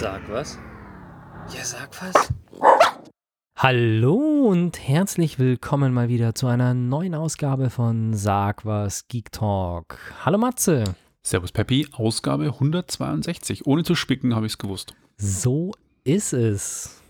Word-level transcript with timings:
Sag 0.00 0.20
was? 0.30 0.58
Ja, 1.54 1.64
sag 1.64 1.90
was. 2.02 2.32
Hallo 3.56 4.14
und 4.48 4.78
herzlich 4.86 5.38
willkommen 5.38 5.92
mal 5.92 6.08
wieder 6.08 6.34
zu 6.34 6.46
einer 6.46 6.74
neuen 6.74 7.14
Ausgabe 7.14 7.70
von 7.70 8.14
Sag 8.14 8.64
was 8.64 9.08
Geek 9.08 9.32
Talk. 9.32 9.98
Hallo 10.24 10.38
Matze. 10.38 10.84
Servus 11.22 11.52
Peppi, 11.52 11.88
Ausgabe 11.92 12.44
162. 12.44 13.66
Ohne 13.66 13.82
zu 13.82 13.94
spicken 13.94 14.34
habe 14.34 14.46
ich 14.46 14.52
es 14.52 14.58
gewusst. 14.58 14.94
So 15.16 15.72
ist 16.04 16.32
es. 16.32 17.00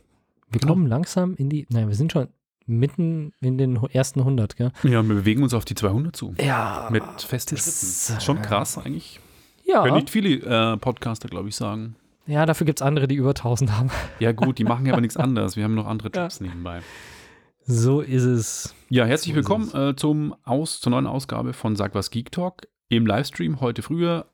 Wir 0.51 0.61
Genau. 0.61 0.73
kommen 0.73 0.87
langsam 0.87 1.35
in 1.37 1.51
die, 1.51 1.67
nein, 1.71 1.89
wir 1.89 1.95
sind 1.95 2.13
schon 2.13 2.29
mitten 2.67 3.33
in 3.41 3.59
den 3.59 3.77
ersten 3.93 4.21
100, 4.21 4.57
gell? 4.57 4.73
Ja, 4.83 5.03
wir 5.03 5.15
bewegen 5.17 5.43
uns 5.43 5.53
auf 5.53 5.65
die 5.65 5.75
200 5.75 6.17
zu. 6.17 6.35
Ja. 6.41 6.89
Mit 6.91 7.03
festen 7.21 7.57
das, 7.57 8.07
Schritten. 8.07 8.21
Schon 8.23 8.43
krass 8.43 8.79
eigentlich. 8.79 9.21
Ja, 9.65 9.83
Können 9.83 9.97
nicht 9.97 10.11
viele 10.11 10.37
äh, 10.73 10.77
Podcaster, 10.79 11.29
glaube 11.29 11.49
ich, 11.51 11.57
sagen. 11.57 11.95
Ja 12.29 12.47
dafür 12.47 12.65
gibt 12.65 12.81
es 12.81 12.87
andere, 12.87 13.09
die 13.09 13.17
über 13.17 13.31
1000 13.31 13.73
haben. 13.73 13.91
Ja 14.21 14.33
gut, 14.33 14.59
die 14.59 14.65
machen 14.65 14.87
ja 14.87 14.93
aber 14.93 15.01
nichts 15.01 15.17
anderes. 15.17 15.57
Wir 15.57 15.65
haben 15.65 15.75
noch 15.75 15.87
andere 15.87 16.11
Jobs 16.11 16.41
nebenbei. 16.41 16.81
So 17.65 18.01
ist 18.01 18.25
es. 18.25 18.75
Ja, 18.89 19.05
herzlich 19.05 19.35
So 19.35 19.37
willkommen 19.37 19.75
äh, 19.75 19.95
zum 19.97 20.35
Aus, 20.45 20.81
zur 20.81 20.91
neuen 20.91 21.07
Ausgabe 21.07 21.53
von 21.53 21.77
Sag 21.77 21.95
was 21.95 22.11
Geek 22.11 22.33
Talk 22.33 22.69
im 22.89 23.07
Livestream 23.07 23.61
heute 23.61 23.83
früher. 23.83 24.27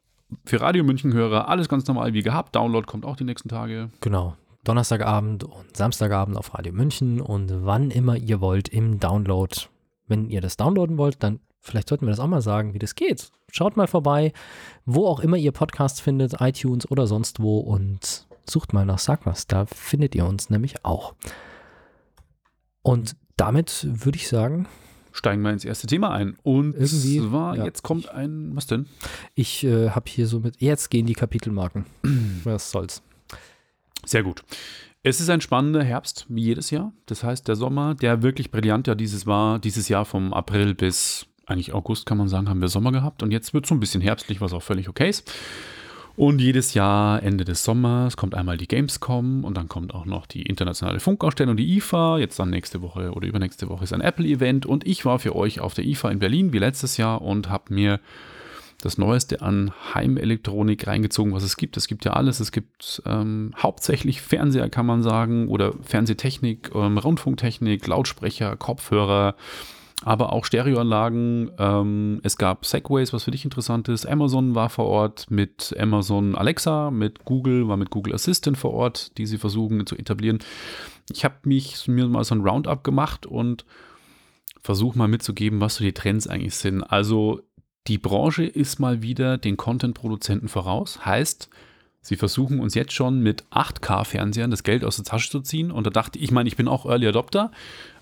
Für 0.45 0.61
Radio 0.61 0.85
München-Hörer 0.85 1.49
alles 1.49 1.69
ganz 1.69 1.87
normal 1.87 2.13
wie 2.15 2.23
gehabt. 2.23 2.55
Download 2.57 2.87
kommt 2.87 3.05
auch 3.05 3.17
die 3.17 3.25
nächsten 3.25 3.49
Tage. 3.49 3.91
Genau. 4.01 4.37
Donnerstagabend 4.65 5.45
und 5.45 5.77
Samstagabend 5.77 6.37
auf 6.37 6.55
Radio 6.55 6.73
München 6.73 7.21
und 7.21 7.53
wann 7.65 7.91
immer 7.91 8.17
ihr 8.17 8.41
wollt 8.41 8.69
im 8.69 8.99
Download. 8.99 9.55
Wenn 10.07 10.31
ihr 10.31 10.41
das 10.41 10.57
downloaden 10.57 10.97
wollt, 10.97 11.23
dann 11.23 11.41
vielleicht 11.65 11.89
sollten 11.89 12.07
wir 12.07 12.11
das 12.11 12.21
auch 12.21 12.29
mal 12.29 12.43
sagen, 12.43 12.75
wie 12.75 12.79
das 12.79 12.95
geht. 12.95 13.31
Schaut 13.51 13.77
mal 13.77 13.87
vorbei, 13.87 14.33
wo 14.85 15.07
auch 15.07 15.21
immer 15.21 15.37
ihr 15.37 15.53
Podcasts 15.53 16.01
findet, 16.01 16.41
iTunes 16.41 16.91
oder 16.91 17.07
sonst 17.07 17.41
wo 17.41 17.59
und 17.59 18.27
sucht 18.49 18.73
mal 18.73 18.85
nach 18.85 18.99
Sag 18.99 19.27
was. 19.27 19.47
Da 19.47 19.67
findet 19.67 20.15
ihr 20.15 20.27
uns 20.27 20.51
nämlich 20.51 20.85
auch. 20.85 21.15
Und 22.83 23.17
damit 23.37 23.87
würde 23.89 24.17
ich 24.17 24.29
sagen, 24.29 24.69
Steigen 25.17 25.43
wir 25.43 25.53
ins 25.53 25.65
erste 25.65 25.87
Thema 25.87 26.11
ein. 26.11 26.37
Und 26.43 26.75
Irgendwie, 26.75 27.21
zwar, 27.21 27.57
ja. 27.57 27.65
jetzt 27.65 27.85
kommt 27.85 28.09
ein, 28.09 28.51
was 28.57 28.67
denn? 28.67 28.87
ich 29.37 29.63
äh, 29.63 29.91
habe 29.91 30.11
hier 30.11 30.27
so 30.27 30.41
mit, 30.41 30.61
jetzt 30.61 30.91
gehen 30.91 31.07
die 31.07 31.13
Kapitelmarken. 31.13 31.87
Was 32.43 32.73
soll's. 32.73 33.01
Sehr 34.05 34.25
gut. 34.25 34.43
Es 35.05 35.21
ist 35.21 35.31
ein 35.31 35.41
spannender 35.41 35.85
Herbst, 35.85 36.27
wie 36.29 36.43
jedes 36.43 36.71
Jahr. 36.71 36.93
Das 37.07 37.23
heißt, 37.23 37.47
der 37.47 37.55
Sommer, 37.55 37.95
der 37.95 38.23
wirklich 38.23 38.51
brillant 38.51 38.89
ja 38.89 38.97
dieses 38.97 39.25
war, 39.25 39.61
dieses 39.61 39.89
Jahr 39.89 40.05
vom 40.05 40.33
April 40.33 40.75
bis 40.75 41.27
eigentlich 41.47 41.73
August, 41.73 42.07
kann 42.07 42.19
man 42.19 42.29
sagen, 42.29 42.49
haben 42.49 42.61
wir 42.61 42.69
Sommer 42.69 42.93
gehabt. 42.93 43.23
Und 43.23 43.31
jetzt 43.31 43.55
wird 43.55 43.65
es 43.65 43.69
so 43.69 43.75
ein 43.75 43.81
bisschen 43.81 44.01
herbstlich, 44.01 44.41
was 44.41 44.53
auch 44.53 44.63
völlig 44.63 44.89
okay 44.89 45.09
ist. 45.09 45.31
Und 46.17 46.41
jedes 46.41 46.75
Jahr, 46.75 47.23
Ende 47.25 47.45
des 47.45 47.65
Sommers, 47.65 48.17
kommt 48.17 48.37
einmal 48.37 48.57
die 48.57 48.69
Gamescom 48.69 49.43
und 49.45 49.57
dann 49.57 49.69
kommt 49.69 49.95
auch 49.95 50.05
noch 50.05 50.27
die 50.27 50.43
internationale 50.43 51.01
Funkausstellung, 51.01 51.57
die 51.57 51.77
IFA. 51.77 52.19
Jetzt 52.19 52.39
dann 52.39 52.51
nächste 52.51 52.83
Woche 52.83 53.13
oder 53.13 53.27
übernächste 53.27 53.69
Woche 53.69 53.83
ist 53.83 53.93
ein 53.93 54.01
Apple-Event. 54.01 54.65
Und 54.65 54.87
ich 54.87 55.05
war 55.05 55.19
für 55.19 55.35
euch 55.35 55.59
auf 55.59 55.75
der 55.75 55.85
IFA 55.85 56.11
in 56.11 56.21
Berlin 56.21 56.53
wie 56.53 56.59
letztes 56.59 56.99
Jahr 56.99 57.21
und 57.21 57.51
habe 57.51 57.75
mir 57.75 57.99
das 58.81 58.99
Neueste 58.99 59.43
an 59.43 59.73
Heimelektronik 59.95 60.87
reingezogen, 60.87 61.33
was 61.33 61.43
es 61.43 61.57
gibt. 61.57 61.77
Es 61.77 61.89
gibt 61.89 62.05
ja 62.05 62.13
alles. 62.13 62.39
Es 62.39 62.53
gibt 62.53 63.03
ähm, 63.07 63.53
hauptsächlich 63.57 64.21
Fernseher, 64.21 64.69
kann 64.69 64.87
man 64.87 65.03
sagen, 65.03 65.49
oder 65.49 65.73
Fernsehtechnik, 65.83 66.71
ähm, 66.75 66.99
Rundfunktechnik, 66.99 67.87
Lautsprecher, 67.87 68.57
Kopfhörer, 68.57 69.35
aber 70.05 70.33
auch 70.33 70.45
Stereoanlagen. 70.45 71.51
Ähm, 71.59 72.21
es 72.23 72.37
gab 72.37 72.67
Segways, 72.67 73.13
was 73.13 73.25
für 73.25 73.31
dich 73.31 73.45
interessant 73.45 73.89
ist. 73.89 74.07
Amazon 74.07 74.55
war 74.55 74.69
vor 74.69 74.87
Ort 74.87 75.31
mit 75.31 75.75
Amazon 75.79 76.35
Alexa, 76.35 76.91
mit 76.91 77.25
Google, 77.25 77.69
war 77.69 77.79
mit 77.79 77.91
Google 77.91 78.15
Assistant 78.15 78.59
vor 78.59 78.75
Ort, 78.75 79.17
die 79.17 79.27
sie 79.27 79.39
versuchen 79.39 79.87
zu 79.87 79.97
etablieren. 79.97 80.41
Ich 81.11 81.25
habe 81.25 81.37
mich 81.45 81.89
mir 81.89 82.07
mal 82.07 82.25
so 82.25 82.35
ein 82.35 82.43
Roundup 82.43 82.85
gemacht 82.85 83.25
und 83.25 83.65
versuche 84.61 84.99
mal 84.99 85.09
mitzugeben, 85.09 85.61
was 85.61 85.77
so 85.77 85.85
die 85.85 85.93
Trends 85.93 86.27
eigentlich 86.27 86.55
sind. 86.55 86.83
Also 86.83 87.41
die 87.87 87.99
Branche 87.99 88.45
ist 88.45 88.81
mal 88.81 89.03
wieder 89.03 89.39
den 89.39 89.57
Content-Produzenten 89.57 90.49
voraus. 90.49 91.05
Heißt, 91.05 91.49
sie 92.03 92.17
versuchen 92.17 92.61
uns 92.61 92.75
jetzt 92.75 92.93
schon 92.93 93.21
mit 93.21 93.45
8K-Fernsehern 93.51 94.51
das 94.51 94.63
Geld 94.63 94.85
aus 94.85 94.97
der 94.97 95.05
Tasche 95.07 95.31
zu 95.31 95.41
ziehen. 95.41 95.71
Und 95.71 95.87
da 95.87 95.91
dachte 95.91 96.19
ich, 96.19 96.27
ich 96.27 96.31
meine, 96.31 96.49
ich 96.49 96.57
bin 96.57 96.69
auch 96.69 96.85
Early 96.85 97.09
Adopter, 97.09 97.51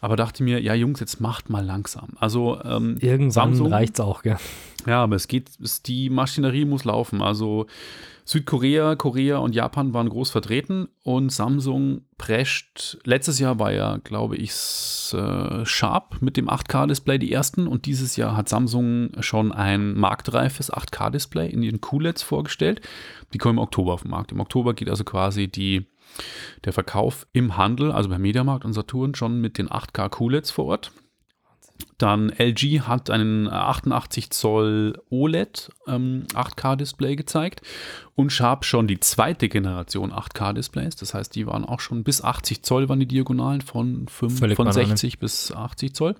aber 0.02 0.16
dachte 0.16 0.42
mir, 0.42 0.60
ja 0.60 0.74
Jungs, 0.74 1.00
jetzt 1.00 1.20
macht 1.20 1.48
mal 1.48 1.64
langsam. 1.64 2.10
Also 2.16 2.60
ähm, 2.64 2.98
Irgendwann 3.00 3.30
Samsung- 3.54 3.72
reicht's 3.72 4.00
auch, 4.00 4.22
gell? 4.22 4.36
ja, 4.86 5.02
aber 5.02 5.16
es 5.16 5.28
geht, 5.28 5.48
es, 5.62 5.82
die 5.82 6.10
Maschinerie 6.10 6.64
muss 6.66 6.84
laufen. 6.84 7.22
Also 7.22 7.66
Südkorea, 8.24 8.94
Korea 8.96 9.38
und 9.38 9.54
Japan 9.54 9.94
waren 9.94 10.08
groß 10.08 10.30
vertreten 10.30 10.88
und 11.02 11.30
Samsung 11.32 12.02
prescht. 12.18 12.98
Letztes 13.04 13.38
Jahr 13.38 13.58
war 13.58 13.72
ja, 13.72 13.98
glaube 14.04 14.36
ich, 14.36 14.50
äh, 15.12 15.64
Sharp 15.66 16.20
mit 16.20 16.36
dem 16.36 16.48
8K-Display 16.48 17.18
die 17.18 17.32
ersten 17.32 17.66
und 17.66 17.86
dieses 17.86 18.16
Jahr 18.16 18.36
hat 18.36 18.48
Samsung 18.48 19.10
schon 19.20 19.50
ein 19.52 19.94
marktreifes 19.94 20.72
8K-Display 20.72 21.48
in 21.48 21.62
ihren 21.62 21.80
QLEDs 21.80 22.22
vorgestellt. 22.22 22.80
Die 23.34 23.38
kommen 23.38 23.58
im 23.58 23.62
Oktober 23.64 23.92
auf 23.94 24.02
den 24.02 24.10
Markt. 24.12 24.30
Im 24.32 24.40
Oktober 24.40 24.74
geht 24.74 24.88
also 24.90 25.02
quasi 25.04 25.48
die, 25.48 25.86
der 26.64 26.72
Verkauf 26.72 27.26
im 27.32 27.56
Handel, 27.56 27.92
also 27.92 28.08
bei 28.08 28.18
Mediamarkt 28.18 28.64
und 28.64 28.72
Saturn, 28.72 29.14
schon 29.14 29.40
mit 29.40 29.58
den 29.58 29.68
8K 29.68 30.08
QLEDs 30.08 30.50
vor 30.50 30.66
Ort. 30.66 30.92
Dann 31.98 32.30
LG 32.30 32.80
hat 32.80 33.10
einen 33.10 33.48
88 33.48 34.30
Zoll 34.30 35.00
OLED 35.10 35.70
ähm, 35.86 36.24
8K-Display 36.34 37.16
gezeigt 37.16 37.62
und 38.14 38.30
Sharp 38.30 38.64
schon 38.64 38.86
die 38.86 39.00
zweite 39.00 39.48
Generation 39.48 40.12
8K-Displays. 40.12 40.96
Das 40.96 41.14
heißt, 41.14 41.34
die 41.34 41.46
waren 41.46 41.64
auch 41.64 41.80
schon 41.80 42.04
bis 42.04 42.22
80 42.22 42.62
Zoll 42.62 42.88
waren 42.88 43.00
die 43.00 43.06
Diagonalen 43.06 43.60
von, 43.60 44.06
fünf, 44.08 44.38
Völlig 44.38 44.56
von 44.56 44.66
Banane. 44.66 44.88
60 44.88 45.18
bis 45.18 45.52
80 45.52 45.94
Zoll. 45.94 46.14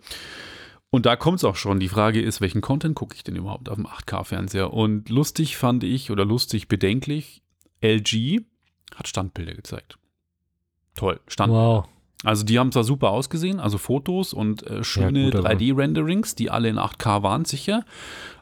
Und 0.91 1.07
da 1.07 1.17
kommt 1.17 1.39
es 1.39 1.45
auch 1.45 1.57
schon. 1.57 1.81
Die 1.81 1.89
Frage 1.89 2.21
ist, 2.21 2.41
welchen 2.41 2.61
Content 2.61 2.95
gucke 2.95 3.17
ich 3.17 3.25
denn 3.25 3.37
überhaupt 3.37 3.69
auf 3.69 3.77
dem 3.77 3.87
8K-Fernseher? 3.87 4.73
Und 4.73 5.09
lustig 5.09 5.57
fand 5.57 5.85
ich 5.85 6.11
oder 6.11 6.25
lustig 6.25 6.69
bedenklich, 6.69 7.43
LG 7.83 8.43
hat 8.97 9.09
Standbilder 9.09 9.55
gezeigt. 9.55 9.99
Toll, 10.95 11.21
Standbilder. 11.27 11.63
Wow. 11.63 11.89
Also 12.25 12.45
die 12.45 12.59
haben 12.59 12.71
zwar 12.71 12.85
super 12.85 13.11
ausgesehen, 13.11 13.59
also 13.59 13.79
Fotos 13.79 14.33
und 14.33 14.65
äh, 14.65 14.85
schöne 14.85 15.33
aber- 15.35 15.51
3D-Renderings, 15.51 16.37
die 16.37 16.51
alle 16.51 16.69
in 16.69 16.79
8K 16.79 17.23
waren, 17.25 17.45
sicher. 17.45 17.85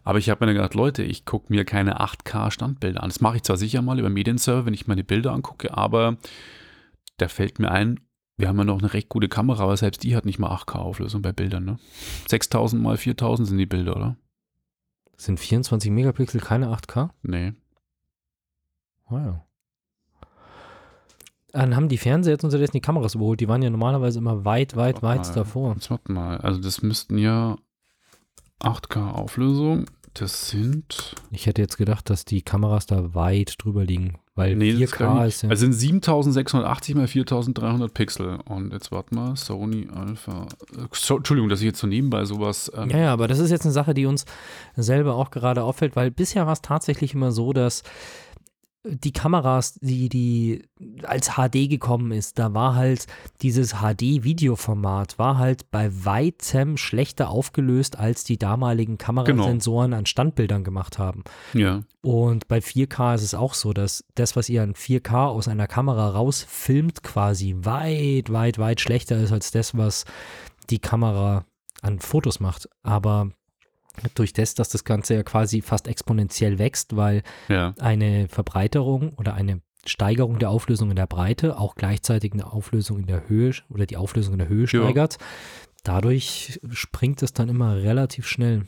Aber 0.04 0.18
ich 0.18 0.28
habe 0.28 0.40
mir 0.44 0.46
dann 0.48 0.56
gedacht, 0.56 0.74
Leute, 0.74 1.02
ich 1.02 1.24
gucke 1.24 1.46
mir 1.48 1.64
keine 1.64 1.98
8K-Standbilder 2.00 3.02
an. 3.02 3.08
Das 3.08 3.20
mache 3.22 3.36
ich 3.36 3.42
zwar 3.42 3.56
sicher 3.56 3.80
mal 3.80 3.98
über 3.98 4.10
Medienserver, 4.10 4.66
wenn 4.66 4.74
ich 4.74 4.86
meine 4.86 5.02
Bilder 5.04 5.32
angucke, 5.32 5.74
aber 5.74 6.18
da 7.16 7.28
fällt 7.28 7.58
mir 7.58 7.70
ein, 7.70 8.00
wir 8.36 8.48
haben 8.48 8.58
ja 8.58 8.64
noch 8.64 8.80
eine 8.80 8.92
recht 8.92 9.08
gute 9.08 9.28
Kamera, 9.28 9.62
aber 9.62 9.76
selbst 9.76 10.02
die 10.02 10.14
hat 10.14 10.26
nicht 10.26 10.38
mal 10.38 10.50
8K-Auflösung 10.54 11.22
bei 11.22 11.32
Bildern. 11.32 11.64
Ne? 11.64 11.78
6000 12.28 12.82
mal 12.82 12.96
4000 12.98 13.48
sind 13.48 13.58
die 13.58 13.66
Bilder, 13.66 13.96
oder? 13.96 14.16
Sind 15.16 15.40
24 15.40 15.90
Megapixel 15.90 16.40
keine 16.40 16.68
8K? 16.68 17.10
Nee. 17.22 17.52
Wow. 19.08 19.40
Dann 21.52 21.76
haben 21.76 21.88
die 21.88 21.98
Fernseher 21.98 22.32
jetzt 22.32 22.44
unterdessen 22.44 22.72
die 22.72 22.80
Kameras 22.80 23.14
überholt. 23.14 23.40
Die 23.40 23.48
waren 23.48 23.62
ja 23.62 23.70
normalerweise 23.70 24.18
immer 24.18 24.44
weit, 24.44 24.76
weit, 24.76 25.02
weit 25.02 25.26
mal. 25.26 25.34
davor. 25.34 25.74
Jetzt 25.74 25.90
warte 25.90 26.12
mal. 26.12 26.38
Also 26.38 26.60
das 26.60 26.82
müssten 26.82 27.18
ja 27.18 27.56
8K-Auflösung. 28.62 29.86
Das 30.14 30.50
sind 30.50 31.14
Ich 31.30 31.46
hätte 31.46 31.62
jetzt 31.62 31.76
gedacht, 31.76 32.10
dass 32.10 32.24
die 32.24 32.42
Kameras 32.42 32.86
da 32.86 33.14
weit 33.14 33.54
drüber 33.58 33.84
liegen, 33.84 34.18
weil 34.34 34.56
Nee, 34.56 34.72
das 34.72 34.90
4K 34.92 34.96
glaub 34.96 35.20
ich 35.20 35.28
ist 35.28 35.42
ja. 35.42 35.48
Also 35.50 35.60
sind 35.60 35.72
7680 35.72 36.94
mal 36.96 37.06
4300 37.06 37.94
Pixel. 37.94 38.38
Und 38.46 38.72
jetzt 38.72 38.90
warte 38.90 39.14
mal, 39.14 39.36
Sony 39.36 39.88
Alpha. 39.94 40.46
So, 40.92 41.18
Entschuldigung, 41.18 41.48
dass 41.48 41.60
ich 41.60 41.66
jetzt 41.66 41.78
so 41.78 41.86
nebenbei 41.86 42.24
sowas. 42.24 42.70
Ähm, 42.74 42.90
ja, 42.90 42.98
ja, 42.98 43.12
aber 43.12 43.28
das 43.28 43.38
ist 43.38 43.52
jetzt 43.52 43.64
eine 43.64 43.72
Sache, 43.72 43.94
die 43.94 44.06
uns 44.06 44.24
selber 44.74 45.14
auch 45.14 45.30
gerade 45.30 45.62
auffällt, 45.62 45.94
weil 45.94 46.10
bisher 46.10 46.44
war 46.44 46.54
es 46.54 46.62
tatsächlich 46.62 47.14
immer 47.14 47.30
so, 47.30 47.52
dass 47.52 47.84
die 48.84 49.12
Kameras, 49.12 49.74
die, 49.80 50.08
die 50.08 50.62
als 51.02 51.32
HD 51.34 51.68
gekommen 51.68 52.12
ist, 52.12 52.38
da 52.38 52.54
war 52.54 52.74
halt 52.74 53.06
dieses 53.42 53.74
HD-Videoformat, 53.74 55.18
war 55.18 55.36
halt 55.38 55.70
bei 55.70 55.90
weitem 56.04 56.76
schlechter 56.76 57.28
aufgelöst, 57.28 57.98
als 57.98 58.24
die 58.24 58.38
damaligen 58.38 58.96
Kamerasensoren 58.96 59.92
an 59.92 60.06
Standbildern 60.06 60.64
gemacht 60.64 60.98
haben. 60.98 61.24
ja. 61.52 61.82
Und 62.02 62.48
bei 62.48 62.60
4K 62.60 63.14
ist 63.14 63.22
es 63.22 63.34
auch 63.34 63.52
so, 63.52 63.74
dass 63.74 64.06
das, 64.14 64.34
was 64.34 64.48
ihr 64.48 64.62
an 64.62 64.72
4K 64.72 65.26
aus 65.26 65.48
einer 65.48 65.66
Kamera 65.66 66.08
rausfilmt, 66.08 67.02
quasi 67.02 67.56
weit, 67.58 68.32
weit, 68.32 68.58
weit 68.58 68.80
schlechter 68.80 69.18
ist 69.18 69.32
als 69.32 69.50
das, 69.50 69.76
was 69.76 70.06
die 70.70 70.78
Kamera 70.78 71.44
an 71.82 71.98
Fotos 71.98 72.40
macht. 72.40 72.70
Aber 72.82 73.30
durch 74.14 74.32
das, 74.32 74.54
dass 74.54 74.68
das 74.68 74.84
Ganze 74.84 75.14
ja 75.14 75.22
quasi 75.22 75.60
fast 75.62 75.88
exponentiell 75.88 76.58
wächst, 76.58 76.96
weil 76.96 77.22
Ja. 77.48 77.74
eine 77.78 78.28
Verbreiterung 78.28 79.12
oder 79.16 79.34
eine 79.34 79.60
Steigerung 79.86 80.38
der 80.38 80.50
Auflösung 80.50 80.90
in 80.90 80.96
der 80.96 81.06
Breite 81.06 81.58
auch 81.58 81.74
gleichzeitig 81.74 82.32
eine 82.34 82.52
Auflösung 82.52 82.98
in 83.00 83.06
der 83.06 83.28
Höhe 83.28 83.52
oder 83.70 83.86
die 83.86 83.96
Auflösung 83.96 84.34
in 84.34 84.38
der 84.38 84.48
Höhe 84.48 84.66
steigert. 84.66 85.16
Dadurch 85.84 86.60
springt 86.72 87.22
es 87.22 87.32
dann 87.32 87.48
immer 87.48 87.76
relativ 87.76 88.26
schnell. 88.28 88.66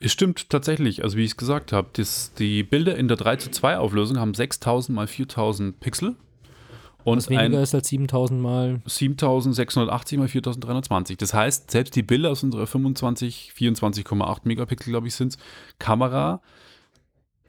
Es 0.00 0.10
stimmt 0.10 0.50
tatsächlich. 0.50 1.04
Also, 1.04 1.16
wie 1.16 1.22
ich 1.24 1.30
es 1.32 1.36
gesagt 1.36 1.72
habe, 1.72 1.90
die 2.38 2.62
Bilder 2.64 2.96
in 2.96 3.06
der 3.06 3.16
3 3.16 3.36
zu 3.36 3.50
2 3.52 3.78
Auflösung 3.78 4.18
haben 4.18 4.34
6000 4.34 4.96
mal 4.96 5.06
4000 5.06 5.78
Pixel. 5.78 6.16
Und 7.04 7.18
Was 7.18 7.28
weniger 7.28 7.58
ein 7.58 7.62
ist 7.62 7.74
als 7.74 7.88
7000 7.88 8.40
mal. 8.40 8.80
7680 8.86 10.18
mal 10.18 10.28
4320. 10.28 11.16
Das 11.16 11.34
heißt, 11.34 11.70
selbst 11.70 11.96
die 11.96 12.02
Bilder 12.02 12.30
aus 12.30 12.42
unserer 12.42 12.66
25, 12.66 13.52
24,8 13.56 14.40
Megapixel, 14.44 14.90
glaube 14.92 15.08
ich, 15.08 15.14
sind 15.14 15.36
Kamera 15.78 16.40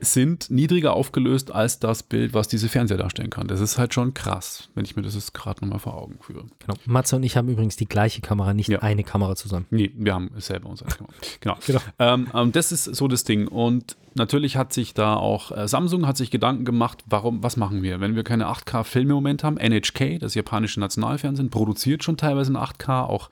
sind 0.04 0.50
niedriger 0.50 0.94
aufgelöst 0.94 1.52
als 1.52 1.80
das 1.80 2.04
Bild, 2.04 2.34
was 2.34 2.48
diese 2.48 2.70
Fernseher 2.70 2.98
darstellen 2.98 3.30
kann. 3.30 3.48
Das 3.48 3.60
ist 3.62 3.78
halt 3.78 3.94
schon 3.94 4.14
krass, 4.14 4.70
wenn 4.76 4.86
ich 4.86 4.96
mir 4.96 5.02
das 5.02 5.16
jetzt 5.16 5.34
gerade 5.34 5.62
nochmal 5.62 5.80
vor 5.80 5.96
Augen 5.96 6.18
führe. 6.22 6.46
Genau. 6.60 6.74
Matze 6.86 7.16
und 7.16 7.24
ich 7.24 7.38
haben 7.38 7.50
übrigens 7.50 7.76
die 7.76 7.88
gleiche 7.88 8.22
Kamera, 8.22 8.54
nicht 8.54 8.70
Ja. 8.70 8.80
eine 8.80 9.04
Kamera 9.04 9.36
zusammen. 9.36 9.66
Nee, 9.70 9.92
wir 9.96 10.14
haben 10.14 10.32
selber 10.38 10.70
uns 10.70 10.84
als 10.84 10.98
Kamera. 10.98 11.14
Genau. 11.40 11.58
Genau. 11.66 11.80
Ähm, 12.00 12.28
ähm, 12.34 12.52
das 12.52 12.72
ist 12.72 12.84
so 12.86 13.08
das 13.08 13.24
Ding. 13.24 13.48
Und 13.48 13.98
natürlich 14.16 14.56
hat 14.58 14.74
sich 14.74 14.94
da 14.94 15.16
auch 15.16 15.52
äh, 15.56 15.68
Samsung 15.68 16.08
hat 16.08 16.18
sich 16.18 16.32
Gedanken 16.32 16.66
gemacht, 16.66 17.04
warum, 17.08 17.44
was 17.44 17.58
machen 17.58 17.82
wir, 17.84 18.00
wenn 18.00 18.16
wir 18.16 18.24
keine 18.24 18.48
8K-Filme 18.48 19.10
im 19.10 19.16
Moment 19.16 19.44
haben. 19.44 19.58
NHK, 19.58 20.20
das 20.20 20.36
japanische 20.36 20.80
Nationalfernsehen, 20.80 21.50
produziert 21.50 22.04
schon 22.04 22.18
teilweise 22.18 22.52
in 22.52 22.58
8K. 22.58 23.04
Auch 23.06 23.30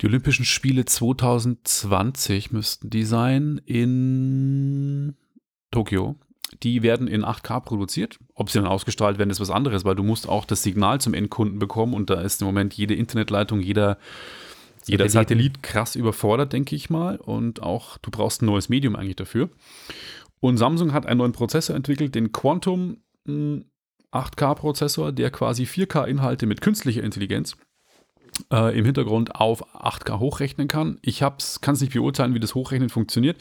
die 0.00 0.06
Olympischen 0.06 0.44
Spiele 0.46 0.86
2020 0.86 2.52
müssten 2.52 2.88
die 2.88 3.04
sein 3.04 3.60
in 3.66 5.14
Tokio. 5.70 6.16
Die 6.62 6.82
werden 6.82 7.06
in 7.06 7.24
8K 7.24 7.60
produziert. 7.60 8.18
Ob 8.34 8.50
sie 8.50 8.58
dann 8.58 8.66
ausgestrahlt 8.66 9.18
werden, 9.18 9.30
ist 9.30 9.40
was 9.40 9.50
anderes, 9.50 9.84
weil 9.84 9.94
du 9.94 10.02
musst 10.02 10.28
auch 10.28 10.44
das 10.44 10.62
Signal 10.62 11.00
zum 11.00 11.14
Endkunden 11.14 11.58
bekommen 11.58 11.94
und 11.94 12.10
da 12.10 12.20
ist 12.20 12.40
im 12.42 12.46
Moment 12.46 12.74
jede 12.74 12.94
Internetleitung, 12.94 13.60
jeder 13.60 13.98
jeder. 14.86 15.08
Satellit 15.08 15.62
krass 15.62 15.94
überfordert, 15.94 16.52
denke 16.52 16.74
ich 16.74 16.90
mal. 16.90 17.16
Und 17.16 17.62
auch 17.62 17.98
du 17.98 18.10
brauchst 18.10 18.42
ein 18.42 18.46
neues 18.46 18.68
Medium 18.68 18.96
eigentlich 18.96 19.16
dafür. 19.16 19.50
Und 20.40 20.56
Samsung 20.56 20.92
hat 20.92 21.06
einen 21.06 21.18
neuen 21.18 21.32
Prozessor 21.32 21.76
entwickelt, 21.76 22.14
den 22.14 22.32
Quantum 22.32 22.98
mh, 23.24 23.62
8K-Prozessor, 24.12 25.12
der 25.12 25.30
quasi 25.30 25.64
4K-Inhalte 25.64 26.46
mit 26.46 26.60
künstlicher 26.60 27.02
Intelligenz 27.02 27.56
äh, 28.50 28.76
im 28.76 28.84
Hintergrund 28.84 29.34
auf 29.36 29.62
8K 29.74 30.18
hochrechnen 30.18 30.66
kann. 30.66 30.98
Ich 31.02 31.20
kann 31.20 31.34
es 31.38 31.80
nicht 31.80 31.92
beurteilen, 31.92 32.34
wie 32.34 32.40
das 32.40 32.54
Hochrechnen 32.54 32.88
funktioniert. 32.88 33.36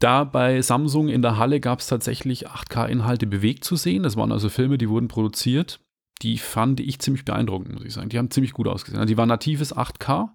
Da 0.00 0.24
bei 0.24 0.62
Samsung 0.62 1.08
in 1.08 1.20
der 1.20 1.36
Halle 1.36 1.60
gab 1.60 1.80
es 1.80 1.86
tatsächlich 1.86 2.48
8K-Inhalte 2.48 3.26
bewegt 3.26 3.64
zu 3.64 3.76
sehen. 3.76 4.02
Das 4.02 4.16
waren 4.16 4.32
also 4.32 4.48
Filme, 4.48 4.78
die 4.78 4.88
wurden 4.88 5.08
produziert. 5.08 5.78
Die 6.22 6.38
fand 6.38 6.80
ich 6.80 6.98
ziemlich 7.00 7.26
beeindruckend, 7.26 7.74
muss 7.74 7.84
ich 7.84 7.92
sagen. 7.92 8.08
Die 8.08 8.18
haben 8.18 8.30
ziemlich 8.30 8.54
gut 8.54 8.66
ausgesehen. 8.66 8.98
Also 8.98 9.12
die 9.12 9.18
waren 9.18 9.28
natives 9.28 9.76
8K. 9.76 10.30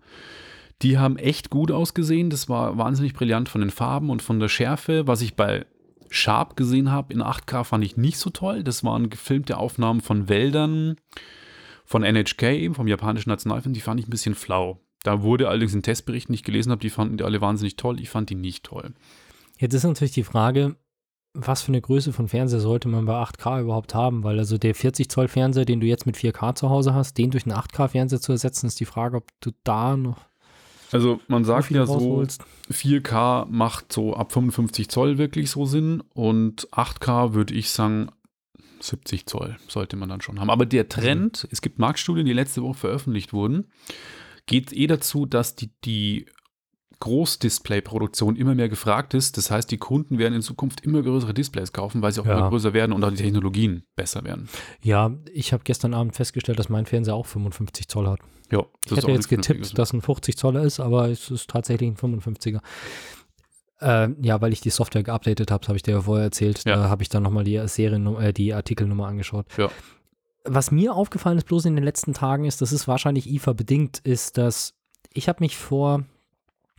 Die 0.84 1.00
haben 1.00 1.18
echt 1.18 1.50
gut 1.50 1.72
ausgesehen. 1.72 2.30
Das 2.30 2.48
war 2.48 2.78
wahnsinnig 2.78 3.14
brillant 3.14 3.50
von 3.50 3.62
den 3.62 3.72
Farben 3.72 4.12
und 4.12 4.22
von 4.22 4.40
der 4.40 4.50
Schärfe. 4.50 5.08
Was 5.08 5.22
ich 5.22 5.36
bei 5.36 5.66
Sharp 6.12 6.56
gesehen 6.56 6.92
habe 6.92 7.14
in 7.14 7.24
8K 7.24 7.64
fand 7.64 7.84
ich 7.84 7.98
nicht 7.98 8.20
so 8.20 8.30
toll. 8.30 8.64
Das 8.64 8.84
waren 8.84 9.10
gefilmte 9.10 9.58
Aufnahmen 9.58 10.02
von 10.02 10.30
Wäldern 10.30 10.98
von 11.86 12.04
NHK 12.04 12.44
eben, 12.44 12.76
vom 12.76 12.88
japanischen 12.88 13.30
Nationalfilm. 13.30 13.74
Die 13.74 13.82
fand 13.82 14.00
ich 14.00 14.08
ein 14.08 14.12
bisschen 14.12 14.36
flau. 14.36 14.80
Da 15.04 15.24
wurde 15.24 15.50
allerdings 15.50 15.74
in 15.74 15.84
Testberichten, 15.84 16.34
die 16.34 16.38
ich 16.38 16.44
gelesen 16.44 16.72
habe, 16.72 16.82
die 16.82 16.90
fanden 16.90 17.18
die 17.18 17.24
alle 17.24 17.42
wahnsinnig 17.42 17.78
toll. 17.78 18.00
Ich 18.00 18.10
fand 18.10 18.30
die 18.30 18.36
nicht 18.36 18.64
toll. 18.64 18.94
Jetzt 19.58 19.74
ist 19.74 19.84
natürlich 19.84 20.14
die 20.14 20.24
Frage, 20.24 20.76
was 21.34 21.62
für 21.62 21.70
eine 21.70 21.82
Größe 21.82 22.14
von 22.14 22.28
Fernseher 22.28 22.60
sollte 22.60 22.88
man 22.88 23.06
bei 23.06 23.14
8K 23.14 23.62
überhaupt 23.62 23.94
haben? 23.94 24.24
Weil 24.24 24.40
also 24.40 24.58
der 24.58 24.74
40 24.74 25.10
Zoll 25.10 25.28
Fernseher, 25.28 25.66
den 25.66 25.82
du 25.82 25.88
jetzt 25.88 26.06
mit 26.06 26.16
4K 26.16 26.56
zu 26.56 26.70
Hause 26.70 26.94
hast, 26.94 27.18
den 27.18 27.32
durch 27.32 27.46
einen 27.46 27.56
8K 27.56 27.90
Fernseher 27.90 28.22
zu 28.22 28.32
ersetzen, 28.32 28.68
ist 28.68 28.80
die 28.80 28.86
Frage, 28.86 29.18
ob 29.18 29.28
du 29.42 29.52
da 29.64 29.98
noch 29.98 30.26
Also 30.92 31.20
man 31.28 31.44
sagt 31.44 31.72
ja 31.72 31.86
so, 31.86 31.94
rausholst. 31.94 32.44
4K 32.72 33.48
macht 33.50 33.92
so 33.92 34.16
ab 34.16 34.32
55 34.32 34.90
Zoll 34.90 35.18
wirklich 35.18 35.52
so 35.52 35.66
Sinn 35.66 36.02
und 36.14 36.70
8K 36.72 37.34
würde 37.34 37.54
ich 37.54 37.70
sagen 37.70 38.10
70 38.80 39.26
Zoll 39.26 39.58
sollte 39.68 39.98
man 39.98 40.10
dann 40.10 40.22
schon 40.22 40.40
haben. 40.40 40.50
Aber 40.50 40.66
der 40.66 40.88
Trend, 40.90 41.48
es 41.52 41.62
gibt 41.62 41.80
Marktstudien, 41.80 42.26
die 42.26 42.34
letzte 42.34 42.62
Woche 42.62 42.76
veröffentlicht 42.76 43.34
wurden, 43.34 43.66
geht 44.46 44.72
eh 44.74 44.88
dazu, 44.88 45.26
dass 45.26 45.56
die, 45.56 45.72
die 45.84 46.28
Großdisplay-Produktion 47.00 48.36
immer 48.36 48.56
mehr 48.56 48.70
gefragt 48.70 49.14
ist. 49.14 49.38
Das 49.38 49.52
heißt, 49.52 49.70
die 49.72 49.78
Kunden 49.78 50.18
werden 50.18 50.34
in 50.34 50.42
Zukunft 50.42 50.82
immer 50.82 51.02
größere 51.02 51.34
Displays 51.34 51.74
kaufen, 51.74 52.02
weil 52.02 52.12
sie 52.12 52.22
auch 52.22 52.26
Ja. 52.26 52.38
immer 52.40 52.50
größer 52.50 52.74
werden 52.74 52.92
und 52.94 53.04
auch 53.04 53.10
die 53.12 53.18
Technologien 53.18 53.84
besser 53.96 54.24
werden. 54.24 54.48
Ja, 54.84 55.12
ich 55.34 55.54
habe 55.54 55.64
gestern 55.64 55.94
Abend 55.94 56.16
festgestellt, 56.16 56.60
dass 56.60 56.70
mein 56.70 56.86
Fernseher 56.86 57.16
auch 57.16 57.26
55 57.26 57.88
Zoll 57.88 58.08
hat. 58.08 58.20
Ja, 58.52 58.64
Ich 58.86 58.96
hätte 58.96 59.12
jetzt 59.12 59.28
getippt, 59.30 59.78
dass 59.78 59.94
ein 59.94 60.02
50 60.02 60.38
Zoller 60.38 60.62
ist, 60.64 60.80
aber 60.80 61.10
es 61.10 61.32
ist 61.32 61.50
tatsächlich 61.50 61.90
ein 61.90 61.96
55er. 61.98 62.60
Äh, 63.82 64.10
ja, 64.22 64.40
weil 64.42 64.54
ich 64.54 64.62
die 64.62 64.70
Software 64.70 65.04
geupdatet 65.04 65.52
habe, 65.52 65.68
habe 65.68 65.76
ich 65.78 65.84
dir 65.84 65.92
ja 65.96 66.02
vorher 66.02 66.26
erzählt. 66.26 66.64
Ja. 66.66 66.76
Da 66.76 66.90
habe 66.90 67.04
ich 67.04 67.10
dann 67.10 67.24
nochmal 67.24 67.44
die 67.44 67.62
Serien, 67.68 68.06
äh, 68.18 68.32
die 68.34 68.54
Artikelnummer 68.54 69.08
angeschaut. 69.08 69.46
Ja. 69.58 69.70
Was 70.46 70.70
mir 70.72 70.94
aufgefallen 70.94 71.38
ist 71.40 71.48
bloß 71.48 71.66
in 71.66 71.76
den 71.76 71.84
letzten 71.84 72.14
Tagen 72.14 72.46
ist, 72.46 72.62
das 72.62 72.72
ist 72.72 72.88
wahrscheinlich 72.88 73.28
IFA 73.30 73.54
bedingt, 73.54 73.98
ist, 74.04 74.38
dass 74.38 74.76
ich 75.12 75.28
habe 75.28 75.44
mich 75.44 75.58
vor, 75.58 76.04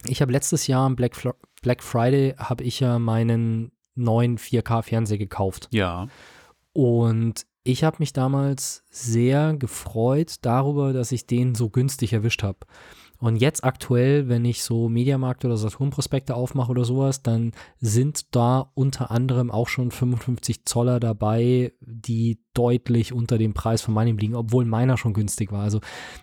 ich 0.08 0.22
habe 0.22 0.32
letztes 0.32 0.66
Jahr 0.66 0.86
am 0.86 0.96
Black, 0.96 1.16
Fl 1.16 1.32
Black 1.62 1.82
Friday 1.82 2.34
habe 2.38 2.62
ich 2.64 2.80
ja 2.80 2.98
meinen 2.98 3.72
neuen 3.94 4.38
4K 4.38 4.82
Fernseher 4.82 5.18
gekauft. 5.18 5.68
Ja, 5.72 6.08
Und 6.72 7.46
ich 7.64 7.82
habe 7.82 7.96
mich 7.98 8.12
damals 8.12 8.84
sehr 8.90 9.54
gefreut 9.54 10.36
darüber, 10.42 10.92
dass 10.92 11.10
ich 11.10 11.26
den 11.26 11.54
so 11.54 11.70
günstig 11.70 12.12
erwischt 12.12 12.42
habe. 12.42 12.58
Und 13.18 13.36
jetzt 13.36 13.64
aktuell, 13.64 14.28
wenn 14.28 14.44
ich 14.44 14.62
so 14.62 14.88
Mediamarkt 14.88 15.44
oder 15.44 15.56
Saturn-Prospekte 15.56 16.34
aufmache 16.34 16.70
oder 16.70 16.84
sowas, 16.84 17.22
dann 17.22 17.52
sind 17.78 18.34
da 18.34 18.70
unter 18.74 19.10
anderem 19.10 19.50
auch 19.50 19.68
schon 19.68 19.90
55 19.90 20.64
Zoller 20.64 21.00
dabei, 21.00 21.72
die 21.80 22.38
deutlich 22.56 23.12
unter 23.12 23.38
dem 23.38 23.54
Preis 23.54 23.82
von 23.82 23.94
meinem 23.94 24.16
liegen, 24.18 24.34
obwohl 24.34 24.64
meiner 24.64 24.96
schon 24.96 25.12
günstig 25.12 25.52
war. 25.52 25.62
Also 25.62 25.80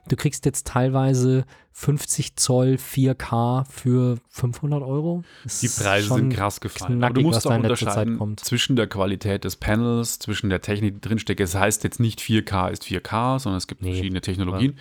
du 0.08 0.16
kriegst 0.16 0.46
jetzt 0.46 0.68
teilweise 0.68 1.46
50 1.74 2.36
Zoll 2.36 2.78
4K 2.80 3.66
für 3.70 4.18
500 4.30 4.82
Euro. 4.82 5.24
Das 5.44 5.60
Die 5.60 5.68
Preise 5.68 6.14
sind 6.14 6.34
krass 6.34 6.60
gefallen. 6.60 7.04
Aber 7.04 7.14
knackig, 7.14 7.24
du 7.24 7.30
was 7.30 7.36
musst 7.36 7.46
da 7.46 7.50
auch 7.50 7.56
in 7.56 7.62
letzter 7.62 7.76
Zeit 7.76 7.88
unterscheiden 7.88 8.18
kommt. 8.18 8.40
zwischen 8.40 8.76
der 8.76 8.88
Qualität 8.88 9.44
des 9.44 9.56
Panels, 9.56 10.20
zwischen 10.20 10.50
der 10.50 10.62
Technik, 10.62 10.96
die 10.96 11.02
drinsteckt. 11.02 11.40
Es 11.40 11.56
heißt 11.56 11.84
jetzt 11.84 12.00
nicht 12.00 12.20
4K 12.20 12.70
ist 12.70 12.84
4K, 12.84 13.40
sondern 13.40 13.58
es 13.58 13.68
gibt 13.68 13.82
Nee, 13.82 13.92
verschiedene 13.92 14.22
Technologien. 14.22 14.78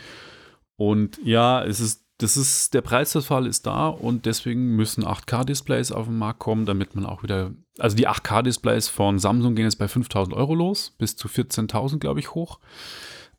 Und 0.76 1.18
ja, 1.24 1.64
es 1.64 1.80
ist, 1.80 2.04
das 2.18 2.36
ist, 2.36 2.74
der 2.74 2.82
Preisverfall 2.82 3.46
ist 3.46 3.66
da 3.66 3.88
und 3.88 4.26
deswegen 4.26 4.76
müssen 4.76 5.04
8K-Displays 5.04 5.92
auf 5.92 6.06
den 6.06 6.18
Markt 6.18 6.38
kommen, 6.38 6.66
damit 6.66 6.94
man 6.94 7.04
auch 7.04 7.22
wieder, 7.22 7.52
also 7.78 7.96
die 7.96 8.08
8K-Displays 8.08 8.88
von 8.88 9.18
Samsung 9.18 9.54
gehen 9.54 9.64
jetzt 9.64 9.78
bei 9.78 9.88
5000 9.88 10.36
Euro 10.36 10.54
los, 10.54 10.94
bis 10.98 11.16
zu 11.16 11.28
14.000, 11.28 11.98
glaube 11.98 12.20
ich, 12.20 12.34
hoch. 12.34 12.60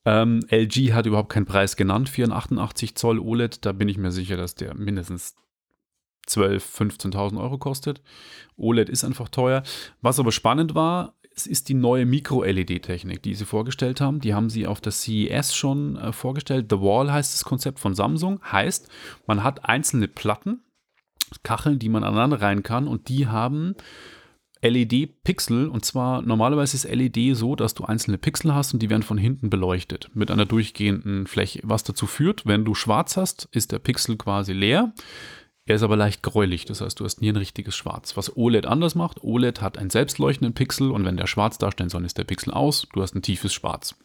Ähm, 0.05 0.41
LG 0.49 0.93
hat 0.93 1.05
überhaupt 1.05 1.31
keinen 1.31 1.45
Preis 1.45 1.75
genannt 1.75 2.09
für 2.09 2.23
einen 2.23 2.33
88 2.33 2.95
Zoll 2.95 3.19
OLED. 3.19 3.65
Da 3.65 3.71
bin 3.71 3.87
ich 3.87 3.97
mir 3.97 4.11
sicher, 4.11 4.35
dass 4.35 4.55
der 4.55 4.75
mindestens 4.75 5.35
12.000, 6.27 7.13
15.000 7.13 7.41
Euro 7.41 7.57
kostet. 7.57 8.01
OLED 8.57 8.89
ist 8.89 9.03
einfach 9.03 9.29
teuer. 9.29 9.63
Was 10.01 10.19
aber 10.19 10.31
spannend 10.31 10.75
war, 10.75 11.15
es 11.35 11.47
ist 11.47 11.69
die 11.69 11.73
neue 11.73 12.05
Micro-LED-Technik, 12.05 13.21
die 13.23 13.33
sie 13.33 13.45
vorgestellt 13.45 14.01
haben. 14.01 14.19
Die 14.19 14.33
haben 14.33 14.49
sie 14.49 14.67
auf 14.67 14.81
der 14.81 14.91
CES 14.91 15.55
schon 15.55 15.97
äh, 15.97 16.11
vorgestellt. 16.11 16.67
The 16.69 16.79
Wall 16.79 17.11
heißt 17.11 17.33
das 17.33 17.43
Konzept 17.43 17.79
von 17.79 17.95
Samsung. 17.95 18.39
Heißt, 18.51 18.89
man 19.25 19.43
hat 19.43 19.65
einzelne 19.65 20.07
Platten, 20.07 20.61
Kacheln, 21.43 21.79
die 21.79 21.89
man 21.89 22.03
aneinander 22.03 22.41
rein 22.41 22.63
kann 22.63 22.87
und 22.87 23.09
die 23.09 23.27
haben 23.27 23.75
LED-Pixel 24.63 25.67
und 25.67 25.83
zwar 25.83 26.21
normalerweise 26.21 26.77
ist 26.77 26.89
LED 26.89 27.35
so, 27.35 27.55
dass 27.55 27.73
du 27.73 27.83
einzelne 27.83 28.17
Pixel 28.17 28.55
hast 28.55 28.73
und 28.73 28.81
die 28.81 28.89
werden 28.89 29.03
von 29.03 29.17
hinten 29.17 29.49
beleuchtet 29.49 30.09
mit 30.13 30.31
einer 30.31 30.45
durchgehenden 30.45 31.27
Fläche, 31.27 31.59
was 31.63 31.83
dazu 31.83 32.07
führt, 32.07 32.45
wenn 32.45 32.63
du 32.63 32.73
schwarz 32.73 33.17
hast, 33.17 33.49
ist 33.51 33.73
der 33.73 33.79
Pixel 33.79 34.15
quasi 34.15 34.53
leer. 34.53 34.93
Er 35.65 35.75
ist 35.75 35.83
aber 35.83 35.95
leicht 35.95 36.23
gräulich, 36.23 36.65
das 36.65 36.81
heißt, 36.81 36.99
du 36.99 37.05
hast 37.05 37.21
nie 37.21 37.29
ein 37.29 37.37
richtiges 37.37 37.75
Schwarz. 37.75 38.17
Was 38.17 38.35
OLED 38.35 38.65
anders 38.65 38.95
macht, 38.95 39.23
OLED 39.23 39.61
hat 39.61 39.77
einen 39.77 39.89
selbstleuchtenden 39.89 40.53
Pixel 40.53 40.91
und 40.91 41.05
wenn 41.05 41.15
der 41.15 41.27
schwarz 41.27 41.57
darstellen 41.57 41.89
soll, 41.89 42.03
ist 42.03 42.17
der 42.17 42.25
Pixel 42.25 42.53
aus, 42.53 42.87
du 42.93 43.01
hast 43.01 43.15
ein 43.15 43.21
tiefes 43.21 43.53
Schwarz. 43.53 43.95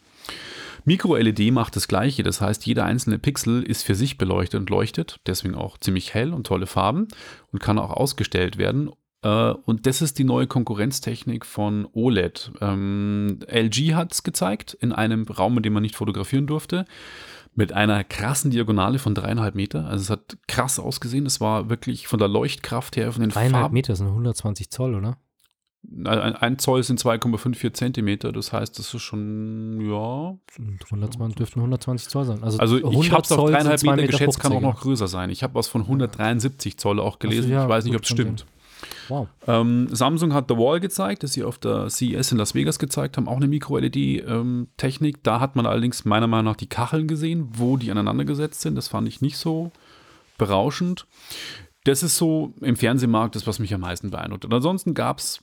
Micro-LED 0.85 1.51
macht 1.51 1.75
das 1.75 1.89
gleiche, 1.89 2.23
das 2.23 2.39
heißt, 2.39 2.65
jeder 2.65 2.85
einzelne 2.85 3.19
Pixel 3.19 3.63
ist 3.63 3.83
für 3.83 3.95
sich 3.95 4.17
beleuchtet 4.17 4.61
und 4.61 4.69
leuchtet, 4.69 5.19
deswegen 5.25 5.55
auch 5.55 5.77
ziemlich 5.77 6.13
hell 6.13 6.33
und 6.33 6.47
tolle 6.47 6.67
Farben 6.67 7.09
und 7.51 7.59
kann 7.59 7.77
auch 7.77 7.91
ausgestellt 7.91 8.57
werden. 8.57 8.89
Äh, 9.21 9.53
Und 9.65 9.85
das 9.85 10.01
ist 10.01 10.17
die 10.19 10.23
neue 10.23 10.47
Konkurrenztechnik 10.47 11.45
von 11.45 11.87
OLED. 11.91 12.51
Ähm, 12.61 13.39
LG 13.47 13.95
hat 13.95 14.13
es 14.13 14.23
gezeigt 14.23 14.77
in 14.79 14.93
einem 14.93 15.23
Raum, 15.23 15.57
in 15.57 15.63
dem 15.63 15.73
man 15.73 15.83
nicht 15.83 15.95
fotografieren 15.95 16.47
durfte, 16.47 16.85
mit 17.59 17.73
einer 17.73 18.03
krassen 18.05 18.51
Diagonale 18.51 18.99
von 18.99 19.13
dreieinhalb 19.13 19.53
Meter. 19.53 19.85
Also 19.85 20.01
es 20.03 20.09
hat 20.09 20.37
krass 20.47 20.79
ausgesehen. 20.79 21.25
Es 21.25 21.41
war 21.41 21.69
wirklich 21.69 22.07
von 22.07 22.17
der 22.17 22.29
Leuchtkraft 22.29 22.95
her, 22.95 23.11
von 23.11 23.21
den 23.21 23.29
Dreieinhalb 23.31 23.63
Farben. 23.63 23.73
Meter 23.73 23.95
sind 23.97 24.07
120 24.07 24.71
Zoll, 24.71 24.95
oder? 24.95 25.17
Ein, 26.05 26.35
ein 26.35 26.57
Zoll 26.57 26.83
sind 26.83 27.01
2,54 27.01 27.73
Zentimeter. 27.73 28.31
Das 28.31 28.53
heißt, 28.53 28.79
das 28.79 28.93
ist 28.93 29.01
schon, 29.01 29.81
ja. 29.81 30.37
Und 30.57 30.83
120, 30.85 31.35
dürften 31.37 31.59
120 31.59 32.07
Zoll 32.09 32.25
sein. 32.25 32.41
Also, 32.43 32.59
Also 32.59 32.77
ich 32.77 32.83
100 32.85 33.11
habe 33.11 33.21
es 33.23 33.31
auf 33.33 33.49
dreieinhalb 33.49 33.79
zwei 33.79 33.95
Meter 33.97 34.07
geschätzt, 34.07 34.39
kann 34.39 34.53
auch 34.53 34.57
50er. 34.57 34.61
noch 34.61 34.81
größer 34.81 35.07
sein. 35.09 35.29
Ich 35.29 35.43
habe 35.43 35.53
was 35.55 35.67
von 35.67 35.81
173 35.81 36.77
Zoll 36.77 36.99
auch 36.99 37.19
gelesen. 37.19 37.51
ja, 37.51 37.63
ich 37.63 37.69
weiß 37.69 37.83
nicht, 37.83 37.95
ob 37.95 38.03
es 38.03 38.09
stimmt. 38.09 38.45
Wow. 39.09 39.27
Ähm, 39.47 39.87
Samsung 39.91 40.33
hat 40.33 40.45
The 40.49 40.57
Wall 40.57 40.79
gezeigt, 40.79 41.23
das 41.23 41.33
sie 41.33 41.43
auf 41.43 41.57
der 41.57 41.89
CES 41.89 42.31
in 42.31 42.37
Las 42.37 42.55
Vegas 42.55 42.79
gezeigt 42.79 43.17
haben, 43.17 43.27
auch 43.27 43.37
eine 43.37 43.47
Micro-LED-Technik. 43.47 45.23
da 45.23 45.39
hat 45.39 45.55
man 45.55 45.65
allerdings 45.65 46.05
meiner 46.05 46.27
Meinung 46.27 46.45
nach 46.45 46.57
die 46.57 46.69
Kacheln 46.69 47.07
gesehen, 47.07 47.49
wo 47.53 47.77
die 47.77 47.91
aneinandergesetzt 47.91 48.61
sind. 48.61 48.75
Das 48.75 48.87
fand 48.87 49.07
ich 49.07 49.21
nicht 49.21 49.37
so 49.37 49.71
berauschend. 50.37 51.07
Das 51.83 52.03
ist 52.03 52.17
so 52.17 52.53
im 52.61 52.75
Fernsehmarkt 52.75 53.35
das, 53.35 53.47
was 53.47 53.59
mich 53.59 53.73
am 53.73 53.81
meisten 53.81 54.11
beeindruckt. 54.11 54.45
Und 54.45 54.53
ansonsten 54.53 54.93
gab 54.93 55.19
es 55.19 55.41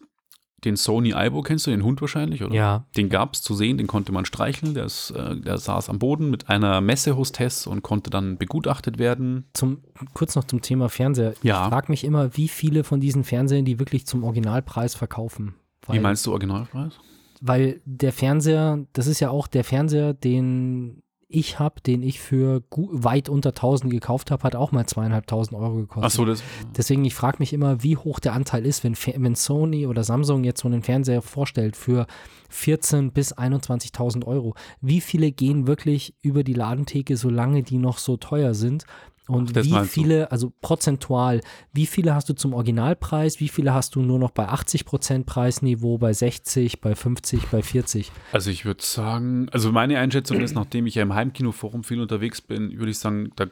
den 0.67 0.77
Sony 0.77 1.15
Aibo, 1.15 1.43
kennst 1.43 1.67
du 1.67 1.71
den 1.71 1.83
Hund 1.83 2.01
wahrscheinlich, 2.01 2.43
oder? 2.43 2.55
Ja. 2.55 2.85
Den 2.97 3.09
gab 3.09 3.35
es 3.35 3.43
zu 3.43 3.55
sehen, 3.55 3.79
den 3.79 3.87
konnte 3.87 4.13
man 4.13 4.25
streicheln. 4.25 4.75
Der, 4.75 4.85
ist, 4.85 5.11
äh, 5.11 5.37
der 5.37 5.57
saß 5.57 5.89
am 5.89 5.99
Boden 5.99 6.29
mit 6.29 6.51
einer 6.51 6.81
Messehostess 6.81 7.67
und 7.67 7.83
konnte 7.83 8.11
dann 8.11 8.37
begutachtet 8.37 8.99
werden. 8.99 9.47
Zum, 9.55 9.79
kurz 10.13 10.35
noch 10.35 10.45
zum 10.45 10.61
Thema 10.61 10.89
Fernseher. 10.89 11.35
Ja. 11.43 11.63
Ich 11.63 11.69
frage 11.71 11.91
mich 11.91 12.05
immer, 12.05 12.37
wie 12.37 12.49
viele 12.49 12.85
von 12.85 13.01
diesen 13.01 13.25
Fernsehern 13.25 13.65
die 13.65 13.79
wirklich 13.79 14.07
zum 14.07 14.25
Originalpreis 14.25 14.95
verkaufen. 14.95 15.55
Wie 15.89 16.01
meinst 16.01 16.27
du 16.27 16.33
Originalpreis? 16.33 16.99
Weil 17.41 17.81
der 17.85 18.13
Fernseher, 18.13 18.85
das 18.93 19.07
ist 19.07 19.21
ja 19.21 19.31
auch 19.31 19.47
der 19.47 19.63
Fernseher, 19.63 20.15
den 20.15 21.03
ich 21.29 21.59
habe, 21.59 21.81
den 21.81 22.03
ich 22.03 22.21
für 22.21 22.63
weit 22.71 23.29
unter 23.29 23.51
1000 23.51 23.91
gekauft 23.91 24.31
habe, 24.31 24.45
hat 24.45 24.55
auch 24.55 24.71
mal 24.71 24.87
zweieinhalbtausend 24.87 25.59
Euro 25.59 25.75
gekostet. 25.75 26.05
Ach 26.05 26.11
so, 26.11 26.25
das. 26.25 26.43
Deswegen, 26.77 27.05
ich 27.05 27.15
frage 27.15 27.39
mich 27.41 27.53
immer, 27.53 27.83
wie 27.83 27.97
hoch 27.97 28.21
der 28.21 28.33
Anteil 28.33 28.65
ist, 28.65 28.85
wenn, 28.85 28.95
wenn 28.95 29.35
Sony 29.35 29.87
oder 29.87 30.05
Samsung 30.05 30.45
jetzt 30.45 30.61
so 30.61 30.69
einen 30.69 30.83
Fernseher 30.83 31.23
vorstellt 31.23 31.77
für 31.77 32.07
14.000 32.53 33.11
bis 33.11 33.35
21.000 33.35 34.25
Euro. 34.25 34.55
Wie 34.81 35.01
viele 35.01 35.33
gehen 35.33 35.67
wirklich 35.67 36.15
über 36.23 36.45
die 36.45 36.55
Ladentheke, 36.55 37.17
solange 37.17 37.63
die 37.65 37.79
noch 37.79 37.99
so 37.99 38.17
teuer 38.17 38.55
sind? 38.55 38.85
Und 39.29 39.57
Ach, 39.57 39.65
wie 39.65 39.89
viele, 39.89 40.31
also 40.31 40.53
prozentual, 40.61 41.41
wie 41.73 41.87
viele 41.87 42.15
hast 42.15 42.29
du 42.29 42.35
zum 42.35 42.55
Originalpreis, 42.55 43.41
wie 43.41 43.49
viele 43.49 43.75
hast 43.75 43.97
du 43.97 44.01
nur 44.01 44.19
noch 44.19 44.31
bei 44.31 44.49
80% 44.49 45.25
Preisniveau, 45.25 45.99
bei 45.99 46.13
60, 46.13 46.81
bei 46.81 46.95
50, 46.95 47.47
bei 47.49 47.63
40? 47.63 48.13
Also 48.33 48.51
ich 48.51 48.65
würde 48.65 48.85
sagen, 48.85 49.49
also 49.51 49.73
meine 49.73 49.99
Einschätzung 49.99 50.41
ist, 50.41 50.55
nachdem 50.55 50.87
ich 50.87 50.95
ja 50.95 51.03
im 51.03 51.15
Heimkinoforum 51.15 51.83
viel 51.83 52.01
unterwegs 52.01 52.41
bin, 52.41 52.79
würde 52.79 52.91
ich 52.91 52.99
sagen, 52.99 53.33
da, 53.35 53.47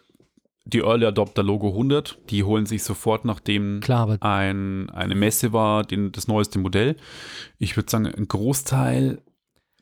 die 0.64 0.78
Early 0.78 1.06
Adopter 1.06 1.42
Logo 1.42 1.70
100, 1.70 2.18
die 2.30 2.44
holen 2.44 2.66
sich 2.66 2.84
sofort, 2.84 3.24
nachdem 3.24 3.80
Klar, 3.80 4.16
ein, 4.20 4.90
eine 4.90 5.14
Messe 5.16 5.52
war, 5.52 5.82
den, 5.82 6.12
das 6.12 6.28
neueste 6.28 6.60
Modell. 6.60 6.96
Ich 7.58 7.76
würde 7.76 7.90
sagen, 7.90 8.06
ein 8.06 8.28
Großteil 8.28 9.20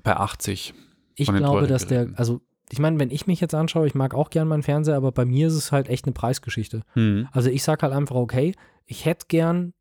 bei 0.03 0.17
80. 0.17 0.73
Ich 1.17 1.29
glaube, 1.29 1.67
dass 1.67 1.87
der, 1.87 2.09
also 2.17 2.41
ich 2.73 2.79
meine, 2.79 2.99
wenn 2.99 3.11
ich 3.11 3.26
mich 3.26 3.38
jetzt 3.38 3.55
anschaue, 3.55 3.87
ich 3.87 3.95
mag 3.95 4.14
auch 4.14 4.31
gern 4.31 4.49
meinen 4.49 4.62
Fernseher, 4.62 4.97
aber 4.97 5.12
bei 5.12 5.26
mir 5.26 5.49
ist 5.49 5.57
es 5.57 5.73
halt 5.73 5.91
echt 5.91 6.07
eine 6.07 6.14
Preisgeschichte. 6.14 6.85
Mhm. 6.95 7.29
Also 7.31 7.50
ich 7.50 7.62
sage 7.62 7.83
halt 7.83 7.93
einfach, 7.93 8.17
okay, 8.17 8.55
ich 8.87 9.05
hätte 9.05 9.26
gern 9.29 9.75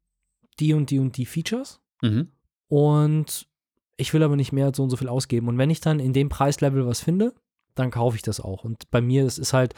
die 0.60 0.74
und 0.74 0.90
die 0.90 1.00
und 1.00 1.16
die 1.16 1.26
Features 1.26 1.80
mhm. 2.02 2.34
und 2.68 3.48
ich 3.96 4.14
will 4.14 4.24
aber 4.24 4.36
nicht 4.36 4.52
mehr 4.52 4.66
als 4.66 4.76
so 4.76 4.84
und 4.84 4.90
so 4.90 4.98
viel 4.98 5.08
ausgeben. 5.08 5.48
Und 5.48 5.58
wenn 5.58 5.70
ich 5.70 5.80
dann 5.80 6.02
in 6.02 6.12
dem 6.12 6.28
Preislevel 6.28 6.86
was 6.86 7.00
finde, 7.00 7.34
dann 7.76 7.92
kaufe 7.92 8.18
ich 8.18 8.24
das 8.24 8.42
auch. 8.42 8.66
Und 8.66 8.92
bei 8.92 9.00
mir 9.00 9.26
ist 9.26 9.54
halt, 9.54 9.74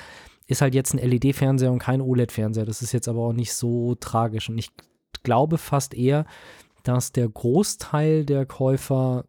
ist 0.48 0.63
halt 0.63 0.74
jetzt 0.74 0.96
ein 0.96 1.08
LED-Fernseher 1.08 1.72
und 1.72 1.77
kein 1.77 2.01
OLED-Fernseher. 2.01 2.65
Das 2.65 2.82
ist 2.82 2.93
jetzt 2.93 3.08
aber 3.08 3.20
auch 3.20 3.34
nicht 3.34 3.53
so 3.53 3.93
tragisch. 3.93 4.50
Und 4.50 4.58
ich 4.58 4.72
glaube 5.22 5.60
fast 5.60 5.93
eher, 5.93 6.25
dass 6.82 7.12
der 7.12 7.29
Großteil 7.29 8.25
der 8.25 8.48
Käufer 8.48 9.25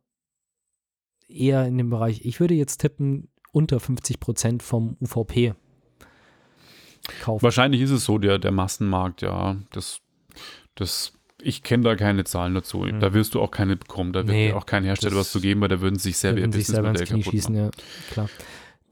eher 1.28 1.66
in 1.66 1.76
dem 1.76 1.90
Bereich, 1.90 2.24
ich 2.24 2.40
würde 2.40 2.54
jetzt 2.54 2.78
tippen, 2.78 3.28
unter 3.54 3.80
50 3.80 4.20
Prozent 4.20 4.62
vom 4.62 4.96
UVP 5.00 5.54
kaufen. 7.23 7.42
Wahrscheinlich 7.42 7.80
ist 7.80 7.90
es 7.90 8.04
so, 8.04 8.18
der, 8.18 8.38
der 8.38 8.50
Massenmarkt, 8.50 9.23
ja. 9.23 9.56
Das, 9.73 10.00
das, 10.75 11.12
ich 11.40 11.62
kenne 11.62 11.84
da 11.84 11.96
keine 11.96 12.25
Zahlen 12.25 12.54
dazu. 12.54 12.78
Mhm. 12.78 13.00
Da 13.00 13.14
wirst 13.14 13.34
du 13.34 13.40
auch 13.40 13.50
keine 13.50 13.76
bekommen. 13.76 14.12
Da 14.12 14.20
wird 14.20 14.37
nee, 14.37 14.52
auch 14.52 14.66
kein 14.66 14.84
Hersteller 14.84 15.16
was 15.16 15.30
zu 15.30 15.40
geben, 15.40 15.61
weil 15.61 15.68
da 15.68 15.80
würden 15.80 15.99
sich 15.99 16.18
selber 16.18 16.40
ihr 16.40 16.49
Businessmodell 16.49 17.06
kaputt 17.06 17.25
schießen, 17.25 17.54
ja, 17.54 17.70
klar. 18.11 18.28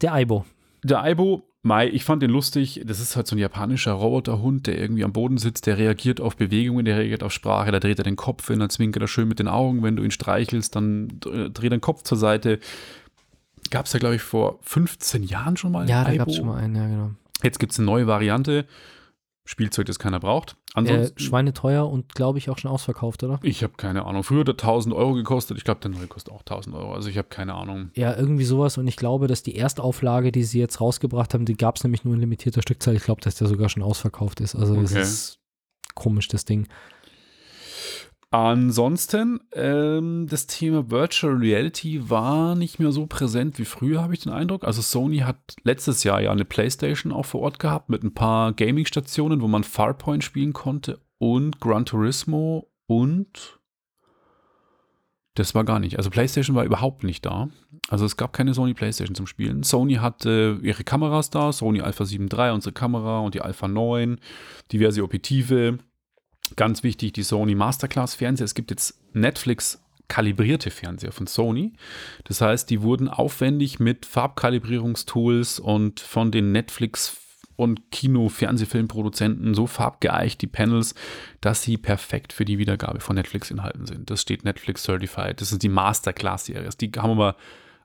Der 0.01 0.13
Aibo. 0.15 0.45
Der 0.85 1.03
Aibo, 1.03 1.43
Mai, 1.65 1.89
ich 1.89 2.05
fand 2.05 2.23
den 2.23 2.31
lustig. 2.31 2.83
Das 2.85 2.99
ist 2.99 3.15
halt 3.15 3.29
so 3.29 3.37
ein 3.37 3.39
japanischer 3.39 3.93
Roboterhund, 3.93 4.67
der 4.67 4.79
irgendwie 4.79 5.05
am 5.05 5.13
Boden 5.13 5.39
sitzt, 5.39 5.67
der 5.67 5.79
reagiert 5.79 6.21
auf 6.21 6.37
Bewegungen, 6.37 6.85
der 6.85 6.99
reagiert 6.99 7.23
auf 7.23 7.33
Sprache, 7.33 7.71
da 7.71 7.79
dreht 7.79 7.99
er 7.99 8.05
den 8.05 8.17
Kopf 8.17 8.49
hin, 8.49 8.59
dann 8.59 8.69
zwinkert 8.69 9.01
er 9.01 9.07
schön 9.07 9.29
mit 9.29 9.39
den 9.39 9.47
Augen. 9.47 9.83
Wenn 9.85 9.95
du 9.95 10.03
ihn 10.03 10.11
streichelst, 10.11 10.75
dann 10.75 11.09
dreht 11.21 11.63
er 11.63 11.71
den 11.71 11.81
Kopf 11.81 12.03
zur 12.03 12.19
Seite 12.19 12.59
gab 13.73 13.87
es 13.87 13.93
ja, 13.93 13.99
glaube 13.99 14.15
ich, 14.15 14.23
vor 14.23 14.59
15 14.63 15.25
Jahren 15.25 15.57
schon 15.57 15.73
mal. 15.73 15.89
Ja, 15.89 16.05
da 16.05 16.15
gab 16.15 16.29
es 16.29 16.37
schon 16.37 16.47
mal 16.47 16.59
einen, 16.59 16.77
ja, 16.77 16.87
genau. 16.87 17.11
Jetzt 17.43 17.59
gibt 17.59 17.73
es 17.73 17.79
eine 17.81 17.87
neue 17.87 18.07
Variante. 18.07 18.67
Spielzeug, 19.45 19.87
das 19.87 19.99
keiner 19.99 20.21
braucht. 20.21 20.57
Ansonsten, 20.73 21.17
äh, 21.17 21.21
schweineteuer 21.21 21.91
und 21.91 22.15
glaube 22.15 22.39
ich 22.39 22.49
auch 22.49 22.59
schon 22.59 22.71
ausverkauft, 22.71 23.25
oder? 23.25 23.41
Ich 23.43 23.65
habe 23.65 23.73
keine 23.77 24.07
Ahnung. 24.07 24.23
Früher 24.23 24.41
hat 24.41 24.49
er 24.49 24.53
1000 24.53 24.95
Euro 24.95 25.15
gekostet. 25.15 25.59
Ich 25.59 25.65
glaube, 25.65 25.81
der 25.81 25.91
neue 25.91 26.07
kostet 26.07 26.33
auch 26.33 26.43
1000 26.43 26.77
Euro. 26.77 26.95
Also 26.95 27.09
ich 27.09 27.19
habe 27.19 27.27
keine 27.29 27.55
Ahnung. 27.55 27.91
Ja, 27.95 28.17
irgendwie 28.17 28.45
sowas. 28.45 28.79
Und 28.79 28.87
ich 28.87 28.97
glaube, 28.97 29.27
dass 29.27 29.43
die 29.43 29.57
Erstauflage, 29.57 30.31
die 30.31 30.45
sie 30.45 30.61
jetzt 30.61 30.81
rausgebracht 30.81 31.35
haben, 31.35 31.45
die 31.45 31.57
gab 31.57 31.77
es 31.77 31.83
nämlich 31.83 32.05
nur 32.05 32.15
in 32.15 32.21
limitierter 32.21 32.63
Stückzahl. 32.63 32.95
Ich 32.95 33.03
glaube, 33.03 33.21
dass 33.21 33.35
der 33.35 33.49
sogar 33.49 33.69
schon 33.69 33.83
ausverkauft 33.83 34.41
ist. 34.41 34.55
Also 34.55 34.81
es 34.81 34.93
ist 34.93 35.39
komisch, 35.97 36.29
das 36.29 36.45
Ding. 36.45 36.69
Ansonsten, 38.33 39.41
ähm, 39.53 40.27
das 40.27 40.47
Thema 40.47 40.91
Virtual 40.91 41.35
Reality 41.35 42.09
war 42.09 42.55
nicht 42.55 42.79
mehr 42.79 42.91
so 42.91 43.07
präsent 43.07 43.59
wie 43.59 43.67
früher, 43.67 44.01
habe 44.01 44.15
ich 44.15 44.21
den 44.21 44.33
Eindruck. 44.33 44.65
Also 44.65 44.81
Sony 44.81 45.19
hat 45.19 45.37
letztes 45.65 46.03
Jahr 46.03 46.23
ja 46.23 46.33
eine 46.33 46.47
PlayStation 46.47 47.13
auch 47.13 47.27
vor 47.27 47.43
Ort 47.43 47.59
gehabt 47.59 47.91
mit 47.91 48.03
ein 48.03 48.15
paar 48.15 48.55
Gaming-Stationen, 48.55 49.43
wo 49.43 49.49
man 49.49 49.65
Farpoint 49.65 50.25
spielen 50.25 50.55
konnte 50.55 50.99
und 51.19 51.61
Gran 51.61 51.85
Turismo 51.85 52.71
und 52.87 53.61
das 55.35 55.55
war 55.55 55.65
gar 55.65 55.79
nicht. 55.79 55.99
Also 55.99 56.09
PlayStation 56.09 56.57
war 56.57 56.65
überhaupt 56.65 57.05
nicht 57.05 57.27
da. 57.27 57.51
Also 57.89 58.07
es 58.07 58.17
gab 58.17 58.33
keine 58.33 58.55
Sony 58.55 58.73
PlayStation 58.73 59.15
zum 59.15 59.27
Spielen. 59.27 59.63
Sony 59.63 59.97
hatte 59.97 60.59
ihre 60.63 60.85
Kameras 60.85 61.29
da, 61.29 61.53
Sony 61.53 61.83
Alpha 61.83 62.07
7 62.07 62.29
III, 62.33 62.53
unsere 62.53 62.73
Kamera 62.73 63.21
und 63.21 63.35
die 63.35 63.43
Alpha 63.43 63.69
9, 63.69 64.21
diverse 64.73 65.03
Objektive 65.03 65.79
Ganz 66.57 66.83
wichtig, 66.83 67.13
die 67.13 67.23
Sony 67.23 67.55
Masterclass 67.55 68.15
Fernseher. 68.15 68.45
Es 68.45 68.55
gibt 68.55 68.71
jetzt 68.71 68.99
Netflix 69.15 69.83
kalibrierte 70.09 70.71
Fernseher 70.71 71.13
von 71.13 71.27
Sony. 71.27 71.73
Das 72.25 72.41
heißt, 72.41 72.69
die 72.69 72.83
wurden 72.83 73.09
aufwendig 73.09 73.81
mit 73.81 74.05
Farbkalibrierungstools 74.05 75.59
und 75.59 76.01
von 76.01 76.31
den 76.31 76.53
Netflix 76.53 77.17
und 77.57 77.91
Kino-Fernsehfilmproduzenten 77.91 79.55
so 79.55 79.67
farbgeeicht, 79.67 80.43
die 80.43 80.47
Panels, 80.47 80.95
dass 81.41 81.63
sie 81.63 81.79
perfekt 81.79 82.33
für 82.33 82.45
die 82.45 82.59
Wiedergabe 82.59 83.01
von 83.01 83.17
Netflix-Inhalten 83.17 83.87
sind. 83.87 84.11
Das 84.11 84.21
steht 84.21 84.45
Netflix 84.45 84.83
Certified. 84.83 85.41
Das 85.41 85.51
sind 85.51 85.63
die 85.63 85.69
Masterclass-Series. 85.69 86.77
Die 86.77 86.91
haben 86.97 87.13
aber 87.13 87.37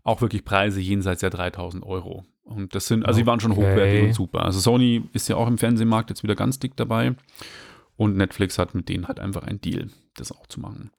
auch 0.04 0.22
wirklich 0.22 0.44
Preise 0.46 0.80
jenseits 0.80 1.22
der 1.22 1.30
3000 1.30 1.86
Euro. 1.86 2.26
Und 2.44 2.76
das 2.76 2.88
sind, 2.88 3.06
also 3.06 3.20
die 3.20 3.26
waren 3.26 3.40
schon 3.40 3.56
hochwertig 3.56 4.04
und 4.04 4.14
super. 4.14 4.44
Also 4.44 4.60
Sony 4.60 5.04
ist 5.14 5.28
ja 5.28 5.36
auch 5.36 5.48
im 5.48 5.58
Fernsehmarkt 5.58 6.10
jetzt 6.10 6.24
wieder 6.24 6.36
ganz 6.36 6.60
dick 6.60 6.76
dabei. 6.78 7.16
Und 7.98 8.16
Netflix 8.16 8.58
hat 8.58 8.76
mit 8.76 8.90
denen 8.90 9.08
halt 9.08 9.20
einfach 9.20 9.44
einen 9.44 9.60
Deal, 9.60 9.90
das 10.16 10.32
auch 10.32 10.48
zu 10.48 10.60
machen. 10.60 10.92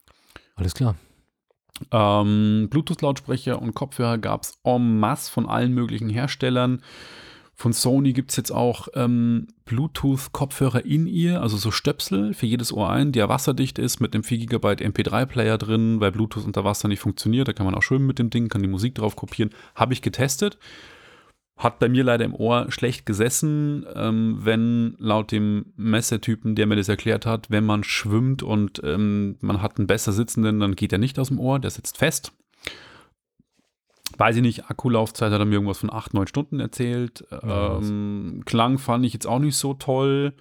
Alles 0.57 0.75
klar. 0.75 0.97
Ähm, 1.93 2.67
Bluetooth-Lautsprecher 2.71 3.63
und 3.63 3.75
Kopfhörer 3.75 4.19
gab 4.19 4.43
es 4.43 4.59
en 4.65 4.99
masse 4.99 5.31
von 5.31 5.49
allen 5.49 5.73
möglichen 5.73 6.09
Herstellern. 6.09 6.83
Von 7.55 7.73
Sony 7.73 8.13
gibt 8.13 8.31
es 8.31 8.37
jetzt 8.37 8.53
auch 8.53 8.87
ähm, 8.95 9.49
Bluetooth-Kopfhörer 9.65 10.85
in 10.85 11.09
ihr, 11.09 11.43
also 11.43 11.57
so 11.57 11.73
Stöpsel 11.73 12.33
für 12.33 12.47
jedes 12.47 12.73
Ohr 12.73 12.91
ein, 12.91 13.11
der 13.11 13.29
wasserdicht 13.29 13.81
ist, 13.81 14.01
mit 14.01 14.15
einem 14.15 14.23
4 14.23 14.47
GB 14.47 14.69
MP3-Player 14.75 15.59
drin, 15.59 16.01
weil 16.01 16.13
Bluetooth 16.13 16.45
unter 16.45 16.63
Wasser 16.63 16.87
nicht 16.87 17.01
funktioniert. 17.01 17.49
Da 17.49 17.53
kann 17.53 17.67
man 17.67 17.75
auch 17.75 17.83
schwimmen 17.83 18.07
mit 18.07 18.21
dem 18.21 18.31
Ding, 18.31 18.49
kann 18.49 18.63
die 18.63 18.69
Musik 18.69 18.95
drauf 18.95 19.17
kopieren. 19.17 19.51
Habe 19.75 19.93
ich 19.93 20.03
getestet. 20.03 20.57
Hat 21.59 21.81
bei 21.81 21.89
mir 21.89 22.05
leider 22.05 22.25
im 22.25 22.35
Ohr 22.35 22.71
schlecht 22.71 23.05
gesessen, 23.05 23.85
ähm, 23.97 24.39
wenn 24.41 24.95
laut 24.99 25.33
dem 25.33 25.73
Messetypen, 25.77 26.55
der 26.55 26.67
mir 26.67 26.77
das 26.77 26.89
erklärt 26.89 27.27
hat, 27.27 27.51
wenn 27.51 27.67
man 27.67 27.83
schwimmt 27.83 28.45
und 28.45 28.81
ähm, 28.85 29.37
man 29.41 29.61
hat 29.61 29.77
einen 29.77 29.89
besser 29.89 30.13
sitzenden, 30.13 30.61
dann 30.61 30.77
geht 30.77 30.93
er 30.93 30.99
nicht 30.99 31.19
aus 31.19 31.29
dem 31.29 31.41
Ohr, 31.41 31.59
der 31.59 31.71
sitzt 31.71 31.99
fest. 31.99 32.33
Weiß 34.17 34.37
ich 34.37 34.43
nicht, 34.43 34.71
Akkulaufzeit 34.71 35.33
hat 35.33 35.41
er 35.41 35.45
mir 35.45 35.55
irgendwas 35.55 35.79
von 35.79 35.93
8, 35.93 36.15
9 36.15 36.29
Stunden 36.29 36.61
erzählt. 36.61 37.25
Ähm, 37.31 38.43
Klang 38.47 38.79
fand 38.79 39.05
ich 39.05 39.13
jetzt 39.13 39.27
auch 39.27 39.39
nicht 39.39 39.57
so 39.57 39.75
toll. 39.75 40.35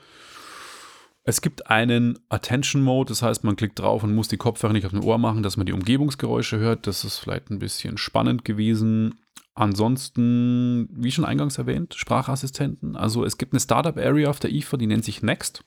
Es 1.23 1.41
gibt 1.41 1.69
einen 1.69 2.19
Attention 2.29 2.81
Mode, 2.81 3.09
das 3.09 3.21
heißt, 3.21 3.43
man 3.43 3.55
klickt 3.55 3.79
drauf 3.79 4.03
und 4.03 4.15
muss 4.15 4.29
die 4.29 4.37
Kopfhörer 4.37 4.71
nicht 4.71 4.85
auf 4.85 4.93
dem 4.93 5.03
Ohr 5.03 5.17
machen, 5.17 5.43
dass 5.43 5.57
man 5.57 5.65
die 5.65 5.73
Umgebungsgeräusche 5.73 6.57
hört. 6.57 6.87
Das 6.87 7.03
ist 7.03 7.17
vielleicht 7.17 7.49
ein 7.49 7.59
bisschen 7.59 7.97
spannend 7.97 8.45
gewesen. 8.45 9.15
Ansonsten, 9.57 10.87
wie 10.91 11.11
schon 11.11 11.25
eingangs 11.25 11.57
erwähnt, 11.57 11.95
Sprachassistenten. 11.95 12.95
Also 12.95 13.25
es 13.25 13.39
gibt 13.39 13.53
eine 13.53 13.59
Startup-Area 13.59 14.29
auf 14.29 14.39
der 14.39 14.51
IFA, 14.51 14.77
die 14.77 14.85
nennt 14.85 15.03
sich 15.03 15.23
Next. 15.23 15.63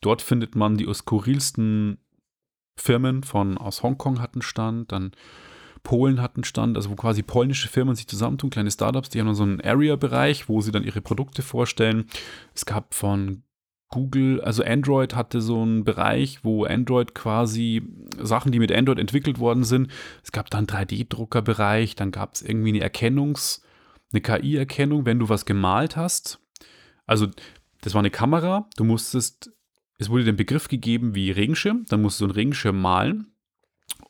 Dort 0.00 0.22
findet 0.22 0.54
man 0.54 0.76
die 0.76 0.86
skurrilsten 0.94 1.98
Firmen 2.76 3.24
von 3.24 3.58
aus 3.58 3.82
Hongkong 3.82 4.20
hatten 4.20 4.40
Stand, 4.40 4.92
dann 4.92 5.10
Polen 5.82 6.22
hatten 6.22 6.44
Stand, 6.44 6.76
also 6.76 6.90
wo 6.90 6.94
quasi 6.94 7.24
polnische 7.24 7.66
Firmen 7.66 7.96
sich 7.96 8.06
zusammentun, 8.06 8.50
kleine 8.50 8.70
Startups, 8.70 9.08
die 9.08 9.18
haben 9.18 9.26
dann 9.26 9.34
so 9.34 9.42
einen 9.42 9.60
Area-Bereich, 9.60 10.48
wo 10.48 10.60
sie 10.60 10.70
dann 10.70 10.84
ihre 10.84 11.00
Produkte 11.00 11.42
vorstellen. 11.42 12.04
Es 12.54 12.64
gab 12.64 12.94
von 12.94 13.42
Google, 13.94 14.40
also 14.40 14.64
Android 14.64 15.14
hatte 15.14 15.40
so 15.40 15.62
einen 15.62 15.84
Bereich, 15.84 16.42
wo 16.42 16.64
Android 16.64 17.14
quasi 17.14 17.80
Sachen, 18.20 18.50
die 18.50 18.58
mit 18.58 18.72
Android 18.72 18.98
entwickelt 18.98 19.38
worden 19.38 19.62
sind, 19.62 19.88
es 20.24 20.32
gab 20.32 20.50
dann 20.50 20.66
3D-Drucker-Bereich, 20.66 21.94
dann 21.94 22.10
gab 22.10 22.34
es 22.34 22.42
irgendwie 22.42 22.70
eine 22.70 22.84
Erkennungs-, 22.84 23.62
eine 24.12 24.20
KI-Erkennung, 24.20 25.06
wenn 25.06 25.20
du 25.20 25.28
was 25.28 25.46
gemalt 25.46 25.96
hast. 25.96 26.40
Also 27.06 27.28
das 27.82 27.94
war 27.94 28.00
eine 28.00 28.10
Kamera, 28.10 28.68
du 28.76 28.82
musstest, 28.82 29.52
es 29.98 30.10
wurde 30.10 30.24
den 30.24 30.36
Begriff 30.36 30.66
gegeben 30.66 31.14
wie 31.14 31.30
Regenschirm, 31.30 31.86
dann 31.88 32.02
musst 32.02 32.20
du 32.20 32.24
einen 32.24 32.32
Regenschirm 32.32 32.80
malen. 32.80 33.28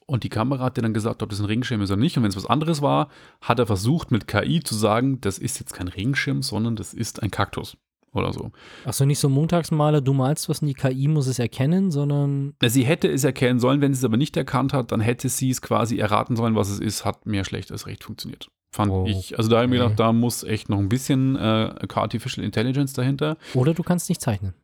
Und 0.06 0.24
die 0.24 0.30
Kamera 0.30 0.64
hat 0.64 0.78
dir 0.78 0.82
dann 0.82 0.94
gesagt, 0.94 1.22
ob 1.22 1.28
das 1.28 1.40
ein 1.40 1.46
Regenschirm 1.46 1.82
ist 1.82 1.90
oder 1.90 2.00
nicht. 2.00 2.16
Und 2.16 2.22
wenn 2.22 2.30
es 2.30 2.36
was 2.36 2.46
anderes 2.46 2.80
war, 2.80 3.10
hat 3.42 3.58
er 3.58 3.66
versucht 3.66 4.10
mit 4.10 4.26
KI 4.26 4.62
zu 4.62 4.74
sagen, 4.74 5.20
das 5.20 5.38
ist 5.38 5.60
jetzt 5.60 5.74
kein 5.74 5.88
Regenschirm, 5.88 6.42
sondern 6.42 6.74
das 6.74 6.94
ist 6.94 7.22
ein 7.22 7.30
Kaktus 7.30 7.76
oder 8.14 8.32
so. 8.32 8.50
Achso, 8.84 9.04
nicht 9.04 9.18
so 9.18 9.28
Montagsmaler, 9.28 10.00
du 10.00 10.12
malst 10.14 10.48
was 10.48 10.60
und 10.62 10.68
die 10.68 10.74
KI 10.74 11.08
muss 11.08 11.26
es 11.26 11.38
erkennen, 11.38 11.90
sondern. 11.90 12.54
Sie 12.64 12.84
hätte 12.84 13.08
es 13.08 13.24
erkennen 13.24 13.58
sollen, 13.60 13.80
wenn 13.80 13.92
sie 13.92 13.98
es 13.98 14.04
aber 14.04 14.16
nicht 14.16 14.36
erkannt 14.36 14.72
hat, 14.72 14.92
dann 14.92 15.00
hätte 15.00 15.28
sie 15.28 15.50
es 15.50 15.60
quasi 15.60 15.98
erraten 15.98 16.36
sollen, 16.36 16.54
was 16.54 16.68
es 16.70 16.78
ist, 16.80 17.04
hat 17.04 17.26
mehr 17.26 17.44
schlecht 17.44 17.70
als 17.72 17.86
recht 17.86 18.04
funktioniert. 18.04 18.48
Fand 18.70 18.90
Oh, 18.90 19.04
ich. 19.06 19.36
Also 19.38 19.50
da 19.50 19.56
habe 19.56 19.66
ich 19.66 19.70
mir 19.70 19.78
gedacht, 19.78 20.00
da 20.00 20.12
muss 20.12 20.42
echt 20.42 20.68
noch 20.68 20.78
ein 20.78 20.88
bisschen 20.88 21.36
äh, 21.36 21.74
Artificial 21.94 22.44
Intelligence 22.44 22.92
dahinter. 22.92 23.36
Oder 23.54 23.72
du 23.74 23.82
kannst 23.84 24.08
nicht 24.08 24.20
zeichnen. 24.20 24.54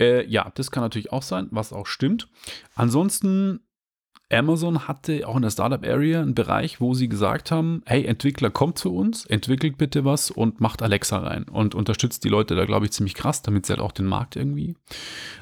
Äh, 0.00 0.26
ja, 0.28 0.50
das 0.54 0.70
kann 0.70 0.82
natürlich 0.82 1.12
auch 1.12 1.22
sein, 1.22 1.46
was 1.50 1.72
auch 1.72 1.86
stimmt. 1.86 2.28
Ansonsten, 2.74 3.60
Amazon 4.34 4.86
hatte 4.88 5.26
auch 5.28 5.36
in 5.36 5.42
der 5.42 5.50
Startup 5.50 5.84
Area 5.84 6.20
einen 6.22 6.34
Bereich, 6.34 6.80
wo 6.80 6.94
sie 6.94 7.08
gesagt 7.08 7.50
haben, 7.50 7.82
hey, 7.86 8.04
Entwickler, 8.04 8.50
kommt 8.50 8.78
zu 8.78 8.94
uns, 8.94 9.24
entwickelt 9.26 9.78
bitte 9.78 10.04
was 10.04 10.30
und 10.30 10.60
macht 10.60 10.82
Alexa 10.82 11.18
rein 11.18 11.44
und 11.44 11.74
unterstützt 11.74 12.24
die 12.24 12.28
Leute 12.28 12.54
da, 12.54 12.64
glaube 12.64 12.86
ich, 12.86 12.92
ziemlich 12.92 13.14
krass, 13.14 13.42
damit 13.42 13.66
sie 13.66 13.72
halt 13.72 13.80
auch 13.80 13.92
den 13.92 14.06
Markt 14.06 14.36
irgendwie 14.36 14.76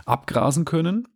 abgrasen 0.05 0.65
können. 0.65 1.09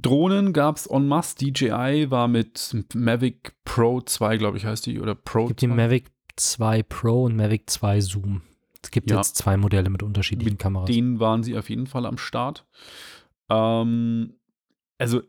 Drohnen 0.00 0.52
gab 0.52 0.76
es 0.76 0.86
en 0.86 1.06
masse. 1.06 1.36
DJI 1.36 2.10
war 2.10 2.26
mit 2.28 2.74
Mavic 2.94 3.54
Pro 3.64 4.00
2, 4.00 4.36
glaube 4.36 4.56
ich, 4.56 4.64
heißt 4.66 4.86
die, 4.86 5.00
oder 5.00 5.14
Pro 5.14 5.42
Es 5.44 5.48
gibt 5.48 5.62
die 5.62 5.68
2. 5.68 5.74
Mavic 5.74 6.10
2 6.36 6.82
Pro 6.82 7.24
und 7.24 7.36
Mavic 7.36 7.70
2 7.70 8.00
Zoom. 8.00 8.42
Es 8.82 8.90
gibt 8.90 9.10
Ja. 9.10 9.18
jetzt 9.18 9.36
zwei 9.36 9.56
Modelle 9.56 9.90
mit 9.90 10.02
unterschiedlichen 10.02 10.58
Kameras. 10.58 10.86
denen 10.86 11.20
waren 11.20 11.44
sie 11.44 11.56
auf 11.56 11.70
jeden 11.70 11.86
Fall 11.86 12.04
am 12.04 12.18
Start. 12.18 12.66
Ähm, 13.48 14.34
also 14.98 15.22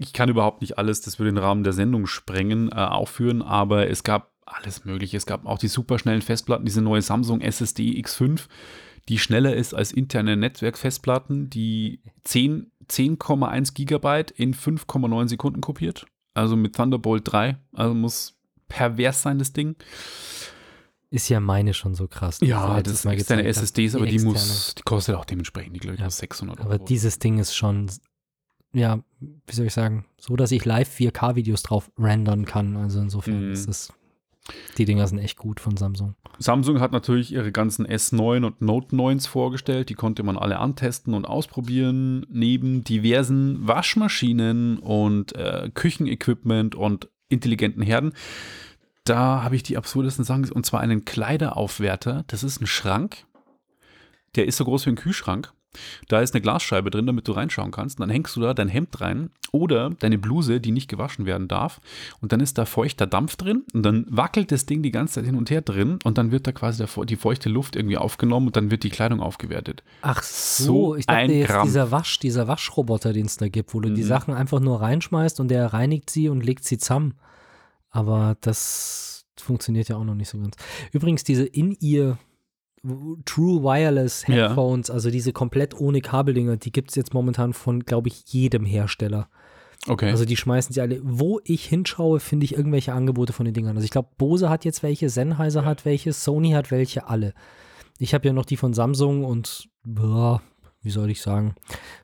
ich 0.00 0.12
kann 0.12 0.28
überhaupt 0.28 0.60
nicht 0.62 0.78
alles, 0.78 1.00
das 1.02 1.18
würde 1.18 1.32
den 1.32 1.38
Rahmen 1.38 1.62
der 1.62 1.72
Sendung 1.72 2.06
sprengen, 2.06 2.70
äh, 2.72 2.74
aufführen, 2.74 3.42
aber 3.42 3.88
es 3.88 4.02
gab 4.02 4.32
alles 4.46 4.84
Mögliche. 4.84 5.16
Es 5.16 5.26
gab 5.26 5.46
auch 5.46 5.58
die 5.58 5.68
superschnellen 5.68 6.22
Festplatten, 6.22 6.64
diese 6.64 6.82
neue 6.82 7.02
Samsung 7.02 7.40
SSD 7.40 8.00
X5, 8.02 8.46
die 9.08 9.18
schneller 9.18 9.54
ist 9.54 9.74
als 9.74 9.92
interne 9.92 10.36
Netzwerkfestplatten, 10.36 11.50
die 11.50 12.00
10 12.24 12.70
10,1 12.88 13.74
Gigabyte 13.74 14.32
in 14.32 14.52
5,9 14.52 15.28
Sekunden 15.28 15.60
kopiert. 15.60 16.06
Also 16.34 16.56
mit 16.56 16.74
Thunderbolt 16.74 17.22
3. 17.30 17.56
Also 17.72 17.94
muss 17.94 18.36
pervers 18.68 19.22
sein, 19.22 19.38
das 19.38 19.52
Ding. 19.52 19.76
Ist 21.10 21.28
ja 21.28 21.38
meine 21.40 21.74
schon 21.74 21.94
so 21.94 22.06
krass. 22.08 22.38
die 22.38 22.46
Ja, 22.46 22.80
das 22.82 23.04
ist 23.04 23.04
deine. 23.30 23.44
SSDs, 23.44 23.94
aber 23.96 24.06
die, 24.06 24.14
externe. 24.14 24.32
muss, 24.32 24.74
die 24.76 24.82
kostet 24.82 25.14
auch 25.16 25.24
dementsprechend, 25.24 25.74
die 25.76 25.80
glaube 25.80 25.94
ich, 25.94 26.00
Ja. 26.00 26.06
nur 26.06 26.10
600 26.10 26.60
Aber 26.60 26.70
Euro. 26.74 26.84
dieses 26.84 27.18
Ding 27.18 27.38
ist 27.38 27.54
schon, 27.54 27.90
ja, 28.72 29.00
wie 29.20 29.54
soll 29.54 29.66
ich 29.66 29.74
sagen, 29.74 30.06
so, 30.18 30.36
dass 30.36 30.52
ich 30.52 30.64
live 30.64 30.88
4K-Videos 30.88 31.62
drauf 31.62 31.90
rendern 31.98 32.44
kann. 32.44 32.76
Also 32.76 33.00
insofern 33.00 33.46
Mhm. 33.46 33.52
ist 33.52 33.68
es, 33.68 33.92
die 34.78 34.84
Dinger 34.84 35.06
sind 35.06 35.18
echt 35.18 35.36
gut 35.36 35.60
von 35.60 35.76
Samsung. 35.76 36.14
Samsung 36.38 36.80
hat 36.80 36.92
natürlich 36.92 37.32
ihre 37.32 37.52
ganzen 37.52 37.86
S9 37.86 38.44
und 38.44 38.62
Note 38.62 38.94
9s 38.96 39.28
vorgestellt. 39.28 39.90
Die 39.90 39.94
konnte 39.94 40.22
man 40.22 40.36
alle 40.38 40.58
antesten 40.58 41.14
und 41.14 41.24
ausprobieren. 41.26 42.26
Neben 42.30 42.82
diversen 42.82 43.66
Waschmaschinen 43.66 44.78
und 44.78 45.34
äh, 45.34 45.70
Küchenequipment 45.74 46.74
und 46.74 47.08
intelligenten 47.28 47.82
Herden. 47.82 48.12
Da 49.04 49.42
habe 49.42 49.56
ich 49.56 49.62
die 49.62 49.76
absurdesten 49.76 50.24
Sachen, 50.24 50.50
und 50.50 50.66
zwar 50.66 50.80
einen 50.80 51.04
Kleideraufwärter. 51.04 52.24
Das 52.26 52.42
ist 52.42 52.60
ein 52.60 52.66
Schrank. 52.66 53.24
Der 54.36 54.46
ist 54.46 54.56
so 54.56 54.64
groß 54.64 54.86
wie 54.86 54.90
ein 54.90 54.96
Kühlschrank. 54.96 55.52
Da 56.08 56.20
ist 56.20 56.34
eine 56.34 56.42
Glasscheibe 56.42 56.90
drin, 56.90 57.06
damit 57.06 57.28
du 57.28 57.32
reinschauen 57.32 57.70
kannst. 57.70 57.98
Und 57.98 58.02
dann 58.02 58.10
hängst 58.10 58.34
du 58.36 58.40
da 58.40 58.54
dein 58.54 58.68
Hemd 58.68 59.00
rein 59.00 59.30
oder 59.52 59.90
deine 59.90 60.18
Bluse, 60.18 60.60
die 60.60 60.72
nicht 60.72 60.88
gewaschen 60.88 61.26
werden 61.26 61.48
darf. 61.48 61.80
Und 62.20 62.32
dann 62.32 62.40
ist 62.40 62.58
da 62.58 62.64
feuchter 62.64 63.06
Dampf 63.06 63.36
drin 63.36 63.64
und 63.72 63.82
dann 63.84 64.06
wackelt 64.08 64.50
das 64.52 64.66
Ding 64.66 64.82
die 64.82 64.90
ganze 64.90 65.14
Zeit 65.14 65.24
hin 65.26 65.36
und 65.36 65.50
her 65.50 65.62
drin 65.62 65.98
und 66.04 66.18
dann 66.18 66.30
wird 66.32 66.46
da 66.46 66.52
quasi 66.52 66.84
die 67.06 67.16
feuchte 67.16 67.48
Luft 67.48 67.76
irgendwie 67.76 67.96
aufgenommen 67.98 68.48
und 68.48 68.56
dann 68.56 68.70
wird 68.70 68.82
die 68.82 68.90
Kleidung 68.90 69.20
aufgewertet. 69.20 69.82
Ach 70.02 70.22
So 70.22 70.64
so, 70.64 70.96
ich 70.96 71.06
dachte 71.06 71.32
jetzt 71.32 71.48
Gramm. 71.48 71.66
dieser 71.66 71.90
Wasch, 71.90 72.18
dieser 72.18 72.48
Waschroboter, 72.48 73.12
den 73.12 73.26
es 73.26 73.36
da 73.36 73.48
gibt, 73.48 73.74
wo 73.74 73.80
du 73.80 73.90
die 73.90 74.02
Mhm. 74.02 74.06
Sachen 74.06 74.34
einfach 74.34 74.60
nur 74.60 74.80
reinschmeißt 74.80 75.40
und 75.40 75.48
der 75.48 75.72
reinigt 75.72 76.10
sie 76.10 76.28
und 76.28 76.44
legt 76.44 76.64
sie 76.64 76.78
zusammen. 76.78 77.14
Aber 77.90 78.36
das 78.40 79.26
funktioniert 79.36 79.88
ja 79.88 79.96
auch 79.96 80.04
noch 80.04 80.14
nicht 80.14 80.28
so 80.28 80.38
ganz. 80.38 80.54
Übrigens, 80.92 81.24
diese 81.24 81.44
In-Ear 81.44 82.18
True 83.24 83.62
Wireless 83.62 84.26
Ja. 84.26 84.48
Headphones, 84.48 84.90
also 84.90 85.10
diese 85.10 85.32
komplett 85.32 85.78
ohne 85.78 86.00
Kabeldinger, 86.00 86.56
die 86.56 86.72
gibt 86.72 86.90
es 86.90 86.96
jetzt 86.96 87.12
momentan 87.12 87.52
von, 87.52 87.80
glaube 87.80 88.08
ich, 88.08 88.24
jedem 88.32 88.64
Hersteller. 88.64 89.28
Okay. 89.86 90.10
Also 90.10 90.24
die 90.24 90.36
schmeißen 90.36 90.72
sie 90.72 90.80
alle. 90.80 91.00
Wo 91.02 91.40
ich 91.44 91.64
hinschaue, 91.64 92.20
finde 92.20 92.44
ich 92.44 92.54
irgendwelche 92.54 92.92
Angebote 92.92 93.32
von 93.32 93.44
den 93.44 93.54
Dingern. 93.54 93.76
Also 93.76 93.84
ich 93.84 93.90
glaube, 93.90 94.08
Bose 94.18 94.50
hat 94.50 94.64
jetzt 94.64 94.82
welche, 94.82 95.08
Sennheiser 95.08 95.64
hat 95.64 95.84
welche, 95.84 96.12
Sony 96.12 96.50
hat 96.50 96.70
welche, 96.70 97.08
alle. 97.08 97.34
Ich 97.98 98.14
habe 98.14 98.26
ja 98.26 98.32
noch 98.32 98.44
die 98.44 98.56
von 98.56 98.72
Samsung 98.72 99.24
und 99.24 99.68
boah, 99.84 100.42
wie 100.82 100.90
soll 100.90 101.10
ich 101.10 101.20
sagen, 101.20 101.54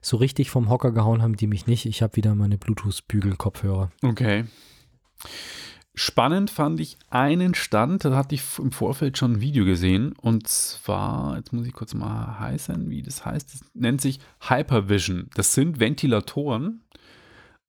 so 0.01 0.17
richtig 0.19 0.51
vom 0.51 0.69
Hocker 0.69 0.93
gehauen 0.93 1.23
haben 1.23 1.37
die 1.37 1.47
mich 1.47 1.67
nicht. 1.67 1.87
Ich 1.87 2.03
habe 2.03 2.17
wieder 2.17 2.35
meine 2.35 2.59
Bluetooth-Bügel-Kopfhörer. 2.59 3.91
Okay. 4.03 4.45
Spannend 5.99 6.51
fand 6.51 6.79
ich 6.79 6.99
einen 7.09 7.55
Stand, 7.55 8.05
da 8.05 8.15
hatte 8.15 8.35
ich 8.35 8.43
im 8.59 8.71
Vorfeld 8.71 9.17
schon 9.17 9.33
ein 9.33 9.41
Video 9.41 9.65
gesehen. 9.65 10.13
Und 10.21 10.47
zwar, 10.47 11.39
jetzt 11.39 11.55
muss 11.55 11.67
ich 11.67 11.73
kurz 11.73 11.95
mal 11.95 12.39
heißen, 12.39 12.91
wie 12.91 13.01
das 13.01 13.25
heißt. 13.25 13.55
Das 13.55 13.63
nennt 13.73 14.03
sich 14.03 14.21
Hypervision. 14.47 15.31
Das 15.35 15.55
sind 15.55 15.81
Ventilatoren, 15.81 16.83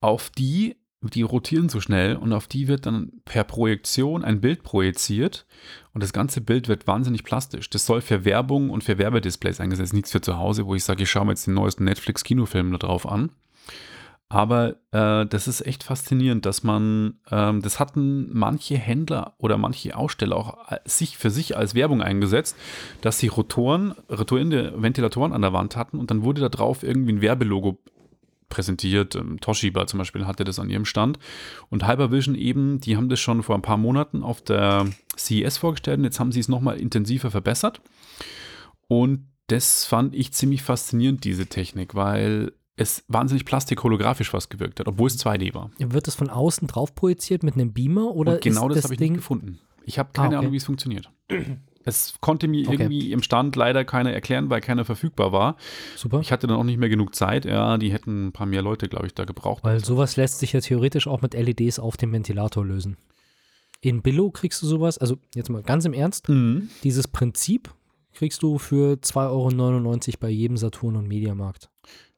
auf 0.02 0.30
die, 0.30 0.76
die 1.02 1.22
rotieren 1.22 1.70
so 1.70 1.80
schnell 1.80 2.18
und 2.18 2.34
auf 2.34 2.48
die 2.48 2.68
wird 2.68 2.86
dann 2.86 3.14
per 3.24 3.46
Projektion 3.46 4.26
ein 4.26 4.42
Bild 4.42 4.62
projiziert. 4.62 5.46
Und 5.94 6.04
das 6.04 6.12
ganze 6.12 6.42
Bild 6.42 6.68
wird 6.68 6.86
wahnsinnig 6.86 7.24
plastisch. 7.24 7.70
Das 7.70 7.86
soll 7.86 8.02
für 8.02 8.26
Werbung 8.26 8.72
und 8.72 8.84
für 8.84 8.98
Werbedisplays 8.98 9.62
eingesetzt, 9.62 9.94
nichts 9.94 10.12
für 10.12 10.20
zu 10.20 10.38
Hause, 10.38 10.66
wo 10.66 10.76
ich 10.76 10.84
sage, 10.84 11.04
ich 11.04 11.10
schaue 11.10 11.24
mir 11.24 11.32
jetzt 11.32 11.48
den 11.48 11.54
neuesten 11.54 11.86
Netflix-Kinofilm 11.86 12.74
da 12.74 12.78
drauf 12.78 13.08
an. 13.08 13.32
Aber 14.30 14.76
äh, 14.92 15.26
das 15.26 15.48
ist 15.48 15.66
echt 15.66 15.84
faszinierend, 15.84 16.46
dass 16.46 16.62
man, 16.64 17.20
ähm, 17.32 17.62
das 17.62 17.80
hatten 17.80 18.30
manche 18.34 18.78
Händler 18.78 19.36
oder 19.38 19.58
manche 19.58 19.96
Aussteller 19.96 20.36
auch 20.36 20.70
äh, 20.70 20.80
sich 20.84 21.18
für 21.18 21.30
sich 21.30 21.56
als 21.56 21.76
Werbung 21.76 22.02
eingesetzt, 22.02 22.58
dass 23.00 23.20
sie 23.20 23.28
Rotoren, 23.28 23.94
rotierende 24.10 24.74
Ventilatoren 24.82 25.32
an 25.32 25.44
der 25.44 25.54
Wand 25.54 25.78
hatten 25.78 25.98
und 25.98 26.12
dann 26.12 26.24
wurde 26.24 26.42
da 26.42 26.50
drauf 26.50 26.84
irgendwie 26.84 27.14
ein 27.14 27.22
Werbelogo 27.22 27.80
präsentiert. 28.50 29.16
Ähm, 29.16 29.40
Toshiba 29.40 29.88
zum 29.88 30.00
Beispiel 30.00 30.28
hatte 30.28 30.44
das 30.44 30.60
an 30.60 30.70
ihrem 30.70 30.86
Stand. 30.86 31.20
Und 31.70 31.88
Hypervision 31.88 32.36
eben, 32.36 32.82
die 32.82 32.98
haben 32.98 33.08
das 33.08 33.22
schon 33.22 33.44
vor 33.44 33.56
ein 33.56 33.62
paar 33.62 33.78
Monaten 33.78 34.24
auf 34.24 34.42
der 34.42 34.88
CES 35.18 35.58
vorgestellt 35.58 36.00
und 36.00 36.04
jetzt 36.04 36.20
haben 36.20 36.34
sie 36.34 36.42
es 36.42 36.50
nochmal 36.50 36.78
intensiver 36.78 37.32
verbessert. 37.32 37.82
Und 38.90 39.28
das 39.48 39.86
fand 39.86 40.14
ich 40.14 40.34
ziemlich 40.34 40.62
faszinierend, 40.64 41.24
diese 41.24 41.48
Technik, 41.48 41.96
weil 41.96 42.52
es 42.78 43.04
wahnsinnig 43.08 43.44
plastik-holographisch 43.46 44.30
fast 44.30 44.50
gewirkt 44.50 44.80
hat, 44.80 44.88
obwohl 44.88 45.08
es 45.08 45.18
2D 45.24 45.54
war. 45.54 45.72
Wird 45.80 46.08
das 46.08 46.16
von 46.16 46.30
außen 46.30 46.68
drauf 46.68 46.96
projiziert 46.96 47.44
mit 47.44 47.56
einem 47.56 47.74
Beamer 47.74 48.16
oder 48.16 48.34
Und 48.36 48.42
genau 48.42 48.70
das 48.70 48.78
das 48.78 48.84
habe 48.86 48.94
ich 48.94 49.00
Ding 49.00 49.14
nicht 49.14 49.20
gefunden. 49.22 49.60
Ich 49.84 50.00
habe 50.00 50.10
keine 50.14 50.28
Ah, 50.28 50.30
okay. 50.30 50.38
Ahnung, 50.38 50.52
wie 50.54 50.58
es 50.58 50.66
funktioniert. 50.66 51.10
Es 51.84 52.16
konnte 52.20 52.48
mir 52.50 52.68
Okay. 52.68 52.74
irgendwie 52.74 53.12
im 53.14 53.24
Stand 53.24 53.56
leider 53.56 53.86
keiner 53.86 54.12
erklären, 54.12 54.50
weil 54.50 54.60
keiner 54.62 54.84
verfügbar 54.86 55.32
war. 55.32 55.56
super? 55.96 56.20
Ich 56.20 56.32
hatte 56.34 56.46
dann 56.46 56.58
auch 56.58 56.64
nicht 56.66 56.78
mehr 56.78 56.90
genug 56.90 57.16
Zeit. 57.16 57.46
Ja, 57.46 57.78
die 57.78 57.92
hätten 57.94 58.28
ein 58.28 58.32
paar 58.34 58.46
mehr 58.46 58.62
Leute, 58.62 58.90
glaube 58.90 59.08
ich, 59.08 59.14
da 59.16 59.24
gebraucht. 59.26 59.64
Weil 59.64 59.84
sowas 59.84 60.18
lässt 60.18 60.40
sich 60.40 60.52
ja 60.54 60.60
theoretisch 60.60 61.08
auch 61.08 61.22
mit 61.22 61.34
LEDs 61.34 61.80
auf 61.80 61.96
dem 61.98 62.12
Ventilator 62.12 62.66
lösen. 62.66 62.98
In 63.80 64.02
Billo 64.02 64.30
kriegst 64.32 64.62
du 64.62 64.68
sowas, 64.68 64.98
also 64.98 65.18
jetzt 65.34 65.50
mal 65.50 65.64
ganz 65.64 65.86
im 65.86 65.94
Ernst, 65.94 66.28
Mhm. 66.30 66.70
dieses 66.84 67.08
Prinzip 67.08 67.74
kriegst 68.14 68.42
du 68.44 68.58
für 68.58 68.98
2,99 69.02 70.08
Euro 70.16 70.18
bei 70.20 70.30
jedem 70.30 70.58
Saturn 70.58 70.96
und 70.98 71.08
Mediamarkt. 71.08 71.70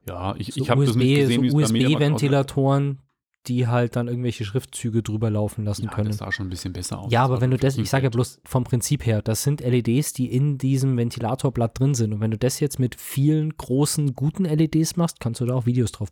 Ja, 0.08 0.36
ich, 0.38 0.54
So 0.54 0.62
ich 0.62 0.70
habe 0.70 0.86
das 0.86 0.96
nicht 0.96 1.16
gesehen, 1.16 1.50
so. 1.50 1.58
USB-Ventilatoren, 1.58 3.00
die 3.48 3.68
halt 3.68 3.96
dann 3.96 4.08
irgendwelche 4.08 4.44
Schriftzüge 4.46 5.02
drüber 5.02 5.30
laufen 5.30 5.64
lassen 5.66 5.86
Ja, 5.86 5.92
können. 5.92 6.10
das 6.10 6.18
sah 6.18 6.32
schon 6.32 6.48
ein 6.48 6.50
bisschen 6.50 6.74
besser 6.74 7.00
aus. 7.00 7.12
Ja, 7.12 7.24
aber 7.24 7.42
wenn 7.42 7.52
du 7.52 7.58
das, 7.58 7.78
ich 7.78 7.90
sage 7.90 8.04
ja 8.06 8.10
bloß 8.10 8.42
vom 8.46 8.64
Prinzip 8.64 9.06
her, 9.06 9.22
das 9.22 9.44
sind 9.44 9.62
LEDs, 9.62 10.14
die 10.14 10.32
in 10.32 10.58
diesem 10.58 10.98
Ventilatorblatt 10.98 11.80
drin 11.80 11.94
sind. 11.96 12.14
Und 12.14 12.20
wenn 12.22 12.32
du 12.32 12.38
das 12.38 12.60
jetzt 12.60 12.80
mit 12.80 13.00
vielen 13.00 13.56
großen, 13.56 14.14
guten 14.16 14.46
LEDs 14.46 14.98
machst, 14.98 15.20
kannst 15.20 15.42
du 15.42 15.46
da 15.46 15.56
auch 15.56 15.66
Videos 15.66 15.92
drauf 15.92 16.10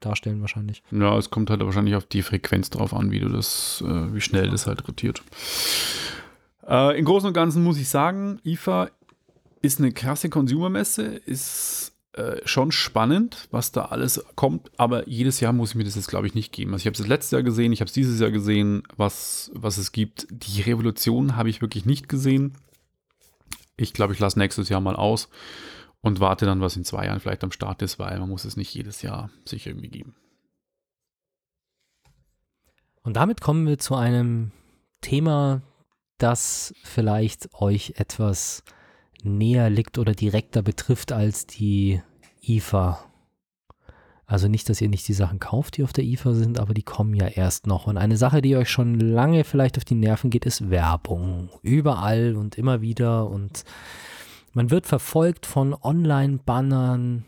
darstellen 0.00 0.40
wahrscheinlich. 0.40 0.82
Ja, 0.90 1.16
es 1.18 1.30
kommt 1.30 1.50
halt 1.50 1.60
wahrscheinlich 1.60 1.94
auf 1.94 2.06
die 2.06 2.22
Frequenz 2.22 2.70
drauf 2.70 2.94
an, 2.94 3.10
wie 3.10 3.20
du 3.20 3.28
das, 3.28 3.82
äh, 3.86 4.14
wie 4.14 4.20
schnell 4.20 4.50
das 4.50 4.66
halt 4.66 4.86
rotiert. 4.88 5.22
Äh, 6.66 6.98
Im 6.98 7.04
Großen 7.04 7.26
und 7.28 7.34
Ganzen 7.34 7.62
muss 7.62 7.78
ich 7.78 7.88
sagen, 7.88 8.40
IFA 8.44 8.88
ist 9.62 9.78
eine 9.78 9.92
krasse 9.92 10.30
Consumermesse, 10.30 11.04
ist 11.04 11.89
äh, 12.12 12.40
schon 12.44 12.72
spannend, 12.72 13.46
was 13.52 13.70
da 13.70 13.86
alles 13.86 14.24
kommt, 14.34 14.70
aber 14.76 15.08
jedes 15.08 15.38
Jahr 15.38 15.52
muss 15.52 15.70
ich 15.70 15.76
mir 15.76 15.84
das 15.84 15.94
jetzt, 15.94 16.08
glaube 16.08 16.26
ich, 16.26 16.34
nicht 16.34 16.52
geben. 16.52 16.72
Also 16.72 16.82
ich 16.82 16.86
habe 16.86 17.00
es 17.00 17.06
letztes 17.06 17.30
Jahr 17.30 17.44
gesehen, 17.44 17.72
ich 17.72 17.80
habe 17.80 17.86
es 17.86 17.92
dieses 17.92 18.18
Jahr 18.18 18.32
gesehen, 18.32 18.82
was, 18.96 19.50
was 19.54 19.78
es 19.78 19.92
gibt. 19.92 20.26
Die 20.30 20.60
Revolution 20.62 21.36
habe 21.36 21.50
ich 21.50 21.60
wirklich 21.60 21.86
nicht 21.86 22.08
gesehen. 22.08 22.56
Ich 23.76 23.92
glaube, 23.92 24.12
ich 24.12 24.18
lasse 24.18 24.38
nächstes 24.38 24.68
Jahr 24.68 24.80
mal 24.80 24.96
aus 24.96 25.28
und 26.00 26.20
warte 26.20 26.46
dann, 26.46 26.60
was 26.60 26.76
in 26.76 26.84
zwei 26.84 27.06
Jahren 27.06 27.20
vielleicht 27.20 27.44
am 27.44 27.52
Start 27.52 27.80
ist, 27.82 27.98
weil 27.98 28.18
man 28.18 28.28
muss 28.28 28.44
es 28.44 28.56
nicht 28.56 28.74
jedes 28.74 29.02
Jahr 29.02 29.30
sich 29.44 29.66
irgendwie 29.66 29.88
geben. 29.88 30.16
Und 33.02 33.14
damit 33.14 33.40
kommen 33.40 33.66
wir 33.66 33.78
zu 33.78 33.94
einem 33.94 34.50
Thema, 35.00 35.62
das 36.18 36.74
vielleicht 36.82 37.54
euch 37.54 37.94
etwas 37.96 38.62
näher 39.24 39.70
liegt 39.70 39.98
oder 39.98 40.14
direkter 40.14 40.62
betrifft 40.62 41.12
als 41.12 41.46
die 41.46 42.00
IFA. 42.42 42.98
Also 44.26 44.46
nicht, 44.46 44.68
dass 44.68 44.80
ihr 44.80 44.88
nicht 44.88 45.08
die 45.08 45.12
Sachen 45.12 45.40
kauft, 45.40 45.76
die 45.76 45.82
auf 45.82 45.92
der 45.92 46.04
IFA 46.04 46.34
sind, 46.34 46.60
aber 46.60 46.72
die 46.72 46.84
kommen 46.84 47.14
ja 47.14 47.26
erst 47.26 47.66
noch. 47.66 47.88
Und 47.88 47.96
eine 47.96 48.16
Sache, 48.16 48.40
die 48.42 48.54
euch 48.56 48.70
schon 48.70 48.94
lange 49.00 49.42
vielleicht 49.42 49.76
auf 49.76 49.84
die 49.84 49.96
Nerven 49.96 50.30
geht, 50.30 50.46
ist 50.46 50.70
Werbung. 50.70 51.48
Überall 51.62 52.36
und 52.36 52.56
immer 52.56 52.80
wieder. 52.80 53.28
Und 53.28 53.64
man 54.52 54.70
wird 54.70 54.86
verfolgt 54.86 55.46
von 55.46 55.74
Online-Bannern. 55.74 57.24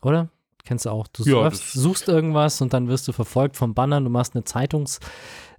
Oder? 0.00 0.30
Kennst 0.64 0.86
du 0.86 0.90
auch. 0.90 1.06
Du 1.08 1.22
Ja, 1.24 1.32
surfst, 1.42 1.62
das- 1.62 1.72
suchst 1.74 2.08
irgendwas 2.08 2.62
und 2.62 2.72
dann 2.72 2.88
wirst 2.88 3.06
du 3.06 3.12
verfolgt 3.12 3.56
von 3.56 3.74
Bannern. 3.74 4.04
Du 4.04 4.10
machst 4.10 4.34
eine 4.34 4.44
Zeitungs- 4.44 5.00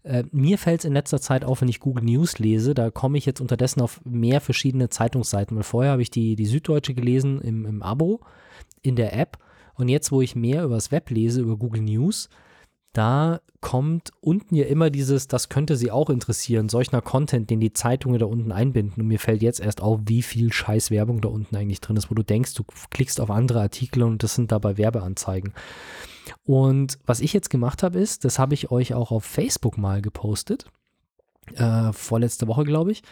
äh, 0.05 0.23
mir 0.31 0.57
fällt 0.57 0.81
es 0.81 0.85
in 0.85 0.93
letzter 0.93 1.19
Zeit 1.19 1.43
auf, 1.43 1.61
wenn 1.61 1.67
ich 1.67 1.79
Google 1.79 2.03
News 2.03 2.37
lese, 2.37 2.75
da 2.75 2.91
komme 2.91 3.17
ich 3.17 3.25
jetzt 3.25 3.41
unterdessen 3.41 3.81
auf 3.81 4.01
mehr 4.05 4.39
verschiedene 4.39 4.89
Zeitungsseiten. 4.89 5.57
Weil 5.57 5.63
vorher 5.63 5.91
habe 5.93 6.01
ich 6.03 6.11
die, 6.11 6.35
die 6.35 6.45
Süddeutsche 6.45 6.93
gelesen 6.93 7.41
im, 7.41 7.65
im 7.65 7.81
Abo, 7.81 8.21
in 8.83 8.95
der 8.95 9.17
App. 9.17 9.39
Und 9.73 9.89
jetzt, 9.89 10.11
wo 10.11 10.21
ich 10.21 10.35
mehr 10.35 10.63
übers 10.63 10.91
Web 10.91 11.09
lese, 11.09 11.41
über 11.41 11.57
Google 11.57 11.81
News, 11.81 12.29
da 12.95 13.41
kommt 13.59 14.11
unten 14.21 14.55
ja 14.55 14.65
immer 14.65 14.89
dieses, 14.89 15.27
das 15.27 15.49
könnte 15.49 15.75
sie 15.75 15.91
auch 15.91 16.09
interessieren, 16.09 16.69
solcher 16.69 17.01
Content, 17.01 17.49
den 17.49 17.59
die 17.59 17.73
Zeitungen 17.73 18.19
da 18.19 18.25
unten 18.25 18.51
einbinden. 18.51 19.01
Und 19.01 19.07
mir 19.07 19.19
fällt 19.19 19.41
jetzt 19.41 19.59
erst 19.59 19.81
auf, 19.81 20.01
wie 20.05 20.21
viel 20.21 20.53
scheiß 20.53 20.91
Werbung 20.91 21.19
da 21.19 21.29
unten 21.29 21.55
eigentlich 21.55 21.81
drin 21.81 21.97
ist, 21.97 22.09
wo 22.09 22.15
du 22.15 22.23
denkst, 22.23 22.53
du 22.53 22.63
klickst 22.91 23.19
auf 23.19 23.29
andere 23.29 23.59
Artikel 23.61 24.03
und 24.03 24.23
das 24.23 24.35
sind 24.35 24.51
dabei 24.51 24.77
Werbeanzeigen. 24.77 25.53
Und 26.45 26.99
was 27.05 27.19
ich 27.19 27.33
jetzt 27.33 27.49
gemacht 27.49 27.83
habe, 27.83 27.99
ist, 27.99 28.23
das 28.23 28.39
habe 28.39 28.53
ich 28.53 28.71
euch 28.71 28.93
auch 28.93 29.11
auf 29.11 29.25
Facebook 29.25 29.77
mal 29.77 30.01
gepostet, 30.01 30.65
äh, 31.55 31.91
vorletzte 31.91 32.47
Woche, 32.47 32.63
glaube 32.63 32.91
ich. 32.91 33.03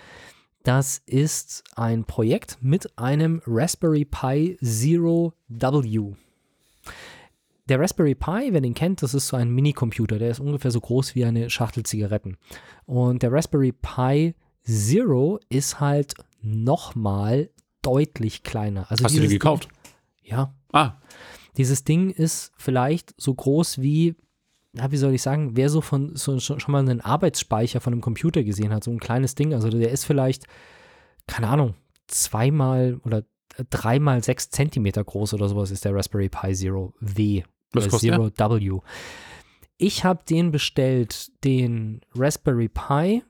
Das 0.63 1.02
ist 1.06 1.63
ein 1.76 2.06
Projekt 2.06 2.58
mit 2.62 2.98
einem 2.98 3.41
Raspberry 3.46 4.06
Pi 4.06 4.58
Zero 4.62 5.34
W. 5.50 6.13
Der 7.69 7.80
Raspberry 7.80 8.15
Pi, 8.15 8.49
wer 8.52 8.62
den 8.62 8.73
kennt, 8.73 9.02
das 9.02 9.13
ist 9.13 9.28
so 9.30 9.38
ein 9.38 9.49
Minicomputer, 9.49 10.19
der 10.19 10.30
ist 10.32 10.39
ungefähr 10.39 10.71
so 10.71 10.82
groß 10.82 11.15
wie 11.15 11.23
eine 11.23 11.49
Schachtel 11.49 11.84
Zigaretten. 11.84 12.38
Und 12.86 13.23
der 13.23 13.32
Raspberry 13.32 13.71
Pi 13.71 14.36
Zero 14.63 15.39
ist 15.49 15.80
halt 15.80 16.13
nochmal 16.41 17.49
deutlich 17.82 18.43
kleiner. 18.43 18.89
Also 18.89 19.06
Hast 19.06 19.15
du 19.15 19.21
den 19.21 19.30
gekauft? 19.30 19.69
Ding, 20.23 20.32
ja, 20.32 20.54
Ah, 20.73 20.93
dieses 21.56 21.84
Ding 21.84 22.10
ist 22.10 22.52
vielleicht 22.58 23.13
so 23.21 23.34
groß 23.34 23.80
wie, 23.80 24.15
na, 24.73 24.91
wie 24.91 24.97
soll 24.97 25.13
ich 25.13 25.21
sagen, 25.21 25.56
wer 25.56 25.69
so 25.69 25.82
von 25.82 26.15
so, 26.15 26.39
schon 26.39 26.60
schon 26.60 26.71
mal 26.71 26.80
einen 26.80 26.99
Arbeitsspeicher 26.99 27.80
von 27.80 27.93
einem 27.93 28.02
Computer 28.02 28.43
gesehen 28.43 28.73
hat, 28.73 28.84
so 28.84 28.91
ein 28.91 28.99
kleines 28.99 29.36
Ding. 29.36 29.54
Also 29.54 29.69
der 29.69 29.91
ist 29.91 30.04
vielleicht, 30.06 30.45
keine 31.28 31.47
Ahnung, 31.47 31.76
zweimal 32.08 32.99
oder 33.06 33.23
dreimal 33.69 34.23
sechs 34.23 34.49
Zentimeter 34.49 35.04
groß 35.04 35.36
oder 35.36 35.47
sowas 35.47 35.69
ist 35.69 35.86
der 35.86 35.93
Raspberry 35.93 36.28
Pi 36.30 36.54
Zero 36.56 36.93
W. 36.99 37.43
Was 37.73 37.83
oder 37.83 37.91
kostet 37.91 38.09
der? 38.12 38.33
Zero 38.33 38.59
W. 38.59 38.79
Ich 39.77 40.05
habe 40.05 40.23
den 40.29 40.51
bestellt, 40.51 41.31
den 41.43 42.01
Raspberry 42.15 42.69
Pi 42.69 43.23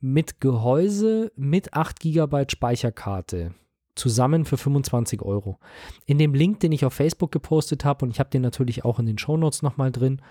mit 0.00 0.40
Gehäuse, 0.40 1.30
mit 1.36 1.74
8 1.74 2.00
GB 2.00 2.46
Speicherkarte. 2.50 3.54
Zusammen 3.94 4.44
für 4.44 4.56
25 4.56 5.22
Euro. 5.22 5.58
In 6.06 6.18
dem 6.18 6.34
Link, 6.34 6.60
den 6.60 6.72
ich 6.72 6.84
auf 6.84 6.94
Facebook 6.94 7.30
gepostet 7.30 7.84
habe, 7.84 8.04
und 8.04 8.10
ich 8.10 8.20
habe 8.20 8.30
den 8.30 8.42
natürlich 8.42 8.84
auch 8.84 8.98
in 8.98 9.06
den 9.06 9.18
Shownotes 9.18 9.62
nochmal 9.62 9.92
drin, 9.92 10.22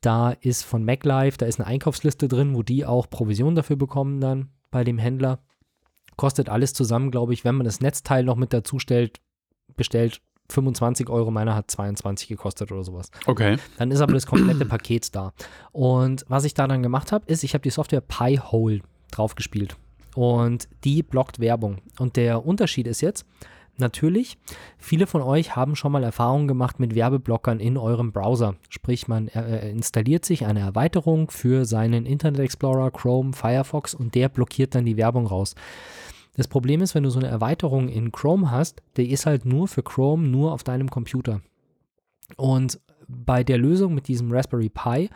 da 0.00 0.30
ist 0.30 0.64
von 0.64 0.84
MacLife, 0.84 1.38
da 1.38 1.46
ist 1.46 1.58
eine 1.58 1.66
Einkaufsliste 1.66 2.28
drin, 2.28 2.54
wo 2.54 2.62
die 2.62 2.86
auch 2.86 3.10
Provision 3.10 3.54
dafür 3.54 3.76
bekommen 3.76 4.20
dann 4.20 4.50
bei 4.70 4.84
dem 4.84 4.98
Händler. 4.98 5.40
Kostet 6.16 6.48
alles 6.48 6.72
zusammen, 6.72 7.10
glaube 7.10 7.32
ich, 7.32 7.44
wenn 7.44 7.56
man 7.56 7.64
das 7.64 7.80
Netzteil 7.80 8.22
noch 8.22 8.36
mit 8.36 8.52
dazu 8.52 8.78
stellt, 8.78 9.20
bestellt 9.76 10.20
25 10.50 11.08
Euro. 11.08 11.30
Meiner 11.30 11.54
hat 11.54 11.70
22 11.70 12.28
gekostet 12.28 12.70
oder 12.72 12.84
sowas. 12.84 13.10
okay. 13.26 13.56
Dann 13.78 13.90
ist 13.90 14.00
aber 14.00 14.12
das 14.12 14.26
komplette 14.26 14.64
Paket 14.66 15.14
da. 15.14 15.32
Und 15.72 16.24
was 16.28 16.44
ich 16.44 16.54
da 16.54 16.66
dann 16.66 16.82
gemacht 16.82 17.12
habe, 17.12 17.24
ist, 17.26 17.44
ich 17.44 17.54
habe 17.54 17.62
die 17.62 17.70
Software 17.70 18.02
Pi-Hole 18.02 18.80
draufgespielt. 19.10 19.76
Und 20.14 20.68
die 20.84 21.02
blockt 21.02 21.40
Werbung. 21.40 21.78
Und 21.98 22.16
der 22.16 22.46
Unterschied 22.46 22.86
ist 22.86 23.00
jetzt, 23.00 23.26
natürlich, 23.78 24.38
viele 24.78 25.06
von 25.06 25.22
euch 25.22 25.56
haben 25.56 25.76
schon 25.76 25.92
mal 25.92 26.04
Erfahrungen 26.04 26.48
gemacht 26.48 26.78
mit 26.78 26.94
Werbeblockern 26.94 27.60
in 27.60 27.76
eurem 27.76 28.12
Browser. 28.12 28.54
Sprich, 28.68 29.08
man 29.08 29.28
äh, 29.28 29.70
installiert 29.70 30.24
sich 30.24 30.46
eine 30.46 30.60
Erweiterung 30.60 31.30
für 31.30 31.64
seinen 31.64 32.06
Internet 32.06 32.40
Explorer, 32.40 32.90
Chrome, 32.90 33.32
Firefox 33.32 33.94
und 33.94 34.14
der 34.14 34.28
blockiert 34.28 34.74
dann 34.74 34.84
die 34.84 34.96
Werbung 34.96 35.26
raus. 35.26 35.54
Das 36.36 36.48
Problem 36.48 36.80
ist, 36.82 36.94
wenn 36.94 37.04
du 37.04 37.10
so 37.10 37.18
eine 37.18 37.28
Erweiterung 37.28 37.88
in 37.88 38.12
Chrome 38.12 38.50
hast, 38.50 38.82
die 38.96 39.10
ist 39.10 39.26
halt 39.26 39.44
nur 39.44 39.68
für 39.68 39.82
Chrome, 39.82 40.26
nur 40.26 40.52
auf 40.52 40.64
deinem 40.64 40.90
Computer. 40.90 41.40
Und 42.36 42.80
bei 43.06 43.44
der 43.44 43.58
Lösung 43.58 43.94
mit 43.94 44.08
diesem 44.08 44.32
Raspberry 44.32 44.70
Pi 44.70 45.10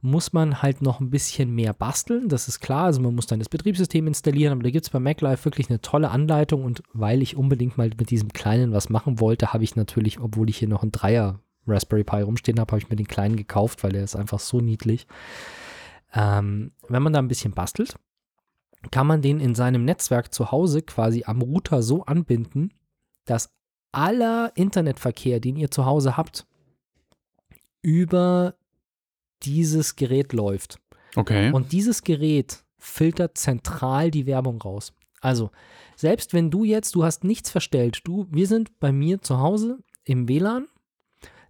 muss 0.00 0.32
man 0.32 0.62
halt 0.62 0.82
noch 0.82 1.00
ein 1.00 1.10
bisschen 1.10 1.54
mehr 1.54 1.72
basteln, 1.72 2.28
das 2.28 2.48
ist 2.48 2.60
klar. 2.60 2.86
Also 2.86 3.00
man 3.00 3.14
muss 3.14 3.26
dann 3.26 3.38
das 3.38 3.48
Betriebssystem 3.48 4.06
installieren, 4.06 4.52
aber 4.52 4.62
da 4.62 4.70
gibt 4.70 4.84
es 4.84 4.90
bei 4.90 4.98
MacLife 4.98 5.44
wirklich 5.44 5.70
eine 5.70 5.80
tolle 5.80 6.10
Anleitung 6.10 6.64
und 6.64 6.82
weil 6.92 7.22
ich 7.22 7.36
unbedingt 7.36 7.78
mal 7.78 7.90
mit 7.96 8.10
diesem 8.10 8.32
kleinen 8.32 8.72
was 8.72 8.88
machen 8.88 9.20
wollte, 9.20 9.52
habe 9.52 9.64
ich 9.64 9.76
natürlich, 9.76 10.20
obwohl 10.20 10.50
ich 10.50 10.58
hier 10.58 10.68
noch 10.68 10.82
einen 10.82 10.92
Dreier 10.92 11.40
Raspberry 11.66 12.02
Pi 12.04 12.22
rumstehen 12.22 12.58
habe, 12.58 12.72
habe 12.72 12.80
ich 12.80 12.90
mir 12.90 12.96
den 12.96 13.06
kleinen 13.06 13.36
gekauft, 13.36 13.84
weil 13.84 13.92
der 13.92 14.02
ist 14.02 14.16
einfach 14.16 14.40
so 14.40 14.60
niedlich. 14.60 15.06
Ähm, 16.14 16.72
wenn 16.88 17.02
man 17.02 17.12
da 17.12 17.20
ein 17.20 17.28
bisschen 17.28 17.52
bastelt, 17.52 17.94
kann 18.90 19.06
man 19.06 19.22
den 19.22 19.40
in 19.40 19.54
seinem 19.54 19.84
Netzwerk 19.84 20.34
zu 20.34 20.50
Hause 20.50 20.82
quasi 20.82 21.24
am 21.24 21.42
Router 21.42 21.82
so 21.82 22.04
anbinden, 22.04 22.72
dass 23.24 23.54
aller 23.92 24.52
Internetverkehr, 24.56 25.38
den 25.40 25.56
ihr 25.56 25.70
zu 25.70 25.86
Hause 25.86 26.16
habt, 26.16 26.46
über 27.82 28.56
dieses 29.42 29.96
Gerät 29.96 30.32
läuft. 30.32 30.78
Okay. 31.14 31.52
Und 31.52 31.72
dieses 31.72 32.02
Gerät 32.02 32.64
filtert 32.78 33.38
zentral 33.38 34.10
die 34.10 34.26
Werbung 34.26 34.60
raus. 34.60 34.92
Also, 35.20 35.50
selbst 35.96 36.32
wenn 36.32 36.50
du 36.50 36.64
jetzt, 36.64 36.94
du 36.94 37.04
hast 37.04 37.22
nichts 37.22 37.50
verstellt, 37.50 38.00
du, 38.04 38.26
wir 38.30 38.46
sind 38.46 38.78
bei 38.80 38.90
mir 38.90 39.20
zu 39.22 39.38
Hause 39.38 39.78
im 40.04 40.28
WLAN, 40.28 40.66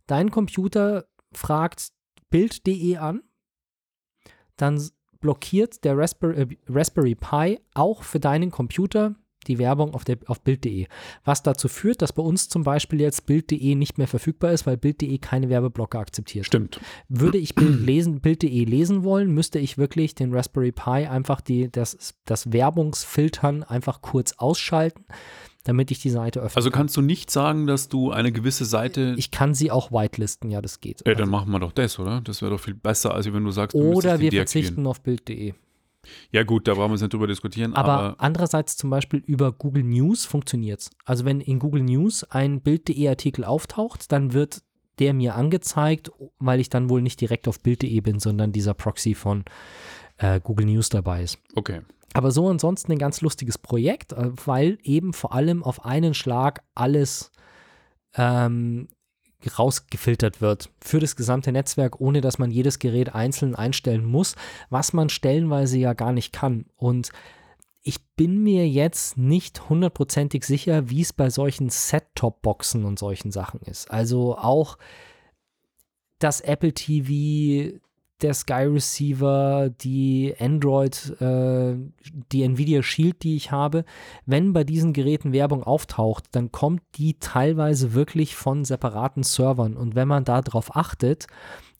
dein 0.06 0.30
Computer 0.30 1.06
fragt 1.32 1.92
Bild.de 2.28 2.96
an, 2.96 3.22
dann 4.56 4.90
blockiert 5.22 5.84
der 5.84 5.96
Raspberry, 5.96 6.42
äh, 6.42 6.46
Raspberry 6.68 7.14
Pi 7.14 7.58
auch 7.72 8.02
für 8.02 8.20
deinen 8.20 8.50
Computer 8.50 9.14
die 9.46 9.58
Werbung 9.58 9.94
auf, 9.94 10.04
der, 10.04 10.18
auf 10.26 10.40
Bild.de. 10.42 10.86
Was 11.24 11.42
dazu 11.42 11.68
führt, 11.68 12.02
dass 12.02 12.12
bei 12.12 12.22
uns 12.22 12.48
zum 12.48 12.62
Beispiel 12.62 13.00
jetzt 13.00 13.26
Bild.de 13.26 13.74
nicht 13.74 13.98
mehr 13.98 14.06
verfügbar 14.06 14.52
ist, 14.52 14.66
weil 14.66 14.76
Bild.de 14.76 15.18
keine 15.18 15.48
Werbeblocker 15.48 15.98
akzeptiert. 15.98 16.46
Stimmt. 16.46 16.80
Würde 17.08 17.38
ich 17.38 17.54
Bild 17.54 17.80
lesen, 17.86 18.20
Bild.de 18.20 18.64
lesen 18.64 19.02
wollen, 19.02 19.32
müsste 19.32 19.58
ich 19.58 19.78
wirklich 19.78 20.14
den 20.14 20.34
Raspberry 20.34 20.72
Pi 20.72 21.06
einfach 21.06 21.40
die, 21.40 21.70
das, 21.70 22.14
das 22.24 22.52
Werbungsfiltern 22.52 23.62
einfach 23.62 24.02
kurz 24.02 24.34
ausschalten, 24.38 25.04
damit 25.64 25.90
ich 25.90 26.00
die 26.00 26.10
Seite 26.10 26.40
öffne. 26.40 26.56
Also 26.56 26.70
kannst 26.70 26.96
du 26.96 27.02
nicht 27.02 27.30
sagen, 27.30 27.66
dass 27.66 27.88
du 27.88 28.10
eine 28.10 28.32
gewisse 28.32 28.64
Seite. 28.64 29.14
ich 29.16 29.30
kann 29.30 29.54
sie 29.54 29.70
auch 29.70 29.92
whitelisten, 29.92 30.50
ja, 30.50 30.60
das 30.60 30.80
geht. 30.80 31.02
Ey, 31.04 31.14
dann 31.14 31.22
Also, 31.22 31.30
machen 31.30 31.50
wir 31.50 31.60
doch 31.60 31.72
das, 31.72 31.98
oder? 31.98 32.20
Das 32.20 32.42
wäre 32.42 32.50
doch 32.50 32.60
viel 32.60 32.74
besser, 32.74 33.14
als 33.14 33.32
wenn 33.32 33.44
du 33.44 33.50
sagst, 33.50 33.74
du 33.74 33.78
oder 33.80 34.18
wir 34.20 34.32
verzichten 34.32 34.86
auf 34.86 35.00
Bild.de. 35.00 35.54
Ja, 36.32 36.42
gut, 36.42 36.66
da 36.66 36.74
brauchen 36.74 36.90
wir 36.90 36.94
jetzt 36.94 37.02
nicht 37.02 37.12
drüber 37.12 37.28
diskutieren, 37.28 37.74
Aber, 37.74 37.92
aber, 37.92 38.14
andererseits 38.18 38.76
zum 38.76 38.90
Beispiel 38.90 39.22
über 39.24 39.52
Google 39.52 39.84
News 39.84 40.24
funktioniert 40.24 40.80
es. 40.80 40.90
Also 41.04 41.24
wenn 41.24 41.40
in 41.40 41.60
Google 41.60 41.84
News 41.84 42.24
ein 42.24 42.60
Bild.de 42.60 43.08
Artikel 43.08 43.44
auftaucht, 43.44 44.10
dann 44.10 44.32
wird 44.32 44.62
der 44.98 45.14
mir 45.14 45.36
angezeigt, 45.36 46.10
weil 46.38 46.60
ich 46.60 46.68
dann 46.68 46.90
wohl 46.90 47.02
nicht 47.02 47.20
direkt 47.20 47.46
auf 47.46 47.60
Bild.de 47.60 48.00
bin, 48.00 48.18
sondern 48.18 48.50
dieser 48.52 48.74
Proxy 48.74 49.14
von 49.14 49.44
äh, 50.18 50.40
Google 50.42 50.66
News 50.66 50.88
dabei 50.88 51.22
ist. 51.22 51.38
okay. 51.54 51.80
Aber 52.14 52.30
so 52.30 52.48
ansonsten 52.48 52.92
ein 52.92 52.98
ganz 52.98 53.20
lustiges 53.20 53.58
Projekt, 53.58 54.12
äh, 54.12 54.30
weil 54.44 54.78
eben 54.82 55.12
vor 55.12 55.32
allem 55.32 55.62
auf 55.62 55.84
einen 55.84 56.14
Schlag 56.14 56.62
alles 56.74 57.30
ähm, 58.14 58.88
rausgefiltert 59.58 60.40
wird 60.40 60.70
für 60.80 61.00
das 61.00 61.16
gesamte 61.16 61.52
Netzwerk, 61.52 62.00
ohne 62.00 62.20
dass 62.20 62.38
man 62.38 62.50
jedes 62.50 62.78
Gerät 62.78 63.14
einzeln 63.14 63.54
einstellen 63.54 64.04
muss, 64.04 64.36
was 64.70 64.92
man 64.92 65.08
stellenweise 65.08 65.78
ja 65.78 65.94
gar 65.94 66.12
nicht 66.12 66.32
kann. 66.32 66.66
Und 66.76 67.10
ich 67.82 68.04
bin 68.14 68.42
mir 68.42 68.68
jetzt 68.68 69.18
nicht 69.18 69.68
hundertprozentig 69.68 70.44
sicher, 70.44 70.88
wie 70.88 71.00
es 71.00 71.12
bei 71.12 71.30
solchen 71.30 71.68
Set-Top-Boxen 71.68 72.84
und 72.84 72.98
solchen 72.98 73.32
Sachen 73.32 73.60
ist. 73.62 73.90
Also 73.90 74.38
auch 74.38 74.78
das 76.20 76.40
Apple 76.40 76.72
TV, 76.72 77.80
der 78.22 78.34
Sky 78.34 78.64
Receiver, 78.64 79.70
die 79.80 80.34
Android, 80.38 81.20
äh, 81.20 81.74
die 82.32 82.42
Nvidia 82.42 82.82
Shield, 82.82 83.22
die 83.22 83.36
ich 83.36 83.50
habe, 83.50 83.84
wenn 84.26 84.52
bei 84.52 84.64
diesen 84.64 84.92
Geräten 84.92 85.32
Werbung 85.32 85.62
auftaucht, 85.62 86.24
dann 86.32 86.52
kommt 86.52 86.82
die 86.96 87.18
teilweise 87.18 87.94
wirklich 87.94 88.34
von 88.34 88.64
separaten 88.64 89.22
Servern. 89.22 89.76
Und 89.76 89.94
wenn 89.94 90.08
man 90.08 90.24
darauf 90.24 90.76
achtet, 90.76 91.26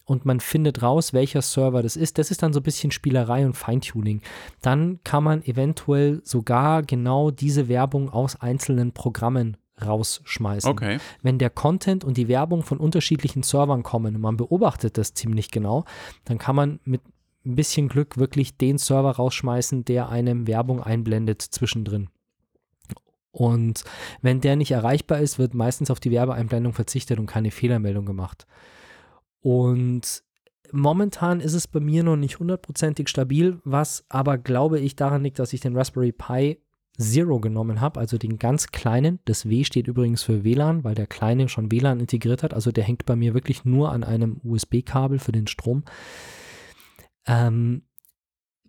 und 0.04 0.24
man 0.24 0.40
findet 0.40 0.82
raus, 0.82 1.12
welcher 1.12 1.42
Server 1.42 1.82
das 1.82 1.96
ist. 1.96 2.18
Das 2.18 2.30
ist 2.30 2.42
dann 2.42 2.52
so 2.52 2.60
ein 2.60 2.64
bisschen 2.64 2.90
Spielerei 2.90 3.46
und 3.46 3.54
Feintuning. 3.54 4.20
Dann 4.60 4.98
kann 5.04 5.24
man 5.24 5.42
eventuell 5.44 6.20
sogar 6.24 6.82
genau 6.82 7.30
diese 7.30 7.68
Werbung 7.68 8.10
aus 8.10 8.40
einzelnen 8.40 8.92
Programmen 8.92 9.56
rausschmeißen. 9.80 10.70
Okay. 10.70 10.98
Wenn 11.22 11.38
der 11.38 11.50
Content 11.50 12.04
und 12.04 12.16
die 12.16 12.28
Werbung 12.28 12.62
von 12.62 12.78
unterschiedlichen 12.78 13.42
Servern 13.42 13.82
kommen 13.82 14.14
und 14.14 14.20
man 14.20 14.36
beobachtet 14.36 14.98
das 14.98 15.14
ziemlich 15.14 15.50
genau, 15.50 15.84
dann 16.24 16.38
kann 16.38 16.56
man 16.56 16.80
mit 16.84 17.02
ein 17.44 17.56
bisschen 17.56 17.88
Glück 17.88 18.18
wirklich 18.18 18.56
den 18.56 18.78
Server 18.78 19.10
rausschmeißen, 19.10 19.84
der 19.84 20.08
einem 20.08 20.46
Werbung 20.46 20.82
einblendet 20.82 21.42
zwischendrin. 21.42 22.08
Und 23.32 23.82
wenn 24.20 24.40
der 24.40 24.56
nicht 24.56 24.70
erreichbar 24.70 25.18
ist, 25.18 25.38
wird 25.38 25.54
meistens 25.54 25.90
auf 25.90 26.00
die 26.00 26.10
Werbeeinblendung 26.10 26.74
verzichtet 26.74 27.18
und 27.18 27.26
keine 27.26 27.50
Fehlermeldung 27.50 28.04
gemacht. 28.04 28.46
Und 29.40 30.22
momentan 30.70 31.40
ist 31.40 31.54
es 31.54 31.66
bei 31.66 31.80
mir 31.80 32.04
noch 32.04 32.16
nicht 32.16 32.38
hundertprozentig 32.38 33.08
stabil, 33.08 33.60
was 33.64 34.04
aber 34.08 34.38
glaube 34.38 34.78
ich 34.78 34.96
daran 34.96 35.22
liegt, 35.22 35.38
dass 35.38 35.52
ich 35.52 35.60
den 35.60 35.76
Raspberry 35.76 36.12
Pi 36.12 36.60
Zero 36.98 37.40
genommen 37.40 37.80
habe, 37.80 37.98
also 37.98 38.18
den 38.18 38.38
ganz 38.38 38.68
kleinen. 38.68 39.18
Das 39.24 39.48
W 39.48 39.64
steht 39.64 39.88
übrigens 39.88 40.22
für 40.22 40.44
WLAN, 40.44 40.84
weil 40.84 40.94
der 40.94 41.06
kleine 41.06 41.48
schon 41.48 41.70
WLAN 41.70 42.00
integriert 42.00 42.42
hat. 42.42 42.52
Also 42.52 42.70
der 42.70 42.84
hängt 42.84 43.06
bei 43.06 43.16
mir 43.16 43.34
wirklich 43.34 43.64
nur 43.64 43.92
an 43.92 44.04
einem 44.04 44.40
USB-Kabel 44.44 45.18
für 45.18 45.32
den 45.32 45.46
Strom. 45.46 45.84
Ähm, 47.26 47.82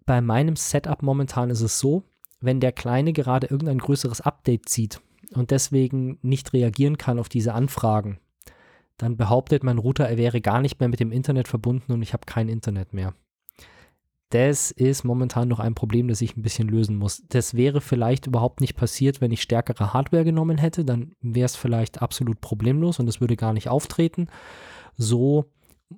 bei 0.06 0.22
meinem 0.22 0.56
Setup 0.56 1.02
momentan 1.02 1.50
ist 1.50 1.62
es 1.62 1.80
so, 1.80 2.04
wenn 2.40 2.60
der 2.60 2.72
kleine 2.72 3.14
gerade 3.14 3.48
irgendein 3.48 3.80
größeres 3.80 4.22
Update 4.22 4.68
zieht 4.70 5.02
und 5.34 5.52
deswegen 5.52 6.20
nicht 6.22 6.54
reagieren 6.54 6.98
kann 6.98 7.20
auf 7.20 7.30
diese 7.30 7.54
Anfragen, 7.54 8.20
dann 8.98 9.18
behauptet 9.18 9.64
mein 9.64 9.78
Router, 9.78 10.08
er 10.08 10.18
wäre 10.18 10.42
gar 10.42 10.62
nicht 10.62 10.80
mehr 10.80 10.90
mit 10.90 11.00
dem 11.00 11.12
Internet 11.12 11.48
verbunden 11.48 11.92
und 11.94 12.02
ich 12.02 12.14
habe 12.14 12.26
kein 12.26 12.50
Internet 12.50 12.94
mehr. 12.94 13.14
Das 14.34 14.72
ist 14.72 15.04
momentan 15.04 15.48
noch 15.48 15.60
ein 15.60 15.76
Problem, 15.76 16.08
das 16.08 16.19
ich 16.19 16.36
ein 16.36 16.41
bisschen 16.41 16.67
lösen 16.67 16.96
muss. 16.96 17.22
Das 17.30 17.54
wäre 17.54 17.82
vielleicht 17.82 18.26
überhaupt 18.26 18.62
nicht 18.62 18.76
passiert, 18.76 19.22
wenn 19.22 19.32
ich 19.32 19.43
stärkere 19.43 19.93
Hardware 19.93 20.24
genommen 20.24 20.58
hätte. 20.58 20.84
Dann 20.84 21.13
wäre 21.22 21.46
es 21.46 21.56
vielleicht 21.56 22.02
absolut 22.02 22.41
problemlos 22.41 22.98
und 22.98 23.08
es 23.08 23.22
würde 23.22 23.36
gar 23.36 23.54
nicht 23.54 23.69
auftreten. 23.69 24.30
So 24.98 25.52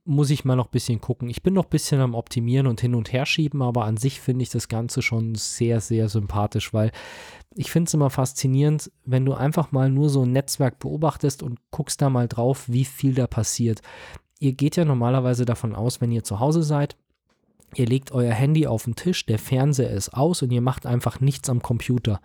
muss 0.04 0.32
ich 0.32 0.43
mal 0.43 0.58
noch 0.58 0.65
ein 0.65 0.71
bisschen 0.71 1.00
gucken. 1.00 1.30
Ich 1.30 1.43
bin 1.43 1.54
noch 1.54 1.63
ein 1.63 1.69
bisschen 1.69 2.02
am 2.02 2.13
Optimieren 2.13 2.67
und 2.67 2.82
hin 2.82 2.93
und 2.93 3.13
her 3.13 3.26
schieben, 3.26 3.62
aber 3.62 3.86
an 3.86 3.95
sich 3.95 4.19
finde 4.19 4.43
ich 4.43 4.50
das 4.50 4.67
Ganze 4.67 5.02
schon 5.02 5.36
sehr, 5.36 5.80
sehr 5.80 6.10
sympathisch, 6.10 6.74
weil 6.74 6.91
ich 7.54 7.71
finde 7.71 7.88
es 7.88 7.93
immer 7.93 8.10
faszinierend, 8.10 8.91
wenn 9.06 9.24
du 9.24 9.34
einfach 9.34 9.71
mal 9.71 9.89
nur 9.89 10.10
so 10.10 10.24
ein 10.24 10.34
Netzwerk 10.34 10.80
beobachtest 10.80 11.41
und 11.41 11.62
guckst 11.71 12.02
da 12.02 12.10
mal 12.10 12.28
drauf, 12.28 12.67
wie 12.67 12.84
viel 12.84 13.13
da 13.13 13.28
passiert. 13.28 13.82
Ihr 14.41 14.52
geht 14.52 14.76
ja 14.76 14.84
normalerweise 14.84 15.45
davon 15.45 15.74
aus, 15.74 16.02
wenn 16.02 16.12
ihr 16.12 16.26
zu 16.26 16.41
Hause 16.41 16.63
seid, 16.63 16.98
Ihr 17.76 17.86
legt 17.86 18.12
euer 18.12 18.34
Handy 18.34 18.68
auf 18.68 18.86
den 18.86 18.96
Tisch, 18.96 19.26
der 19.26 19.38
Fernseher 19.38 19.92
ist 19.92 20.14
aus 20.14 20.42
und 20.42 20.52
ihr 20.52 20.62
macht 20.62 20.86
einfach 20.86 21.20
nichts 21.20 21.50
am 21.50 21.62
Computer, 21.62 22.22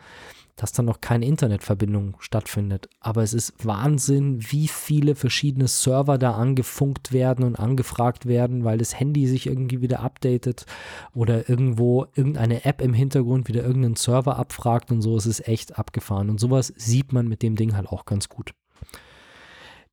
dass 0.54 0.72
dann 0.72 0.84
noch 0.84 1.00
keine 1.00 1.26
Internetverbindung 1.26 2.16
stattfindet. 2.20 2.88
Aber 3.00 3.22
es 3.22 3.34
ist 3.34 3.64
Wahnsinn, 3.64 4.38
wie 4.52 4.68
viele 4.68 5.16
verschiedene 5.16 5.66
Server 5.66 6.18
da 6.18 6.32
angefunkt 6.32 7.12
werden 7.12 7.44
und 7.44 7.56
angefragt 7.56 8.26
werden, 8.26 8.62
weil 8.62 8.78
das 8.78 8.98
Handy 8.98 9.26
sich 9.26 9.46
irgendwie 9.46 9.80
wieder 9.80 10.00
updatet 10.00 10.66
oder 11.14 11.48
irgendwo 11.48 12.06
irgendeine 12.14 12.64
App 12.64 12.80
im 12.80 12.94
Hintergrund 12.94 13.48
wieder 13.48 13.62
irgendeinen 13.64 13.96
Server 13.96 14.36
abfragt 14.36 14.92
und 14.92 15.02
so. 15.02 15.16
Es 15.16 15.26
ist 15.26 15.48
echt 15.48 15.78
abgefahren. 15.78 16.30
Und 16.30 16.38
sowas 16.38 16.72
sieht 16.76 17.12
man 17.12 17.26
mit 17.26 17.42
dem 17.42 17.56
Ding 17.56 17.74
halt 17.74 17.88
auch 17.88 18.04
ganz 18.04 18.28
gut. 18.28 18.54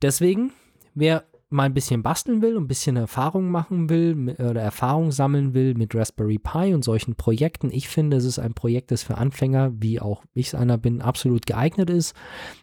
Deswegen, 0.04 0.52
wer 0.93 1.24
mal 1.49 1.63
ein 1.63 1.73
bisschen 1.73 2.03
basteln 2.03 2.41
will 2.41 2.57
und 2.57 2.63
ein 2.63 2.67
bisschen 2.67 2.97
Erfahrung 2.97 3.49
machen 3.49 3.89
will 3.89 4.36
oder 4.38 4.62
Erfahrung 4.62 5.12
sammeln 5.12 5.53
will 5.53 5.75
mit 5.75 5.95
Raspberry 5.95 6.39
Pi 6.39 6.73
und 6.73 6.83
solchen 6.83 7.15
Projekten, 7.15 7.71
ich 7.71 7.88
finde, 7.88 8.17
es 8.17 8.25
ist 8.25 8.39
ein 8.39 8.53
Projekt, 8.53 8.91
das 8.91 9.03
für 9.03 9.17
Anfänger, 9.17 9.71
wie 9.79 9.99
auch 9.99 10.23
ich 10.33 10.55
einer 10.55 10.77
bin, 10.77 11.01
absolut 11.01 11.45
geeignet 11.45 11.89
ist. 11.89 12.15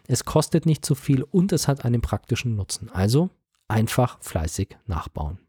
Es 0.07 0.25
kostet 0.25 0.65
nicht 0.65 0.85
zu 0.85 0.93
viel 0.93 1.23
und 1.23 1.51
es 1.51 1.67
hat 1.67 1.83
einen 1.83 2.01
praktischen 2.01 2.55
Nutzen. 2.55 2.89
Also 2.91 3.29
einfach 3.67 4.19
fleißig 4.21 4.77
nachbauen. 4.85 5.39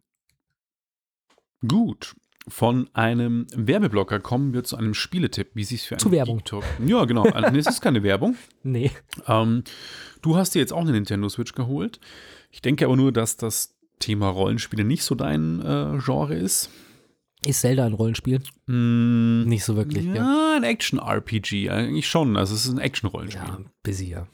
Gut. 1.66 2.14
Von 2.48 2.88
einem 2.92 3.48
Werbeblocker 3.56 4.20
kommen 4.20 4.54
wir 4.54 4.62
zu 4.62 4.76
einem 4.76 4.94
Spieletipp, 4.94 5.50
wie 5.54 5.64
sich 5.64 5.82
für 5.82 5.96
Zu 5.96 6.12
Werbung. 6.12 6.42
Ja, 6.86 7.04
genau. 7.04 7.24
Also, 7.24 7.50
nee, 7.50 7.58
es 7.58 7.66
ist 7.66 7.80
keine 7.80 8.02
Werbung. 8.04 8.36
Nee. 8.62 8.92
Ähm, 9.26 9.64
du 10.22 10.36
hast 10.36 10.54
dir 10.54 10.60
jetzt 10.60 10.72
auch 10.72 10.82
eine 10.82 10.92
Nintendo 10.92 11.28
Switch 11.28 11.54
geholt. 11.54 11.98
Ich 12.50 12.62
denke 12.62 12.84
aber 12.86 12.96
nur, 12.96 13.12
dass 13.12 13.36
das 13.36 13.74
Thema 13.98 14.28
Rollenspiele 14.28 14.84
nicht 14.84 15.02
so 15.04 15.14
dein 15.14 15.60
äh, 15.60 15.98
Genre 16.04 16.34
ist. 16.34 16.70
Ist 17.44 17.60
Zelda 17.60 17.86
ein 17.86 17.92
Rollenspiel? 17.92 18.40
Mm, 18.66 19.44
Nicht 19.44 19.64
so 19.64 19.76
wirklich. 19.76 20.04
ja, 20.06 20.14
Ja, 20.14 20.54
ein 20.56 20.64
Action-RPG. 20.64 21.70
Eigentlich 21.70 22.08
schon. 22.08 22.36
Also, 22.36 22.54
es 22.54 22.66
ist 22.66 22.72
ein 22.72 22.78
Action-Rollenspiel. 22.78 23.42
ja 23.46 23.58
busy, 23.82 24.08
ja. 24.10 24.26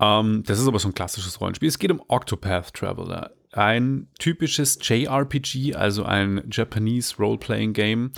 Ähm, 0.00 0.42
das 0.44 0.58
ist 0.60 0.68
aber 0.68 0.78
so 0.78 0.88
ein 0.88 0.94
klassisches 0.94 1.40
Rollenspiel. 1.40 1.68
Es 1.68 1.78
geht 1.78 1.90
um 1.90 2.02
Octopath 2.08 2.74
Traveler. 2.74 3.32
Ein 3.52 4.08
typisches 4.18 4.78
JRPG, 4.82 5.74
also 5.74 6.04
ein 6.04 6.42
Japanese 6.50 7.16
Role-Playing 7.18 7.72
Game, 7.72 8.12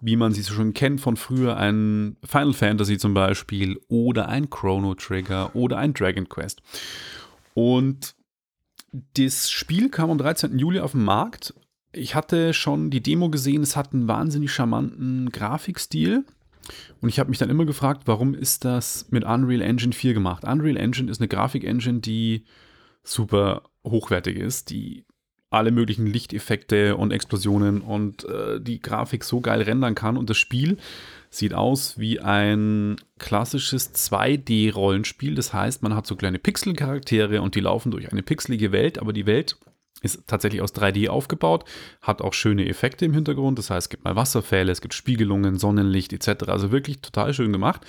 wie 0.00 0.16
man 0.16 0.32
sie 0.32 0.42
so 0.42 0.52
schon 0.52 0.74
kennt 0.74 1.00
von 1.00 1.16
früher, 1.16 1.56
ein 1.56 2.16
Final 2.24 2.52
Fantasy 2.52 2.98
zum 2.98 3.14
Beispiel 3.14 3.80
oder 3.88 4.28
ein 4.28 4.50
Chrono 4.50 4.94
Trigger 4.94 5.56
oder 5.56 5.78
ein 5.78 5.94
Dragon 5.94 6.28
Quest. 6.28 6.60
Und 7.54 8.14
das 8.92 9.50
Spiel 9.50 9.88
kam 9.88 10.10
am 10.10 10.18
13. 10.18 10.58
Juli 10.58 10.80
auf 10.80 10.92
den 10.92 11.04
Markt. 11.04 11.54
Ich 11.92 12.14
hatte 12.14 12.54
schon 12.54 12.90
die 12.90 13.02
Demo 13.02 13.30
gesehen, 13.30 13.62
es 13.62 13.76
hat 13.76 13.92
einen 13.92 14.08
wahnsinnig 14.08 14.52
charmanten 14.52 15.30
Grafikstil. 15.30 16.24
Und 17.00 17.08
ich 17.08 17.18
habe 17.18 17.30
mich 17.30 17.38
dann 17.38 17.50
immer 17.50 17.64
gefragt, 17.64 18.02
warum 18.06 18.34
ist 18.34 18.64
das 18.64 19.06
mit 19.10 19.24
Unreal 19.24 19.62
Engine 19.62 19.92
4 19.92 20.14
gemacht? 20.14 20.44
Unreal 20.44 20.76
Engine 20.76 21.10
ist 21.10 21.20
eine 21.20 21.28
Grafik-Engine, 21.28 22.00
die 22.00 22.44
super 23.02 23.62
hochwertig 23.84 24.36
ist, 24.36 24.70
die 24.70 25.04
alle 25.50 25.70
möglichen 25.70 26.06
Lichteffekte 26.06 26.96
und 26.96 27.10
Explosionen 27.10 27.80
und 27.82 28.24
äh, 28.24 28.60
die 28.60 28.80
Grafik 28.80 29.24
so 29.24 29.40
geil 29.40 29.62
rendern 29.62 29.94
kann. 29.94 30.16
Und 30.16 30.30
das 30.30 30.38
Spiel 30.38 30.78
sieht 31.32 31.54
aus 31.54 31.98
wie 31.98 32.20
ein 32.20 32.96
klassisches 33.18 33.94
2D-Rollenspiel. 33.94 35.34
Das 35.34 35.54
heißt, 35.54 35.82
man 35.82 35.94
hat 35.94 36.06
so 36.06 36.14
kleine 36.14 36.38
Pixel-Charaktere 36.38 37.40
und 37.40 37.54
die 37.54 37.60
laufen 37.60 37.90
durch 37.90 38.12
eine 38.12 38.22
pixelige 38.22 38.70
Welt, 38.70 38.98
aber 38.98 39.14
die 39.14 39.24
Welt 39.24 39.56
ist 40.02 40.26
tatsächlich 40.26 40.60
aus 40.60 40.74
3D 40.74 41.08
aufgebaut, 41.08 41.64
hat 42.02 42.20
auch 42.20 42.34
schöne 42.34 42.68
Effekte 42.68 43.06
im 43.06 43.14
Hintergrund. 43.14 43.58
Das 43.58 43.70
heißt, 43.70 43.86
es 43.86 43.88
gibt 43.88 44.04
mal 44.04 44.14
Wasserfälle, 44.14 44.70
es 44.70 44.82
gibt 44.82 44.92
Spiegelungen, 44.92 45.58
Sonnenlicht 45.58 46.12
etc. 46.12 46.48
Also 46.48 46.70
wirklich 46.70 47.00
total 47.00 47.32
schön 47.32 47.52
gemacht. 47.52 47.80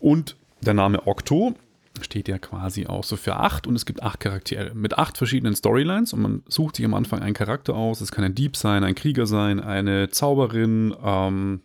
Und 0.00 0.36
der 0.60 0.74
Name 0.74 1.06
Octo 1.06 1.54
steht 2.02 2.26
ja 2.26 2.38
quasi 2.38 2.86
auch 2.86 3.04
so 3.04 3.16
für 3.16 3.36
acht 3.36 3.66
und 3.66 3.76
es 3.76 3.86
gibt 3.86 4.02
acht 4.02 4.18
Charaktere 4.18 4.74
mit 4.74 4.98
acht 4.98 5.16
verschiedenen 5.16 5.54
Storylines 5.54 6.12
und 6.12 6.20
man 6.20 6.42
sucht 6.48 6.76
sich 6.76 6.84
am 6.84 6.94
Anfang 6.94 7.20
einen 7.20 7.34
Charakter 7.34 7.74
aus. 7.74 8.00
Es 8.00 8.10
kann 8.10 8.24
ein 8.24 8.34
Dieb 8.34 8.56
sein, 8.56 8.82
ein 8.82 8.96
Krieger 8.96 9.26
sein, 9.26 9.60
eine 9.60 10.08
Zauberin, 10.08 10.94
ähm, 11.02 11.60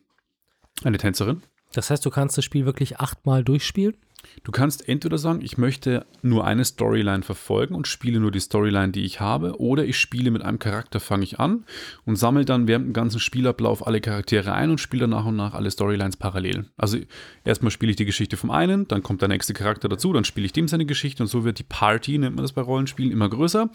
eine 0.84 0.98
Tänzerin. 0.98 1.44
Das 1.74 1.90
heißt, 1.90 2.06
du 2.06 2.10
kannst 2.10 2.38
das 2.38 2.46
Spiel 2.46 2.66
wirklich 2.66 3.00
achtmal 3.00 3.44
durchspielen? 3.44 3.96
Du 4.44 4.52
kannst 4.52 4.88
entweder 4.88 5.18
sagen, 5.18 5.42
ich 5.42 5.58
möchte 5.58 6.06
nur 6.22 6.46
eine 6.46 6.64
Storyline 6.66 7.24
verfolgen 7.24 7.76
und 7.76 7.88
spiele 7.88 8.20
nur 8.20 8.32
die 8.32 8.40
Storyline, 8.40 8.92
die 8.92 9.04
ich 9.04 9.20
habe, 9.20 9.60
oder 9.60 9.86
ich 9.86 9.98
spiele 9.98 10.32
mit 10.32 10.42
einem 10.42 10.60
Charakter, 10.60 11.00
fange 11.00 11.24
ich 11.24 11.40
an 11.40 11.66
und 12.06 12.18
sammle 12.18 12.46
dann 12.46 12.68
während 12.68 12.86
dem 12.86 12.94
ganzen 12.94 13.20
Spielablauf 13.20 13.86
alle 13.86 14.02
Charaktere 14.02 14.54
ein 14.54 14.70
und 14.70 14.80
spiele 14.80 15.02
dann 15.02 15.12
nach 15.12 15.26
und 15.26 15.36
nach 15.36 15.54
alle 15.54 15.72
Storylines 15.72 16.18
parallel. 16.18 16.66
Also 16.78 16.98
erstmal 17.44 17.72
spiele 17.72 17.92
ich 17.92 17.98
die 17.98 18.06
Geschichte 18.06 18.38
vom 18.38 18.52
einen, 18.52 18.88
dann 18.88 19.04
kommt 19.04 19.22
der 19.22 19.30
nächste 19.30 19.54
Charakter 19.54 19.90
dazu, 19.90 20.14
dann 20.14 20.26
spiele 20.26 20.46
ich 20.46 20.54
dem 20.54 20.68
seine 20.68 20.86
Geschichte 20.86 21.24
und 21.24 21.28
so 21.28 21.44
wird 21.44 21.60
die 21.60 21.64
Party, 21.64 22.18
nennt 22.18 22.36
man 22.36 22.44
das 22.44 22.54
bei 22.54 22.62
Rollenspielen, 22.62 23.12
immer 23.12 23.30
größer. 23.30 23.70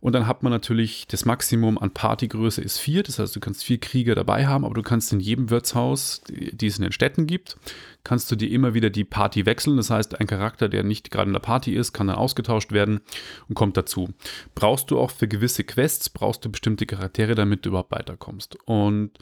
Und 0.00 0.14
dann 0.14 0.26
hat 0.26 0.42
man 0.42 0.50
natürlich 0.50 1.06
das 1.08 1.26
Maximum 1.26 1.76
an 1.76 1.90
Partygröße 1.90 2.62
ist 2.62 2.78
vier. 2.78 3.02
Das 3.02 3.18
heißt, 3.18 3.36
du 3.36 3.40
kannst 3.40 3.64
vier 3.64 3.78
Krieger 3.78 4.14
dabei 4.14 4.46
haben, 4.46 4.64
aber 4.64 4.74
du 4.74 4.82
kannst 4.82 5.12
in 5.12 5.20
jedem 5.20 5.50
Wirtshaus, 5.50 6.22
die 6.28 6.66
es 6.66 6.78
in 6.78 6.82
den 6.82 6.92
Städten 6.92 7.26
gibt, 7.26 7.58
kannst 8.02 8.30
du 8.30 8.36
dir 8.36 8.50
immer 8.50 8.72
wieder 8.72 8.88
die 8.88 9.04
Party 9.04 9.44
wechseln. 9.44 9.76
Das 9.76 9.90
heißt, 9.90 10.18
ein 10.18 10.26
Charakter, 10.26 10.68
der 10.70 10.84
nicht 10.84 11.10
gerade 11.10 11.28
in 11.28 11.34
der 11.34 11.40
Party 11.40 11.74
ist, 11.74 11.92
kann 11.92 12.06
dann 12.06 12.16
ausgetauscht 12.16 12.72
werden 12.72 13.00
und 13.48 13.54
kommt 13.54 13.76
dazu. 13.76 14.08
Brauchst 14.54 14.90
du 14.90 14.98
auch 14.98 15.10
für 15.10 15.28
gewisse 15.28 15.64
Quests, 15.64 16.08
brauchst 16.08 16.44
du 16.44 16.50
bestimmte 16.50 16.86
Charaktere, 16.86 17.34
damit 17.34 17.64
du 17.64 17.68
überhaupt 17.70 17.92
weiterkommst. 17.92 18.56
Und 18.64 19.18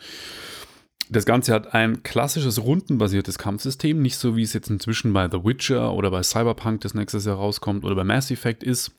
Das 1.11 1.25
Ganze 1.25 1.55
hat 1.55 1.73
ein 1.73 2.03
klassisches 2.03 2.63
rundenbasiertes 2.63 3.39
Kampfsystem, 3.39 4.03
nicht 4.03 4.17
so 4.17 4.37
wie 4.37 4.43
es 4.43 4.53
jetzt 4.53 4.69
inzwischen 4.69 5.15
bei 5.15 5.29
The 5.31 5.43
Witcher 5.43 5.95
oder 5.95 6.11
bei 6.11 6.23
Cyberpunk, 6.23 6.83
das 6.83 6.93
nächstes 6.93 7.25
Jahr 7.25 7.37
rauskommt, 7.37 7.85
oder 7.85 7.95
bei 7.95 8.05
Mass 8.05 8.31
Effect 8.31 8.63
ist. 8.63 8.93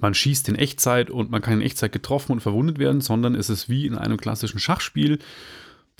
Man 0.00 0.14
schießt 0.14 0.48
in 0.48 0.54
Echtzeit 0.54 1.10
und 1.10 1.30
man 1.30 1.42
kann 1.42 1.54
in 1.54 1.60
Echtzeit 1.60 1.92
getroffen 1.92 2.32
und 2.32 2.40
verwundet 2.40 2.78
werden, 2.78 3.00
sondern 3.00 3.34
es 3.34 3.50
ist 3.50 3.68
wie 3.68 3.86
in 3.86 3.96
einem 3.96 4.16
klassischen 4.16 4.58
Schachspiel. 4.58 5.18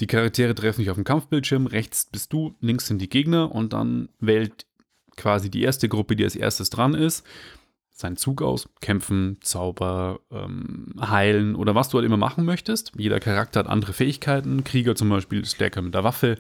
Die 0.01 0.07
Charaktere 0.07 0.55
treffen 0.55 0.81
sich 0.81 0.91
auf 0.91 0.97
dem 0.97 1.05
Kampfbildschirm, 1.05 1.67
rechts 1.67 2.07
bist 2.07 2.33
du, 2.33 2.55
links 2.61 2.87
sind 2.87 3.01
die 3.01 3.09
Gegner 3.09 3.55
und 3.55 3.73
dann 3.73 4.09
wählt 4.21 4.67
quasi 5.17 5.51
die 5.51 5.63
erste 5.63 5.89
Gruppe, 5.89 6.17
die 6.17 6.25
als 6.25 6.37
erstes 6.37 6.71
dran 6.71 6.95
ist, 6.95 7.25
seinen 7.91 8.17
Zug 8.17 8.43
aus, 8.43 8.69
kämpfen, 8.81 9.39
Zauber, 9.43 10.21
ähm, 10.31 10.95
heilen 11.01 11.55
oder 11.55 11.75
was 11.75 11.91
du 11.91 11.99
halt 11.99 12.07
immer 12.07 12.17
machen 12.17 12.45
möchtest. 12.45 12.93
Jeder 12.97 13.21
Charakter 13.21 13.61
hat 13.61 13.67
andere 13.67 13.93
Fähigkeiten. 13.93 14.65
Krieger 14.65 14.97
zum 14.97 15.11
Beispiel 15.11 15.43
ist 15.43 15.55
stärker 15.55 15.83
mit 15.83 15.95
der 15.95 16.05
Waffe. 16.05 16.39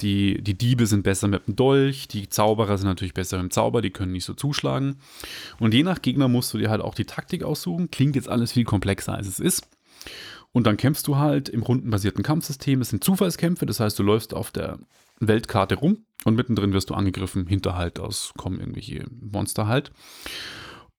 Die, 0.00 0.42
die 0.42 0.56
Diebe 0.56 0.86
sind 0.86 1.02
besser 1.02 1.28
mit 1.28 1.46
dem 1.46 1.56
Dolch, 1.56 2.08
die 2.08 2.28
Zauberer 2.28 2.76
sind 2.76 2.86
natürlich 2.86 3.14
besser 3.14 3.38
mit 3.38 3.44
dem 3.44 3.50
Zauber, 3.50 3.82
die 3.82 3.90
können 3.90 4.12
nicht 4.12 4.24
so 4.24 4.34
zuschlagen. 4.34 4.96
Und 5.58 5.74
je 5.74 5.82
nach 5.82 6.02
Gegner 6.02 6.28
musst 6.28 6.52
du 6.52 6.58
dir 6.58 6.70
halt 6.70 6.82
auch 6.82 6.94
die 6.94 7.04
Taktik 7.04 7.42
aussuchen. 7.42 7.90
Klingt 7.90 8.16
jetzt 8.16 8.28
alles 8.28 8.52
viel 8.52 8.64
komplexer, 8.64 9.14
als 9.14 9.26
es 9.26 9.40
ist. 9.40 9.68
Und 10.52 10.66
dann 10.66 10.76
kämpfst 10.76 11.06
du 11.06 11.16
halt 11.16 11.48
im 11.48 11.62
rundenbasierten 11.62 12.22
Kampfsystem. 12.22 12.80
Es 12.80 12.90
sind 12.90 13.04
Zufallskämpfe, 13.04 13.66
das 13.66 13.80
heißt, 13.80 13.98
du 13.98 14.02
läufst 14.02 14.32
auf 14.32 14.50
der 14.50 14.78
Weltkarte 15.20 15.76
rum 15.76 16.04
und 16.24 16.34
mittendrin 16.34 16.72
wirst 16.72 16.90
du 16.90 16.94
angegriffen. 16.94 17.46
Hinterhalt 17.46 17.98
aus 18.00 18.32
kommen 18.36 18.60
irgendwelche 18.60 19.04
Monster 19.20 19.66
halt. 19.66 19.92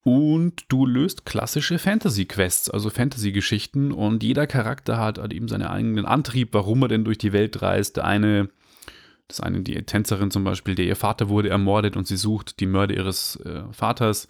Und 0.02 0.64
du 0.68 0.86
löst 0.86 1.26
klassische 1.26 1.78
Fantasy-Quests, 1.78 2.70
also 2.70 2.88
Fantasy-Geschichten. 2.88 3.92
Und 3.92 4.22
jeder 4.22 4.46
Charakter 4.46 4.96
hat 4.96 5.18
halt 5.18 5.32
eben 5.32 5.48
seinen 5.48 5.66
eigenen 5.66 6.06
Antrieb, 6.06 6.50
warum 6.52 6.82
er 6.82 6.88
denn 6.88 7.04
durch 7.04 7.18
die 7.18 7.32
Welt 7.32 7.60
reist. 7.60 7.96
Der 7.96 8.04
eine, 8.04 8.48
das 9.28 9.40
eine, 9.40 9.60
die 9.60 9.74
Tänzerin 9.82 10.30
zum 10.30 10.44
Beispiel, 10.44 10.74
der 10.74 10.86
ihr 10.86 10.96
Vater 10.96 11.28
wurde 11.28 11.50
ermordet 11.50 11.96
und 11.96 12.06
sie 12.06 12.16
sucht 12.16 12.60
die 12.60 12.66
Mörder 12.66 12.96
ihres 12.96 13.36
äh, 13.36 13.62
Vaters. 13.72 14.26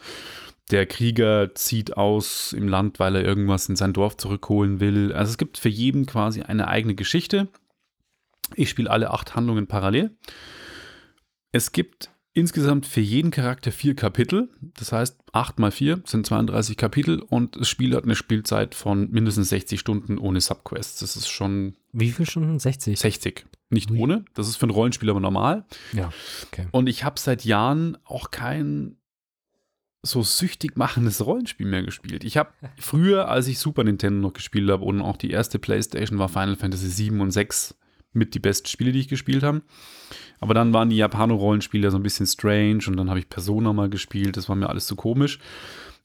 Der 0.71 0.87
Krieger 0.87 1.55
zieht 1.55 1.97
aus 1.97 2.53
im 2.53 2.69
Land, 2.69 2.99
weil 2.99 3.17
er 3.17 3.25
irgendwas 3.25 3.69
in 3.69 3.77
sein 3.77 3.93
Dorf 3.93 4.17
zurückholen 4.17 4.81
will. 4.81 5.13
Also 5.13 5.31
es 5.31 5.39
gibt 5.39 5.57
für 5.57 5.71
jeden 5.71 6.05
quasi 6.05 6.43
eine 6.43 6.69
eigene 6.69 6.95
Geschichte. 6.95 7.49
Ich 8.55 8.69
spiele 8.69 8.91
alle 8.91 9.11
acht 9.11 9.35
Handlungen 9.35 9.67
parallel. 9.67 10.17
Es 11.53 11.73
gibt 11.73 12.11
insgesamt 12.35 12.87
für 12.87 13.01
jeden 13.01 13.31
Charakter 13.31 13.73
vier 13.73 13.97
Kapitel. 13.97 14.49
Das 14.61 14.93
heißt, 14.93 15.19
8 15.33 15.59
mal 15.59 15.71
4 15.71 16.03
sind 16.05 16.27
32 16.27 16.77
Kapitel 16.77 17.21
und 17.21 17.57
das 17.57 17.69
Spiel 17.69 17.95
hat 17.97 18.05
eine 18.05 18.15
Spielzeit 18.15 18.75
von 18.75 19.11
mindestens 19.11 19.49
60 19.49 19.81
Stunden 19.81 20.19
ohne 20.19 20.41
Subquests. 20.41 21.01
Das 21.01 21.17
ist 21.17 21.29
schon. 21.29 21.77
Wie 21.93 22.11
viele 22.11 22.27
Stunden? 22.27 22.59
60? 22.59 22.99
60. 22.99 23.47
Nicht 23.71 23.91
Ui. 23.91 23.99
ohne. 23.99 24.25
Das 24.35 24.49
ist 24.49 24.57
für 24.57 24.67
ein 24.67 24.71
Rollenspiel 24.71 25.11
aber 25.11 25.21
normal. 25.21 25.65
Ja, 25.93 26.11
okay. 26.47 26.69
Und 26.71 26.89
ich 26.89 27.05
habe 27.05 27.21
seit 27.21 27.45
Jahren 27.45 27.99
auch 28.05 28.31
kein 28.31 28.97
so 30.03 30.23
süchtig 30.23 30.77
machendes 30.77 31.25
Rollenspiel 31.25 31.67
mehr 31.67 31.83
gespielt. 31.83 32.25
Ich 32.25 32.37
habe 32.37 32.51
früher, 32.79 33.29
als 33.29 33.47
ich 33.49 33.59
Super 33.59 33.85
Nintendo 33.85 34.21
noch 34.21 34.33
gespielt 34.33 34.71
habe 34.71 34.85
und 34.85 35.01
auch 35.03 35.17
die 35.17 35.31
erste 35.31 35.59
Playstation 35.59 36.19
war 36.19 36.29
Final 36.29 36.57
Fantasy 36.57 36.89
7 36.89 37.21
und 37.21 37.31
6 37.31 37.75
mit 38.13 38.35
die 38.35 38.39
besten 38.39 38.69
Spiele, 38.69 38.93
die 38.93 39.01
ich 39.01 39.09
gespielt 39.09 39.43
habe. 39.43 39.63
Aber 40.41 40.55
dann 40.55 40.73
waren 40.73 40.89
die 40.89 40.97
Japano-Rollenspiele 40.97 41.91
so 41.91 41.99
ein 41.99 42.03
bisschen 42.03 42.27
strange 42.27 42.85
und 42.87 42.97
dann 42.97 43.11
habe 43.11 43.19
ich 43.19 43.29
Persona 43.29 43.73
mal 43.73 43.91
gespielt. 43.91 44.37
Das 44.37 44.49
war 44.49 44.57
mir 44.57 44.69
alles 44.69 44.87
zu 44.87 44.97
komisch. 44.97 45.39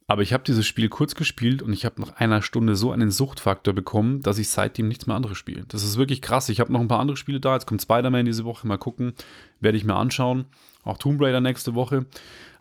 Aber 0.08 0.22
ich 0.22 0.34
habe 0.34 0.44
dieses 0.44 0.68
Spiel 0.68 0.89
kurz 0.89 1.16
gespielt 1.16 1.62
und 1.62 1.72
ich 1.72 1.86
habe 1.86 2.02
nach 2.02 2.18
einer 2.18 2.42
Stunde 2.42 2.76
so 2.76 2.92
einen 2.92 3.10
Suchtfaktor 3.10 3.74
bekommen, 3.74 4.22
dass 4.22 4.38
ich 4.38 4.50
seitdem 4.50 4.88
nichts 4.88 5.08
mehr 5.08 5.16
anderes 5.16 5.38
spiele. 5.38 5.63
Das 5.70 5.84
ist 5.84 5.98
wirklich 5.98 6.22
krass. 6.22 6.50
Ich 6.50 6.60
habe 6.60 6.74
noch 6.74 6.82
ein 6.82 6.88
paar 6.88 7.00
andere 7.00 7.18
Spiele 7.18 7.39
da. 7.39 7.54
Jetzt 7.54 7.68
kommt 7.68 7.82
Spider-Man 7.82 8.26
diese 8.26 8.44
Woche. 8.44 8.68
Mal 8.68 8.78
gucken. 8.78 9.13
Werde 9.62 9.78
ich 9.78 9.86
mir 9.86 9.96
anschauen. 9.96 10.46
Auch 10.84 10.98
Tomb 10.98 11.22
Raider 11.22 11.39
nächste 11.39 11.74
Woche. 11.74 12.06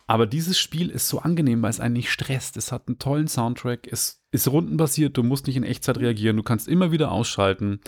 Aber 0.07 0.25
dieses 0.25 0.57
Spiel 0.57 0.89
ist 0.89 1.09
so 1.09 1.19
angenehm, 1.19 1.61
weil 1.61 1.69
es 1.69 1.79
einen 1.79 1.93
nicht 1.93 2.11
stresst. 2.11 2.55
Es 2.55 2.71
hat 2.71 2.87
einen 2.87 2.99
tollen 2.99 3.27
Soundtrack. 3.27 3.87
Es 3.91 4.21
ist 4.31 4.47
rundenbasiert. 4.47 5.17
Du 5.17 5.23
musst 5.23 5.47
nicht 5.47 5.57
in 5.57 5.63
Echtzeit 5.63 5.97
reagieren. 5.97 6.37
Du 6.37 6.43
kannst 6.43 6.67
immer 6.67 6.91
wieder 6.91 7.11
ausschalten 7.11 7.79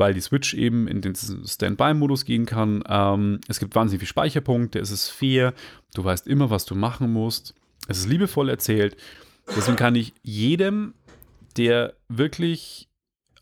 weil 0.00 0.14
die 0.14 0.22
Switch 0.22 0.54
eben 0.54 0.88
in 0.88 1.02
den 1.02 1.14
Standby-Modus 1.14 2.24
gehen 2.24 2.46
kann. 2.46 2.82
Ähm, 2.88 3.40
es 3.48 3.60
gibt 3.60 3.74
wahnsinnig 3.74 4.00
viele 4.00 4.08
Speicherpunkte, 4.08 4.78
es 4.78 4.90
ist 4.90 5.10
fair, 5.10 5.52
du 5.94 6.02
weißt 6.02 6.26
immer, 6.26 6.48
was 6.48 6.64
du 6.64 6.74
machen 6.74 7.12
musst. 7.12 7.54
Es 7.88 7.98
ist 7.98 8.08
liebevoll 8.08 8.48
erzählt. 8.48 8.96
Deswegen 9.48 9.76
kann 9.76 9.94
ich 9.94 10.12
jedem, 10.22 10.94
der 11.56 11.94
wirklich 12.08 12.88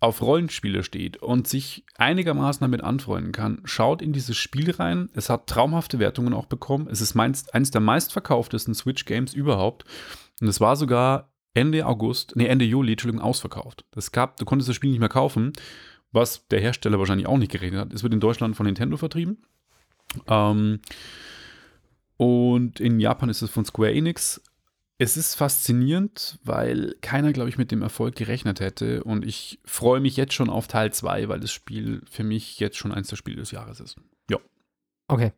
auf 0.01 0.23
Rollenspiele 0.23 0.85
steht 0.85 1.17
und 1.17 1.49
sich 1.49 1.85
einigermaßen 1.97 2.61
damit 2.61 2.83
anfreunden 2.83 3.33
kann, 3.33 3.61
schaut 3.65 4.01
in 4.01 4.13
dieses 4.13 4.37
Spiel 4.37 4.71
rein. 4.71 5.11
Es 5.15 5.29
hat 5.29 5.49
traumhafte 5.49 5.99
Wertungen 5.99 6.33
auch 6.35 6.47
bekommen. 6.47 6.89
Es 6.89 7.01
ist 7.01 7.15
meins, 7.15 7.49
eines 7.49 7.73
der 7.73 7.81
meistverkauftesten 7.81 8.75
Switch-Games 8.75 9.35
überhaupt. 9.35 9.85
Und 10.41 10.47
es 10.47 10.61
war 10.61 10.77
sogar 10.77 11.33
Ende 11.53 11.85
August, 11.85 12.37
nee, 12.37 12.47
Ende 12.47 12.65
Juli, 12.65 12.93
Entschuldigung, 12.93 13.25
ausverkauft. 13.25 13.85
Es 13.97 14.13
gab, 14.13 14.37
du 14.37 14.45
konntest 14.45 14.69
das 14.69 14.77
Spiel 14.77 14.91
nicht 14.91 15.01
mehr 15.01 15.09
kaufen 15.09 15.53
was 16.13 16.47
der 16.49 16.61
Hersteller 16.61 16.99
wahrscheinlich 16.99 17.27
auch 17.27 17.39
nicht 17.39 17.53
gerechnet 17.53 17.81
hat. 17.81 17.93
Es 17.93 18.03
wird 18.03 18.15
in 18.15 18.21
Deutschland 18.21 18.57
von 18.57 18.67
Nintendo 18.67 18.97
vertrieben. 18.97 19.39
Ähm, 20.27 20.81
und 22.19 22.81
in 22.81 22.99
Japan 22.99 23.31
ist 23.31 23.43
es 23.43 23.51
von 23.51 23.65
Square 23.65 23.95
Enix. 23.95 24.43
Es 24.99 25.17
ist 25.17 25.37
faszinierend, 25.37 26.41
weil 26.43 26.97
keiner, 27.01 27.33
glaube 27.33 27.49
ich, 27.49 27.57
mit 27.57 27.71
dem 27.71 27.81
Erfolg 27.81 28.17
gerechnet 28.17 28.59
hätte. 28.59 29.05
Und 29.05 29.25
ich 29.25 29.61
freue 29.65 30.01
mich 30.01 30.17
jetzt 30.17 30.35
schon 30.35 30.51
auf 30.51 30.67
Teil 30.67 30.93
2, 30.93 31.29
weil 31.29 31.39
das 31.39 31.53
Spiel 31.53 32.03
für 32.11 32.25
mich 32.25 32.59
jetzt 32.59 32.77
schon 32.77 32.91
eins 32.91 33.07
der 33.07 33.15
Spiele 33.15 33.37
des 33.37 33.53
Jahres 33.53 33.79
ist. 33.79 33.97
Ja. 34.29 34.39
Okay. 35.07 35.33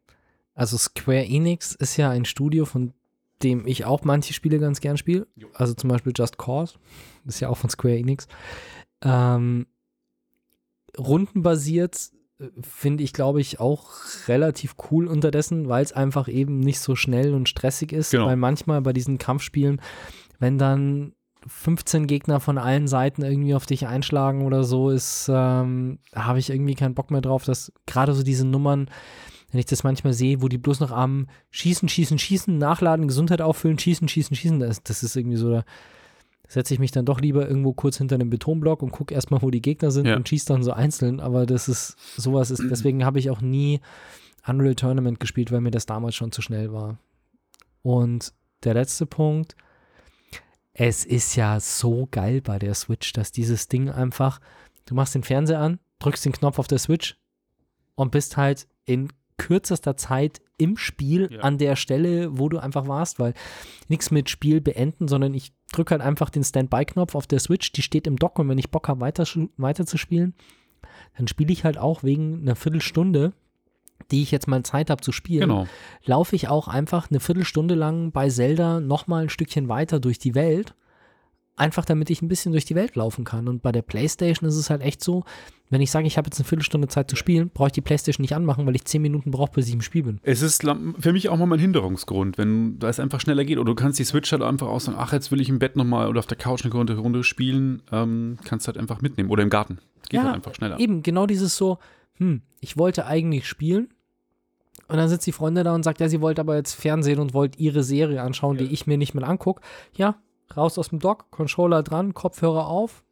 Also 0.54 0.78
Square 0.78 1.26
Enix 1.26 1.74
ist 1.74 1.98
ja 1.98 2.08
ein 2.08 2.24
Studio, 2.24 2.64
von 2.64 2.94
dem 3.42 3.66
ich 3.66 3.84
auch 3.84 4.02
manche 4.02 4.32
Spiele 4.32 4.58
ganz 4.58 4.80
gern 4.80 4.96
spiele. 4.96 5.26
Also 5.52 5.74
zum 5.74 5.90
Beispiel 5.90 6.14
Just 6.16 6.38
Cause. 6.38 6.78
Ist 7.26 7.40
ja 7.40 7.50
auch 7.50 7.58
von 7.58 7.68
Square 7.68 7.98
Enix. 7.98 8.26
Ähm, 9.02 9.66
rundenbasiert 10.96 12.10
finde 12.62 13.04
ich, 13.04 13.12
glaube 13.12 13.40
ich, 13.40 13.60
auch 13.60 13.90
relativ 14.28 14.74
cool 14.90 15.06
unterdessen, 15.06 15.68
weil 15.68 15.84
es 15.84 15.92
einfach 15.92 16.28
eben 16.28 16.60
nicht 16.60 16.80
so 16.80 16.96
schnell 16.96 17.34
und 17.34 17.48
stressig 17.48 17.92
ist. 17.92 18.10
Genau. 18.10 18.26
Weil 18.26 18.36
manchmal 18.36 18.80
bei 18.80 18.92
diesen 18.92 19.18
Kampfspielen, 19.18 19.80
wenn 20.38 20.58
dann 20.58 21.12
15 21.46 22.06
Gegner 22.06 22.40
von 22.40 22.58
allen 22.58 22.86
Seiten 22.86 23.22
irgendwie 23.22 23.54
auf 23.54 23.66
dich 23.66 23.86
einschlagen 23.86 24.44
oder 24.44 24.64
so, 24.64 24.90
ist, 24.90 25.30
ähm, 25.32 25.98
habe 26.14 26.38
ich 26.38 26.50
irgendwie 26.50 26.74
keinen 26.74 26.94
Bock 26.94 27.10
mehr 27.10 27.22
drauf, 27.22 27.44
dass 27.44 27.72
gerade 27.86 28.14
so 28.14 28.22
diese 28.22 28.46
Nummern, 28.46 28.90
wenn 29.50 29.60
ich 29.60 29.66
das 29.66 29.84
manchmal 29.84 30.12
sehe, 30.12 30.42
wo 30.42 30.48
die 30.48 30.58
bloß 30.58 30.80
noch 30.80 30.92
am 30.92 31.26
Schießen, 31.50 31.88
Schießen, 31.88 32.18
Schießen, 32.18 32.56
Nachladen, 32.56 33.08
Gesundheit 33.08 33.40
auffüllen, 33.40 33.78
Schießen, 33.78 34.08
Schießen, 34.08 34.36
Schießen, 34.36 34.60
das, 34.60 34.82
das 34.82 35.02
ist 35.02 35.16
irgendwie 35.16 35.36
so, 35.36 35.50
da 35.50 35.64
setze 36.52 36.74
ich 36.74 36.80
mich 36.80 36.90
dann 36.90 37.04
doch 37.06 37.20
lieber 37.20 37.46
irgendwo 37.48 37.72
kurz 37.72 37.98
hinter 37.98 38.16
einem 38.16 38.28
Betonblock 38.28 38.82
und 38.82 38.90
gucke 38.90 39.14
erstmal, 39.14 39.40
wo 39.40 39.50
die 39.50 39.62
Gegner 39.62 39.90
sind 39.92 40.06
Ja. 40.06 40.16
und 40.16 40.28
schieße 40.28 40.46
dann 40.46 40.64
so 40.64 40.72
einzeln. 40.72 41.20
Aber 41.20 41.46
das 41.46 41.68
ist, 41.68 41.96
sowas 42.16 42.50
ist, 42.50 42.60
deswegen 42.70 43.04
habe 43.04 43.18
ich 43.20 43.30
auch 43.30 43.40
nie 43.40 43.80
Unreal 44.46 44.74
Tournament 44.74 45.20
gespielt, 45.20 45.52
weil 45.52 45.60
mir 45.60 45.70
das 45.70 45.86
damals 45.86 46.16
schon 46.16 46.32
zu 46.32 46.42
schnell 46.42 46.72
war. 46.72 46.98
Und 47.82 48.32
der 48.64 48.74
letzte 48.74 49.06
Punkt, 49.06 49.54
es 50.72 51.04
ist 51.04 51.36
ja 51.36 51.60
so 51.60 52.08
geil 52.10 52.40
bei 52.40 52.58
der 52.58 52.74
Switch, 52.74 53.12
dass 53.12 53.32
dieses 53.32 53.68
Ding 53.68 53.88
einfach, 53.90 54.40
du 54.86 54.94
machst 54.94 55.14
den 55.14 55.22
Fernseher 55.22 55.60
an, 55.60 55.78
drückst 55.98 56.24
den 56.24 56.32
Knopf 56.32 56.58
auf 56.58 56.66
der 56.68 56.78
Switch 56.78 57.16
und 57.94 58.10
bist 58.10 58.36
halt 58.36 58.66
in 58.86 59.08
kürzester 59.36 59.96
Zeit 59.96 60.40
im 60.58 60.76
Spiel 60.76 61.28
Ja. 61.32 61.40
an 61.40 61.58
der 61.58 61.76
Stelle, 61.76 62.38
wo 62.38 62.48
du 62.48 62.58
einfach 62.58 62.86
warst, 62.88 63.18
weil 63.18 63.34
nichts 63.88 64.10
mit 64.10 64.28
Spiel 64.28 64.60
beenden, 64.60 65.08
sondern 65.08 65.32
ich 65.32 65.52
drücke 65.72 65.92
halt 65.92 66.02
einfach 66.02 66.30
den 66.30 66.44
Standby-Knopf 66.44 67.14
auf 67.14 67.26
der 67.26 67.38
Switch, 67.40 67.72
die 67.72 67.82
steht 67.82 68.06
im 68.06 68.16
Dock 68.16 68.38
und 68.38 68.48
wenn 68.48 68.58
ich 68.58 68.70
Bock 68.70 68.88
habe, 68.88 69.00
weiter, 69.00 69.24
weiter 69.56 69.86
zu 69.86 69.96
spielen, 69.98 70.34
dann 71.16 71.28
spiele 71.28 71.52
ich 71.52 71.64
halt 71.64 71.78
auch 71.78 72.02
wegen 72.02 72.40
einer 72.42 72.56
Viertelstunde, 72.56 73.32
die 74.10 74.22
ich 74.22 74.30
jetzt 74.30 74.48
mal 74.48 74.62
Zeit 74.62 74.90
habe 74.90 75.02
zu 75.02 75.12
spielen, 75.12 75.42
Genau. 75.48 75.66
laufe 76.04 76.34
ich 76.34 76.48
auch 76.48 76.68
einfach 76.68 77.10
eine 77.10 77.20
Viertelstunde 77.20 77.74
lang 77.74 78.12
bei 78.12 78.28
Zelda 78.28 78.80
nochmal 78.80 79.24
ein 79.24 79.28
Stückchen 79.28 79.68
weiter 79.68 80.00
durch 80.00 80.18
die 80.18 80.34
Welt. 80.34 80.74
Einfach 81.56 81.84
damit 81.84 82.08
ich 82.10 82.22
ein 82.22 82.28
bisschen 82.28 82.52
durch 82.52 82.64
die 82.64 82.74
Welt 82.74 82.96
laufen 82.96 83.24
kann. 83.24 83.46
Und 83.46 83.62
bei 83.62 83.70
der 83.70 83.82
Playstation 83.82 84.48
ist 84.48 84.56
es 84.56 84.70
halt 84.70 84.80
echt 84.80 85.04
so, 85.04 85.24
wenn 85.68 85.80
ich 85.80 85.90
sage, 85.90 86.06
ich 86.06 86.16
habe 86.18 86.26
jetzt 86.26 86.38
eine 86.38 86.46
Viertelstunde 86.46 86.88
Zeit 86.88 87.08
zu 87.08 87.16
spielen, 87.16 87.50
brauche 87.52 87.68
ich 87.68 87.72
die 87.72 87.80
Playstation 87.80 88.22
nicht 88.22 88.34
anmachen, 88.34 88.66
weil 88.66 88.74
ich 88.74 88.84
zehn 88.84 89.02
Minuten 89.02 89.30
brauche, 89.30 89.52
bis 89.52 89.68
ich 89.68 89.74
im 89.74 89.82
Spiel 89.82 90.02
bin. 90.02 90.20
Es 90.22 90.42
ist 90.42 90.66
für 90.98 91.12
mich 91.12 91.28
auch 91.28 91.36
mal 91.36 91.46
mein 91.46 91.60
Hinderungsgrund, 91.60 92.38
wenn 92.38 92.78
da 92.78 92.88
es 92.88 92.98
einfach 92.98 93.20
schneller 93.20 93.44
geht. 93.44 93.58
Oder 93.58 93.72
du 93.72 93.74
kannst 93.74 93.98
die 93.98 94.04
Switch 94.04 94.32
halt 94.32 94.42
einfach 94.42 94.66
auch 94.66 94.80
sagen, 94.80 94.98
ach, 94.98 95.12
jetzt 95.12 95.30
will 95.30 95.40
ich 95.40 95.48
im 95.48 95.58
Bett 95.58 95.76
nochmal 95.76 96.08
oder 96.08 96.18
auf 96.18 96.26
der 96.26 96.38
Couch 96.38 96.64
eine 96.64 96.72
Runde, 96.72 96.96
Runde 96.96 97.22
spielen, 97.22 97.82
ähm, 97.92 98.38
kannst 98.44 98.66
halt 98.66 98.78
einfach 98.78 99.00
mitnehmen. 99.00 99.30
Oder 99.30 99.42
im 99.42 99.50
Garten. 99.50 99.78
Geht 100.08 100.14
Ja, 100.14 100.24
halt 100.24 100.34
einfach 100.34 100.54
schneller. 100.54 100.80
Eben, 100.80 101.02
genau 101.02 101.26
dieses 101.26 101.56
so, 101.56 101.78
hm, 102.14 102.42
ich 102.60 102.76
wollte 102.76 103.06
eigentlich 103.06 103.46
spielen. 103.46 103.88
Und 104.88 104.96
dann 104.96 105.08
sitzt 105.08 105.26
die 105.26 105.32
Freundin 105.32 105.64
da 105.64 105.74
und 105.74 105.84
sagt, 105.84 106.00
ja, 106.00 106.08
sie 106.08 106.20
wollte 106.20 106.40
aber 106.40 106.56
jetzt 106.56 106.74
Fernsehen 106.74 107.20
und 107.20 107.32
wollte 107.32 107.60
ihre 107.60 107.84
Serie 107.84 108.22
anschauen, 108.22 108.56
die 108.56 108.64
ich 108.64 108.88
mir 108.88 108.98
nicht 108.98 109.14
mehr 109.14 109.28
angucke. 109.28 109.62
Ja, 109.96 110.16
raus 110.56 110.78
aus 110.78 110.88
dem 110.88 110.98
Dock, 110.98 111.30
Controller 111.30 111.82
dran, 111.82 112.14
Kopfhörer 112.14 112.66
auf, 112.66 113.02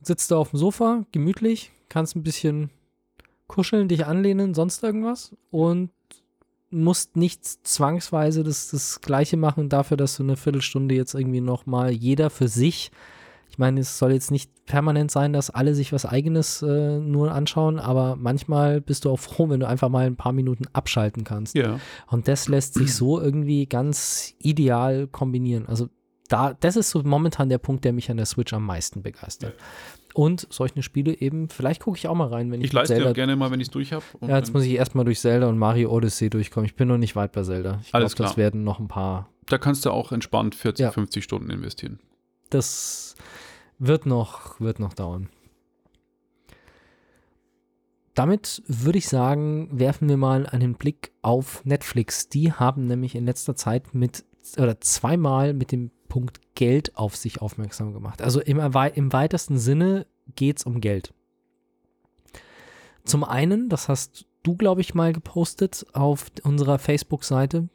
sitzt 0.00 0.30
da 0.30 0.36
auf 0.36 0.50
dem 0.50 0.58
Sofa, 0.58 1.04
gemütlich, 1.12 1.72
kannst 1.88 2.16
ein 2.16 2.22
bisschen 2.22 2.70
kuscheln, 3.46 3.88
dich 3.88 4.06
anlehnen, 4.06 4.54
sonst 4.54 4.82
irgendwas 4.82 5.36
und 5.50 5.90
musst 6.70 7.16
nicht 7.16 7.44
zwangsweise 7.44 8.42
das, 8.42 8.70
das 8.70 9.02
Gleiche 9.02 9.36
machen 9.36 9.68
dafür, 9.68 9.98
dass 9.98 10.16
du 10.16 10.22
eine 10.22 10.36
Viertelstunde 10.36 10.94
jetzt 10.94 11.14
irgendwie 11.14 11.42
nochmal 11.42 11.90
jeder 11.90 12.30
für 12.30 12.48
sich 12.48 12.90
ich 13.52 13.58
meine, 13.58 13.80
es 13.80 13.98
soll 13.98 14.12
jetzt 14.12 14.30
nicht 14.30 14.50
permanent 14.64 15.10
sein, 15.10 15.34
dass 15.34 15.50
alle 15.50 15.74
sich 15.74 15.92
was 15.92 16.06
Eigenes 16.06 16.62
äh, 16.62 16.98
nur 16.98 17.32
anschauen, 17.32 17.78
aber 17.78 18.16
manchmal 18.16 18.80
bist 18.80 19.04
du 19.04 19.10
auch 19.10 19.18
froh, 19.18 19.50
wenn 19.50 19.60
du 19.60 19.68
einfach 19.68 19.90
mal 19.90 20.06
ein 20.06 20.16
paar 20.16 20.32
Minuten 20.32 20.64
abschalten 20.72 21.22
kannst. 21.22 21.54
Ja. 21.54 21.78
Und 22.06 22.28
das 22.28 22.48
lässt 22.48 22.72
sich 22.74 22.94
so 22.94 23.20
irgendwie 23.20 23.66
ganz 23.66 24.34
ideal 24.38 25.06
kombinieren. 25.06 25.66
Also 25.66 25.90
da, 26.32 26.54
das 26.54 26.76
ist 26.76 26.90
so 26.90 27.02
momentan 27.02 27.48
der 27.48 27.58
Punkt, 27.58 27.84
der 27.84 27.92
mich 27.92 28.10
an 28.10 28.16
der 28.16 28.26
Switch 28.26 28.52
am 28.52 28.64
meisten 28.64 29.02
begeistert. 29.02 29.54
Und 30.14 30.46
solche 30.50 30.82
Spiele 30.82 31.18
eben, 31.20 31.48
vielleicht 31.48 31.82
gucke 31.82 31.96
ich 31.96 32.06
auch 32.08 32.14
mal 32.14 32.28
rein, 32.28 32.50
wenn 32.50 32.60
ich, 32.60 32.66
Ich 32.66 32.72
leiste 32.72 32.94
Zelda. 32.94 33.08
ja 33.08 33.12
gerne 33.14 33.34
mal, 33.36 33.50
wenn 33.50 33.60
ich 33.60 33.68
es 33.68 33.70
durch 33.72 33.92
habe. 33.92 34.04
ja, 34.20 34.36
jetzt 34.36 34.52
muss 34.52 34.64
ich 34.64 34.72
erstmal 34.72 35.04
durch 35.04 35.20
Zelda 35.20 35.48
und 35.48 35.58
Mario 35.58 35.90
Odyssey 35.90 36.28
durchkommen. 36.30 36.66
Ich 36.66 36.74
bin 36.76 36.88
noch 36.88 36.98
nicht 36.98 37.16
weit 37.16 37.32
bei 37.32 37.42
Zelda. 37.42 37.80
Ich 37.82 37.90
glaube, 37.92 38.14
das 38.14 38.36
werden 38.36 38.62
noch 38.64 38.78
ein 38.78 38.88
paar. 38.88 39.28
Da 39.46 39.58
kannst 39.58 39.84
du 39.86 39.90
auch 39.90 40.12
entspannt 40.12 40.54
40, 40.54 40.84
Ja. 40.84 40.90
50 40.90 41.24
Stunden 41.24 41.50
investieren. 41.50 41.98
Das 42.50 43.14
wird 43.78 44.04
noch, 44.06 44.60
wird 44.60 44.78
noch 44.80 44.92
dauern. 44.92 45.28
Damit 48.14 48.62
würde 48.66 48.98
ich 48.98 49.08
sagen, 49.08 49.68
werfen 49.72 50.08
wir 50.08 50.18
mal 50.18 50.46
einen 50.46 50.74
Blick 50.74 51.12
auf 51.22 51.64
Netflix. 51.64 52.28
Die 52.28 52.52
haben 52.52 52.86
nämlich 52.86 53.14
in 53.14 53.24
letzter 53.24 53.56
Zeit 53.56 53.94
mit 53.94 54.24
oder 54.58 54.80
zweimal 54.80 55.54
mit 55.54 55.72
dem 55.72 55.90
Punkt 56.12 56.42
Geld 56.54 56.94
auf 56.98 57.16
sich 57.16 57.40
aufmerksam 57.40 57.94
gemacht. 57.94 58.20
Also 58.20 58.42
im, 58.42 58.58
im 58.58 59.12
weitesten 59.14 59.56
Sinne 59.56 60.06
geht 60.36 60.58
es 60.58 60.64
um 60.64 60.82
Geld. 60.82 61.14
Zum 63.02 63.24
einen, 63.24 63.70
das 63.70 63.88
hast 63.88 64.26
du, 64.42 64.54
glaube 64.54 64.82
ich, 64.82 64.94
mal 64.94 65.14
gepostet 65.14 65.86
auf 65.94 66.26
unserer 66.42 66.78
Facebook-Seite, 66.78 67.70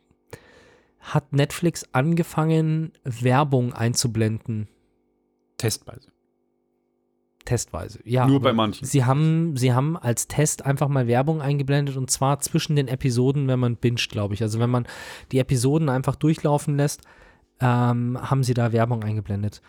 hat 0.99 1.33
Netflix 1.33 1.83
angefangen, 1.93 2.91
Werbung 3.03 3.73
einzublenden 3.73 4.67
Testweise. 5.57 6.11
Testweise. 7.43 8.01
Ja, 8.03 8.27
Nur 8.27 8.41
bei 8.41 8.53
manchen. 8.53 8.85
Sie 8.85 9.03
haben, 9.03 9.57
sie 9.57 9.73
haben 9.73 9.97
als 9.97 10.27
Test 10.27 10.63
einfach 10.63 10.89
mal 10.89 11.07
Werbung 11.07 11.41
eingeblendet 11.41 11.97
und 11.97 12.11
zwar 12.11 12.39
zwischen 12.41 12.75
den 12.75 12.87
Episoden, 12.87 13.47
wenn 13.47 13.59
man 13.59 13.77
binscht, 13.77 14.11
glaube 14.11 14.35
ich. 14.35 14.43
Also 14.43 14.59
wenn 14.59 14.69
man 14.69 14.85
die 15.31 15.39
Episoden 15.39 15.89
einfach 15.89 16.15
durchlaufen 16.15 16.77
lässt, 16.77 17.01
ähm, 17.59 18.17
haben 18.21 18.43
sie 18.43 18.53
da 18.53 18.71
Werbung 18.71 19.03
eingeblendet. 19.03 19.61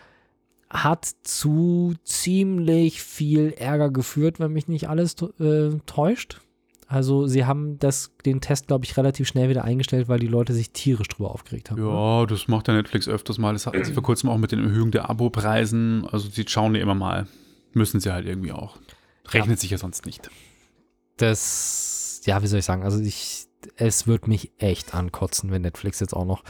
Hat 0.71 1.07
zu 1.23 1.95
ziemlich 2.05 3.03
viel 3.03 3.55
Ärger 3.57 3.91
geführt, 3.91 4.39
wenn 4.39 4.53
mich 4.53 4.69
nicht 4.69 4.89
alles 4.89 5.17
äh, 5.41 5.71
täuscht. 5.87 6.41
Also 6.87 7.27
sie 7.27 7.45
haben 7.45 7.79
das, 7.79 8.13
den 8.25 8.41
Test, 8.41 8.67
glaube 8.67 8.85
ich, 8.87 8.97
relativ 8.97 9.29
schnell 9.29 9.51
wieder 9.51 9.65
eingestellt, 9.65 10.09
weil 10.09 10.19
die 10.19 10.27
Leute 10.27 10.55
sich 10.55 10.71
tierisch 10.71 11.09
drüber 11.09 11.31
aufgeregt 11.31 11.71
haben. 11.71 11.87
Ja, 11.87 12.25
das 12.25 12.49
macht 12.49 12.69
ja 12.69 12.75
Netflix 12.75 13.09
öfters 13.09 13.37
mal. 13.37 13.53
Das 13.53 13.67
hatten 13.67 13.85
sie 13.85 13.93
vor 13.93 14.03
kurzem 14.03 14.31
auch 14.31 14.39
mit 14.39 14.53
den 14.53 14.65
Erhöhungen 14.65 14.91
der 14.91 15.11
Abo-Preisen. 15.11 16.07
Also 16.11 16.29
sie 16.31 16.45
schauen 16.49 16.75
ja 16.75 16.81
immer 16.81 16.95
mal. 16.95 17.27
Müssen 17.75 18.01
sie 18.01 18.11
halt 18.13 18.27
irgendwie 18.27 18.53
auch. 18.53 18.79
Rechnet 19.29 19.61
sich 19.61 19.71
ja 19.71 19.77
sonst 19.79 20.07
nicht. 20.07 20.31
das, 21.19 22.23
ja, 22.25 22.43
wie 22.43 22.47
soll 22.47 22.61
ich 22.61 22.65
sagen, 22.65 22.83
also 22.83 23.01
ich, 23.01 23.47
es 23.77 24.07
wird 24.07 24.29
mich 24.29 24.53
echt 24.59 24.95
ankotzen, 24.95 25.51
wenn 25.51 25.63
Netflix 25.63 26.01
jetzt 26.01 26.15
auch 26.15 26.25
noch, 26.25 26.43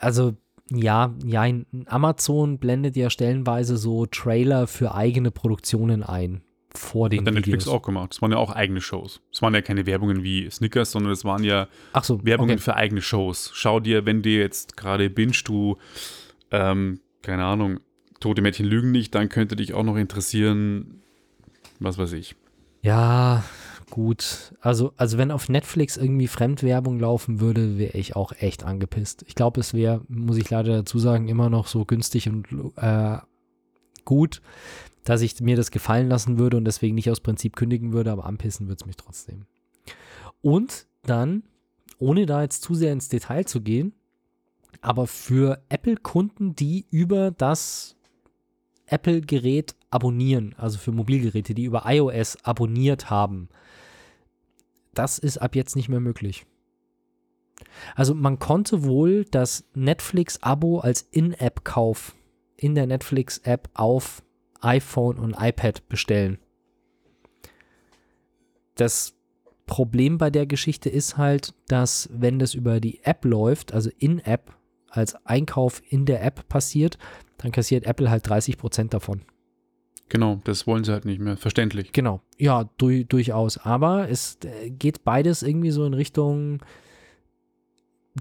also 0.00 0.34
ja, 0.72 1.14
ja, 1.24 1.46
Amazon 1.86 2.58
blendet 2.58 2.96
ja 2.96 3.10
stellenweise 3.10 3.76
so 3.76 4.06
Trailer 4.06 4.66
für 4.66 4.94
eigene 4.94 5.30
Produktionen 5.30 6.02
ein 6.02 6.42
vor 6.72 7.08
den 7.08 7.20
Hat 7.20 7.26
der 7.26 7.34
Netflix 7.34 7.66
auch 7.66 7.82
gemacht. 7.82 8.12
Das 8.12 8.22
waren 8.22 8.30
ja 8.30 8.38
auch 8.38 8.52
eigene 8.52 8.80
Shows. 8.80 9.20
Das 9.32 9.42
waren 9.42 9.54
ja 9.54 9.62
keine 9.62 9.86
Werbungen 9.86 10.22
wie 10.22 10.48
Snickers, 10.48 10.92
sondern 10.92 11.12
es 11.12 11.24
waren 11.24 11.42
ja 11.42 11.66
so, 12.02 12.24
Werbungen 12.24 12.54
okay. 12.54 12.62
für 12.62 12.76
eigene 12.76 13.02
Shows. 13.02 13.50
Schau 13.54 13.80
dir, 13.80 14.06
wenn 14.06 14.22
dir 14.22 14.38
jetzt 14.38 14.76
gerade 14.76 15.10
binge 15.10 15.32
du, 15.44 15.78
ähm, 16.52 17.00
keine 17.22 17.44
Ahnung, 17.44 17.80
Tote 18.20 18.42
Mädchen 18.42 18.66
lügen 18.66 18.92
nicht, 18.92 19.14
dann 19.14 19.28
könnte 19.28 19.56
dich 19.56 19.74
auch 19.74 19.82
noch 19.82 19.96
interessieren, 19.96 21.02
was 21.80 21.98
weiß 21.98 22.12
ich. 22.12 22.36
Ja, 22.82 23.42
gut. 23.90 24.54
Also, 24.60 24.92
also 24.96 25.18
wenn 25.18 25.30
auf 25.30 25.48
Netflix 25.48 25.96
irgendwie 25.96 26.28
Fremdwerbung 26.28 26.98
laufen 26.98 27.40
würde, 27.40 27.78
wäre 27.78 27.98
ich 27.98 28.16
auch 28.16 28.32
echt 28.32 28.64
angepisst. 28.64 29.24
Ich 29.26 29.34
glaube, 29.34 29.60
es 29.60 29.74
wäre, 29.74 30.02
muss 30.08 30.36
ich 30.36 30.48
leider 30.48 30.78
dazu 30.78 30.98
sagen, 30.98 31.28
immer 31.28 31.50
noch 31.50 31.66
so 31.66 31.84
günstig 31.84 32.28
und 32.28 32.46
äh, 32.76 33.18
gut, 34.04 34.40
dass 35.04 35.22
ich 35.22 35.40
mir 35.40 35.56
das 35.56 35.70
gefallen 35.70 36.08
lassen 36.08 36.38
würde 36.38 36.56
und 36.56 36.64
deswegen 36.64 36.94
nicht 36.94 37.10
aus 37.10 37.20
Prinzip 37.20 37.56
kündigen 37.56 37.92
würde, 37.92 38.12
aber 38.12 38.26
anpissen 38.26 38.68
würde 38.68 38.80
es 38.80 38.86
mich 38.86 38.96
trotzdem. 38.96 39.46
Und 40.42 40.86
dann, 41.02 41.42
ohne 41.98 42.26
da 42.26 42.42
jetzt 42.42 42.62
zu 42.62 42.74
sehr 42.74 42.92
ins 42.92 43.08
Detail 43.08 43.44
zu 43.44 43.60
gehen, 43.60 43.92
aber 44.80 45.06
für 45.06 45.62
Apple-Kunden, 45.68 46.54
die 46.54 46.86
über 46.90 47.30
das 47.30 47.96
Apple-Gerät 48.86 49.74
abonnieren, 49.90 50.54
also 50.56 50.78
für 50.78 50.92
Mobilgeräte, 50.92 51.54
die 51.54 51.64
über 51.64 51.84
iOS 51.86 52.38
abonniert 52.44 53.10
haben, 53.10 53.48
das 54.94 55.18
ist 55.18 55.38
ab 55.38 55.54
jetzt 55.54 55.76
nicht 55.76 55.88
mehr 55.88 56.00
möglich. 56.00 56.46
Also 57.94 58.14
man 58.14 58.38
konnte 58.38 58.84
wohl 58.84 59.24
das 59.24 59.64
Netflix-Abo 59.74 60.80
als 60.80 61.02
In-App-Kauf 61.10 62.14
in 62.56 62.74
der 62.74 62.86
Netflix-App 62.86 63.68
auf 63.74 64.22
iPhone 64.60 65.18
und 65.18 65.36
iPad 65.38 65.88
bestellen. 65.88 66.38
Das 68.74 69.14
Problem 69.66 70.18
bei 70.18 70.30
der 70.30 70.46
Geschichte 70.46 70.88
ist 70.88 71.16
halt, 71.16 71.54
dass 71.68 72.08
wenn 72.12 72.38
das 72.38 72.54
über 72.54 72.80
die 72.80 73.04
App 73.04 73.24
läuft, 73.24 73.72
also 73.72 73.90
in-App 73.98 74.54
als 74.88 75.14
Einkauf 75.26 75.82
in 75.88 76.06
der 76.06 76.24
App 76.24 76.48
passiert, 76.48 76.98
dann 77.38 77.52
kassiert 77.52 77.86
Apple 77.86 78.10
halt 78.10 78.26
30% 78.26 78.88
davon. 78.88 79.22
Genau, 80.10 80.40
das 80.44 80.66
wollen 80.66 80.84
sie 80.84 80.92
halt 80.92 81.06
nicht 81.06 81.20
mehr. 81.20 81.36
Verständlich. 81.38 81.92
Genau, 81.92 82.20
ja, 82.36 82.68
du, 82.76 83.04
durchaus. 83.04 83.56
Aber 83.58 84.10
es 84.10 84.36
äh, 84.44 84.68
geht 84.70 85.02
beides 85.04 85.42
irgendwie 85.42 85.70
so 85.70 85.86
in 85.86 85.94
Richtung 85.94 86.58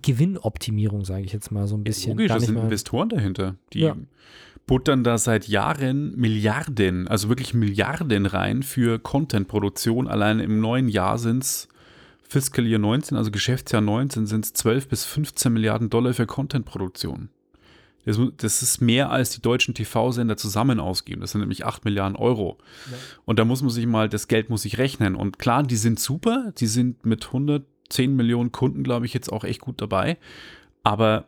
Gewinnoptimierung, 0.02 1.04
sage 1.04 1.24
ich 1.26 1.34
jetzt 1.34 1.52
mal 1.52 1.68
so 1.68 1.76
ein 1.76 1.84
bisschen. 1.84 2.12
Logisch, 2.14 2.28
Gar 2.28 2.36
das 2.38 2.42
nicht 2.42 2.48
sind 2.50 2.56
mal- 2.58 2.64
Investoren 2.66 3.10
dahinter. 3.10 3.56
Die 3.74 3.80
Ja. 3.80 3.96
buttern 4.68 5.04
da 5.04 5.18
seit 5.18 5.48
Jahren 5.48 6.16
Milliarden, 6.16 7.08
also 7.08 7.28
wirklich 7.28 7.54
Milliarden 7.54 8.26
rein 8.28 8.62
für 8.64 9.00
Content-Produktion. 9.00 10.08
Allein 10.08 10.40
im 10.40 10.60
neuen 10.60 10.88
Jahr 10.90 11.18
sind 11.18 11.44
es 11.44 11.68
Fiscal 12.22 12.68
Year 12.68 12.78
19, 12.78 13.18
also 13.18 13.32
Geschäftsjahr 13.32 13.82
19, 13.82 14.28
sind 14.28 14.46
es 14.46 14.54
12 14.54 14.88
bis 14.88 15.06
15 15.06 15.52
Milliarden 15.52 15.90
Dollar 15.90 16.14
für 16.14 16.28
Content-Produktion. 16.28 17.30
Das, 18.06 18.20
das 18.38 18.62
ist 18.62 18.82
mehr 18.82 19.12
als 19.12 19.32
die 19.32 19.41
deutschen 19.41 19.74
TV-Sender 19.74 20.38
zusammen 20.38 20.80
ausgeben. 20.80 21.22
Das 21.22 21.32
sind 21.32 21.41
nämlich 21.41 21.66
8 21.66 21.86
Milliarden 21.86 22.16
Euro. 22.16 22.58
Und 23.26 23.39
da 23.39 23.45
muss 23.45 23.62
man 23.62 23.72
sich 23.72 23.86
mal, 23.86 24.10
das 24.10 24.28
Geld 24.28 24.50
muss 24.50 24.64
sich 24.64 24.78
rechnen. 24.78 25.16
Und 25.16 25.39
klar, 25.39 25.64
die 25.64 25.76
sind 25.76 26.00
super. 26.00 26.54
Die 26.58 26.68
sind 26.68 27.06
mit 27.06 27.28
110 27.28 28.16
Millionen 28.16 28.52
Kunden, 28.52 28.84
glaube 28.84 29.06
ich, 29.06 29.14
jetzt 29.14 29.32
auch 29.32 29.43
echt 29.43 29.62
gut 29.62 29.82
dabei. 29.82 30.18
Aber 30.84 31.28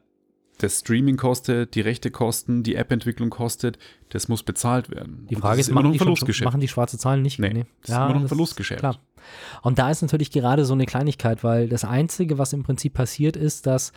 das 0.62 0.80
Streaming 0.80 1.18
kostet, 1.18 1.76
die 1.76 1.82
Rechte 1.82 2.12
kosten, 2.12 2.64
die 2.64 2.76
App-Entwicklung 2.76 3.30
kostet, 3.30 3.78
das 4.10 4.28
muss 4.28 4.44
bezahlt 4.44 4.90
werden. 4.92 5.26
Die 5.30 5.36
Frage 5.36 5.60
ist, 5.60 5.70
immer 5.70 5.82
noch 5.82 5.94
machen 5.94 6.16
die, 6.16 6.34
schon, 6.34 6.46
machen 6.46 6.62
die 6.62 6.68
schwarze 6.68 6.98
Zahlen 6.98 7.22
nicht? 7.22 7.40
Nee, 7.40 7.66
das 7.82 7.90
ist 7.90 7.96
immer 7.96 8.14
noch 8.14 8.22
ein 8.22 8.28
Verlustgeschäft. 8.28 8.80
Klar. 8.80 9.00
Und 9.62 9.80
da 9.80 9.90
ist 9.90 10.02
natürlich 10.02 10.32
gerade 10.32 10.66
so 10.66 10.74
eine 10.74 10.86
Kleinigkeit, 10.86 11.44
weil 11.44 11.68
das 11.68 11.84
Einzige, 11.84 12.38
was 12.38 12.54
im 12.54 12.64
Prinzip 12.64 12.94
passiert 12.94 13.36
ist, 13.36 13.66
dass 13.68 13.92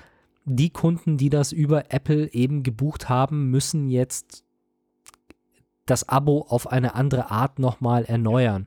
die 0.45 0.71
Kunden, 0.71 1.17
die 1.17 1.31
das 1.31 1.53
über 1.53 1.93
Apple 1.93 2.33
eben 2.33 2.63
gebucht 2.63 3.09
haben, 3.09 3.51
müssen 3.51 3.89
jetzt 3.89 4.45
das 5.87 6.09
Abo 6.09 6.47
auf 6.49 6.67
eine 6.67 6.95
andere 6.95 7.31
Art 7.31 7.59
nochmal 7.59 8.05
erneuern. 8.05 8.67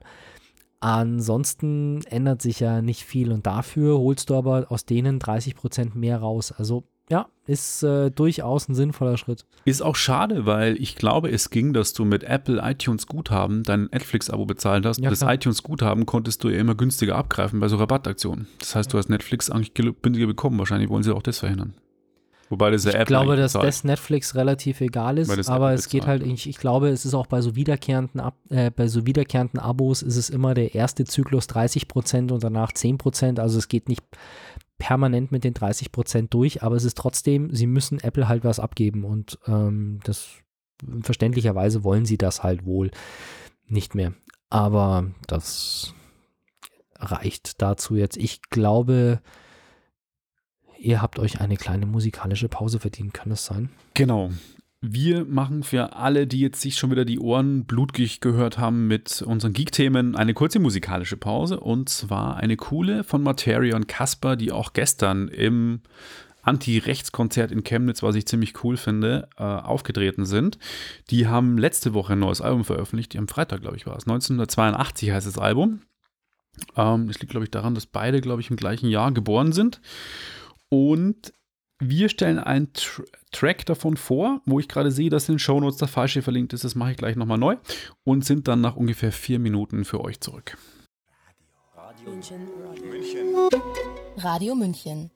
Ansonsten 0.80 2.02
ändert 2.04 2.40
sich 2.40 2.60
ja 2.60 2.82
nicht 2.82 3.04
viel 3.04 3.32
und 3.32 3.46
dafür 3.46 3.98
holst 3.98 4.30
du 4.30 4.36
aber 4.36 4.70
aus 4.70 4.84
denen 4.84 5.18
30% 5.18 5.96
mehr 5.96 6.18
raus. 6.18 6.52
Also 6.52 6.84
ja, 7.10 7.26
ist 7.46 7.82
äh, 7.82 8.10
durchaus 8.10 8.68
ein 8.68 8.74
sinnvoller 8.74 9.16
Schritt. 9.16 9.44
Ist 9.64 9.82
auch 9.82 9.96
schade, 9.96 10.46
weil 10.46 10.76
ich 10.80 10.96
glaube, 10.96 11.30
es 11.30 11.50
ging, 11.50 11.72
dass 11.72 11.92
du 11.92 12.04
mit 12.04 12.24
Apple 12.24 12.60
iTunes 12.62 13.06
Guthaben 13.06 13.62
dein 13.62 13.84
Netflix-Abo 13.84 14.44
bezahlt 14.44 14.84
hast. 14.84 15.00
Ja, 15.00 15.10
das 15.10 15.22
iTunes 15.22 15.62
Guthaben 15.62 16.06
konntest 16.06 16.44
du 16.44 16.50
ja 16.50 16.58
immer 16.58 16.74
günstiger 16.74 17.16
abgreifen 17.16 17.60
bei 17.60 17.68
so 17.68 17.76
Rabattaktionen. 17.76 18.46
Das 18.60 18.74
heißt, 18.74 18.92
du 18.92 18.98
hast 18.98 19.08
Netflix 19.08 19.50
eigentlich 19.50 19.74
günstiger 19.74 20.26
bekommen. 20.26 20.58
Wahrscheinlich 20.58 20.90
wollen 20.90 21.02
sie 21.02 21.14
auch 21.14 21.22
das 21.22 21.38
verhindern. 21.38 21.74
Wobei 22.50 22.70
das 22.70 22.84
ja 22.84 22.90
Ich 22.90 22.96
Apple 22.96 23.06
glaube, 23.06 23.32
eigentlich 23.32 23.44
dass 23.44 23.52
bezahlt. 23.52 23.68
das 23.68 23.84
Netflix 23.84 24.34
relativ 24.34 24.80
egal 24.80 25.18
ist, 25.18 25.30
aber 25.50 25.66
Apple 25.66 25.74
es 25.74 25.88
geht 25.88 26.02
bezahlt, 26.02 26.22
halt, 26.22 26.32
ich, 26.32 26.48
ich 26.48 26.56
glaube, 26.56 26.88
es 26.88 27.04
ist 27.04 27.14
auch 27.14 27.26
bei 27.26 27.42
so 27.42 27.56
wiederkehrenden, 27.56 28.20
Ab, 28.20 28.36
äh, 28.48 28.70
bei 28.70 28.88
so 28.88 29.06
wiederkehrenden 29.06 29.60
Abos 29.60 30.02
ist 30.02 30.16
es 30.16 30.30
immer 30.30 30.54
der 30.54 30.74
erste 30.74 31.04
Zyklus 31.04 31.46
30% 31.48 32.32
und 32.32 32.42
danach 32.42 32.72
10%, 32.72 33.38
also 33.38 33.58
es 33.58 33.68
geht 33.68 33.88
nicht 33.88 34.02
permanent 34.78 35.32
mit 35.32 35.44
den 35.44 35.54
30% 35.54 36.28
durch, 36.28 36.62
aber 36.62 36.76
es 36.76 36.84
ist 36.84 36.96
trotzdem, 36.96 37.54
sie 37.54 37.66
müssen 37.66 38.00
Apple 38.00 38.28
halt 38.28 38.44
was 38.44 38.60
abgeben 38.60 39.04
und 39.04 39.38
ähm, 39.46 40.00
das 40.04 40.28
verständlicherweise 41.02 41.84
wollen 41.84 42.06
sie 42.06 42.18
das 42.18 42.42
halt 42.42 42.64
wohl 42.64 42.90
nicht 43.66 43.94
mehr. 43.94 44.14
Aber 44.50 45.10
das 45.26 45.94
reicht 46.96 47.60
dazu 47.60 47.96
jetzt. 47.96 48.16
Ich 48.16 48.42
glaube, 48.42 49.20
ihr 50.78 51.02
habt 51.02 51.18
euch 51.18 51.40
eine 51.40 51.56
kleine 51.56 51.86
musikalische 51.86 52.48
Pause 52.48 52.78
verdient, 52.78 53.12
kann 53.12 53.32
es 53.32 53.44
sein? 53.44 53.70
Genau. 53.94 54.30
Wir 54.80 55.24
machen 55.24 55.64
für 55.64 55.96
alle, 55.96 56.28
die 56.28 56.38
jetzt 56.38 56.60
sich 56.60 56.76
schon 56.76 56.92
wieder 56.92 57.04
die 57.04 57.18
Ohren 57.18 57.64
blutig 57.64 58.20
gehört 58.20 58.58
haben 58.58 58.86
mit 58.86 59.22
unseren 59.22 59.52
Geek-Themen, 59.52 60.14
eine 60.14 60.34
kurze 60.34 60.60
musikalische 60.60 61.16
Pause. 61.16 61.58
Und 61.58 61.88
zwar 61.88 62.36
eine 62.36 62.56
coole 62.56 63.02
von 63.02 63.24
Materia 63.24 63.74
und 63.74 63.88
Casper, 63.88 64.36
die 64.36 64.52
auch 64.52 64.74
gestern 64.74 65.26
im 65.26 65.80
Anti-Rechts-Konzert 66.42 67.50
in 67.50 67.64
Chemnitz, 67.64 68.04
was 68.04 68.14
ich 68.14 68.26
ziemlich 68.26 68.62
cool 68.62 68.76
finde, 68.76 69.28
äh, 69.36 69.42
aufgetreten 69.42 70.24
sind. 70.24 70.58
Die 71.10 71.26
haben 71.26 71.58
letzte 71.58 71.92
Woche 71.92 72.12
ein 72.12 72.20
neues 72.20 72.40
Album 72.40 72.64
veröffentlicht. 72.64 73.16
Am 73.16 73.26
Freitag, 73.26 73.62
glaube 73.62 73.76
ich, 73.76 73.84
war 73.84 73.96
es. 73.96 74.06
1982 74.06 75.10
heißt 75.10 75.26
das 75.26 75.38
Album. 75.38 75.82
Ähm, 76.76 77.08
das 77.08 77.18
liegt, 77.18 77.32
glaube 77.32 77.44
ich, 77.44 77.50
daran, 77.50 77.74
dass 77.74 77.86
beide, 77.86 78.20
glaube 78.20 78.42
ich, 78.42 78.50
im 78.50 78.56
gleichen 78.56 78.88
Jahr 78.88 79.10
geboren 79.10 79.52
sind. 79.52 79.80
Und 80.68 81.32
wir 81.80 82.08
stellen 82.08 82.38
einen 82.38 82.72
Tr 82.72 83.04
Track 83.30 83.66
davon 83.66 83.98
vor, 83.98 84.40
wo 84.46 84.58
ich 84.58 84.68
gerade 84.68 84.90
sehe, 84.90 85.10
dass 85.10 85.28
in 85.28 85.34
den 85.34 85.38
Shownotes 85.38 85.76
der 85.76 85.88
falsche 85.88 86.22
verlinkt 86.22 86.54
ist. 86.54 86.64
Das 86.64 86.74
mache 86.74 86.92
ich 86.92 86.96
gleich 86.96 87.14
nochmal 87.14 87.36
neu 87.36 87.56
und 88.04 88.24
sind 88.24 88.48
dann 88.48 88.62
nach 88.62 88.74
ungefähr 88.74 89.12
vier 89.12 89.38
Minuten 89.38 89.84
für 89.84 90.00
euch 90.00 90.18
zurück. 90.20 90.56
Radio 91.76 92.10
München. 92.10 92.48
Radio 94.16 94.54
München. 94.54 95.10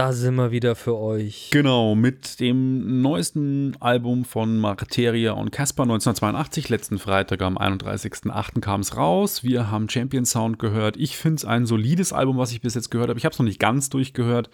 Da 0.00 0.14
sind 0.14 0.36
wir 0.36 0.50
wieder 0.50 0.76
für 0.76 0.96
euch. 0.96 1.50
Genau, 1.52 1.94
mit 1.94 2.40
dem 2.40 3.02
neuesten 3.02 3.76
Album 3.80 4.24
von 4.24 4.58
Materia 4.58 5.32
und 5.32 5.52
Casper 5.52 5.82
1982. 5.82 6.70
Letzten 6.70 6.98
Freitag 6.98 7.42
am 7.42 7.58
31.08. 7.58 8.60
kam 8.60 8.80
es 8.80 8.96
raus. 8.96 9.44
Wir 9.44 9.70
haben 9.70 9.90
Champion 9.90 10.24
Sound 10.24 10.58
gehört. 10.58 10.96
Ich 10.96 11.18
finde 11.18 11.36
es 11.36 11.44
ein 11.44 11.66
solides 11.66 12.14
Album, 12.14 12.38
was 12.38 12.50
ich 12.50 12.62
bis 12.62 12.76
jetzt 12.76 12.90
gehört 12.90 13.10
habe. 13.10 13.18
Ich 13.18 13.26
habe 13.26 13.34
es 13.34 13.38
noch 13.38 13.44
nicht 13.44 13.60
ganz 13.60 13.90
durchgehört. 13.90 14.48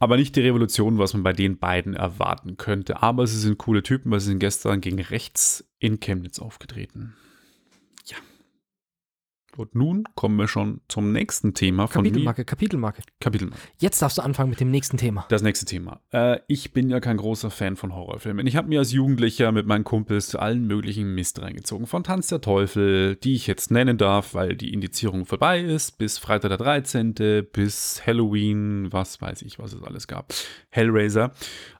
Aber 0.00 0.18
nicht 0.18 0.36
die 0.36 0.42
Revolution, 0.42 0.98
was 0.98 1.14
man 1.14 1.22
bei 1.22 1.32
den 1.32 1.56
beiden 1.56 1.94
erwarten 1.94 2.58
könnte. 2.58 3.02
Aber 3.02 3.26
sie 3.26 3.38
sind 3.38 3.56
coole 3.56 3.82
Typen, 3.82 4.10
weil 4.10 4.20
sie 4.20 4.26
sind 4.26 4.38
gestern 4.38 4.82
gegen 4.82 5.00
rechts 5.00 5.66
in 5.78 5.98
Chemnitz 5.98 6.40
aufgetreten. 6.40 7.14
Und 9.58 9.74
nun 9.74 10.04
kommen 10.14 10.36
wir 10.36 10.46
schon 10.46 10.80
zum 10.86 11.10
nächsten 11.10 11.52
Thema 11.52 11.88
von 11.88 12.04
Kapitelmarke, 12.04 12.44
Kapitelmarke. 12.44 13.02
Kapitelmarke. 13.18 13.60
Jetzt 13.78 14.00
darfst 14.00 14.18
du 14.18 14.22
anfangen 14.22 14.50
mit 14.50 14.60
dem 14.60 14.70
nächsten 14.70 14.98
Thema. 14.98 15.26
Das 15.30 15.42
nächste 15.42 15.66
Thema. 15.66 16.00
Äh, 16.12 16.38
ich 16.46 16.72
bin 16.72 16.88
ja 16.88 17.00
kein 17.00 17.16
großer 17.16 17.50
Fan 17.50 17.74
von 17.74 17.92
Horrorfilmen. 17.92 18.46
Ich 18.46 18.54
habe 18.54 18.68
mir 18.68 18.78
als 18.78 18.92
Jugendlicher 18.92 19.50
mit 19.50 19.66
meinen 19.66 19.82
Kumpels 19.82 20.36
allen 20.36 20.68
möglichen 20.68 21.12
Mist 21.12 21.42
reingezogen. 21.42 21.88
Von 21.88 22.04
Tanz 22.04 22.28
der 22.28 22.40
Teufel, 22.40 23.16
die 23.16 23.34
ich 23.34 23.48
jetzt 23.48 23.72
nennen 23.72 23.98
darf, 23.98 24.34
weil 24.34 24.54
die 24.54 24.72
Indizierung 24.72 25.26
vorbei 25.26 25.60
ist, 25.60 25.98
bis 25.98 26.18
Freitag 26.18 26.50
der 26.50 26.58
13., 26.58 27.14
bis 27.52 28.06
Halloween, 28.06 28.92
was 28.92 29.20
weiß 29.20 29.42
ich, 29.42 29.58
was 29.58 29.72
es 29.72 29.82
alles 29.82 30.06
gab. 30.06 30.32
Hellraiser. 30.70 31.32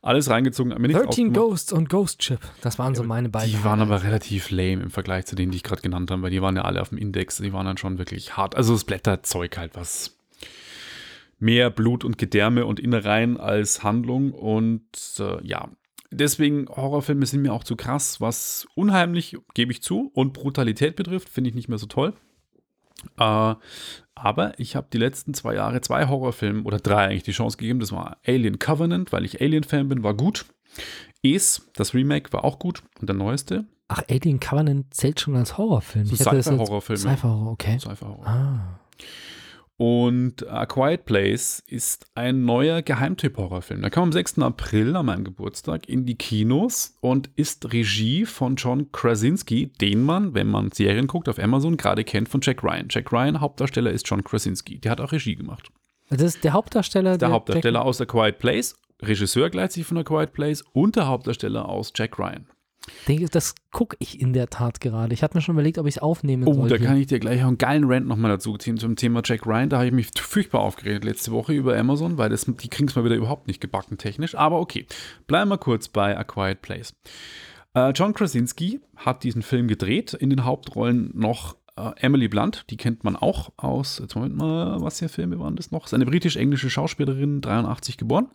Alles 0.03 0.29
reingezogen. 0.31 0.74
Mir 0.81 0.89
13 0.89 1.33
Ghosts 1.33 1.72
und 1.72 1.89
Ghost 1.89 2.18
Chip. 2.18 2.41
Das 2.61 2.81
waren 2.81 2.97
so 2.97 3.05
meine 3.05 3.29
beiden. 3.29 3.53
Die 3.53 3.62
waren 3.62 3.81
aber 3.81 4.03
relativ 4.03 4.51
lame 4.51 4.83
im 4.83 4.91
Vergleich 4.91 5.26
zu 5.26 5.37
denen, 5.37 5.53
die 5.53 5.59
ich 5.59 5.62
gerade 5.62 5.83
genannt 5.83 6.11
habe, 6.11 6.22
weil 6.22 6.31
die 6.31 6.43
waren 6.43 6.57
ja 6.57 6.62
alle 6.62 6.81
auf 6.83 6.89
dem 6.89 6.99
Index. 6.99 7.37
Die 7.37 7.53
waren 7.53 7.68
dann 7.69 7.77
schon 7.77 7.99
wirklich 7.99 8.37
hart. 8.37 8.55
Also 8.57 8.73
das 8.73 8.85
Blätterzeug 8.85 9.57
halt, 9.57 9.77
was 9.77 10.19
mehr 11.39 11.71
Blut 11.71 12.05
und 12.05 12.19
Gedärme 12.19 12.66
und 12.66 12.81
Innereien 12.81 13.37
als 13.37 13.83
Handlung. 13.83 14.33
Und 14.33 14.83
äh, 15.19 15.45
ja, 15.47 15.69
deswegen 16.11 16.69
Horrorfilme 16.69 17.27
sind 17.27 17.43
mir 17.43 17.53
auch 17.53 17.64
zu 17.64 17.77
krass, 17.77 18.21
was 18.21 18.66
unheimlich, 18.75 19.37
gebe 19.55 19.73
ich 19.73 19.83
zu, 19.83 20.11
und 20.14 20.33
Brutalität 20.33 20.97
betrifft, 20.97 21.29
finde 21.29 21.51
ich 21.51 21.57
nicht 21.57 21.69
mehr 21.69 21.79
so 21.79 21.87
toll. 21.87 22.14
Äh, 23.19 23.55
aber 24.14 24.59
ich 24.59 24.75
habe 24.75 24.89
die 24.93 24.99
letzten 24.99 25.33
zwei 25.33 25.55
Jahre 25.55 25.81
zwei 25.81 26.09
Horrorfilme 26.09 26.64
oder 26.64 26.79
drei 26.79 27.07
eigentlich 27.07 27.23
die 27.23 27.33
Chance 27.33 27.57
gegeben. 27.57 27.79
Das 27.79 27.93
war 27.93 28.19
Alien 28.27 28.59
Covenant, 28.59 29.12
weil 29.12 29.25
ich 29.25 29.41
Alien-Fan 29.41 29.89
bin, 29.89 30.03
war 30.03 30.14
gut. 30.14 30.47
Es, 31.23 31.71
das 31.75 31.95
Remake, 31.95 32.33
war 32.33 32.45
auch 32.45 32.59
gut. 32.59 32.83
Und 33.01 33.09
der 33.09 33.16
neueste. 33.16 33.64
Ach, 33.89 34.03
Alien 34.09 34.39
Covenant 34.39 34.93
zählt 34.93 35.20
schon 35.20 35.34
als 35.34 35.57
Horrorfilm. 35.57 36.05
So 36.05 36.16
Sci-Fi-Horrorfilme. 36.16 36.99
Sci-Fi-Horror, 36.99 37.53
okay. 37.53 37.78
Sci-Fi-Horror. 37.78 38.26
Ah. 38.26 38.80
Und 39.78 40.47
A 40.49 40.66
Quiet 40.66 41.05
Place 41.05 41.62
ist 41.66 42.07
ein 42.16 42.45
neuer 42.45 42.82
Geheimtipp-Horrorfilm. 42.82 43.80
Der 43.80 43.91
kam 43.91 44.05
am 44.05 44.12
6. 44.12 44.41
April 44.41 44.95
an 44.97 45.07
meinem 45.07 45.22
Geburtstag 45.22 45.89
in 45.89 46.05
die 46.05 46.16
Kinos 46.16 46.97
und 47.01 47.30
ist 47.36 47.72
Regie 47.72 48.26
von 48.26 48.57
John 48.57 48.91
Krasinski, 48.91 49.68
den 49.80 50.03
man, 50.03 50.34
wenn 50.34 50.49
man 50.49 50.72
Serien 50.72 51.07
guckt 51.07 51.28
auf 51.28 51.39
Amazon, 51.39 51.76
gerade 51.76 52.03
kennt 52.03 52.28
von 52.28 52.41
Jack 52.43 52.64
Ryan. 52.64 52.89
Jack 52.91 53.12
Ryan, 53.12 53.41
Hauptdarsteller, 53.41 53.93
ist 53.93 54.09
John 54.09 54.24
Krasinski. 54.24 54.80
Der 54.80 54.91
hat 54.91 55.01
auch 55.01 55.12
Regie 55.12 55.36
gemacht. 55.36 55.70
Das 56.11 56.22
ist 56.22 56.43
der 56.43 56.55
Hauptdarsteller. 56.55 57.16
Der 57.16 57.30
Hauptdarsteller 57.30 57.84
aus 57.84 58.01
A 58.01 58.05
Quiet 58.05 58.39
Place, 58.39 58.74
Regisseur 59.01 59.49
gleichzeitig 59.49 59.86
von 59.86 59.99
A 59.99 60.03
Quiet 60.03 60.32
Place 60.32 60.64
und 60.72 60.97
der 60.97 61.07
Hauptdarsteller 61.07 61.68
aus 61.68 61.93
Jack 61.95 62.18
Ryan. 62.18 62.49
Das 63.30 63.55
gucke 63.72 63.97
ich 64.01 64.20
in 64.20 64.32
der 64.32 64.49
Tat 64.49 64.80
gerade. 64.80 65.12
Ich 65.14 65.22
hatte 65.22 65.36
mir 65.36 65.41
schon 65.43 65.55
überlegt, 65.55 65.78
ob 65.78 65.86
ich 65.86 65.97
es 65.97 66.03
aufnehmen 66.03 66.45
Oh, 66.47 66.55
soll. 66.55 66.68
da 66.68 66.76
hier. 66.76 66.86
kann 66.86 66.97
ich 66.97 67.07
dir 67.07 67.18
gleich 67.18 67.43
auch 67.43 67.49
einen 67.49 67.59
geilen 67.59 67.84
Rant 67.84 68.07
nochmal 68.07 68.30
dazu 68.30 68.57
ziehen 68.59 68.76
zum 68.76 68.97
Thema 68.97 69.22
Jack 69.24 69.47
Ryan. 69.47 69.68
Da 69.68 69.76
habe 69.78 69.86
ich 69.86 69.93
mich 69.93 70.11
furchtbar 70.18 70.61
aufgeregt 70.61 71.05
letzte 71.05 71.32
Woche 71.32 71.53
über 71.53 71.76
Amazon, 71.76 72.18
weil 72.18 72.30
das, 72.30 72.45
die 72.47 72.68
kriegen 72.68 72.89
es 72.89 72.97
mal 72.97 73.05
wieder 73.05 73.16
überhaupt 73.16 73.47
nicht 73.47 73.61
gebacken 73.61 73.99
technisch. 73.99 74.34
Aber 74.34 74.61
okay, 74.61 74.86
bleiben 75.26 75.51
wir 75.51 75.59
kurz 75.59 75.89
bei 75.89 76.16
A 76.16 76.24
Quiet 76.24 76.62
Place. 76.62 76.95
Äh, 77.74 77.91
John 77.91 78.14
Krasinski 78.14 78.80
hat 78.97 79.24
diesen 79.24 79.43
Film 79.43 79.68
gedreht. 79.68 80.14
In 80.14 80.30
den 80.30 80.45
Hauptrollen 80.45 81.11
noch 81.14 81.57
äh, 81.76 81.91
Emily 81.97 82.28
Blunt, 82.28 82.64
die 82.70 82.76
kennt 82.76 83.05
man 83.05 83.14
auch 83.16 83.53
aus, 83.57 83.99
jetzt 83.99 84.14
Moment 84.14 84.36
mal, 84.36 84.80
was 84.80 84.99
für 84.99 85.09
Filme 85.09 85.39
waren 85.39 85.57
das 85.57 85.70
noch? 85.70 85.84
Ist 85.86 85.95
eine 85.95 86.07
britisch-englische 86.07 86.70
Schauspielerin, 86.70 87.41
83 87.41 87.97
geboren. 87.99 88.28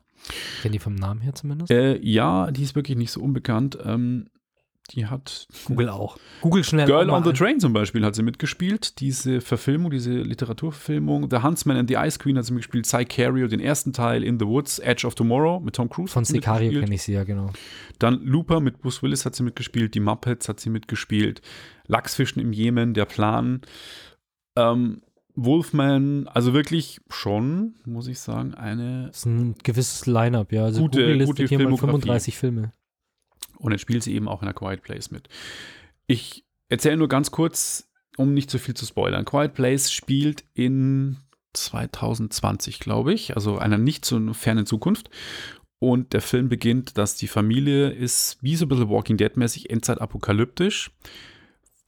Kennt 0.62 0.74
die 0.74 0.80
vom 0.80 0.96
Namen 0.96 1.20
her 1.20 1.34
zumindest? 1.34 1.70
Äh, 1.72 1.98
ja, 2.00 2.50
die 2.52 2.64
ist 2.64 2.76
wirklich 2.76 2.98
nicht 2.98 3.12
so 3.12 3.20
unbekannt. 3.22 3.78
Ähm, 3.84 4.28
die 4.92 5.06
hat 5.08 5.48
Google 5.66 5.90
auch. 5.90 6.18
Google 6.42 6.64
schnell. 6.64 6.86
Girl 6.86 7.10
on 7.10 7.24
the 7.24 7.32
Train 7.32 7.60
zum 7.60 7.72
Beispiel 7.74 8.04
hat 8.06 8.16
sie 8.16 8.22
mitgespielt. 8.24 9.00
Diese 9.00 9.40
Verfilmung, 9.42 9.92
diese 9.92 10.12
Literaturverfilmung. 10.12 11.30
The 11.32 11.38
Huntsman 11.38 11.78
and 11.78 11.90
the 11.90 11.96
Ice 11.96 12.20
Queen 12.20 12.38
hat 12.38 12.46
sie 12.46 12.54
mitgespielt. 12.54 12.86
Sicario, 12.86 13.48
den 13.48 13.60
ersten 13.62 13.94
Teil. 13.94 14.24
In 14.24 14.38
the 14.40 14.46
Woods, 14.46 14.80
Edge 14.80 15.08
of 15.08 15.16
Tomorrow 15.16 15.60
mit 15.62 15.76
Tom 15.76 15.90
Cruise. 15.90 16.12
Von 16.12 16.26
Sicario 16.26 16.82
kenne 16.82 16.96
ich 16.96 17.04
sie 17.04 17.14
ja, 17.14 17.24
genau. 17.24 17.52
Dann 18.00 18.22
Looper 18.24 18.60
mit 18.60 18.82
Bruce 18.82 19.02
Willis 19.02 19.26
hat 19.26 19.36
sie 19.36 19.44
mitgespielt. 19.44 19.96
Die 19.96 20.00
Muppets 20.02 20.50
hat 20.50 20.60
sie 20.60 20.70
mitgespielt. 20.70 21.42
Lachsfischen 21.88 22.42
im 22.42 22.52
Jemen, 22.54 22.94
Der 22.94 23.06
Plan. 23.06 23.62
Ähm, 24.58 25.02
Wolfman, 25.36 26.28
also 26.28 26.54
wirklich 26.54 27.00
schon, 27.10 27.76
muss 27.86 28.08
ich 28.08 28.20
sagen, 28.20 28.54
eine. 28.54 29.08
Das 29.08 29.18
ist 29.20 29.26
ein 29.26 29.56
gewisses 29.64 30.06
Line-Up, 30.06 30.52
ja. 30.52 30.66
Also 30.66 30.82
Gute- 30.82 31.00
Google 31.00 31.14
listet 31.16 31.28
gute 31.28 31.46
hier 31.48 31.58
mal 31.58 31.64
Filmografie. 31.78 31.92
35 32.02 32.38
Filme. 32.38 32.74
Und 33.64 33.72
jetzt 33.72 33.82
spielt 33.82 34.04
sie 34.04 34.14
eben 34.14 34.28
auch 34.28 34.42
in 34.42 34.50
A 34.50 34.54
Quiet 34.54 34.84
Place 34.84 35.10
mit. 35.10 35.30
Ich 36.06 36.44
erzähle 36.68 36.98
nur 36.98 37.08
ganz 37.08 37.32
kurz, 37.32 37.90
um 38.18 38.34
nicht 38.34 38.52
zu 38.52 38.60
viel 38.60 38.74
zu 38.74 38.86
spoilern. 38.86 39.24
Quiet 39.24 39.54
Place 39.54 39.92
spielt 39.92 40.44
in 40.54 41.18
2020, 41.54 42.80
glaube 42.80 43.14
ich, 43.14 43.36
also 43.36 43.58
einer 43.58 43.78
nicht 43.78 44.04
so 44.04 44.34
fernen 44.34 44.66
Zukunft. 44.66 45.10
Und 45.80 46.12
der 46.12 46.22
Film 46.22 46.50
beginnt, 46.50 46.98
dass 46.98 47.16
die 47.16 47.28
Familie 47.28 47.90
ist 47.90 48.38
wie 48.42 48.58
so 48.58 48.66
ein 48.66 48.70
bisschen 48.70 48.90
Walking 48.90 49.18
Dead-mäßig, 49.18 49.70
Endzeit-apokalyptisch. 49.70 50.92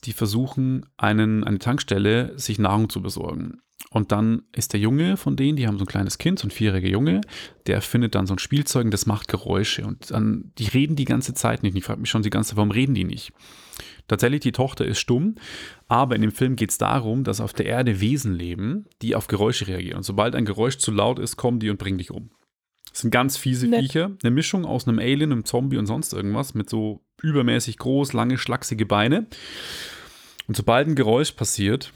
Die 0.06 0.14
versuchen, 0.14 0.86
einen, 0.98 1.44
eine 1.44 1.60
Tankstelle, 1.60 2.38
sich 2.38 2.60
Nahrung 2.60 2.90
zu 2.90 3.02
besorgen. 3.02 3.60
Und 3.90 4.12
dann 4.12 4.44
ist 4.52 4.74
der 4.74 4.80
Junge 4.80 5.16
von 5.16 5.36
denen, 5.36 5.56
die 5.56 5.68
haben 5.68 5.78
so 5.78 5.84
ein 5.84 5.88
kleines 5.88 6.18
Kind, 6.18 6.40
so 6.40 6.48
ein 6.48 6.52
vierjähriger 6.52 6.90
Junge, 6.90 7.22
der 7.66 7.82
findet 7.82 8.16
dann 8.16 8.28
so 8.28 8.34
ein 8.34 8.40
Spielzeug 8.40 8.86
und 8.86 8.92
das 8.92 9.06
macht 9.06 9.28
Geräusche. 9.28 9.86
Und 9.86 10.12
dann, 10.12 10.52
die 10.58 10.68
reden 10.68 10.96
die 10.96 11.06
ganze 11.06 11.34
Zeit 11.34 11.64
nicht. 11.64 11.78
Ich 11.78 11.84
frage 11.84 12.02
mich 12.02 12.10
schon 12.10 12.22
die 12.22 12.30
ganze 12.30 12.50
Zeit, 12.50 12.58
warum 12.58 12.72
reden 12.72 12.94
die 12.94 13.06
nicht? 13.06 13.32
Tatsächlich, 14.08 14.42
die 14.42 14.52
Tochter 14.52 14.86
ist 14.86 15.00
stumm, 15.00 15.36
aber 15.88 16.16
in 16.16 16.22
dem 16.22 16.32
Film 16.32 16.56
geht 16.56 16.72
es 16.72 16.78
darum, 16.78 17.24
dass 17.24 17.42
auf 17.42 17.54
der 17.54 17.66
Erde 17.66 18.02
Wesen 18.02 18.34
leben, 18.34 18.86
die 19.02 19.16
auf 19.16 19.28
Geräusche 19.28 19.68
reagieren. 19.68 19.98
Und 19.98 20.04
sobald 20.04 20.36
ein 20.36 20.46
Geräusch 20.46 20.78
zu 20.78 20.92
laut 20.92 21.18
ist, 21.18 21.38
kommen 21.38 21.60
die 21.60 21.70
und 21.70 21.80
bringen 21.80 21.98
dich 21.98 22.12
um. 22.12 22.30
Das 22.90 23.02
sind 23.02 23.12
ganz 23.12 23.38
fiese 23.38 23.68
Nett. 23.68 23.82
Viecher. 23.82 24.12
Eine 24.24 24.32
Mischung 24.32 24.66
aus 24.66 24.88
einem 24.88 25.00
Alien, 25.00 25.32
einem 25.32 25.46
Zombie 25.46 25.78
und 25.78 25.86
sonst 25.86 26.14
irgendwas 26.14 26.54
mit 26.54 26.70
so 26.70 27.02
übermäßig 27.22 27.78
groß, 27.78 28.14
lange, 28.14 28.38
schlachsige 28.38 28.86
Beine. 28.86 29.28
Und 30.48 30.56
sobald 30.56 30.88
ein 30.88 30.96
Geräusch 30.96 31.32
passiert, 31.34 31.92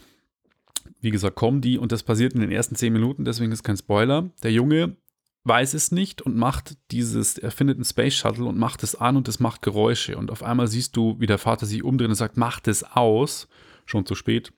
wie 1.01 1.11
gesagt, 1.11 1.35
kommen 1.35 1.61
die 1.61 1.77
und 1.77 1.91
das 1.91 2.03
passiert 2.03 2.33
in 2.33 2.41
den 2.41 2.51
ersten 2.51 2.75
zehn 2.75 2.91
Minuten, 2.91 3.23
deswegen 3.23 3.51
ist 3.51 3.63
kein 3.63 3.77
Spoiler. 3.77 4.29
Der 4.43 4.51
Junge 4.51 4.97
weiß 5.45 5.73
es 5.73 5.91
nicht 5.91 6.21
und 6.21 6.35
macht 6.35 6.77
dieses, 6.91 7.37
er 7.37 7.51
findet 7.51 7.77
einen 7.77 7.85
Space 7.85 8.15
Shuttle 8.15 8.45
und 8.45 8.57
macht 8.57 8.83
es 8.83 8.95
an 8.95 9.15
und 9.15 9.27
es 9.27 9.39
macht 9.39 9.61
Geräusche. 9.61 10.17
Und 10.17 10.31
auf 10.31 10.43
einmal 10.43 10.67
siehst 10.67 10.95
du, 10.95 11.15
wie 11.19 11.27
der 11.27 11.37
Vater 11.37 11.65
sich 11.65 11.83
umdreht 11.83 12.09
und 12.09 12.15
sagt, 12.15 12.37
macht 12.37 12.67
es 12.67 12.83
aus. 12.83 13.47
Schon 13.85 14.05
zu 14.05 14.13
spät. 14.13 14.53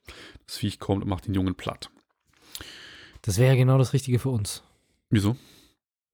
Das 0.46 0.58
Viech 0.58 0.80
kommt 0.80 1.04
und 1.04 1.10
macht 1.10 1.26
den 1.26 1.34
Jungen 1.34 1.56
platt. 1.56 1.90
Das 3.22 3.38
wäre 3.38 3.52
ja 3.54 3.56
genau 3.56 3.78
das 3.78 3.94
Richtige 3.94 4.20
für 4.20 4.30
uns. 4.30 4.64
Wieso? 5.10 5.38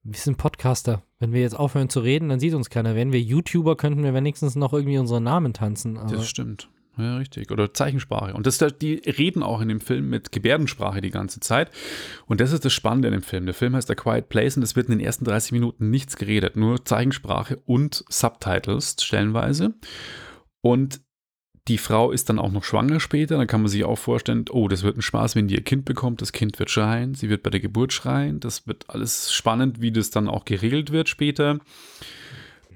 Wir 0.10 0.18
sind 0.18 0.38
Podcaster. 0.38 1.04
Wenn 1.20 1.34
wir 1.34 1.42
jetzt 1.42 1.60
aufhören 1.60 1.90
zu 1.90 2.00
reden, 2.00 2.30
dann 2.30 2.40
sieht 2.40 2.54
uns 2.54 2.70
keiner. 2.70 2.96
Wären 2.96 3.12
wir 3.12 3.20
YouTuber, 3.20 3.76
könnten 3.76 4.04
wir 4.04 4.14
wenigstens 4.14 4.56
noch 4.56 4.72
irgendwie 4.72 4.98
unseren 5.00 5.24
Namen 5.24 5.52
tanzen. 5.52 5.98
Aber 5.98 6.16
Das 6.16 6.30
stimmt. 6.30 6.70
Ja, 6.98 7.18
richtig. 7.18 7.52
Oder 7.52 7.74
Zeichensprache. 7.74 8.34
Und 8.34 8.48
das, 8.48 8.64
die 8.82 9.02
reden 9.06 9.44
auch 9.44 9.60
in 9.60 9.68
dem 9.68 9.82
Film 9.82 10.10
mit 10.10 10.32
Gebärdensprache 10.32 11.02
die 11.02 11.10
ganze 11.10 11.42
Zeit. 11.42 11.72
Und 12.26 12.40
das 12.40 12.54
ist 12.54 12.64
das 12.64 12.72
Spannende 12.72 13.10
in 13.10 13.16
dem 13.16 13.22
Film. 13.22 13.46
Der 13.46 13.54
Film 13.54 13.76
heißt 13.76 13.92
A 13.92 13.96
Quiet 13.96 14.30
Place 14.30 14.56
und 14.56 14.64
es 14.64 14.78
wird 14.78 14.88
in 14.88 14.98
den 14.98 15.06
ersten 15.06 15.26
30 15.26 15.52
Minuten 15.52 15.90
nichts 15.90 16.16
geredet. 16.16 16.56
Nur 16.56 16.86
Zeichensprache 16.86 17.58
und 17.66 18.06
Subtitles 18.08 18.96
stellenweise. 19.02 19.74
Und 20.62 21.02
die 21.68 21.78
Frau 21.78 22.12
ist 22.12 22.30
dann 22.30 22.40
auch 22.40 22.52
noch 22.52 22.64
schwanger 22.64 23.00
später. 23.00 23.38
Dann 23.38 23.48
kann 23.48 23.62
man 23.62 23.70
sich 23.70 23.84
auch 23.84 23.98
vorstellen, 23.98 24.46
oh, 24.50 24.68
das 24.68 24.84
wird 24.84 24.98
ein 24.98 25.02
Spaß, 25.02 25.36
wenn 25.36 25.48
die 25.48 25.56
ihr 25.56 25.64
Kind 25.64 25.86
bekommt. 25.86 26.22
Das 26.22 26.32
Kind 26.32 26.58
wird 26.60 26.70
schreien. 26.70 27.14
Sie 27.14 27.30
wird 27.30 27.44
bei 27.44 27.50
der 27.50 27.60
Geburt 27.60 27.94
schreien. 27.94 28.40
Das 28.40 28.68
wird 28.68 28.90
alles 28.90 29.34
spannend, 29.34 29.82
wie 29.82 29.92
das 29.92 30.10
dann 30.10 30.28
auch 30.28 30.46
geregelt 30.46 30.92
wird 30.92 31.10
später. 31.10 31.60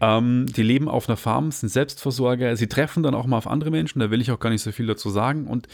Ähm, 0.02 0.48
die 0.48 0.64
leben 0.64 0.89
auf 0.89 1.08
einer 1.08 1.18
Farm, 1.18 1.52
sind 1.52 1.70
Selbstversorger. 1.70 2.56
Sie 2.58 2.68
treffen 2.68 3.04
dann 3.04 3.16
auch 3.16 3.28
mal 3.28 3.38
auf 3.38 3.48
andere 3.48 3.72
Menschen. 3.72 4.00
Da 4.00 4.12
will 4.12 4.22
ich 4.22 4.32
auch 4.32 4.39
gar 4.39 4.50
nicht 4.50 4.64
so 4.64 4.72
viel 4.72 4.88
dazu 4.88 5.10
sagen. 5.10 5.48
Und 5.48 5.68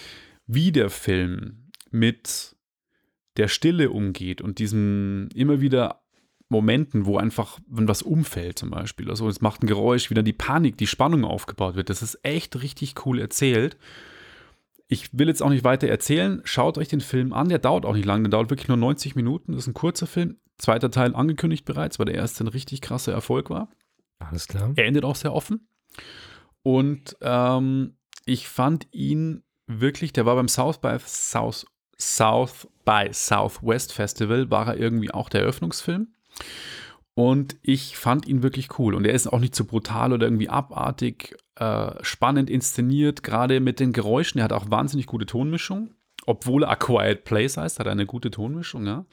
wie 0.45 0.71
der 0.71 0.89
Film 0.89 1.71
mit 1.89 2.55
der 3.37 3.47
Stille 3.47 3.89
umgeht 3.89 4.41
und 4.41 4.59
diesen 4.59 5.29
immer 5.31 5.61
wieder 5.61 6.01
Momenten, 6.49 7.05
wo 7.05 7.17
einfach, 7.17 7.59
wenn 7.67 7.87
was 7.87 8.01
umfällt 8.01 8.59
zum 8.59 8.69
Beispiel, 8.69 9.09
also 9.09 9.27
es 9.27 9.41
macht 9.41 9.63
ein 9.63 9.67
Geräusch, 9.67 10.09
wie 10.09 10.13
dann 10.13 10.25
die 10.25 10.33
Panik, 10.33 10.77
die 10.77 10.87
Spannung 10.87 11.25
aufgebaut 11.25 11.75
wird. 11.75 11.89
Das 11.89 12.01
ist 12.01 12.19
echt 12.23 12.61
richtig 12.61 13.05
cool 13.05 13.19
erzählt. 13.19 13.77
Ich 14.87 15.17
will 15.17 15.27
jetzt 15.27 15.43
auch 15.43 15.49
nicht 15.49 15.65
weiter 15.65 15.87
erzählen. 15.87 16.41
Schaut 16.45 16.77
euch 16.77 16.87
den 16.87 17.01
Film 17.01 17.33
an. 17.33 17.49
Der 17.49 17.59
dauert 17.59 17.85
auch 17.85 17.93
nicht 17.93 18.05
lang. 18.05 18.23
Der 18.23 18.31
dauert 18.31 18.49
wirklich 18.49 18.69
nur 18.69 18.77
90 18.77 19.15
Minuten. 19.15 19.51
Das 19.51 19.63
ist 19.63 19.67
ein 19.67 19.73
kurzer 19.73 20.07
Film. 20.07 20.37
Zweiter 20.57 20.89
Teil 20.89 21.13
angekündigt 21.13 21.65
bereits, 21.65 21.99
weil 21.99 22.05
der 22.05 22.15
erste 22.15 22.45
ein 22.45 22.47
richtig 22.47 22.79
krasser 22.81 23.11
Erfolg 23.11 23.49
war. 23.49 23.69
alles 24.19 24.47
klar. 24.47 24.71
Er 24.75 24.85
endet 24.85 25.03
auch 25.03 25.17
sehr 25.17 25.33
offen. 25.33 25.67
Und 26.63 27.17
ähm, 27.21 27.97
ich 28.25 28.47
fand 28.47 28.87
ihn 28.91 29.43
wirklich, 29.67 30.13
der 30.13 30.25
war 30.25 30.35
beim 30.35 30.47
South 30.47 30.79
by 30.79 30.97
South, 30.99 31.65
South 31.99 32.67
by 32.85 33.09
Southwest 33.11 33.93
Festival, 33.93 34.49
war 34.49 34.67
er 34.67 34.77
irgendwie 34.77 35.11
auch 35.11 35.29
der 35.29 35.41
Eröffnungsfilm. 35.41 36.13
Und 37.13 37.57
ich 37.63 37.97
fand 37.97 38.27
ihn 38.27 38.43
wirklich 38.43 38.77
cool. 38.77 38.93
Und 38.93 39.05
er 39.05 39.13
ist 39.13 39.27
auch 39.27 39.39
nicht 39.39 39.55
zu 39.55 39.63
so 39.63 39.69
brutal 39.69 40.13
oder 40.13 40.27
irgendwie 40.27 40.49
abartig, 40.49 41.35
äh, 41.55 41.91
spannend 42.01 42.49
inszeniert, 42.49 43.23
gerade 43.23 43.59
mit 43.59 43.79
den 43.79 43.91
Geräuschen. 43.91 44.39
Er 44.39 44.43
hat 44.43 44.53
auch 44.53 44.69
wahnsinnig 44.69 45.07
gute 45.07 45.25
Tonmischung. 45.25 45.95
Obwohl 46.27 46.63
er 46.63 46.69
A 46.69 46.75
Quiet 46.75 47.23
Place 47.23 47.57
heißt, 47.57 47.79
hat 47.79 47.87
er 47.87 47.93
eine 47.93 48.05
gute 48.05 48.29
Tonmischung, 48.29 48.85
ja. 48.85 49.05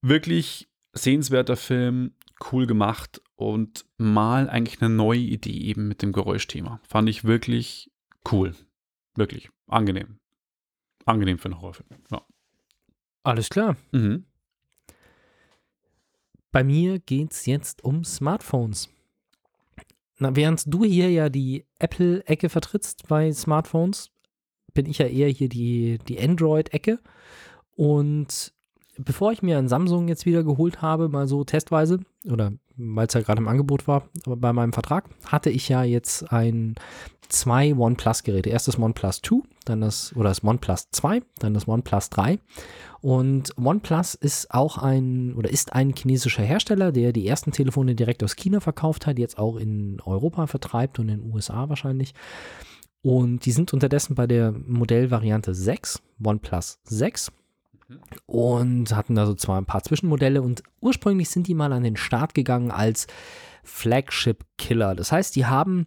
Wirklich 0.00 0.68
sehenswerter 0.92 1.56
Film, 1.56 2.14
cool 2.50 2.66
gemacht 2.66 3.20
und 3.34 3.84
mal 3.98 4.48
eigentlich 4.48 4.80
eine 4.80 4.94
neue 4.94 5.18
Idee 5.18 5.58
eben 5.58 5.88
mit 5.88 6.00
dem 6.00 6.12
Geräuschthema. 6.12 6.80
Fand 6.88 7.08
ich 7.08 7.24
wirklich 7.24 7.90
cool. 8.30 8.54
Wirklich 9.16 9.50
angenehm. 9.66 10.18
Angenehm 11.04 11.38
für 11.38 11.46
einen 11.46 11.60
Horrorfilm. 11.60 11.88
Ja. 12.10 12.22
Alles 13.22 13.48
klar. 13.48 13.76
Mhm. 13.92 14.24
Bei 16.56 16.64
mir 16.64 17.00
geht 17.00 17.32
es 17.32 17.44
jetzt 17.44 17.84
um 17.84 18.02
Smartphones. 18.02 18.88
Na, 20.16 20.34
während 20.36 20.62
du 20.72 20.84
hier 20.84 21.10
ja 21.10 21.28
die 21.28 21.66
Apple-Ecke 21.78 22.48
vertrittst 22.48 23.06
bei 23.08 23.30
Smartphones, 23.30 24.10
bin 24.72 24.86
ich 24.86 24.96
ja 24.96 25.06
eher 25.06 25.28
hier 25.28 25.50
die, 25.50 25.98
die 26.08 26.18
Android-Ecke. 26.18 26.98
Und 27.72 28.54
bevor 28.98 29.32
ich 29.32 29.42
mir 29.42 29.58
ein 29.58 29.68
Samsung 29.68 30.08
jetzt 30.08 30.26
wieder 30.26 30.44
geholt 30.44 30.82
habe, 30.82 31.08
mal 31.08 31.28
so 31.28 31.44
testweise, 31.44 32.00
oder 32.24 32.52
weil 32.76 33.06
es 33.06 33.14
ja 33.14 33.20
gerade 33.20 33.40
im 33.40 33.48
Angebot 33.48 33.88
war, 33.88 34.08
aber 34.26 34.36
bei 34.36 34.52
meinem 34.52 34.72
Vertrag, 34.72 35.08
hatte 35.24 35.50
ich 35.50 35.68
ja 35.68 35.82
jetzt 35.82 36.30
ein 36.32 36.74
zwei 37.28 37.74
OnePlus-Geräte. 37.74 38.50
Erst 38.50 38.68
das 38.68 38.78
OnePlus 38.78 39.22
2, 39.22 39.42
dann 39.64 39.80
das, 39.80 40.14
oder 40.14 40.28
das 40.28 40.44
OnePlus 40.44 40.90
2, 40.90 41.22
dann 41.38 41.54
das 41.54 41.66
OnePlus 41.66 42.10
3. 42.10 42.38
Und 43.00 43.56
OnePlus 43.58 44.14
ist 44.14 44.52
auch 44.52 44.78
ein, 44.78 45.34
oder 45.34 45.50
ist 45.50 45.72
ein 45.72 45.94
chinesischer 45.94 46.42
Hersteller, 46.42 46.92
der 46.92 47.12
die 47.12 47.26
ersten 47.26 47.52
Telefone 47.52 47.94
direkt 47.94 48.22
aus 48.22 48.36
China 48.36 48.60
verkauft 48.60 49.06
hat, 49.06 49.18
jetzt 49.18 49.38
auch 49.38 49.56
in 49.56 50.00
Europa 50.04 50.46
vertreibt 50.46 50.98
und 50.98 51.08
in 51.08 51.20
den 51.20 51.32
USA 51.32 51.68
wahrscheinlich. 51.68 52.14
Und 53.02 53.44
die 53.44 53.52
sind 53.52 53.72
unterdessen 53.72 54.14
bei 54.14 54.26
der 54.26 54.52
Modellvariante 54.52 55.54
6, 55.54 56.02
OnePlus 56.22 56.78
6 56.84 57.32
und 58.26 58.94
hatten 58.94 59.14
da 59.14 59.26
so 59.26 59.34
zwar 59.34 59.60
ein 59.60 59.66
paar 59.66 59.82
Zwischenmodelle 59.82 60.42
und 60.42 60.62
ursprünglich 60.80 61.30
sind 61.30 61.46
die 61.46 61.54
mal 61.54 61.72
an 61.72 61.84
den 61.84 61.96
Start 61.96 62.34
gegangen 62.34 62.70
als 62.70 63.06
Flagship-Killer. 63.64 64.94
Das 64.94 65.12
heißt, 65.12 65.36
die 65.36 65.46
haben 65.46 65.86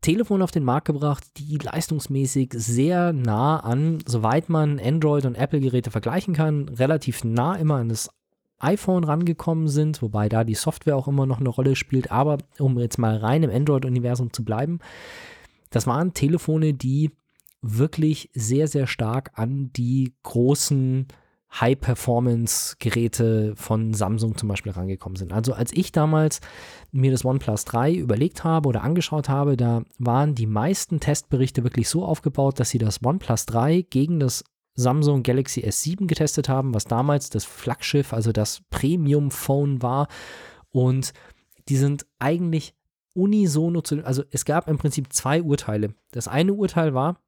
Telefone 0.00 0.44
auf 0.44 0.50
den 0.50 0.64
Markt 0.64 0.86
gebracht, 0.86 1.24
die 1.38 1.56
leistungsmäßig 1.56 2.52
sehr 2.54 3.12
nah 3.12 3.60
an, 3.60 3.98
soweit 4.06 4.48
man 4.48 4.78
Android- 4.78 5.24
und 5.24 5.34
Apple-Geräte 5.34 5.90
vergleichen 5.90 6.34
kann, 6.34 6.68
relativ 6.68 7.24
nah 7.24 7.54
immer 7.54 7.76
an 7.76 7.88
das 7.88 8.10
iPhone 8.58 9.04
rangekommen 9.04 9.68
sind, 9.68 10.02
wobei 10.02 10.28
da 10.28 10.44
die 10.44 10.54
Software 10.54 10.96
auch 10.96 11.08
immer 11.08 11.26
noch 11.26 11.40
eine 11.40 11.48
Rolle 11.48 11.74
spielt. 11.74 12.12
Aber 12.12 12.38
um 12.58 12.78
jetzt 12.78 12.98
mal 12.98 13.16
rein 13.16 13.42
im 13.42 13.50
Android-Universum 13.50 14.32
zu 14.32 14.44
bleiben, 14.44 14.78
das 15.70 15.86
waren 15.86 16.14
Telefone, 16.14 16.74
die 16.74 17.10
wirklich 17.64 18.30
sehr, 18.34 18.68
sehr 18.68 18.86
stark 18.86 19.32
an 19.34 19.72
die 19.72 20.14
großen 20.22 21.06
High-Performance-Geräte 21.60 23.54
von 23.56 23.94
Samsung 23.94 24.36
zum 24.36 24.48
Beispiel 24.48 24.72
rangekommen 24.72 25.16
sind. 25.16 25.32
Also 25.32 25.52
als 25.52 25.72
ich 25.72 25.92
damals 25.92 26.40
mir 26.90 27.12
das 27.12 27.24
OnePlus 27.24 27.64
3 27.64 27.94
überlegt 27.94 28.44
habe 28.44 28.68
oder 28.68 28.82
angeschaut 28.82 29.28
habe, 29.28 29.56
da 29.56 29.82
waren 29.98 30.34
die 30.34 30.46
meisten 30.46 31.00
Testberichte 31.00 31.62
wirklich 31.62 31.88
so 31.88 32.04
aufgebaut, 32.04 32.58
dass 32.58 32.70
sie 32.70 32.78
das 32.78 33.04
OnePlus 33.04 33.46
3 33.46 33.82
gegen 33.82 34.18
das 34.18 34.44
Samsung 34.74 35.22
Galaxy 35.22 35.60
S7 35.60 36.06
getestet 36.06 36.48
haben, 36.48 36.74
was 36.74 36.84
damals 36.84 37.30
das 37.30 37.44
Flaggschiff, 37.44 38.12
also 38.12 38.32
das 38.32 38.62
Premium-Phone 38.70 39.80
war. 39.80 40.08
Und 40.70 41.12
die 41.68 41.76
sind 41.76 42.04
eigentlich 42.18 42.74
unisono 43.14 43.80
zu, 43.80 44.04
also 44.04 44.24
es 44.32 44.44
gab 44.44 44.68
im 44.68 44.76
Prinzip 44.76 45.12
zwei 45.12 45.40
Urteile. 45.40 45.94
Das 46.10 46.26
eine 46.26 46.52
Urteil 46.52 46.94
war, 46.94 47.20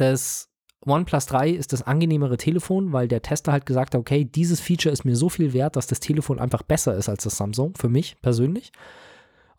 das 0.00 0.48
OnePlus 0.86 1.26
3 1.26 1.50
ist 1.50 1.72
das 1.72 1.82
angenehmere 1.82 2.36
Telefon, 2.38 2.92
weil 2.92 3.06
der 3.06 3.22
Tester 3.22 3.52
halt 3.52 3.66
gesagt 3.66 3.94
hat, 3.94 4.00
okay, 4.00 4.24
dieses 4.24 4.60
Feature 4.60 4.92
ist 4.92 5.04
mir 5.04 5.16
so 5.16 5.28
viel 5.28 5.52
wert, 5.52 5.76
dass 5.76 5.86
das 5.86 6.00
Telefon 6.00 6.38
einfach 6.38 6.62
besser 6.62 6.96
ist 6.96 7.08
als 7.08 7.24
das 7.24 7.36
Samsung, 7.36 7.74
für 7.76 7.88
mich 7.88 8.16
persönlich. 8.22 8.72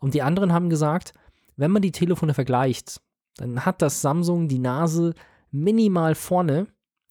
Und 0.00 0.14
die 0.14 0.22
anderen 0.22 0.52
haben 0.52 0.68
gesagt, 0.68 1.12
wenn 1.56 1.70
man 1.70 1.82
die 1.82 1.92
Telefone 1.92 2.34
vergleicht, 2.34 3.00
dann 3.36 3.64
hat 3.64 3.82
das 3.82 4.02
Samsung 4.02 4.48
die 4.48 4.58
Nase 4.58 5.14
minimal 5.52 6.14
vorne, 6.14 6.66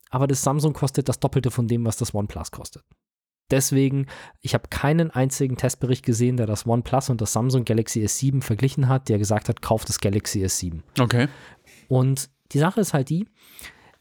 aber 0.10 0.28
das 0.28 0.42
Samsung 0.42 0.74
kostet 0.74 1.08
das 1.08 1.20
Doppelte 1.20 1.52
von 1.52 1.68
dem, 1.68 1.86
was 1.86 1.96
das 1.96 2.14
OnePlus 2.14 2.52
kostet. 2.52 2.84
Deswegen, 3.50 4.08
ich 4.40 4.54
habe 4.54 4.70
keinen 4.70 5.12
einzigen 5.12 5.58
Testbericht 5.58 6.06
gesehen, 6.06 6.38
der 6.38 6.48
das 6.48 6.66
OnePlus 6.66 7.10
und 7.10 7.22
das 7.22 7.34
Samsung 7.34 7.66
Galaxy 7.66 8.02
S7 8.02 8.42
verglichen 8.42 8.88
hat, 8.88 9.10
der 9.10 9.20
gesagt 9.20 9.50
hat, 9.50 9.62
kauft 9.62 9.90
das 9.90 10.00
Galaxy 10.00 10.44
S7. 10.44 10.82
Okay. 11.00 11.28
Und 11.88 12.30
die 12.52 12.60
Sache 12.60 12.82
ist 12.82 12.94
halt 12.94 13.10
die, 13.10 13.26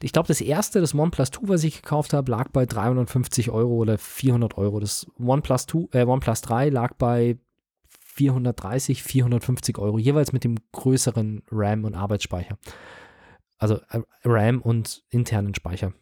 ich 0.03 0.13
glaube, 0.13 0.29
das 0.29 0.41
erste, 0.41 0.81
das 0.81 0.95
OnePlus 0.95 1.31
2, 1.31 1.49
was 1.49 1.65
ich 1.65 1.83
gekauft 1.83 2.15
habe, 2.15 2.31
lag 2.31 2.49
bei 2.51 2.65
350 2.65 3.51
Euro 3.51 3.75
oder 3.75 3.99
400 3.99 4.57
Euro. 4.57 4.81
Das 4.81 5.07
OnePlus, 5.19 5.67
2, 5.67 5.89
äh, 5.93 6.05
OnePlus 6.05 6.41
3 6.41 6.71
lag 6.71 6.95
bei 6.95 7.37
430, 8.15 9.03
450 9.03 9.79
Euro, 9.79 9.99
jeweils 9.99 10.33
mit 10.33 10.45
dem 10.45 10.57
größeren 10.73 11.43
RAM 11.51 11.85
und 11.85 11.95
Arbeitsspeicher. 11.95 12.59
Also 13.59 13.77
äh, 13.91 14.01
RAM 14.25 14.63
und 14.63 15.05
internen 15.11 15.55
Speicher. 15.55 15.93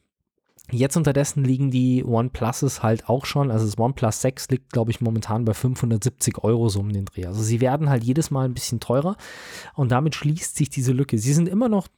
Jetzt 0.71 0.97
unterdessen 0.97 1.45
liegen 1.45 1.71
die 1.71 2.05
OnePluses 2.05 2.83
halt 2.83 3.09
auch 3.09 3.25
schon, 3.25 3.51
also 3.51 3.65
das 3.65 3.79
OnePlus 3.79 4.21
6 4.21 4.51
liegt, 4.51 4.73
glaube 4.73 4.91
ich, 4.91 5.01
momentan 5.01 5.45
bei 5.45 5.55
570 5.55 6.45
Euro 6.45 6.69
so 6.69 6.81
um 6.81 6.93
den 6.93 7.07
Dreh. 7.07 7.27
Also 7.27 7.43
sie 7.43 7.61
werden 7.61 7.89
halt 7.89 8.05
jedes 8.05 8.31
Mal 8.31 8.45
ein 8.45 8.55
bisschen 8.55 8.79
teurer 8.79 9.17
und 9.75 9.91
damit 9.91 10.15
schließt 10.15 10.57
sich 10.57 10.69
diese 10.69 10.93
Lücke. 10.93 11.19
Sie 11.19 11.33
sind 11.33 11.49
immer 11.49 11.69
noch 11.69 11.89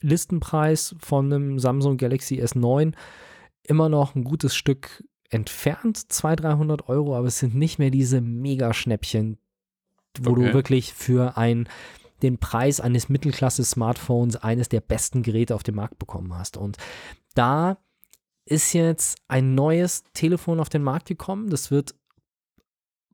Listenpreis 0.00 0.94
von 0.98 1.32
einem 1.32 1.58
Samsung 1.58 1.96
Galaxy 1.96 2.42
S9 2.42 2.92
immer 3.62 3.88
noch 3.88 4.14
ein 4.14 4.24
gutes 4.24 4.54
Stück 4.54 5.04
entfernt, 5.30 6.12
200, 6.12 6.44
300 6.44 6.88
Euro, 6.88 7.16
aber 7.16 7.26
es 7.26 7.38
sind 7.38 7.54
nicht 7.54 7.78
mehr 7.78 7.90
diese 7.90 8.20
Mega-Schnäppchen, 8.20 9.38
wo 10.20 10.30
Okay. 10.32 10.46
du 10.48 10.54
wirklich 10.54 10.92
für 10.94 11.36
ein, 11.36 11.68
den 12.22 12.38
Preis 12.38 12.80
eines 12.80 13.08
Mittelklasse-Smartphones 13.08 14.36
eines 14.36 14.68
der 14.68 14.80
besten 14.80 15.22
Geräte 15.22 15.54
auf 15.54 15.62
dem 15.62 15.74
Markt 15.74 15.98
bekommen 15.98 16.32
hast. 16.36 16.56
Und 16.56 16.76
da 17.34 17.78
ist 18.44 18.72
jetzt 18.72 19.18
ein 19.28 19.54
neues 19.54 20.04
Telefon 20.14 20.60
auf 20.60 20.68
den 20.68 20.82
Markt 20.82 21.08
gekommen. 21.08 21.50
Das 21.50 21.70
wird 21.70 21.94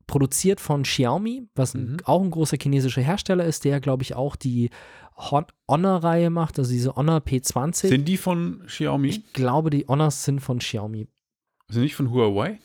produziert 0.06 0.60
von 0.60 0.82
Xiaomi, 0.82 1.48
was 1.54 1.74
Mhm. 1.74 1.98
auch 2.04 2.22
ein 2.22 2.30
großer 2.30 2.56
chinesischer 2.60 3.02
Hersteller 3.02 3.44
ist, 3.44 3.64
der, 3.64 3.80
glaube 3.80 4.02
ich, 4.02 4.14
auch 4.14 4.36
die 4.36 4.70
Hon- 5.16 5.44
Honor-Reihe 5.68 6.30
macht, 6.30 6.58
also 6.58 6.70
diese 6.72 6.96
Honor 6.96 7.18
P20. 7.18 7.88
Sind 7.88 8.08
die 8.08 8.16
von 8.16 8.62
Xiaomi? 8.66 9.08
ich 9.08 9.32
glaube, 9.32 9.70
die 9.70 9.84
Honors 9.86 10.24
sind 10.24 10.40
von 10.40 10.58
Xiaomi. 10.58 11.06
Sind 11.68 11.82
nicht 11.82 11.94
von 11.94 12.10
Huawei? 12.10 12.58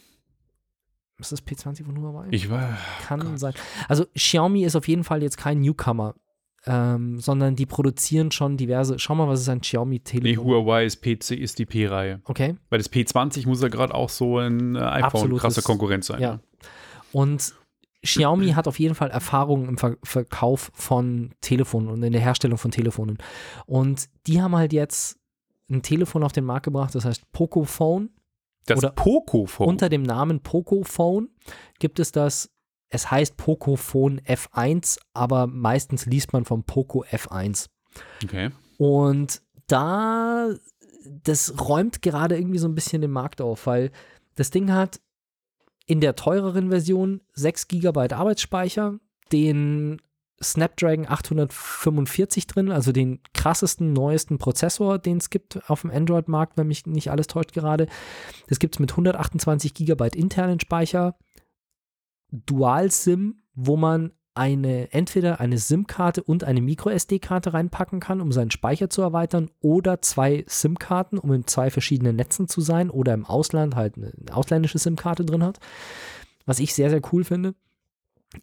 Ist 1.19 1.31
das 1.31 1.43
P20 1.45 1.83
von 1.83 1.99
Huawei? 1.99 2.27
Ich 2.31 2.49
war. 2.49 2.77
Kann 3.07 3.19
Gott. 3.21 3.39
sein. 3.39 3.53
Also 3.89 4.05
Xiaomi 4.15 4.63
ist 4.63 4.75
auf 4.75 4.87
jeden 4.87 5.03
Fall 5.03 5.23
jetzt 5.23 5.37
kein 5.37 5.59
Newcomer, 5.61 6.13
ähm, 6.65 7.19
sondern 7.19 7.55
die 7.55 7.65
produzieren 7.65 8.31
schon 8.31 8.55
diverse. 8.55 8.99
Schau 8.99 9.15
mal, 9.15 9.27
was 9.27 9.41
ist 9.41 9.49
ein 9.49 9.57
Nee, 9.57 9.61
Xiaomi-Telefon? 9.61 10.45
Huawei 10.45 10.85
ist 10.85 11.01
PC, 11.01 11.31
ist 11.35 11.57
die 11.59 11.65
P-Reihe. 11.65 12.21
okay. 12.25 12.55
Weil 12.69 12.77
das 12.79 12.91
P20 12.91 13.47
muss 13.47 13.61
ja 13.61 13.67
gerade 13.69 13.95
auch 13.95 14.09
so 14.09 14.37
ein 14.37 14.75
äh, 14.75 14.79
iPhone 14.79 15.03
Absolutes- 15.03 15.41
krasser 15.41 15.61
Konkurrent 15.63 16.05
sein. 16.05 16.21
Ja. 16.21 16.33
ne? 16.35 16.39
Und 17.11 17.53
Xiaomi 18.03 18.51
hat 18.51 18.67
auf 18.67 18.79
jeden 18.79 18.95
Fall 18.95 19.09
Erfahrung 19.09 19.67
im 19.67 19.77
Ver 19.77 19.97
Verkauf 20.03 20.71
von 20.73 21.31
Telefonen 21.41 21.89
und 21.89 22.03
in 22.03 22.13
der 22.13 22.21
Herstellung 22.21 22.57
von 22.57 22.71
Telefonen. 22.71 23.17
Und 23.65 24.07
die 24.27 24.41
haben 24.41 24.55
halt 24.55 24.73
jetzt 24.73 25.17
ein 25.69 25.81
Telefon 25.81 26.23
auf 26.23 26.31
den 26.31 26.45
Markt 26.45 26.65
gebracht, 26.65 26.95
das 26.95 27.05
heißt 27.05 27.31
Pocophone. 27.31 28.09
Das 28.65 28.77
Oder 28.77 28.91
Pocophone. 28.91 29.67
Unter 29.67 29.89
dem 29.89 30.03
Namen 30.03 30.41
Pocophone 30.41 31.29
gibt 31.79 31.99
es 31.99 32.11
das, 32.11 32.49
es 32.89 33.09
heißt 33.09 33.37
Pocophone 33.37 34.21
F1, 34.21 34.99
aber 35.13 35.47
meistens 35.47 36.05
liest 36.05 36.33
man 36.33 36.45
vom 36.45 36.63
Poco 36.63 37.03
F1. 37.03 37.67
Okay. 38.23 38.51
Und 38.77 39.41
da, 39.67 40.49
das 41.23 41.53
räumt 41.59 42.01
gerade 42.01 42.37
irgendwie 42.37 42.59
so 42.59 42.67
ein 42.67 42.75
bisschen 42.75 43.01
den 43.01 43.11
Markt 43.11 43.41
auf, 43.41 43.67
weil 43.67 43.91
das 44.35 44.51
Ding 44.51 44.71
hat 44.71 44.99
in 45.87 46.01
der 46.01 46.15
teureren 46.15 46.69
Version 46.69 47.21
6 47.33 47.69
GB 47.69 48.13
Arbeitsspeicher, 48.13 48.99
den 49.31 50.01
Snapdragon 50.43 51.07
845 51.07 52.45
drin, 52.45 52.71
also 52.71 52.91
den 52.91 53.21
krassesten, 53.33 53.93
neuesten 53.93 54.37
Prozessor, 54.37 54.99
den 54.99 55.17
es 55.17 55.29
gibt 55.31 55.67
auf 55.69 55.81
dem 55.81 55.89
Android-Markt, 55.89 56.57
wenn 56.57 56.67
mich 56.67 56.85
nicht 56.85 57.09
alles 57.09 57.27
täuscht 57.27 57.53
gerade. 57.53 57.87
Das 58.47 58.59
gibt 58.59 58.75
es 58.75 58.79
mit 58.79 58.91
128 58.91 59.73
GB 59.73 60.09
internen 60.13 60.59
Speicher, 60.59 61.17
Dual-SIM, 62.29 63.41
wo 63.55 63.77
man 63.77 64.11
eine, 64.37 64.93
entweder 64.93 65.39
eine 65.39 65.57
SIM-Karte 65.57 66.23
und 66.23 66.43
eine 66.43 66.61
Micro-SD-Karte 66.61 67.53
reinpacken 67.53 67.99
kann, 67.99 68.21
um 68.21 68.31
seinen 68.31 68.51
Speicher 68.51 68.89
zu 68.89 69.01
erweitern, 69.01 69.49
oder 69.59 70.01
zwei 70.01 70.45
SIM-Karten, 70.47 71.17
um 71.17 71.33
in 71.33 71.47
zwei 71.47 71.69
verschiedenen 71.69 72.15
Netzen 72.15 72.47
zu 72.47 72.61
sein, 72.61 72.89
oder 72.89 73.13
im 73.13 73.25
Ausland 73.25 73.75
halt 73.75 73.97
eine 73.97 74.13
ausländische 74.31 74.79
SIM-Karte 74.79 75.25
drin 75.25 75.43
hat. 75.43 75.59
Was 76.45 76.59
ich 76.59 76.73
sehr, 76.73 76.89
sehr 76.89 77.01
cool 77.11 77.23
finde. 77.23 77.55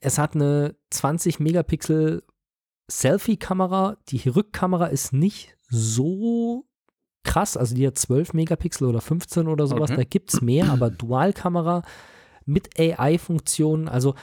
Es 0.00 0.18
hat 0.18 0.34
eine 0.34 0.74
20 0.90 1.40
Megapixel 1.40 2.22
Selfie-Kamera. 2.90 3.96
Die 4.08 4.28
Rückkamera 4.28 4.86
ist 4.86 5.12
nicht 5.12 5.56
so 5.68 6.66
krass, 7.22 7.56
also 7.56 7.74
die 7.74 7.86
hat 7.86 7.98
12 7.98 8.34
Megapixel 8.34 8.86
oder 8.86 9.00
15 9.00 9.48
oder 9.48 9.66
sowas. 9.66 9.90
Okay. 9.90 9.96
Da 9.96 10.04
gibt 10.04 10.32
es 10.34 10.42
mehr, 10.42 10.70
aber 10.70 10.90
Dualkamera 10.90 11.82
mit 12.44 12.78
AI-Funktionen, 12.78 13.88
also 13.88 14.14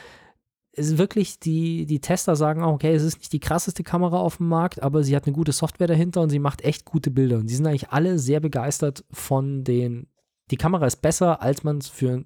ist 0.74 0.98
wirklich, 0.98 1.40
die, 1.40 1.86
die 1.86 2.00
Tester 2.00 2.36
sagen 2.36 2.64
auch, 2.64 2.74
okay, 2.74 2.94
es 2.94 3.04
ist 3.04 3.20
nicht 3.20 3.34
die 3.34 3.40
krasseste 3.40 3.84
Kamera 3.84 4.20
auf 4.20 4.38
dem 4.38 4.48
Markt, 4.48 4.82
aber 4.82 5.04
sie 5.04 5.16
hat 5.16 5.26
eine 5.26 5.36
gute 5.36 5.52
Software 5.52 5.88
dahinter 5.88 6.22
und 6.22 6.30
sie 6.30 6.40
macht 6.40 6.64
echt 6.64 6.86
gute 6.86 7.12
Bilder. 7.12 7.38
Und 7.38 7.50
die 7.50 7.56
sind 7.56 7.68
eigentlich 7.68 7.90
alle 7.90 8.20
sehr 8.20 8.40
begeistert 8.40 9.04
von 9.12 9.64
den. 9.64 10.08
Die 10.50 10.58
Kamera 10.58 10.86
ist 10.86 11.02
besser, 11.02 11.42
als 11.42 11.64
man 11.64 11.80
es 11.80 11.88
für 11.88 12.24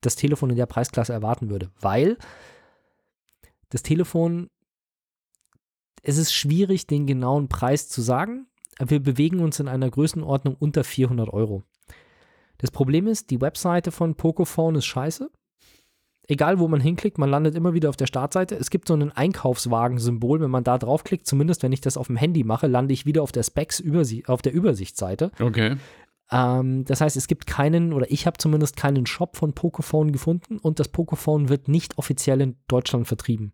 das 0.00 0.16
Telefon 0.16 0.50
in 0.50 0.56
der 0.56 0.66
Preisklasse 0.66 1.12
erwarten 1.12 1.50
würde, 1.50 1.70
weil 1.80 2.16
das 3.70 3.82
Telefon, 3.82 4.50
es 6.02 6.16
ist 6.16 6.32
schwierig, 6.32 6.86
den 6.86 7.06
genauen 7.06 7.48
Preis 7.48 7.88
zu 7.88 8.02
sagen. 8.02 8.46
Wir 8.78 9.00
bewegen 9.00 9.40
uns 9.40 9.60
in 9.60 9.68
einer 9.68 9.90
Größenordnung 9.90 10.56
unter 10.58 10.84
400 10.84 11.28
Euro. 11.28 11.64
Das 12.58 12.70
Problem 12.70 13.06
ist, 13.06 13.30
die 13.30 13.40
Webseite 13.40 13.90
von 13.90 14.14
Pocophone 14.14 14.76
ist 14.76 14.86
scheiße 14.86 15.30
egal 16.30 16.60
wo 16.60 16.68
man 16.68 16.80
hinklickt, 16.80 17.18
man 17.18 17.28
landet 17.28 17.56
immer 17.56 17.74
wieder 17.74 17.88
auf 17.88 17.96
der 17.96 18.06
Startseite. 18.06 18.54
Es 18.54 18.70
gibt 18.70 18.86
so 18.86 18.94
ein 18.94 19.10
Einkaufswagen-Symbol, 19.10 20.40
wenn 20.40 20.50
man 20.50 20.62
da 20.62 20.78
draufklickt, 20.78 21.26
zumindest 21.26 21.64
wenn 21.64 21.72
ich 21.72 21.80
das 21.80 21.96
auf 21.96 22.06
dem 22.06 22.16
Handy 22.16 22.44
mache, 22.44 22.68
lande 22.68 22.94
ich 22.94 23.04
wieder 23.04 23.22
auf 23.22 23.32
der 23.32 23.42
Specs 23.42 23.82
auf 24.26 24.40
der 24.40 24.52
Übersichtsseite. 24.52 25.32
Okay. 25.40 25.76
Ähm, 26.30 26.84
das 26.84 27.00
heißt, 27.00 27.16
es 27.16 27.26
gibt 27.26 27.48
keinen, 27.48 27.92
oder 27.92 28.08
ich 28.10 28.26
habe 28.26 28.38
zumindest 28.38 28.76
keinen 28.76 29.06
Shop 29.06 29.36
von 29.36 29.54
Pocophone 29.54 30.12
gefunden 30.12 30.58
und 30.58 30.78
das 30.78 30.88
Pocophone 30.88 31.48
wird 31.48 31.66
nicht 31.66 31.98
offiziell 31.98 32.40
in 32.40 32.56
Deutschland 32.68 33.08
vertrieben. 33.08 33.52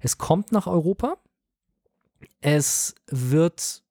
Es 0.00 0.16
kommt 0.16 0.50
nach 0.50 0.66
Europa. 0.66 1.18
Es 2.40 2.94
wird 3.10 3.82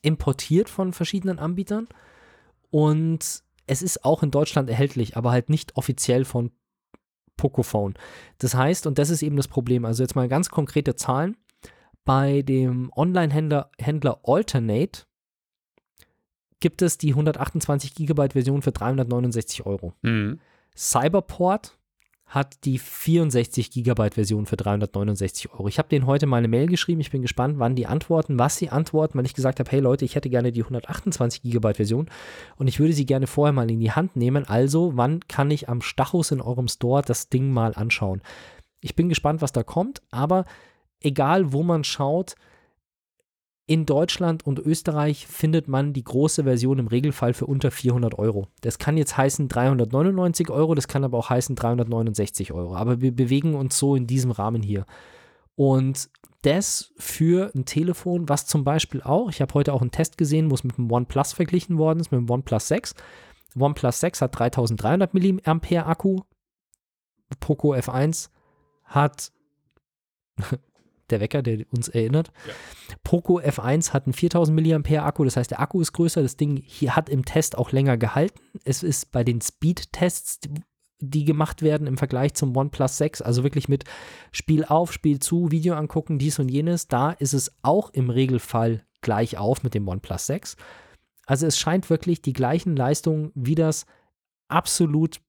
importiert 0.00 0.70
von 0.70 0.94
verschiedenen 0.94 1.38
Anbietern 1.38 1.88
und 2.70 3.42
es 3.66 3.82
ist 3.82 4.04
auch 4.04 4.22
in 4.22 4.30
Deutschland 4.30 4.70
erhältlich, 4.70 5.18
aber 5.18 5.30
halt 5.30 5.50
nicht 5.50 5.76
offiziell 5.76 6.24
von 6.24 6.52
Pocophone. 7.40 7.94
Das 8.38 8.54
heißt, 8.54 8.86
und 8.86 8.98
das 8.98 9.08
ist 9.08 9.22
eben 9.22 9.36
das 9.36 9.48
Problem, 9.48 9.86
also 9.86 10.02
jetzt 10.02 10.14
mal 10.14 10.28
ganz 10.28 10.50
konkrete 10.50 10.94
Zahlen. 10.94 11.38
Bei 12.04 12.42
dem 12.42 12.92
Online-Händler 12.94 13.70
Händler 13.78 14.20
Alternate 14.24 15.04
gibt 16.60 16.82
es 16.82 16.98
die 16.98 17.10
128 17.10 17.94
GB 17.94 18.28
Version 18.32 18.60
für 18.60 18.72
369 18.72 19.64
Euro. 19.64 19.94
Mhm. 20.02 20.38
Cyberport 20.76 21.78
hat 22.30 22.64
die 22.64 22.78
64 22.78 23.72
GB 23.72 24.10
Version 24.12 24.46
für 24.46 24.56
369 24.56 25.52
Euro. 25.52 25.66
Ich 25.66 25.78
habe 25.78 25.88
denen 25.88 26.06
heute 26.06 26.26
mal 26.26 26.36
eine 26.36 26.46
Mail 26.46 26.68
geschrieben. 26.68 27.00
Ich 27.00 27.10
bin 27.10 27.22
gespannt, 27.22 27.58
wann 27.58 27.74
die 27.74 27.88
antworten, 27.88 28.38
was 28.38 28.56
sie 28.56 28.70
antworten, 28.70 29.18
weil 29.18 29.26
ich 29.26 29.34
gesagt 29.34 29.58
habe, 29.58 29.68
hey 29.68 29.80
Leute, 29.80 30.04
ich 30.04 30.14
hätte 30.14 30.30
gerne 30.30 30.52
die 30.52 30.62
128 30.62 31.42
GB 31.42 31.74
Version 31.74 32.08
und 32.56 32.68
ich 32.68 32.78
würde 32.78 32.92
sie 32.92 33.04
gerne 33.04 33.26
vorher 33.26 33.52
mal 33.52 33.68
in 33.68 33.80
die 33.80 33.90
Hand 33.90 34.14
nehmen. 34.14 34.48
Also, 34.48 34.92
wann 34.94 35.26
kann 35.26 35.50
ich 35.50 35.68
am 35.68 35.82
Stachus 35.82 36.30
in 36.30 36.40
eurem 36.40 36.68
Store 36.68 37.02
das 37.02 37.30
Ding 37.30 37.50
mal 37.50 37.74
anschauen? 37.74 38.22
Ich 38.80 38.94
bin 38.94 39.08
gespannt, 39.08 39.42
was 39.42 39.50
da 39.50 39.64
kommt, 39.64 40.00
aber 40.12 40.44
egal 41.00 41.52
wo 41.52 41.64
man 41.64 41.82
schaut, 41.82 42.36
in 43.70 43.86
Deutschland 43.86 44.44
und 44.44 44.58
Österreich 44.58 45.28
findet 45.28 45.68
man 45.68 45.92
die 45.92 46.02
große 46.02 46.42
Version 46.42 46.80
im 46.80 46.88
Regelfall 46.88 47.34
für 47.34 47.46
unter 47.46 47.70
400 47.70 48.18
Euro. 48.18 48.48
Das 48.62 48.80
kann 48.80 48.96
jetzt 48.96 49.16
heißen 49.16 49.46
399 49.46 50.50
Euro, 50.50 50.74
das 50.74 50.88
kann 50.88 51.04
aber 51.04 51.16
auch 51.16 51.30
heißen 51.30 51.54
369 51.54 52.50
Euro. 52.50 52.74
Aber 52.74 53.00
wir 53.00 53.14
bewegen 53.14 53.54
uns 53.54 53.78
so 53.78 53.94
in 53.94 54.08
diesem 54.08 54.32
Rahmen 54.32 54.60
hier. 54.60 54.86
Und 55.54 56.10
das 56.42 56.92
für 56.96 57.52
ein 57.54 57.64
Telefon, 57.64 58.28
was 58.28 58.44
zum 58.44 58.64
Beispiel 58.64 59.02
auch, 59.02 59.30
ich 59.30 59.40
habe 59.40 59.54
heute 59.54 59.72
auch 59.72 59.82
einen 59.82 59.92
Test 59.92 60.18
gesehen, 60.18 60.50
wo 60.50 60.56
es 60.56 60.64
mit 60.64 60.76
dem 60.76 60.90
OnePlus 60.90 61.32
verglichen 61.32 61.78
worden 61.78 62.00
ist, 62.00 62.10
mit 62.10 62.18
dem 62.18 62.28
OnePlus 62.28 62.66
6. 62.66 62.96
OnePlus 63.56 64.00
6 64.00 64.22
hat 64.22 64.36
3300 64.36 65.14
mAh 65.14 65.86
Akku. 65.86 66.22
Poco 67.38 67.72
F1 67.74 68.30
hat 68.82 69.30
der 71.10 71.20
Wecker, 71.20 71.42
der 71.42 71.64
uns 71.70 71.88
erinnert. 71.88 72.32
Ja. 72.46 72.52
Poco 73.04 73.40
F1 73.40 73.92
hat 73.92 74.06
einen 74.06 74.12
4000 74.12 74.88
mAh 74.88 75.04
Akku, 75.04 75.24
das 75.24 75.36
heißt, 75.36 75.50
der 75.50 75.60
Akku 75.60 75.80
ist 75.80 75.92
größer. 75.92 76.22
Das 76.22 76.36
Ding 76.36 76.62
hier 76.64 76.96
hat 76.96 77.08
im 77.08 77.24
Test 77.24 77.58
auch 77.58 77.72
länger 77.72 77.96
gehalten. 77.96 78.40
Es 78.64 78.82
ist 78.82 79.12
bei 79.12 79.24
den 79.24 79.40
Speed-Tests, 79.40 80.40
die 81.00 81.24
gemacht 81.24 81.62
werden 81.62 81.86
im 81.86 81.96
Vergleich 81.96 82.34
zum 82.34 82.56
OnePlus 82.56 82.98
6, 82.98 83.22
also 83.22 83.42
wirklich 83.42 83.68
mit 83.68 83.84
Spiel 84.32 84.64
auf, 84.64 84.92
Spiel 84.92 85.18
zu, 85.18 85.50
Video 85.50 85.74
angucken, 85.74 86.18
dies 86.18 86.38
und 86.38 86.48
jenes, 86.48 86.88
da 86.88 87.10
ist 87.10 87.32
es 87.32 87.52
auch 87.62 87.90
im 87.90 88.10
Regelfall 88.10 88.84
gleich 89.00 89.38
auf 89.38 89.62
mit 89.62 89.74
dem 89.74 89.88
OnePlus 89.88 90.26
6. 90.26 90.56
Also 91.26 91.46
es 91.46 91.58
scheint 91.58 91.88
wirklich 91.90 92.22
die 92.22 92.32
gleichen 92.32 92.76
Leistungen 92.76 93.32
wie 93.34 93.54
das 93.54 93.86
absolut 94.48 95.20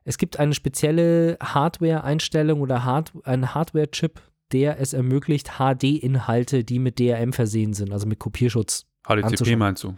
Es 0.04 0.18
gibt 0.18 0.38
eine 0.38 0.54
spezielle 0.54 1.38
Hardware-Einstellung 1.42 2.60
oder 2.62 2.84
Hard 2.84 3.14
einen 3.24 3.56
Hardware-Chip, 3.56 4.22
der 4.52 4.80
es 4.80 4.94
ermöglicht, 4.94 5.54
HD-Inhalte, 5.58 6.64
die 6.64 6.80
mit 6.80 7.00
DRM 7.00 7.34
versehen 7.34 7.74
sind, 7.74 7.92
also 7.92 8.06
mit 8.06 8.20
Kopierschutz. 8.20 8.86
HDCP 9.08 9.56
meinst 9.56 9.84
du? 9.84 9.96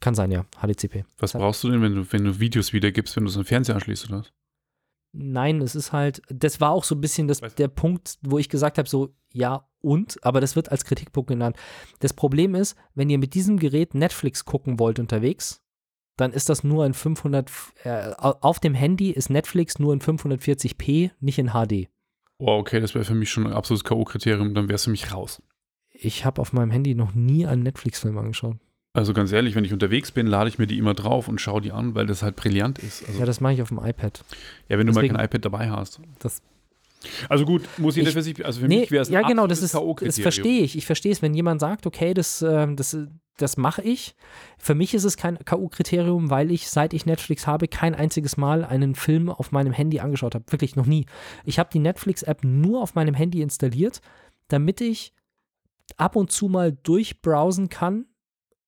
Kann 0.00 0.14
sein, 0.14 0.30
ja, 0.30 0.44
HDCP. 0.60 1.04
Was 1.18 1.32
Das- 1.32 1.40
brauchst 1.40 1.64
du 1.64 1.70
denn, 1.70 1.82
wenn 1.82 1.94
du, 1.94 2.12
wenn 2.12 2.24
du 2.24 2.38
Videos 2.40 2.72
wiedergibst, 2.72 3.16
wenn 3.16 3.24
du 3.24 3.30
so 3.30 3.40
einen 3.40 3.46
Fernseher 3.46 3.74
anschließt 3.74 4.08
oder 4.08 4.20
was? 4.20 4.32
Nein, 5.12 5.60
es 5.62 5.74
ist 5.74 5.92
halt, 5.92 6.20
das 6.28 6.60
war 6.60 6.70
auch 6.72 6.84
so 6.84 6.94
ein 6.94 7.00
bisschen 7.00 7.28
das, 7.28 7.40
der 7.40 7.68
Punkt, 7.68 8.18
wo 8.22 8.38
ich 8.38 8.48
gesagt 8.48 8.78
habe, 8.78 8.88
so, 8.88 9.14
ja 9.32 9.66
und, 9.80 10.22
aber 10.24 10.40
das 10.40 10.54
wird 10.54 10.70
als 10.70 10.84
Kritikpunkt 10.84 11.28
genannt. 11.28 11.56
Das 12.00 12.12
Problem 12.12 12.54
ist, 12.54 12.76
wenn 12.94 13.08
ihr 13.08 13.18
mit 13.18 13.34
diesem 13.34 13.58
Gerät 13.58 13.94
Netflix 13.94 14.44
gucken 14.44 14.78
wollt 14.78 14.98
unterwegs, 14.98 15.62
dann 16.16 16.32
ist 16.32 16.48
das 16.48 16.62
nur 16.64 16.84
ein 16.84 16.94
500, 16.94 17.50
äh, 17.84 18.10
auf 18.18 18.60
dem 18.60 18.74
Handy 18.74 19.10
ist 19.10 19.30
Netflix 19.30 19.78
nur 19.78 19.92
in 19.94 20.00
540p, 20.00 21.10
nicht 21.20 21.38
in 21.38 21.50
HD. 21.52 21.88
Oh, 22.38 22.58
okay, 22.58 22.80
das 22.80 22.94
wäre 22.94 23.04
für 23.04 23.14
mich 23.14 23.30
schon 23.30 23.46
ein 23.46 23.52
absolutes 23.52 23.84
K.O.-Kriterium, 23.84 24.52
dann 24.52 24.68
wärst 24.68 24.86
du 24.86 24.90
mich 24.90 25.12
raus. 25.12 25.42
Ich 25.90 26.24
habe 26.24 26.40
auf 26.40 26.52
meinem 26.52 26.70
Handy 26.70 26.94
noch 26.94 27.14
nie 27.14 27.46
einen 27.46 27.62
Netflix-Film 27.62 28.18
angeschaut. 28.18 28.56
Also 28.94 29.12
ganz 29.12 29.30
ehrlich, 29.32 29.54
wenn 29.54 29.64
ich 29.64 29.72
unterwegs 29.72 30.10
bin, 30.10 30.26
lade 30.26 30.48
ich 30.48 30.58
mir 30.58 30.66
die 30.66 30.78
immer 30.78 30.94
drauf 30.94 31.28
und 31.28 31.40
schaue 31.40 31.60
die 31.60 31.72
an, 31.72 31.94
weil 31.94 32.06
das 32.06 32.22
halt 32.22 32.36
brillant 32.36 32.78
ist. 32.78 33.06
Also, 33.06 33.20
Ja, 33.20 33.26
das 33.26 33.40
mache 33.40 33.52
ich 33.54 33.62
auf 33.62 33.68
dem 33.68 33.78
iPad. 33.78 34.24
ja, 34.68 34.78
wenn 34.78 34.86
du 34.86 34.92
deswegen- 34.92 35.12
mal 35.14 35.18
kein 35.18 35.26
iPad 35.26 35.44
dabei 35.44 35.70
hast. 35.70 36.00
Das 36.20 36.42
Also 37.28 37.44
gut, 37.44 37.62
muss 37.78 37.94
jeder 37.94 38.08
Ich- 38.08 38.14
für 38.14 38.22
sich, 38.22 38.44
also 38.44 38.60
für 38.60 38.66
nee, 38.66 38.80
mich 38.80 38.90
wäre 38.90 39.02
es 39.02 39.08
ein 39.08 39.12
ja 39.14 39.22
genau, 39.22 39.46
das 39.46 39.62
ist, 39.62 39.72
das 40.02 40.18
verstehe 40.18 40.62
ich. 40.62 40.76
Ich 40.76 40.84
verstehe 40.84 41.12
es, 41.12 41.22
wenn 41.22 41.32
jemand 41.32 41.60
sagt, 41.60 41.86
okay, 41.86 42.12
das, 42.12 42.42
ähm, 42.42 42.74
das, 42.74 42.96
das 43.36 43.56
mache 43.56 43.82
ich. 43.82 44.16
Für 44.58 44.74
mich 44.74 44.94
ist 44.94 45.04
es 45.04 45.16
kein 45.16 45.38
K.O.-Kriterium, 45.38 46.28
weil 46.28 46.50
ich, 46.50 46.68
seit 46.68 46.92
ich 46.92 47.06
Netflix 47.06 47.46
habe, 47.46 47.68
kein 47.68 47.94
einziges 47.94 48.36
Mal 48.36 48.64
einen 48.64 48.96
Film 48.96 49.28
auf 49.28 49.52
meinem 49.52 49.72
Handy 49.72 50.00
angeschaut 50.00 50.34
habe. 50.34 50.44
Wirklich 50.50 50.74
noch 50.74 50.86
nie. 50.86 51.06
Ich 51.44 51.60
habe 51.60 51.70
die 51.72 51.78
Netflix-App 51.78 52.42
nur 52.42 52.82
auf 52.82 52.96
meinem 52.96 53.14
Handy 53.14 53.42
installiert, 53.42 54.00
damit 54.48 54.80
ich 54.80 55.12
ab 55.98 56.16
und 56.16 56.32
zu 56.32 56.48
mal 56.48 56.72
durchbrowsen 56.72 57.68
kann, 57.68 58.06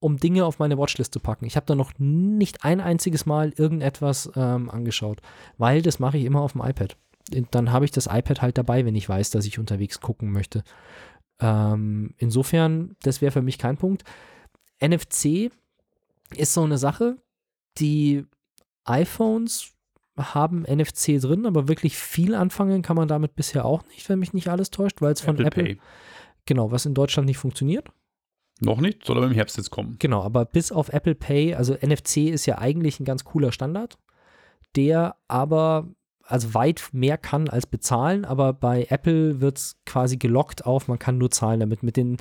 um 0.00 0.16
Dinge 0.16 0.44
auf 0.44 0.58
meine 0.58 0.78
Watchlist 0.78 1.12
zu 1.12 1.20
packen. 1.20 1.44
Ich 1.44 1.56
habe 1.56 1.66
da 1.66 1.74
noch 1.74 1.92
nicht 1.98 2.64
ein 2.64 2.80
einziges 2.80 3.26
Mal 3.26 3.52
irgendetwas 3.56 4.30
ähm, 4.34 4.70
angeschaut, 4.70 5.20
weil 5.58 5.82
das 5.82 5.98
mache 5.98 6.18
ich 6.18 6.24
immer 6.24 6.40
auf 6.40 6.52
dem 6.52 6.62
iPad. 6.62 6.96
Dann 7.50 7.70
habe 7.70 7.84
ich 7.84 7.90
das 7.90 8.06
iPad 8.06 8.42
halt 8.42 8.58
dabei, 8.58 8.84
wenn 8.84 8.96
ich 8.96 9.08
weiß, 9.08 9.30
dass 9.30 9.44
ich 9.44 9.58
unterwegs 9.58 10.00
gucken 10.00 10.32
möchte. 10.32 10.64
Ähm, 11.38 12.14
insofern, 12.16 12.96
das 13.02 13.20
wäre 13.20 13.30
für 13.30 13.42
mich 13.42 13.58
kein 13.58 13.76
Punkt. 13.76 14.04
NFC 14.82 15.50
ist 16.34 16.54
so 16.54 16.62
eine 16.62 16.78
Sache, 16.78 17.16
die 17.78 18.24
iPhones 18.84 19.74
haben 20.16 20.62
NFC 20.62 21.20
drin, 21.20 21.46
aber 21.46 21.68
wirklich 21.68 21.96
viel 21.96 22.34
anfangen 22.34 22.82
kann 22.82 22.96
man 22.96 23.08
damit 23.08 23.36
bisher 23.36 23.64
auch 23.64 23.84
nicht, 23.88 24.08
wenn 24.08 24.18
mich 24.18 24.32
nicht 24.32 24.48
alles 24.48 24.70
täuscht, 24.70 25.00
weil 25.00 25.12
es 25.12 25.20
von 25.20 25.38
Apple, 25.38 25.62
Apple, 25.62 25.76
genau, 26.46 26.70
was 26.70 26.86
in 26.86 26.94
Deutschland 26.94 27.26
nicht 27.26 27.38
funktioniert. 27.38 27.88
Noch 28.60 28.80
nicht, 28.80 29.04
soll 29.04 29.16
aber 29.16 29.26
im 29.26 29.32
Herbst 29.32 29.56
jetzt 29.56 29.70
kommen. 29.70 29.96
Genau, 29.98 30.22
aber 30.22 30.44
bis 30.44 30.70
auf 30.70 30.90
Apple 30.90 31.14
Pay, 31.14 31.54
also 31.54 31.74
NFC 31.74 32.28
ist 32.28 32.46
ja 32.46 32.58
eigentlich 32.58 33.00
ein 33.00 33.04
ganz 33.04 33.24
cooler 33.24 33.52
Standard, 33.52 33.98
der 34.76 35.16
aber 35.28 35.88
also 36.22 36.54
weit 36.54 36.90
mehr 36.92 37.18
kann 37.18 37.48
als 37.48 37.66
bezahlen, 37.66 38.24
aber 38.24 38.52
bei 38.52 38.86
Apple 38.88 39.40
wird 39.40 39.58
es 39.58 39.76
quasi 39.84 40.16
gelockt 40.16 40.64
auf, 40.64 40.86
man 40.86 40.98
kann 40.98 41.18
nur 41.18 41.30
zahlen 41.30 41.60
damit. 41.60 41.82
Mit 41.82 41.96
den 41.96 42.18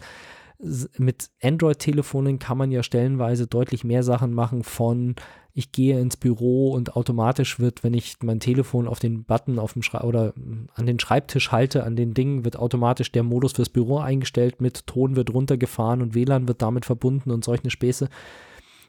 mit 0.98 1.30
Android-Telefonen 1.42 2.38
kann 2.38 2.58
man 2.58 2.72
ja 2.72 2.84
stellenweise 2.84 3.48
deutlich 3.48 3.84
mehr 3.84 4.04
Sachen 4.04 4.34
machen 4.34 4.64
von 4.64 5.16
ich 5.54 5.72
gehe 5.72 6.00
ins 6.00 6.16
Büro 6.16 6.72
und 6.72 6.96
automatisch 6.96 7.60
wird, 7.60 7.84
wenn 7.84 7.94
ich 7.94 8.18
mein 8.22 8.40
Telefon 8.40 8.88
auf 8.88 9.00
den 9.00 9.24
Button 9.24 9.58
auf 9.58 9.74
dem 9.74 9.82
Schrei 9.82 10.02
oder 10.02 10.34
mm, 10.36 10.68
an 10.74 10.86
den 10.86 11.00
Schreibtisch 11.00 11.52
halte, 11.52 11.84
an 11.84 11.96
den 11.96 12.14
Dingen, 12.14 12.46
wird 12.46 12.58
automatisch 12.58 13.12
der 13.12 13.24
Modus 13.24 13.54
fürs 13.54 13.70
Büro 13.70 13.98
eingestellt, 13.98 14.62
mit 14.62 14.86
Ton 14.86 15.16
wird 15.16 15.34
runtergefahren 15.34 16.02
und 16.02 16.14
WLAN 16.14 16.48
wird 16.48 16.62
damit 16.62 16.86
verbunden 16.86 17.32
und 17.32 17.44
solche 17.44 17.70
Späße. 17.70 18.10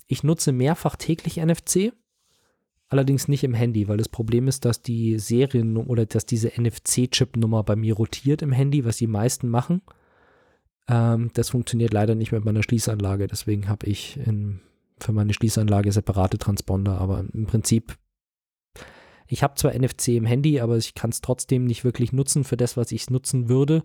Ich 0.06 0.22
nutze 0.22 0.52
mehrfach 0.52 0.96
täglich 0.96 1.38
NFC, 1.38 1.92
allerdings 2.88 3.26
nicht 3.26 3.42
im 3.42 3.54
Handy, 3.54 3.88
weil 3.88 3.96
das 3.96 4.08
Problem 4.08 4.46
ist, 4.46 4.64
dass 4.64 4.82
die 4.82 5.18
Serien 5.18 5.76
oder 5.76 6.04
dass 6.06 6.26
diese 6.26 6.52
NFC-Chip-Nummer 6.56 7.62
bei 7.62 7.76
mir 7.76 7.94
rotiert 7.94 8.42
im 8.42 8.52
Handy, 8.52 8.84
was 8.84 8.98
die 8.98 9.06
meisten 9.06 9.48
machen. 9.48 9.82
Ähm, 10.90 11.30
das 11.34 11.50
funktioniert 11.50 11.92
leider 11.92 12.16
nicht 12.16 12.32
mit 12.32 12.44
meiner 12.44 12.62
Schließanlage, 12.62 13.28
deswegen 13.28 13.68
habe 13.68 13.86
ich 13.86 14.18
in, 14.18 14.60
für 14.98 15.12
meine 15.12 15.32
Schließanlage 15.32 15.92
separate 15.92 16.36
Transponder, 16.36 17.00
aber 17.00 17.24
im 17.32 17.46
Prinzip, 17.46 17.96
ich 19.28 19.44
habe 19.44 19.54
zwar 19.54 19.72
NFC 19.72 20.08
im 20.08 20.26
Handy, 20.26 20.60
aber 20.60 20.76
ich 20.76 20.94
kann 20.94 21.10
es 21.10 21.20
trotzdem 21.20 21.64
nicht 21.64 21.84
wirklich 21.84 22.12
nutzen 22.12 22.42
für 22.42 22.56
das, 22.56 22.76
was 22.76 22.90
ich 22.90 23.08
nutzen 23.08 23.48
würde. 23.48 23.84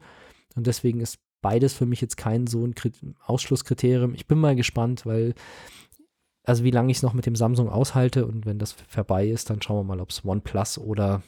Und 0.55 0.65
deswegen 0.65 0.99
ist 1.01 1.19
beides 1.41 1.75
für 1.75 1.85
mich 1.85 2.01
jetzt 2.01 2.17
kein 2.17 2.47
so 2.47 2.65
ein 2.65 2.73
Krit 2.73 2.95
Ausschlusskriterium. 3.23 4.15
Ich 4.15 4.25
bin 4.25 4.39
mal 4.39 4.55
gespannt, 4.55 5.05
weil, 5.05 5.35
also 6.43 6.63
wie 6.63 6.71
lange 6.71 6.89
ich 6.89 6.97
es 6.97 7.03
noch 7.03 7.13
mit 7.13 7.27
dem 7.27 7.35
Samsung 7.35 7.69
aushalte 7.69 8.25
und 8.25 8.47
wenn 8.47 8.57
das 8.57 8.71
vorbei 8.71 9.27
ist, 9.27 9.51
dann 9.51 9.61
schauen 9.61 9.77
wir 9.77 9.83
mal, 9.83 10.01
ob 10.01 10.09
es 10.09 10.25
OnePlus 10.25 10.79
oder 10.79 11.21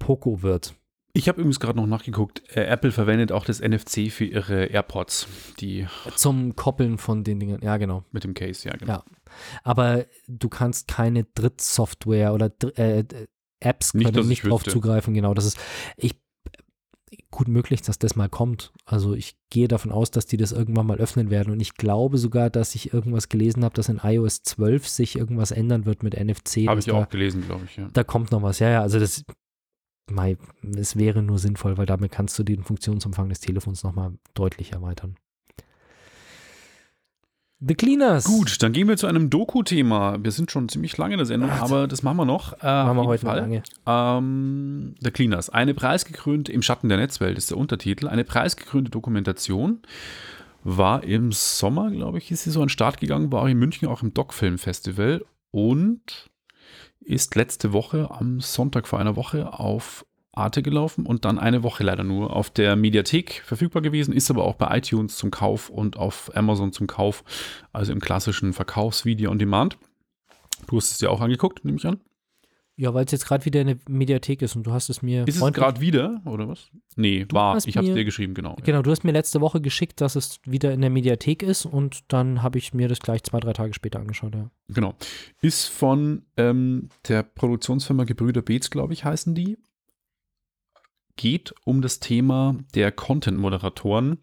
Poco 0.00 0.42
wird. 0.42 0.74
Ich 1.12 1.28
habe 1.28 1.40
übrigens 1.40 1.58
gerade 1.58 1.78
noch 1.78 1.86
nachgeguckt, 1.86 2.42
äh, 2.54 2.64
Apple 2.64 2.92
verwendet 2.92 3.32
auch 3.32 3.44
das 3.44 3.60
NFC 3.60 4.10
für 4.10 4.24
ihre 4.24 4.66
AirPods, 4.66 5.26
die 5.58 5.86
Zum 6.14 6.54
Koppeln 6.54 6.98
von 6.98 7.24
den 7.24 7.40
Dingen, 7.40 7.60
ja 7.62 7.76
genau. 7.78 8.04
mit 8.12 8.24
dem 8.24 8.34
Case, 8.34 8.68
ja 8.68 8.76
genau. 8.76 8.92
Ja. 8.92 9.04
Aber 9.64 10.06
du 10.28 10.48
kannst 10.48 10.88
keine 10.88 11.24
Drittsoftware 11.24 12.32
oder 12.32 12.52
äh, 12.76 13.04
Apps 13.60 13.94
Nicht, 13.94 14.14
können 14.14 14.28
nicht 14.28 14.44
drauf 14.46 14.64
zugreifen. 14.64 15.12
Genau, 15.14 15.34
das 15.34 15.44
ist 15.44 15.58
ich 15.96 16.14
gut 17.30 17.48
möglich, 17.48 17.82
dass 17.82 17.98
das 17.98 18.16
mal 18.16 18.28
kommt. 18.28 18.72
Also 18.84 19.14
ich 19.14 19.36
gehe 19.50 19.68
davon 19.68 19.92
aus, 19.92 20.10
dass 20.10 20.26
die 20.26 20.36
das 20.36 20.52
irgendwann 20.52 20.86
mal 20.86 20.98
öffnen 20.98 21.30
werden. 21.30 21.52
Und 21.52 21.60
ich 21.60 21.74
glaube 21.74 22.18
sogar, 22.18 22.50
dass 22.50 22.74
ich 22.74 22.92
irgendwas 22.92 23.28
gelesen 23.28 23.64
habe, 23.64 23.74
dass 23.74 23.88
in 23.88 24.00
iOS 24.02 24.42
12 24.42 24.88
sich 24.88 25.16
irgendwas 25.16 25.50
ändern 25.50 25.86
wird 25.86 26.02
mit 26.02 26.14
NFC. 26.14 26.68
Habe 26.68 26.80
ich 26.80 26.86
da, 26.86 26.94
auch 26.94 27.08
gelesen, 27.08 27.44
glaube 27.46 27.64
ich, 27.64 27.76
ja. 27.76 27.88
da 27.92 28.04
kommt 28.04 28.30
noch 28.30 28.42
was. 28.42 28.58
Ja, 28.58 28.70
ja, 28.70 28.82
also 28.82 28.98
das 28.98 29.24
mei, 30.10 30.36
es 30.76 30.96
wäre 30.96 31.22
nur 31.22 31.38
sinnvoll, 31.38 31.78
weil 31.78 31.86
damit 31.86 32.12
kannst 32.12 32.38
du 32.38 32.42
den 32.42 32.62
Funktionsumfang 32.62 33.28
des 33.28 33.40
Telefons 33.40 33.82
nochmal 33.82 34.12
deutlich 34.34 34.72
erweitern. 34.72 35.16
The 37.62 37.74
Cleaners. 37.74 38.24
Gut, 38.24 38.62
dann 38.62 38.72
gehen 38.72 38.88
wir 38.88 38.96
zu 38.96 39.06
einem 39.06 39.28
Doku-Thema. 39.28 40.16
Wir 40.24 40.30
sind 40.30 40.50
schon 40.50 40.70
ziemlich 40.70 40.96
lange 40.96 41.12
in 41.14 41.18
der 41.18 41.26
Sendung, 41.26 41.50
Ach, 41.52 41.60
aber 41.60 41.86
das 41.86 42.02
machen 42.02 42.16
wir 42.16 42.24
noch. 42.24 42.54
Äh, 42.62 42.64
machen 42.64 42.96
wir 42.96 43.04
heute 43.04 43.26
Fall. 43.26 43.40
lange. 43.40 43.62
Ähm, 43.86 44.94
The 45.00 45.10
Cleaners. 45.10 45.50
Eine 45.50 45.74
preisgekrönte, 45.74 46.50
im 46.52 46.62
Schatten 46.62 46.88
der 46.88 46.96
Netzwelt 46.96 47.36
ist 47.36 47.50
der 47.50 47.58
Untertitel, 47.58 48.08
eine 48.08 48.24
preisgekrönte 48.24 48.90
Dokumentation. 48.90 49.80
War 50.64 51.04
im 51.04 51.32
Sommer, 51.32 51.90
glaube 51.90 52.16
ich, 52.18 52.30
ist 52.30 52.44
sie 52.44 52.50
so 52.50 52.60
an 52.60 52.66
den 52.66 52.70
Start 52.70 52.98
gegangen, 52.98 53.30
war 53.30 53.42
auch 53.42 53.46
in 53.46 53.58
München 53.58 53.88
auch 53.88 54.02
im 54.02 54.14
Doc-Film-Festival 54.14 55.24
und 55.50 56.30
ist 57.10 57.34
letzte 57.34 57.72
Woche 57.72 58.10
am 58.10 58.40
Sonntag 58.40 58.86
vor 58.86 58.98
einer 58.98 59.16
Woche 59.16 59.52
auf 59.58 60.06
Arte 60.32 60.62
gelaufen 60.62 61.06
und 61.06 61.24
dann 61.24 61.38
eine 61.38 61.62
Woche 61.62 61.82
leider 61.82 62.04
nur 62.04 62.34
auf 62.34 62.50
der 62.50 62.76
Mediathek 62.76 63.42
verfügbar 63.44 63.82
gewesen, 63.82 64.14
ist 64.14 64.30
aber 64.30 64.44
auch 64.44 64.54
bei 64.54 64.78
iTunes 64.78 65.16
zum 65.16 65.30
Kauf 65.30 65.70
und 65.70 65.96
auf 65.96 66.30
Amazon 66.36 66.72
zum 66.72 66.86
Kauf, 66.86 67.24
also 67.72 67.92
im 67.92 68.00
klassischen 68.00 68.52
Verkaufsvideo 68.52 69.30
on 69.30 69.38
Demand. 69.38 69.76
Du 70.68 70.76
hast 70.76 70.92
es 70.92 70.98
dir 70.98 71.10
auch 71.10 71.20
angeguckt, 71.20 71.64
nehme 71.64 71.78
ich 71.78 71.86
an. 71.86 72.00
Ja, 72.80 72.94
weil 72.94 73.04
es 73.04 73.12
jetzt 73.12 73.26
gerade 73.26 73.44
wieder 73.44 73.60
eine 73.60 73.78
Mediathek 73.90 74.40
ist 74.40 74.56
und 74.56 74.62
du 74.62 74.72
hast 74.72 74.88
es 74.88 75.02
mir 75.02 75.28
Ist 75.28 75.42
es 75.42 75.52
gerade 75.52 75.82
wieder, 75.82 76.22
oder 76.24 76.48
was? 76.48 76.70
Nee, 76.96 77.26
war. 77.30 77.56
hast 77.56 77.66
Ich 77.66 77.76
habe 77.76 77.86
es 77.86 77.92
dir 77.92 78.06
geschrieben, 78.06 78.32
genau. 78.32 78.56
Genau, 78.64 78.80
du 78.80 78.90
hast 78.90 79.04
mir 79.04 79.12
letzte 79.12 79.42
Woche 79.42 79.60
geschickt, 79.60 80.00
dass 80.00 80.16
es 80.16 80.40
wieder 80.46 80.72
in 80.72 80.80
der 80.80 80.88
Mediathek 80.88 81.42
ist 81.42 81.66
und 81.66 82.00
dann 82.08 82.42
habe 82.42 82.56
ich 82.56 82.72
mir 82.72 82.88
das 82.88 83.00
gleich 83.00 83.22
zwei, 83.22 83.38
drei 83.38 83.52
Tage 83.52 83.74
später 83.74 84.00
angeschaut, 84.00 84.34
ja. 84.34 84.50
Genau. 84.68 84.94
Ist 85.42 85.66
von 85.66 86.22
ähm, 86.38 86.88
der 87.06 87.22
Produktionsfirma 87.22 88.04
Gebrüder 88.04 88.40
Beetz, 88.40 88.70
glaube 88.70 88.94
ich, 88.94 89.04
heißen 89.04 89.34
die. 89.34 89.58
Geht 91.16 91.52
um 91.66 91.82
das 91.82 92.00
Thema 92.00 92.56
der 92.74 92.92
Content-Moderatoren, 92.92 94.20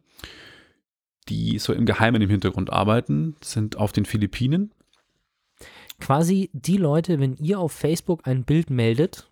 die 1.29 1.59
so 1.59 1.73
im 1.73 1.85
Geheimen 1.85 2.23
im 2.23 2.29
Hintergrund 2.31 2.73
arbeiten, 2.73 3.35
sind 3.39 3.77
auf 3.77 3.91
den 3.91 4.05
Philippinen. 4.05 4.71
Quasi 5.99 6.49
die 6.53 6.77
Leute, 6.77 7.19
wenn 7.19 7.35
ihr 7.35 7.59
auf 7.59 7.71
Facebook 7.71 8.27
ein 8.27 8.43
Bild 8.43 8.69
meldet, 8.69 9.31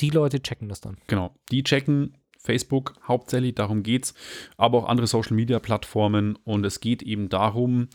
die 0.00 0.10
Leute 0.10 0.40
checken 0.40 0.68
das 0.68 0.80
dann. 0.80 0.98
Genau. 1.06 1.34
Die 1.50 1.62
checken 1.62 2.16
Facebook 2.38 2.94
hauptsächlich, 3.06 3.54
darum 3.54 3.82
geht's, 3.82 4.14
aber 4.56 4.78
auch 4.78 4.88
andere 4.88 5.06
Social-Media-Plattformen. 5.06 6.36
Und 6.44 6.64
es 6.64 6.80
geht 6.80 7.02
eben 7.02 7.28
darum, 7.28 7.88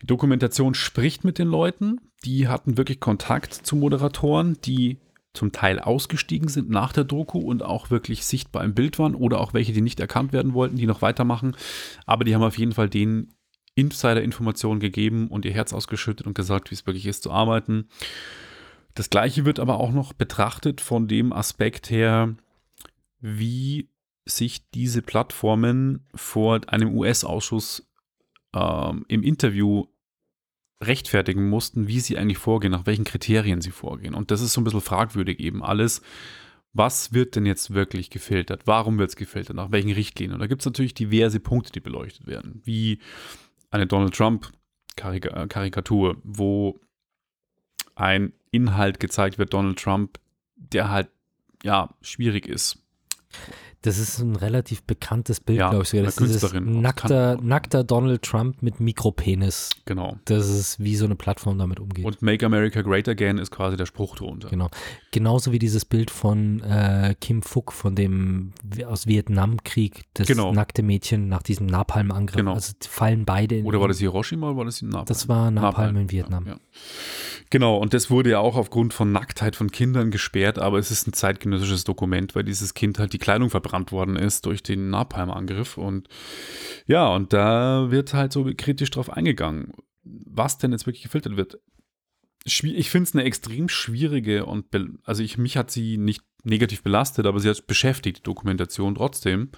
die 0.00 0.06
Dokumentation 0.06 0.74
spricht 0.74 1.24
mit 1.24 1.38
den 1.38 1.48
Leuten. 1.48 2.00
Die 2.24 2.48
hatten 2.48 2.76
wirklich 2.76 3.00
Kontakt 3.00 3.54
zu 3.54 3.76
Moderatoren, 3.76 4.58
die 4.64 4.98
zum 5.34 5.50
Teil 5.50 5.78
ausgestiegen 5.78 6.48
sind 6.48 6.68
nach 6.68 6.92
der 6.92 7.04
Doku 7.04 7.38
und 7.38 7.62
auch 7.62 7.90
wirklich 7.90 8.24
sichtbar 8.24 8.64
im 8.64 8.74
Bild 8.74 8.98
waren 8.98 9.14
oder 9.14 9.40
auch 9.40 9.54
welche, 9.54 9.72
die 9.72 9.80
nicht 9.80 9.98
erkannt 9.98 10.32
werden 10.32 10.52
wollten, 10.52 10.76
die 10.76 10.86
noch 10.86 11.02
weitermachen. 11.02 11.56
Aber 12.04 12.24
die 12.24 12.34
haben 12.34 12.42
auf 12.42 12.58
jeden 12.58 12.72
Fall 12.72 12.90
den 12.90 13.32
Insider-Informationen 13.74 14.80
gegeben 14.80 15.28
und 15.28 15.44
ihr 15.44 15.52
Herz 15.52 15.72
ausgeschüttet 15.72 16.26
und 16.26 16.34
gesagt, 16.34 16.70
wie 16.70 16.74
es 16.74 16.86
wirklich 16.86 17.06
ist 17.06 17.22
zu 17.22 17.30
arbeiten. 17.30 17.88
Das 18.94 19.08
gleiche 19.08 19.44
wird 19.44 19.58
aber 19.58 19.80
auch 19.80 19.92
noch 19.92 20.12
betrachtet 20.12 20.80
von 20.80 21.08
dem 21.08 21.32
Aspekt 21.32 21.90
her, 21.90 22.34
wie 23.20 23.88
sich 24.26 24.68
diese 24.70 25.02
Plattformen 25.02 26.06
vor 26.14 26.60
einem 26.66 26.94
US-Ausschuss 26.94 27.88
ähm, 28.54 29.04
im 29.08 29.22
Interview 29.22 29.86
rechtfertigen 30.82 31.48
mussten, 31.48 31.86
wie 31.86 32.00
sie 32.00 32.18
eigentlich 32.18 32.38
vorgehen, 32.38 32.72
nach 32.72 32.86
welchen 32.86 33.04
Kriterien 33.04 33.60
sie 33.60 33.70
vorgehen. 33.70 34.14
Und 34.14 34.30
das 34.30 34.40
ist 34.40 34.52
so 34.52 34.60
ein 34.60 34.64
bisschen 34.64 34.80
fragwürdig 34.80 35.40
eben 35.40 35.62
alles. 35.62 36.02
Was 36.72 37.12
wird 37.12 37.36
denn 37.36 37.46
jetzt 37.46 37.74
wirklich 37.74 38.10
gefiltert? 38.10 38.62
Warum 38.66 38.98
wird 38.98 39.10
es 39.10 39.16
gefiltert? 39.16 39.56
Nach 39.56 39.70
welchen 39.70 39.92
Richtlinien? 39.92 40.34
Und 40.34 40.40
da 40.40 40.46
gibt 40.46 40.62
es 40.62 40.66
natürlich 40.66 40.94
diverse 40.94 41.38
Punkte, 41.38 41.72
die 41.72 41.80
beleuchtet 41.80 42.26
werden, 42.26 42.62
wie 42.64 42.98
eine 43.72 43.86
Donald 43.86 44.14
Trump-Karikatur, 44.14 46.16
wo 46.22 46.78
ein 47.94 48.32
Inhalt 48.50 49.00
gezeigt 49.00 49.38
wird, 49.38 49.52
Donald 49.52 49.78
Trump, 49.78 50.18
der 50.56 50.90
halt 50.90 51.10
ja 51.62 51.94
schwierig 52.02 52.46
ist. 52.46 52.82
Das 53.82 53.98
ist 53.98 54.20
ein 54.20 54.36
relativ 54.36 54.82
bekanntes 54.84 55.40
Bild, 55.40 55.58
Ja, 55.58 55.70
glaube 55.70 55.82
ich. 55.82 55.90
sogar. 55.90 56.04
Das 56.06 56.16
ist 56.16 56.26
dieses 56.42 56.52
nackter, 56.54 57.36
nackter 57.42 57.82
Donald 57.82 58.22
Trump 58.22 58.62
mit 58.62 58.78
Mikropenis. 58.78 59.70
Genau. 59.86 60.16
Das 60.24 60.48
ist, 60.48 60.78
wie 60.78 60.94
so 60.94 61.04
eine 61.04 61.16
Plattform 61.16 61.58
damit 61.58 61.80
umgeht. 61.80 62.04
Und 62.04 62.22
Make 62.22 62.46
America 62.46 62.82
Great 62.82 63.08
Again 63.08 63.38
ist 63.38 63.50
quasi 63.50 63.76
der 63.76 63.86
Spruch 63.86 64.14
drunter. 64.16 64.48
Genau. 64.50 64.68
Genauso 65.10 65.50
wie 65.52 65.58
dieses 65.58 65.84
Bild 65.84 66.10
von 66.12 66.60
äh, 66.62 67.14
Kim 67.20 67.42
Phuc, 67.42 67.72
von 67.72 67.94
dem 67.96 68.52
aus 68.86 69.06
Vietnamkrieg, 69.08 70.02
das 70.14 70.28
Genau. 70.28 70.52
nackte 70.52 70.82
Mädchen 70.82 71.28
nach 71.28 71.42
diesem 71.42 71.66
Napalm-Angriff. 71.66 72.36
Genau. 72.36 72.54
Also 72.54 72.72
fallen 72.88 73.24
beide 73.24 73.56
in. 73.56 73.66
Oder 73.66 73.80
war 73.80 73.88
das 73.88 73.98
Hiroshima 73.98 74.48
oder 74.48 74.56
war 74.58 74.64
das 74.64 74.80
in 74.80 74.90
Napalm? 74.90 75.06
Das 75.06 75.28
war 75.28 75.50
Napalm 75.50 75.96
in 75.96 76.10
Vietnam. 76.10 76.46
Ja, 76.46 76.52
ja. 76.52 76.58
Genau, 77.52 77.76
und 77.76 77.92
das 77.92 78.10
wurde 78.10 78.30
ja 78.30 78.38
auch 78.38 78.56
aufgrund 78.56 78.94
von 78.94 79.12
Nacktheit 79.12 79.56
von 79.56 79.70
Kindern 79.70 80.10
gesperrt, 80.10 80.58
aber 80.58 80.78
es 80.78 80.90
ist 80.90 81.06
ein 81.06 81.12
zeitgenössisches 81.12 81.84
Dokument, 81.84 82.34
weil 82.34 82.44
dieses 82.44 82.72
Kind 82.72 82.98
halt 82.98 83.12
die 83.12 83.18
Kleidung 83.18 83.50
verbrannt 83.50 83.92
worden 83.92 84.16
ist 84.16 84.46
durch 84.46 84.62
den 84.62 84.88
Napalm-Angriff. 84.88 85.76
Und 85.76 86.08
ja, 86.86 87.14
und 87.14 87.34
da 87.34 87.90
wird 87.90 88.14
halt 88.14 88.32
so 88.32 88.50
kritisch 88.56 88.90
drauf 88.90 89.10
eingegangen, 89.10 89.74
was 90.02 90.56
denn 90.56 90.72
jetzt 90.72 90.86
wirklich 90.86 91.02
gefiltert 91.02 91.36
wird. 91.36 91.60
Ich 92.42 92.88
finde 92.88 93.06
es 93.06 93.14
eine 93.14 93.24
extrem 93.24 93.68
schwierige 93.68 94.46
und, 94.46 94.64
also 95.04 95.22
ich, 95.22 95.36
mich 95.36 95.58
hat 95.58 95.70
sie 95.70 95.98
nicht 95.98 96.22
negativ 96.44 96.82
belastet, 96.82 97.26
aber 97.26 97.38
sie 97.38 97.50
hat 97.50 97.66
beschäftigt, 97.66 98.20
die 98.20 98.22
Dokumentation 98.22 98.94
trotzdem 98.94 99.50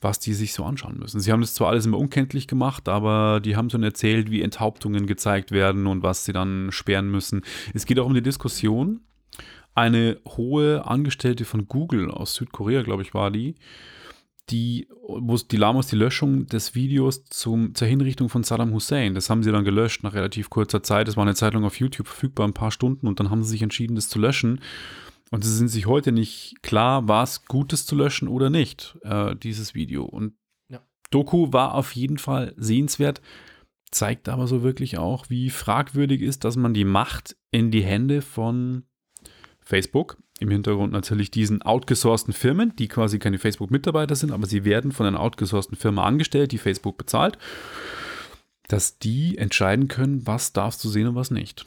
was 0.00 0.18
die 0.18 0.32
sich 0.32 0.52
so 0.54 0.64
anschauen 0.64 0.98
müssen. 0.98 1.20
Sie 1.20 1.30
haben 1.30 1.40
das 1.42 1.54
zwar 1.54 1.68
alles 1.68 1.84
immer 1.86 1.98
unkenntlich 1.98 2.46
gemacht, 2.46 2.88
aber 2.88 3.40
die 3.40 3.56
haben 3.56 3.68
schon 3.70 3.82
erzählt, 3.82 4.30
wie 4.30 4.40
Enthauptungen 4.42 5.06
gezeigt 5.06 5.52
werden 5.52 5.86
und 5.86 6.02
was 6.02 6.24
sie 6.24 6.32
dann 6.32 6.72
sperren 6.72 7.10
müssen. 7.10 7.42
Es 7.74 7.84
geht 7.86 7.98
auch 7.98 8.06
um 8.06 8.14
die 8.14 8.22
Diskussion. 8.22 9.00
Eine 9.74 10.18
hohe 10.26 10.86
Angestellte 10.86 11.44
von 11.44 11.68
Google 11.68 12.10
aus 12.10 12.34
Südkorea, 12.34 12.82
glaube 12.82 13.02
ich, 13.02 13.14
war 13.14 13.30
die, 13.30 13.54
die, 14.48 14.88
wo 15.06 15.34
es- 15.34 15.46
die 15.46 15.56
Lamos 15.58 15.86
die 15.86 15.96
Löschung 15.96 16.46
des 16.46 16.74
Videos 16.74 17.24
zum, 17.26 17.74
zur 17.74 17.86
Hinrichtung 17.86 18.28
von 18.28 18.42
Saddam 18.42 18.72
Hussein. 18.72 19.14
Das 19.14 19.30
haben 19.30 19.42
sie 19.44 19.52
dann 19.52 19.64
gelöscht 19.64 20.02
nach 20.02 20.14
relativ 20.14 20.50
kurzer 20.50 20.82
Zeit. 20.82 21.06
Das 21.08 21.16
war 21.16 21.22
eine 21.24 21.34
Zeit 21.36 21.54
lang 21.54 21.64
auf 21.64 21.78
YouTube 21.78 22.08
verfügbar, 22.08 22.48
ein 22.48 22.54
paar 22.54 22.72
Stunden, 22.72 23.06
und 23.06 23.20
dann 23.20 23.30
haben 23.30 23.44
sie 23.44 23.50
sich 23.50 23.62
entschieden, 23.62 23.94
das 23.94 24.08
zu 24.08 24.18
löschen. 24.18 24.60
Und 25.30 25.44
sie 25.44 25.54
sind 25.54 25.68
sich 25.68 25.86
heute 25.86 26.12
nicht 26.12 26.56
klar, 26.62 27.06
war 27.08 27.22
es 27.22 27.44
Gutes 27.46 27.86
zu 27.86 27.94
löschen 27.94 28.28
oder 28.28 28.50
nicht, 28.50 28.98
äh, 29.02 29.36
dieses 29.36 29.74
Video. 29.74 30.04
Und 30.04 30.34
Ja. 30.68 30.80
Doku 31.10 31.52
war 31.52 31.74
auf 31.74 31.94
jeden 31.94 32.18
Fall 32.18 32.54
sehenswert, 32.56 33.20
zeigt 33.90 34.28
aber 34.28 34.46
so 34.46 34.62
wirklich 34.62 34.98
auch, 34.98 35.30
wie 35.30 35.50
fragwürdig 35.50 36.20
ist, 36.20 36.44
dass 36.44 36.56
man 36.56 36.74
die 36.74 36.84
Macht 36.84 37.36
in 37.50 37.70
die 37.70 37.82
Hände 37.82 38.22
von 38.22 38.84
Facebook, 39.60 40.18
im 40.40 40.50
Hintergrund 40.50 40.92
natürlich 40.92 41.30
diesen 41.30 41.62
outgesourcten 41.62 42.32
Firmen, 42.32 42.74
die 42.76 42.88
quasi 42.88 43.18
keine 43.18 43.38
Facebook-Mitarbeiter 43.38 44.16
sind, 44.16 44.32
aber 44.32 44.46
sie 44.46 44.64
werden 44.64 44.90
von 44.90 45.06
einer 45.06 45.20
outgesourcten 45.20 45.76
Firma 45.76 46.04
angestellt, 46.04 46.50
die 46.52 46.58
Facebook 46.58 46.96
bezahlt, 46.96 47.38
dass 48.66 48.98
die 48.98 49.36
entscheiden 49.38 49.86
können, 49.88 50.26
was 50.26 50.52
darfst 50.52 50.82
du 50.82 50.88
sehen 50.88 51.08
und 51.08 51.14
was 51.14 51.30
nicht. 51.30 51.66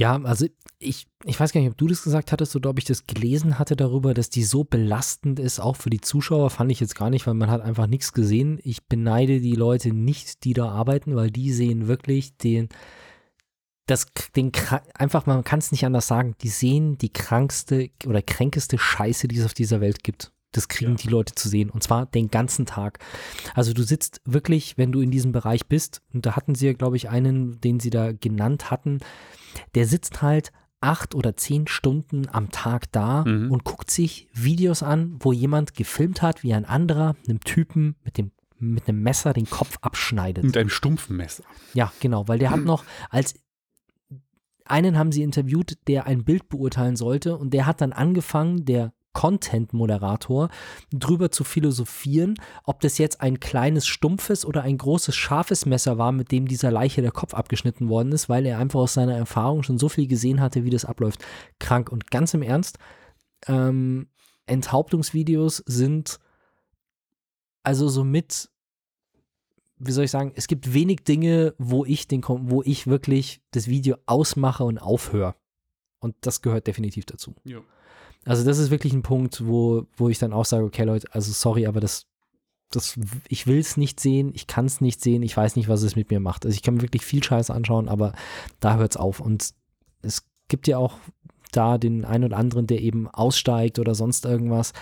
Ja, 0.00 0.18
also 0.22 0.46
ich, 0.78 1.08
ich 1.26 1.38
weiß 1.38 1.52
gar 1.52 1.60
nicht, 1.60 1.68
ob 1.68 1.76
du 1.76 1.86
das 1.86 2.02
gesagt 2.02 2.32
hattest 2.32 2.56
oder 2.56 2.70
ob 2.70 2.78
ich 2.78 2.86
das 2.86 3.06
gelesen 3.06 3.58
hatte 3.58 3.76
darüber, 3.76 4.14
dass 4.14 4.30
die 4.30 4.44
so 4.44 4.64
belastend 4.64 5.38
ist, 5.38 5.60
auch 5.60 5.76
für 5.76 5.90
die 5.90 6.00
Zuschauer, 6.00 6.48
fand 6.48 6.72
ich 6.72 6.80
jetzt 6.80 6.94
gar 6.94 7.10
nicht, 7.10 7.26
weil 7.26 7.34
man 7.34 7.50
hat 7.50 7.60
einfach 7.60 7.86
nichts 7.86 8.14
gesehen. 8.14 8.58
Ich 8.62 8.86
beneide 8.86 9.42
die 9.42 9.56
Leute 9.56 9.92
nicht, 9.92 10.44
die 10.44 10.54
da 10.54 10.70
arbeiten, 10.70 11.16
weil 11.16 11.30
die 11.30 11.52
sehen 11.52 11.86
wirklich 11.86 12.34
den, 12.38 12.70
das, 13.84 14.06
den, 14.34 14.52
einfach, 14.94 15.26
man 15.26 15.44
kann 15.44 15.58
es 15.58 15.70
nicht 15.70 15.84
anders 15.84 16.06
sagen, 16.06 16.34
die 16.40 16.48
sehen 16.48 16.96
die 16.96 17.12
krankste 17.12 17.90
oder 18.06 18.22
kränkeste 18.22 18.78
Scheiße, 18.78 19.28
die 19.28 19.36
es 19.36 19.44
auf 19.44 19.52
dieser 19.52 19.82
Welt 19.82 20.02
gibt. 20.02 20.32
Das 20.52 20.68
kriegen 20.68 20.92
Ja. 20.92 20.96
die 20.96 21.08
Leute 21.08 21.34
zu 21.34 21.48
sehen 21.48 21.70
und 21.70 21.82
zwar 21.82 22.06
den 22.06 22.28
ganzen 22.30 22.66
Tag. 22.66 22.98
Also 23.54 23.72
du 23.72 23.82
sitzt 23.82 24.20
wirklich, 24.24 24.76
wenn 24.78 24.92
du 24.92 25.00
in 25.00 25.10
diesem 25.10 25.32
Bereich 25.32 25.66
bist, 25.66 26.02
und 26.12 26.26
da 26.26 26.34
hatten 26.36 26.54
sie 26.54 26.66
ja, 26.66 26.72
glaube 26.72 26.96
ich, 26.96 27.08
einen, 27.08 27.60
den 27.60 27.78
sie 27.80 27.90
da 27.90 28.12
genannt 28.12 28.70
hatten, 28.70 28.98
der 29.74 29.86
sitzt 29.86 30.22
halt 30.22 30.50
acht 30.80 31.14
oder 31.14 31.36
zehn 31.36 31.66
Stunden 31.68 32.26
am 32.28 32.50
Tag 32.50 32.90
da 32.90 33.24
Mhm. 33.24 33.50
und 33.50 33.64
guckt 33.64 33.90
sich 33.90 34.28
Videos 34.32 34.82
an, 34.82 35.16
wo 35.20 35.32
jemand 35.32 35.74
gefilmt 35.74 36.22
hat, 36.22 36.42
wie 36.42 36.54
ein 36.54 36.64
anderer 36.64 37.16
einem 37.28 37.40
Typen 37.40 37.96
mit 38.04 38.18
dem 38.18 38.32
mit 38.62 38.88
einem 38.88 39.02
Messer 39.02 39.32
den 39.32 39.48
Kopf 39.48 39.78
abschneidet. 39.80 40.44
Mit 40.44 40.54
einem 40.56 40.68
stumpfen 40.68 41.16
Messer. 41.16 41.44
Ja, 41.72 41.90
genau, 42.00 42.28
weil 42.28 42.38
der 42.38 42.50
hat 42.50 42.60
noch 42.60 42.84
als 43.08 43.34
einen 44.66 44.98
haben 44.98 45.12
sie 45.12 45.22
interviewt, 45.22 45.78
der 45.88 46.06
ein 46.06 46.24
Bild 46.24 46.48
beurteilen 46.48 46.96
sollte 46.96 47.36
und 47.38 47.54
der 47.54 47.66
hat 47.66 47.80
dann 47.80 47.92
angefangen, 47.92 48.64
der 48.64 48.92
Content-Moderator, 49.12 50.48
drüber 50.92 51.30
zu 51.30 51.44
philosophieren, 51.44 52.34
ob 52.64 52.80
das 52.80 52.98
jetzt 52.98 53.20
ein 53.20 53.40
kleines 53.40 53.86
stumpfes 53.86 54.44
oder 54.44 54.62
ein 54.62 54.78
großes 54.78 55.14
scharfes 55.14 55.66
Messer 55.66 55.98
war, 55.98 56.12
mit 56.12 56.32
dem 56.32 56.46
dieser 56.46 56.70
Leiche 56.70 57.02
der 57.02 57.10
Kopf 57.12 57.34
abgeschnitten 57.34 57.88
worden 57.88 58.12
ist, 58.12 58.28
weil 58.28 58.46
er 58.46 58.58
einfach 58.58 58.80
aus 58.80 58.94
seiner 58.94 59.16
Erfahrung 59.16 59.62
schon 59.62 59.78
so 59.78 59.88
viel 59.88 60.06
gesehen 60.06 60.40
hatte, 60.40 60.64
wie 60.64 60.70
das 60.70 60.84
abläuft. 60.84 61.24
Krank 61.58 61.90
und 61.90 62.10
ganz 62.10 62.34
im 62.34 62.42
Ernst, 62.42 62.78
ähm, 63.46 64.08
Enthauptungsvideos 64.46 65.58
sind 65.66 66.18
also 67.62 67.88
somit 67.88 68.48
wie 69.80 69.92
soll 69.92 70.04
ich 70.04 70.10
sagen, 70.10 70.32
es 70.36 70.46
gibt 70.46 70.74
wenig 70.74 71.04
Dinge, 71.04 71.54
wo 71.58 71.86
ich 71.86 72.06
den, 72.06 72.22
wo 72.22 72.62
ich 72.62 72.86
wirklich 72.86 73.40
das 73.50 73.66
Video 73.66 73.96
ausmache 74.04 74.62
und 74.62 74.78
aufhöre. 74.78 75.34
Und 76.00 76.14
das 76.20 76.42
gehört 76.42 76.66
definitiv 76.66 77.06
dazu. 77.06 77.34
Ja. 77.44 77.60
Also 78.24 78.44
das 78.44 78.58
ist 78.58 78.70
wirklich 78.70 78.92
ein 78.92 79.02
Punkt, 79.02 79.46
wo, 79.46 79.86
wo 79.96 80.08
ich 80.08 80.18
dann 80.18 80.32
auch 80.32 80.44
sage, 80.44 80.64
okay 80.64 80.84
Leute, 80.84 81.08
also 81.12 81.32
sorry, 81.32 81.66
aber 81.66 81.80
das, 81.80 82.06
das, 82.70 82.98
ich 83.28 83.46
will 83.46 83.58
es 83.58 83.76
nicht 83.76 83.98
sehen, 83.98 84.30
ich 84.34 84.46
kann 84.46 84.66
es 84.66 84.80
nicht 84.80 85.00
sehen, 85.02 85.22
ich 85.22 85.36
weiß 85.36 85.56
nicht, 85.56 85.68
was 85.68 85.82
es 85.82 85.96
mit 85.96 86.10
mir 86.10 86.20
macht. 86.20 86.44
Also 86.44 86.54
ich 86.54 86.62
kann 86.62 86.74
mir 86.74 86.82
wirklich 86.82 87.04
viel 87.04 87.22
Scheiß 87.24 87.50
anschauen, 87.50 87.88
aber 87.88 88.12
da 88.60 88.76
hört 88.76 88.92
es 88.92 88.96
auf. 88.96 89.20
Und 89.20 89.54
es 90.02 90.24
gibt 90.48 90.68
ja 90.68 90.78
auch 90.78 90.98
da 91.52 91.78
den 91.78 92.04
einen 92.04 92.24
oder 92.24 92.36
anderen, 92.36 92.66
der 92.66 92.80
eben 92.80 93.08
aussteigt 93.08 93.78
oder 93.78 93.94
sonst 93.94 94.24
irgendwas. 94.24 94.72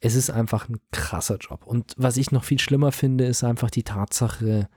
Es 0.00 0.14
ist 0.14 0.30
einfach 0.30 0.68
ein 0.68 0.78
krasser 0.90 1.36
Job. 1.36 1.66
Und 1.66 1.94
was 1.98 2.16
ich 2.16 2.32
noch 2.32 2.44
viel 2.44 2.58
schlimmer 2.58 2.90
finde, 2.90 3.26
ist 3.26 3.44
einfach 3.44 3.70
die 3.70 3.82
Tatsache, 3.82 4.68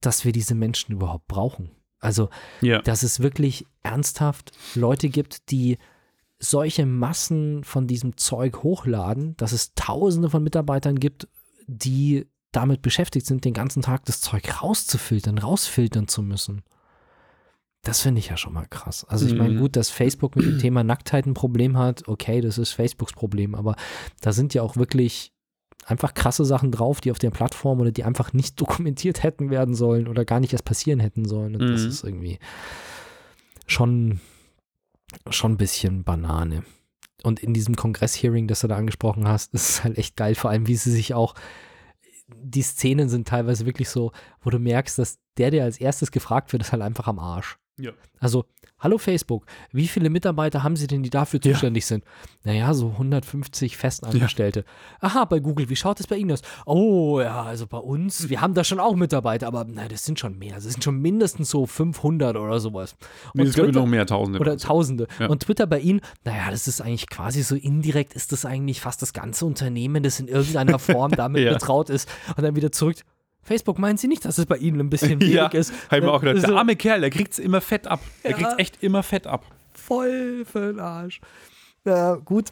dass 0.00 0.24
wir 0.24 0.32
diese 0.32 0.54
Menschen 0.54 0.92
überhaupt 0.92 1.28
brauchen. 1.28 1.70
Also 2.00 2.30
Ja. 2.62 2.80
dass 2.82 3.02
es 3.04 3.20
wirklich 3.20 3.66
ernsthaft 3.82 4.50
Leute 4.74 5.08
gibt, 5.10 5.50
die 5.50 5.78
solche 6.42 6.86
Massen 6.86 7.62
von 7.64 7.86
diesem 7.86 8.16
Zeug 8.16 8.62
hochladen, 8.62 9.36
dass 9.36 9.52
es 9.52 9.74
tausende 9.74 10.28
von 10.28 10.42
Mitarbeitern 10.42 10.98
gibt, 10.98 11.28
die 11.66 12.26
damit 12.50 12.82
beschäftigt 12.82 13.26
sind, 13.26 13.44
den 13.44 13.54
ganzen 13.54 13.80
Tag 13.82 14.04
das 14.06 14.20
Zeug 14.20 14.60
rauszufiltern, 14.62 15.38
rausfiltern 15.38 16.08
zu 16.08 16.22
müssen. 16.22 16.62
Das 17.82 18.00
finde 18.02 18.18
ich 18.20 18.28
ja 18.28 18.36
schon 18.36 18.52
mal 18.52 18.66
krass. 18.66 19.04
Also 19.04 19.26
ich 19.26 19.36
meine, 19.36 19.54
Mhm. 19.54 19.58
gut, 19.58 19.76
dass 19.76 19.90
Facebook 19.90 20.36
mit 20.36 20.44
dem 20.46 20.58
Thema 20.58 20.84
Nacktheit 20.84 21.26
ein 21.26 21.34
Problem 21.34 21.78
hat, 21.78 22.06
okay, 22.08 22.40
das 22.40 22.58
ist 22.58 22.72
Facebooks 22.72 23.12
Problem, 23.12 23.54
aber 23.54 23.76
da 24.20 24.32
sind 24.32 24.52
ja 24.54 24.62
auch 24.62 24.76
wirklich 24.76 25.32
einfach 25.86 26.14
krasse 26.14 26.44
Sachen 26.44 26.70
drauf, 26.70 27.00
die 27.00 27.10
auf 27.10 27.18
der 27.18 27.30
Plattform 27.30 27.80
oder 27.80 27.90
die 27.90 28.04
einfach 28.04 28.32
nicht 28.32 28.60
dokumentiert 28.60 29.22
hätten 29.22 29.50
werden 29.50 29.74
sollen 29.74 30.06
oder 30.08 30.24
gar 30.24 30.40
nicht 30.40 30.52
erst 30.52 30.64
passieren 30.64 31.00
hätten 31.00 31.24
sollen. 31.24 31.56
Und 31.56 31.70
das 31.70 31.82
Mhm. 31.82 31.88
ist 31.88 32.04
irgendwie 32.04 32.38
schon, 33.66 34.20
schon 35.30 35.52
ein 35.52 35.56
bisschen 35.56 36.04
Banane. 36.04 36.64
Und 37.22 37.40
in 37.40 37.54
diesem 37.54 37.76
Kongress-Hearing, 37.76 38.48
das 38.48 38.60
du 38.60 38.68
da 38.68 38.76
angesprochen 38.76 39.28
hast, 39.28 39.54
ist 39.54 39.68
es 39.68 39.84
halt 39.84 39.98
echt 39.98 40.16
geil, 40.16 40.34
vor 40.34 40.50
allem 40.50 40.66
wie 40.66 40.76
sie 40.76 40.90
sich 40.90 41.14
auch, 41.14 41.34
die 42.28 42.62
Szenen 42.62 43.08
sind 43.08 43.28
teilweise 43.28 43.66
wirklich 43.66 43.88
so, 43.88 44.12
wo 44.40 44.50
du 44.50 44.58
merkst, 44.58 44.98
dass 44.98 45.18
der, 45.36 45.50
der 45.50 45.64
als 45.64 45.78
erstes 45.78 46.10
gefragt 46.10 46.52
wird, 46.52 46.62
ist 46.62 46.72
halt 46.72 46.82
einfach 46.82 47.06
am 47.06 47.18
Arsch. 47.18 47.58
Ja. 47.78 47.92
Also, 48.20 48.44
hallo 48.78 48.98
Facebook, 48.98 49.46
wie 49.72 49.88
viele 49.88 50.10
Mitarbeiter 50.10 50.62
haben 50.62 50.76
Sie 50.76 50.86
denn, 50.86 51.02
die 51.02 51.08
dafür 51.10 51.40
Ja. 51.42 51.52
zuständig 51.52 51.86
sind? 51.86 52.04
Naja, 52.44 52.74
so 52.74 52.90
150 52.90 53.76
Festangestellte. 53.78 54.64
Aha, 55.00 55.24
bei 55.24 55.40
Google, 55.40 55.68
wie 55.70 55.76
schaut 55.76 55.98
es 55.98 56.06
bei 56.06 56.16
Ihnen 56.16 56.32
aus? 56.32 56.42
Oh, 56.66 57.20
ja, 57.20 57.42
also 57.42 57.66
bei 57.66 57.78
uns, 57.78 58.28
wir 58.28 58.40
haben 58.42 58.52
da 58.54 58.62
schon 58.62 58.78
auch 58.78 58.94
Mitarbeiter, 58.94 59.46
aber 59.46 59.64
na, 59.66 59.88
das 59.88 60.04
sind 60.04 60.20
schon 60.20 60.38
mehr. 60.38 60.56
Das 60.56 60.64
sind 60.64 60.84
schon 60.84 61.00
mindestens 61.00 61.48
so 61.50 61.64
500 61.66 62.36
oder 62.36 62.60
sowas. 62.60 62.94
Nee, 63.34 63.42
Und 63.42 63.48
es 63.48 63.54
gibt 63.54 63.72
noch 63.74 63.86
mehr 63.86 64.06
Tausende. 64.06 64.38
oder 64.38 64.56
Tausende. 64.58 65.06
Ja. 65.18 65.28
Und 65.28 65.40
Twitter 65.44 65.66
bei 65.66 65.80
Ihnen, 65.80 66.00
naja, 66.24 66.50
das 66.50 66.68
ist 66.68 66.80
eigentlich 66.82 67.08
quasi 67.08 67.42
so 67.42 67.56
indirekt, 67.56 68.12
ist 68.14 68.32
das 68.32 68.44
eigentlich 68.44 68.80
fast 68.82 69.00
das 69.00 69.12
ganze 69.14 69.46
Unternehmen, 69.46 70.02
das 70.02 70.20
in 70.20 70.28
irgendeiner 70.28 70.78
Form 70.78 71.10
damit 71.16 71.42
Ja. 71.44 71.54
betraut 71.54 71.88
ist. 71.88 72.08
Und 72.36 72.42
dann 72.42 72.54
wieder 72.54 72.70
zurück. 72.70 72.96
Facebook 73.42 73.78
meinen 73.78 73.96
Sie 73.96 74.08
nicht, 74.08 74.24
dass 74.24 74.38
es 74.38 74.46
bei 74.46 74.56
Ihnen 74.56 74.80
ein 74.80 74.90
bisschen 74.90 75.20
wenig 75.20 75.34
ja, 75.34 75.46
ist? 75.48 75.72
hab 75.90 75.98
ich 75.98 76.04
mir 76.04 76.12
auch 76.12 76.20
gedacht, 76.20 76.40
So 76.42 76.46
der 76.48 76.56
arme 76.56 76.76
Kerl, 76.76 77.00
der 77.00 77.10
kriegt's 77.10 77.38
immer 77.38 77.60
fett 77.60 77.86
ab. 77.86 78.00
Der 78.24 78.30
Ja. 78.32 78.36
kriegt's 78.36 78.54
echt 78.58 78.82
immer 78.82 79.02
fett 79.02 79.26
ab. 79.26 79.44
voll 79.74 80.44
für 80.44 80.72
den 80.72 80.80
Arsch. 80.80 81.20
Ja, 81.84 82.14
gut. 82.14 82.50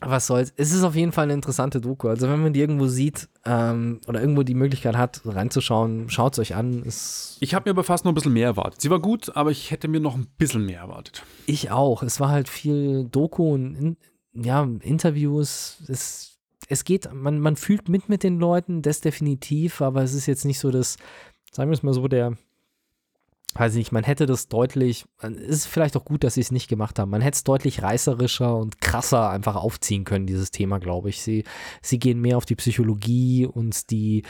Was 0.00 0.28
soll's. 0.28 0.52
Es 0.56 0.72
ist 0.72 0.84
auf 0.84 0.94
jeden 0.94 1.10
Fall 1.10 1.24
eine 1.24 1.32
interessante 1.32 1.80
Doku. 1.80 2.06
Also 2.06 2.28
wenn 2.28 2.40
man 2.40 2.52
die 2.52 2.60
irgendwo 2.60 2.86
sieht 2.86 3.28
ähm, 3.44 4.00
oder 4.06 4.20
irgendwo 4.20 4.44
die 4.44 4.54
Möglichkeit 4.54 4.96
hat, 4.96 5.22
reinzuschauen, 5.24 6.08
schaut 6.08 6.34
es 6.34 6.38
euch 6.38 6.54
an. 6.54 6.84
Es, 6.86 7.36
Ich 7.40 7.52
habe 7.52 7.68
mir 7.68 7.72
aber 7.72 7.82
fast 7.82 8.04
noch 8.04 8.12
ein 8.12 8.14
bisschen 8.14 8.32
mehr 8.32 8.46
erwartet. 8.46 8.80
Sie 8.80 8.90
war 8.90 9.00
gut, 9.00 9.34
aber 9.34 9.50
ich 9.50 9.72
hätte 9.72 9.88
mir 9.88 9.98
noch 9.98 10.14
ein 10.14 10.28
bisschen 10.38 10.64
mehr 10.64 10.82
erwartet. 10.82 11.24
ich 11.46 11.72
auch. 11.72 12.04
Es 12.04 12.20
war 12.20 12.28
halt 12.28 12.48
viel 12.48 13.06
Doku 13.10 13.54
und 13.54 13.74
in, 13.74 13.96
ja, 14.34 14.68
Interviews, 14.82 15.78
es, 15.88 16.37
es 16.68 16.84
geht, 16.84 17.12
man, 17.12 17.40
man 17.40 17.56
fühlt 17.56 17.88
mit 17.88 18.08
mit 18.08 18.22
den 18.22 18.38
Leuten, 18.38 18.82
das 18.82 19.00
definitiv, 19.00 19.80
aber 19.80 20.02
es 20.02 20.14
ist 20.14 20.26
jetzt 20.26 20.44
nicht 20.44 20.58
so 20.58 20.70
das, 20.70 20.96
sagen 21.50 21.70
wir 21.70 21.74
es 21.74 21.82
mal 21.82 21.94
so, 21.94 22.06
der, 22.08 22.36
weiß 23.54 23.72
ich 23.72 23.78
nicht, 23.78 23.92
man 23.92 24.04
hätte 24.04 24.26
das 24.26 24.48
deutlich, 24.48 25.06
es 25.20 25.32
ist 25.32 25.66
vielleicht 25.66 25.96
auch 25.96 26.04
gut, 26.04 26.22
dass 26.22 26.34
sie 26.34 26.42
es 26.42 26.52
nicht 26.52 26.68
gemacht 26.68 26.98
haben. 26.98 27.10
Man 27.10 27.22
hätte 27.22 27.36
es 27.36 27.44
deutlich 27.44 27.82
reißerischer 27.82 28.56
und 28.56 28.80
krasser 28.80 29.30
einfach 29.30 29.56
aufziehen 29.56 30.04
können, 30.04 30.26
dieses 30.26 30.50
Thema, 30.50 30.78
glaube 30.78 31.08
ich. 31.08 31.22
Sie, 31.22 31.44
sie 31.82 31.98
gehen 31.98 32.20
mehr 32.20 32.36
auf 32.36 32.44
die 32.44 32.56
Psychologie 32.56 33.46
und 33.46 33.90
die, 33.90 34.22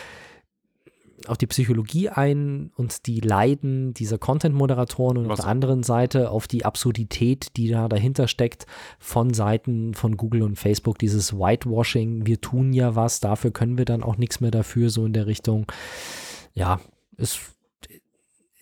auf 1.26 1.38
die 1.38 1.46
Psychologie 1.46 2.08
ein 2.08 2.70
und 2.76 3.06
die 3.06 3.20
Leiden 3.20 3.92
dieser 3.94 4.18
Content-Moderatoren 4.18 5.18
und 5.18 5.28
Was? 5.28 5.40
auf 5.40 5.44
der 5.44 5.50
anderen 5.50 5.82
Seite 5.82 6.30
auf 6.30 6.46
die 6.46 6.64
Absurdität, 6.64 7.56
die 7.56 7.68
da 7.68 7.88
dahinter 7.88 8.28
steckt, 8.28 8.66
von 8.98 9.34
Seiten 9.34 9.94
von 9.94 10.16
Google 10.16 10.42
und 10.42 10.56
Facebook, 10.56 10.98
dieses 10.98 11.32
Whitewashing, 11.32 12.26
wir 12.26 12.40
tun 12.40 12.72
ja 12.72 12.94
was, 12.94 13.20
dafür 13.20 13.50
können 13.50 13.78
wir 13.78 13.84
dann 13.84 14.02
auch 14.02 14.16
nichts 14.16 14.40
mehr 14.40 14.50
dafür, 14.50 14.90
so 14.90 15.04
in 15.06 15.12
der 15.12 15.26
Richtung. 15.26 15.66
Ja, 16.54 16.80
es, 17.16 17.38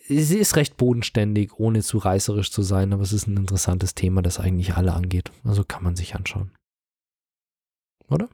sie 0.08 0.38
ist 0.38 0.56
recht 0.56 0.76
bodenständig, 0.76 1.58
ohne 1.58 1.82
zu 1.82 1.98
reißerisch 1.98 2.50
zu 2.50 2.62
sein, 2.62 2.92
aber 2.92 3.02
es 3.02 3.12
ist 3.12 3.26
ein 3.26 3.36
interessantes 3.36 3.94
Thema, 3.94 4.22
das 4.22 4.40
eigentlich 4.40 4.74
alle 4.76 4.94
angeht. 4.94 5.30
Also 5.44 5.64
kann 5.64 5.82
man 5.82 5.96
sich 5.96 6.14
anschauen. 6.14 6.52
Oder? 8.08 8.28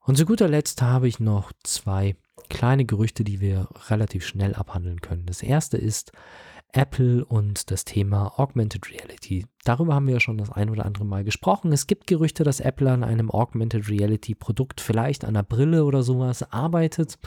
Und 0.00 0.16
zu 0.16 0.26
guter 0.26 0.48
Letzt 0.48 0.82
habe 0.82 1.08
ich 1.08 1.20
noch 1.20 1.52
zwei 1.62 2.16
kleine 2.48 2.84
Gerüchte, 2.84 3.24
die 3.24 3.40
wir 3.40 3.68
relativ 3.88 4.26
schnell 4.26 4.54
abhandeln 4.54 5.00
können. 5.00 5.26
Das 5.26 5.42
erste 5.42 5.76
ist 5.76 6.12
Apple 6.74 7.24
und 7.24 7.70
das 7.70 7.84
Thema 7.84 8.38
Augmented 8.38 8.90
Reality. 8.90 9.46
Darüber 9.64 9.94
haben 9.94 10.06
wir 10.06 10.14
ja 10.14 10.20
schon 10.20 10.38
das 10.38 10.50
ein 10.50 10.70
oder 10.70 10.84
andere 10.84 11.04
Mal 11.04 11.22
gesprochen. 11.22 11.72
Es 11.72 11.86
gibt 11.86 12.06
Gerüchte, 12.06 12.42
dass 12.42 12.60
Apple 12.60 12.90
an 12.90 13.04
einem 13.04 13.30
Augmented 13.30 13.88
Reality 13.88 14.34
Produkt, 14.34 14.80
vielleicht 14.80 15.24
an 15.24 15.36
einer 15.36 15.44
Brille 15.44 15.84
oder 15.84 16.02
sowas, 16.02 16.42
arbeitet. 16.52 17.18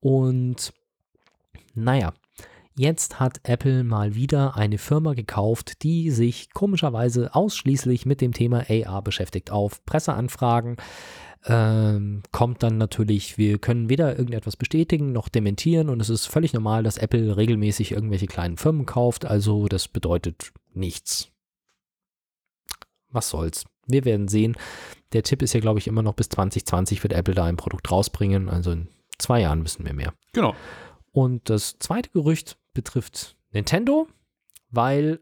Und 0.00 0.74
naja, 1.74 2.12
jetzt 2.76 3.20
hat 3.20 3.40
Apple 3.44 3.84
mal 3.84 4.14
wieder 4.14 4.56
eine 4.56 4.76
Firma 4.76 5.14
gekauft, 5.14 5.82
die 5.82 6.10
sich 6.10 6.52
komischerweise 6.52 7.34
ausschließlich 7.34 8.04
mit 8.04 8.20
dem 8.20 8.32
Thema 8.32 8.66
AR 8.68 9.02
beschäftigt. 9.02 9.50
Auf 9.50 9.84
Presseanfragen 9.86 10.76
ähm, 11.46 12.22
kommt 12.32 12.62
dann 12.62 12.78
natürlich, 12.78 13.36
wir 13.36 13.58
können 13.58 13.88
weder 13.88 14.18
irgendetwas 14.18 14.56
bestätigen 14.56 15.12
noch 15.12 15.28
dementieren 15.28 15.90
und 15.90 16.00
es 16.00 16.08
ist 16.08 16.26
völlig 16.26 16.54
normal, 16.54 16.82
dass 16.82 16.96
Apple 16.96 17.36
regelmäßig 17.36 17.92
irgendwelche 17.92 18.26
kleinen 18.26 18.56
Firmen 18.56 18.86
kauft, 18.86 19.26
also 19.26 19.66
das 19.66 19.88
bedeutet 19.88 20.52
nichts. 20.72 21.28
Was 23.10 23.28
soll's? 23.28 23.64
Wir 23.86 24.04
werden 24.04 24.28
sehen. 24.28 24.56
Der 25.12 25.22
Tipp 25.22 25.42
ist 25.42 25.52
ja, 25.52 25.60
glaube 25.60 25.78
ich, 25.78 25.86
immer 25.86 26.02
noch 26.02 26.14
bis 26.14 26.30
2020 26.30 27.02
wird 27.02 27.12
Apple 27.12 27.34
da 27.34 27.44
ein 27.44 27.56
Produkt 27.56 27.90
rausbringen, 27.90 28.48
also 28.48 28.72
in 28.72 28.88
zwei 29.18 29.40
Jahren 29.40 29.64
wissen 29.64 29.84
wir 29.84 29.92
mehr. 29.92 30.14
Genau. 30.32 30.54
Und 31.12 31.50
das 31.50 31.78
zweite 31.78 32.10
Gerücht 32.10 32.56
betrifft 32.72 33.36
Nintendo, 33.52 34.08
weil 34.70 35.20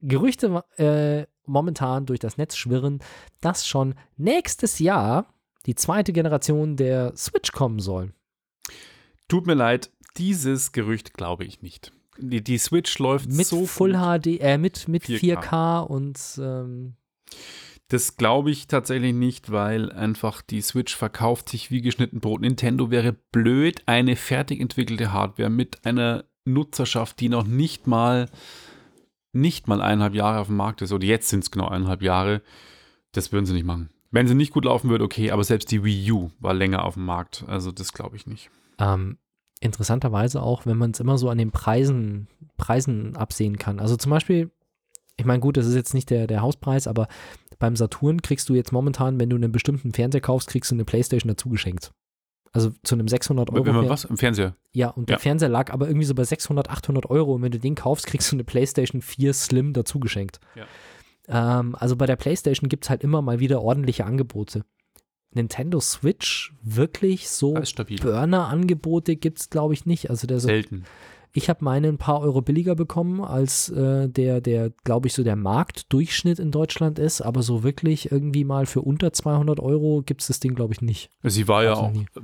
Gerüchte 0.00 0.64
äh, 0.76 1.26
momentan 1.46 2.06
durch 2.06 2.20
das 2.20 2.36
Netz 2.36 2.56
schwirren, 2.56 3.00
dass 3.40 3.66
schon 3.66 3.94
nächstes 4.16 4.78
Jahr 4.80 5.33
die 5.66 5.74
zweite 5.74 6.12
Generation 6.12 6.76
der 6.76 7.16
Switch 7.16 7.52
kommen 7.52 7.78
soll. 7.80 8.12
Tut 9.28 9.46
mir 9.46 9.54
leid, 9.54 9.90
dieses 10.16 10.72
Gerücht 10.72 11.14
glaube 11.14 11.44
ich 11.44 11.62
nicht. 11.62 11.92
Die, 12.18 12.42
die 12.42 12.58
Switch 12.58 12.98
läuft 12.98 13.30
Mit 13.30 13.46
so 13.46 13.66
Full 13.66 13.92
gut. 13.92 14.22
HD, 14.22 14.40
äh, 14.40 14.58
mit, 14.58 14.86
mit 14.86 15.02
4K, 15.04 15.40
4K. 15.40 15.80
und 15.80 16.18
ähm, 16.38 16.94
Das 17.88 18.16
glaube 18.16 18.50
ich 18.50 18.68
tatsächlich 18.68 19.14
nicht, 19.14 19.50
weil 19.50 19.90
einfach 19.90 20.42
die 20.42 20.60
Switch 20.60 20.94
verkauft 20.94 21.48
sich 21.48 21.70
wie 21.70 21.82
geschnitten 21.82 22.20
Brot. 22.20 22.42
Nintendo 22.42 22.90
wäre 22.90 23.14
blöd, 23.32 23.82
eine 23.86 24.14
fertig 24.16 24.60
entwickelte 24.60 25.12
Hardware 25.12 25.50
mit 25.50 25.84
einer 25.84 26.24
Nutzerschaft, 26.44 27.18
die 27.20 27.28
noch 27.28 27.46
nicht 27.46 27.86
mal 27.86 28.28
nicht 29.32 29.66
mal 29.66 29.80
eineinhalb 29.82 30.14
Jahre 30.14 30.38
auf 30.38 30.46
dem 30.46 30.56
Markt 30.56 30.80
ist, 30.82 30.92
oder 30.92 31.04
jetzt 31.04 31.28
sind 31.28 31.42
es 31.42 31.50
genau 31.50 31.66
eineinhalb 31.66 32.02
Jahre, 32.02 32.40
das 33.10 33.32
würden 33.32 33.46
sie 33.46 33.52
nicht 33.52 33.66
machen. 33.66 33.90
Wenn 34.14 34.28
sie 34.28 34.34
nicht 34.34 34.52
gut 34.52 34.64
laufen 34.64 34.90
würde, 34.90 35.04
okay, 35.04 35.30
aber 35.32 35.42
selbst 35.44 35.70
die 35.72 35.82
Wii 35.84 36.12
U 36.12 36.30
war 36.40 36.54
länger 36.54 36.84
auf 36.84 36.94
dem 36.94 37.04
Markt, 37.04 37.44
also 37.48 37.72
das 37.72 37.92
glaube 37.92 38.16
ich 38.16 38.26
nicht. 38.26 38.48
ähm, 38.78 39.18
interessanterweise 39.60 40.42
auch, 40.42 40.66
wenn 40.66 40.76
man 40.76 40.90
es 40.90 41.00
immer 41.00 41.16
so 41.18 41.30
an 41.30 41.38
den 41.38 41.50
Preisen, 41.50 42.28
Preisen 42.56 43.16
absehen 43.16 43.56
kann. 43.58 43.80
Also 43.80 43.96
zum 43.96 44.10
Beispiel, 44.10 44.50
ich 45.16 45.24
meine, 45.24 45.40
gut, 45.40 45.56
das 45.56 45.66
ist 45.66 45.74
jetzt 45.74 45.94
nicht 45.94 46.10
der, 46.10 46.26
der 46.26 46.42
Hauspreis, 46.42 46.86
aber 46.86 47.08
beim 47.58 47.74
Saturn 47.76 48.20
kriegst 48.20 48.48
du 48.48 48.54
jetzt 48.54 48.72
momentan, 48.72 49.18
wenn 49.18 49.30
du 49.30 49.36
einen 49.36 49.52
bestimmten 49.52 49.92
Fernseher 49.92 50.20
kaufst, 50.20 50.48
kriegst 50.48 50.70
du 50.70 50.74
eine 50.74 50.84
Playstation 50.84 51.28
dazu 51.28 51.48
geschenkt. 51.48 51.92
Also 52.52 52.72
zu 52.84 52.94
einem 52.94 53.08
600 53.08 53.50
Euro. 53.50 53.64
Wenn 53.66 53.74
man 53.74 53.88
was 53.88 54.04
im 54.04 54.16
Fernseher? 54.16 54.54
Ja, 54.72 54.90
und 54.90 55.08
der 55.08 55.14
Ja. 55.16 55.18
Fernseher 55.20 55.48
lag 55.48 55.72
aber 55.72 55.88
irgendwie 55.88 56.06
so 56.06 56.14
bei 56.14 56.22
600, 56.24 56.68
800 56.70 57.08
Euro 57.10 57.34
und 57.34 57.42
wenn 57.42 57.50
du 57.50 57.58
den 57.58 57.74
kaufst, 57.74 58.06
kriegst 58.06 58.30
du 58.30 58.36
eine 58.36 58.44
PlayStation 58.44 59.00
4 59.02 59.32
Slim 59.34 59.72
dazu 59.72 59.98
geschenkt. 59.98 60.40
Ähm, 61.28 61.74
also 61.76 61.96
bei 61.96 62.06
der 62.06 62.16
PlayStation 62.16 62.68
gibt 62.68 62.84
es 62.84 62.90
halt 62.90 63.02
immer 63.02 63.22
mal 63.22 63.40
wieder 63.40 63.62
ordentliche 63.62 64.04
Angebote. 64.04 64.64
Nintendo 65.32 65.80
Switch 65.80 66.54
wirklich 66.62 67.28
so. 67.28 67.54
Burner-Angebote 68.02 69.16
gibt 69.16 69.40
es, 69.40 69.50
glaube 69.50 69.74
ich, 69.74 69.84
nicht. 69.84 70.10
Also 70.10 70.26
der 70.26 70.38
so, 70.38 70.46
Selten. 70.46 70.84
ich 71.32 71.48
habe 71.48 71.64
meine 71.64 71.88
ein 71.88 71.98
paar 71.98 72.20
Euro 72.20 72.40
billiger 72.40 72.76
bekommen, 72.76 73.20
als 73.20 73.68
äh, 73.70 74.08
der, 74.08 74.40
der, 74.40 74.70
glaube 74.84 75.08
ich, 75.08 75.14
so 75.14 75.24
der 75.24 75.34
Marktdurchschnitt 75.36 76.38
in 76.38 76.52
Deutschland 76.52 77.00
ist, 77.00 77.20
aber 77.20 77.42
so 77.42 77.64
wirklich 77.64 78.12
irgendwie 78.12 78.44
mal 78.44 78.66
für 78.66 78.82
unter 78.82 79.12
200 79.12 79.58
Euro 79.58 80.02
gibt 80.02 80.20
es 80.20 80.28
das 80.28 80.38
Ding, 80.38 80.54
glaube 80.54 80.72
ich, 80.72 80.80
nicht. 80.80 81.10
Sie 81.24 81.48
war 81.48 81.64
ja 81.64 81.70
Gab's 81.70 81.80
noch 81.80 81.88
auch 81.88 81.92
nie. 81.92 82.06
äh, 82.14 82.20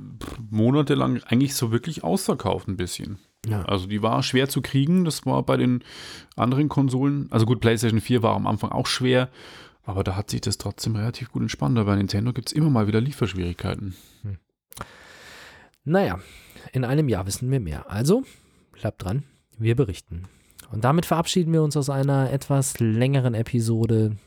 monatelang 0.49 1.21
eigentlich 1.23 1.55
so 1.55 1.71
wirklich 1.71 2.03
ausverkauft 2.05 2.69
ein 2.69 2.77
bisschen. 2.77 3.19
Ja. 3.45 3.63
Also 3.63 3.87
die 3.87 4.01
war 4.01 4.21
schwer 4.23 4.49
zu 4.49 4.61
kriegen. 4.61 5.05
Das 5.05 5.25
war 5.25 5.43
bei 5.43 5.57
den 5.57 5.83
anderen 6.35 6.69
Konsolen. 6.69 7.27
Also 7.31 7.45
gut, 7.45 7.59
PlayStation 7.59 8.01
4 8.01 8.23
war 8.23 8.35
am 8.35 8.47
Anfang 8.47 8.71
auch 8.71 8.87
schwer, 8.87 9.29
aber 9.83 10.03
da 10.03 10.15
hat 10.15 10.29
sich 10.29 10.41
das 10.41 10.57
trotzdem 10.57 10.95
relativ 10.95 11.31
gut 11.31 11.41
entspannt. 11.41 11.77
Aber 11.77 11.91
bei 11.91 11.95
Nintendo 11.95 12.33
gibt 12.33 12.49
es 12.49 12.53
immer 12.53 12.69
mal 12.69 12.87
wieder 12.87 13.01
Lieferschwierigkeiten. 13.01 13.95
Naja, 15.83 16.19
in 16.73 16.85
einem 16.85 17.09
Jahr 17.09 17.25
wissen 17.25 17.49
wir 17.49 17.59
mehr. 17.59 17.89
Also, 17.89 18.23
bleibt 18.71 19.03
dran, 19.03 19.23
wir 19.57 19.75
berichten. 19.75 20.27
Und 20.71 20.83
damit 20.83 21.05
verabschieden 21.05 21.51
wir 21.51 21.63
uns 21.63 21.75
aus 21.75 21.89
einer 21.89 22.31
etwas 22.31 22.79
längeren 22.79 23.33
Episode. 23.33 24.17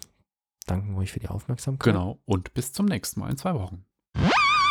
Danken 0.67 0.97
euch 0.97 1.13
für 1.13 1.21
die 1.21 1.29
Aufmerksamkeit. 1.29 1.95
Genau. 1.95 2.19
Und 2.25 2.53
bis 2.55 2.73
zum 2.73 2.87
nächsten 2.87 3.21
Mal 3.21 3.31
in 3.31 3.37
zwei 3.37 3.55
Wochen. 3.55 3.85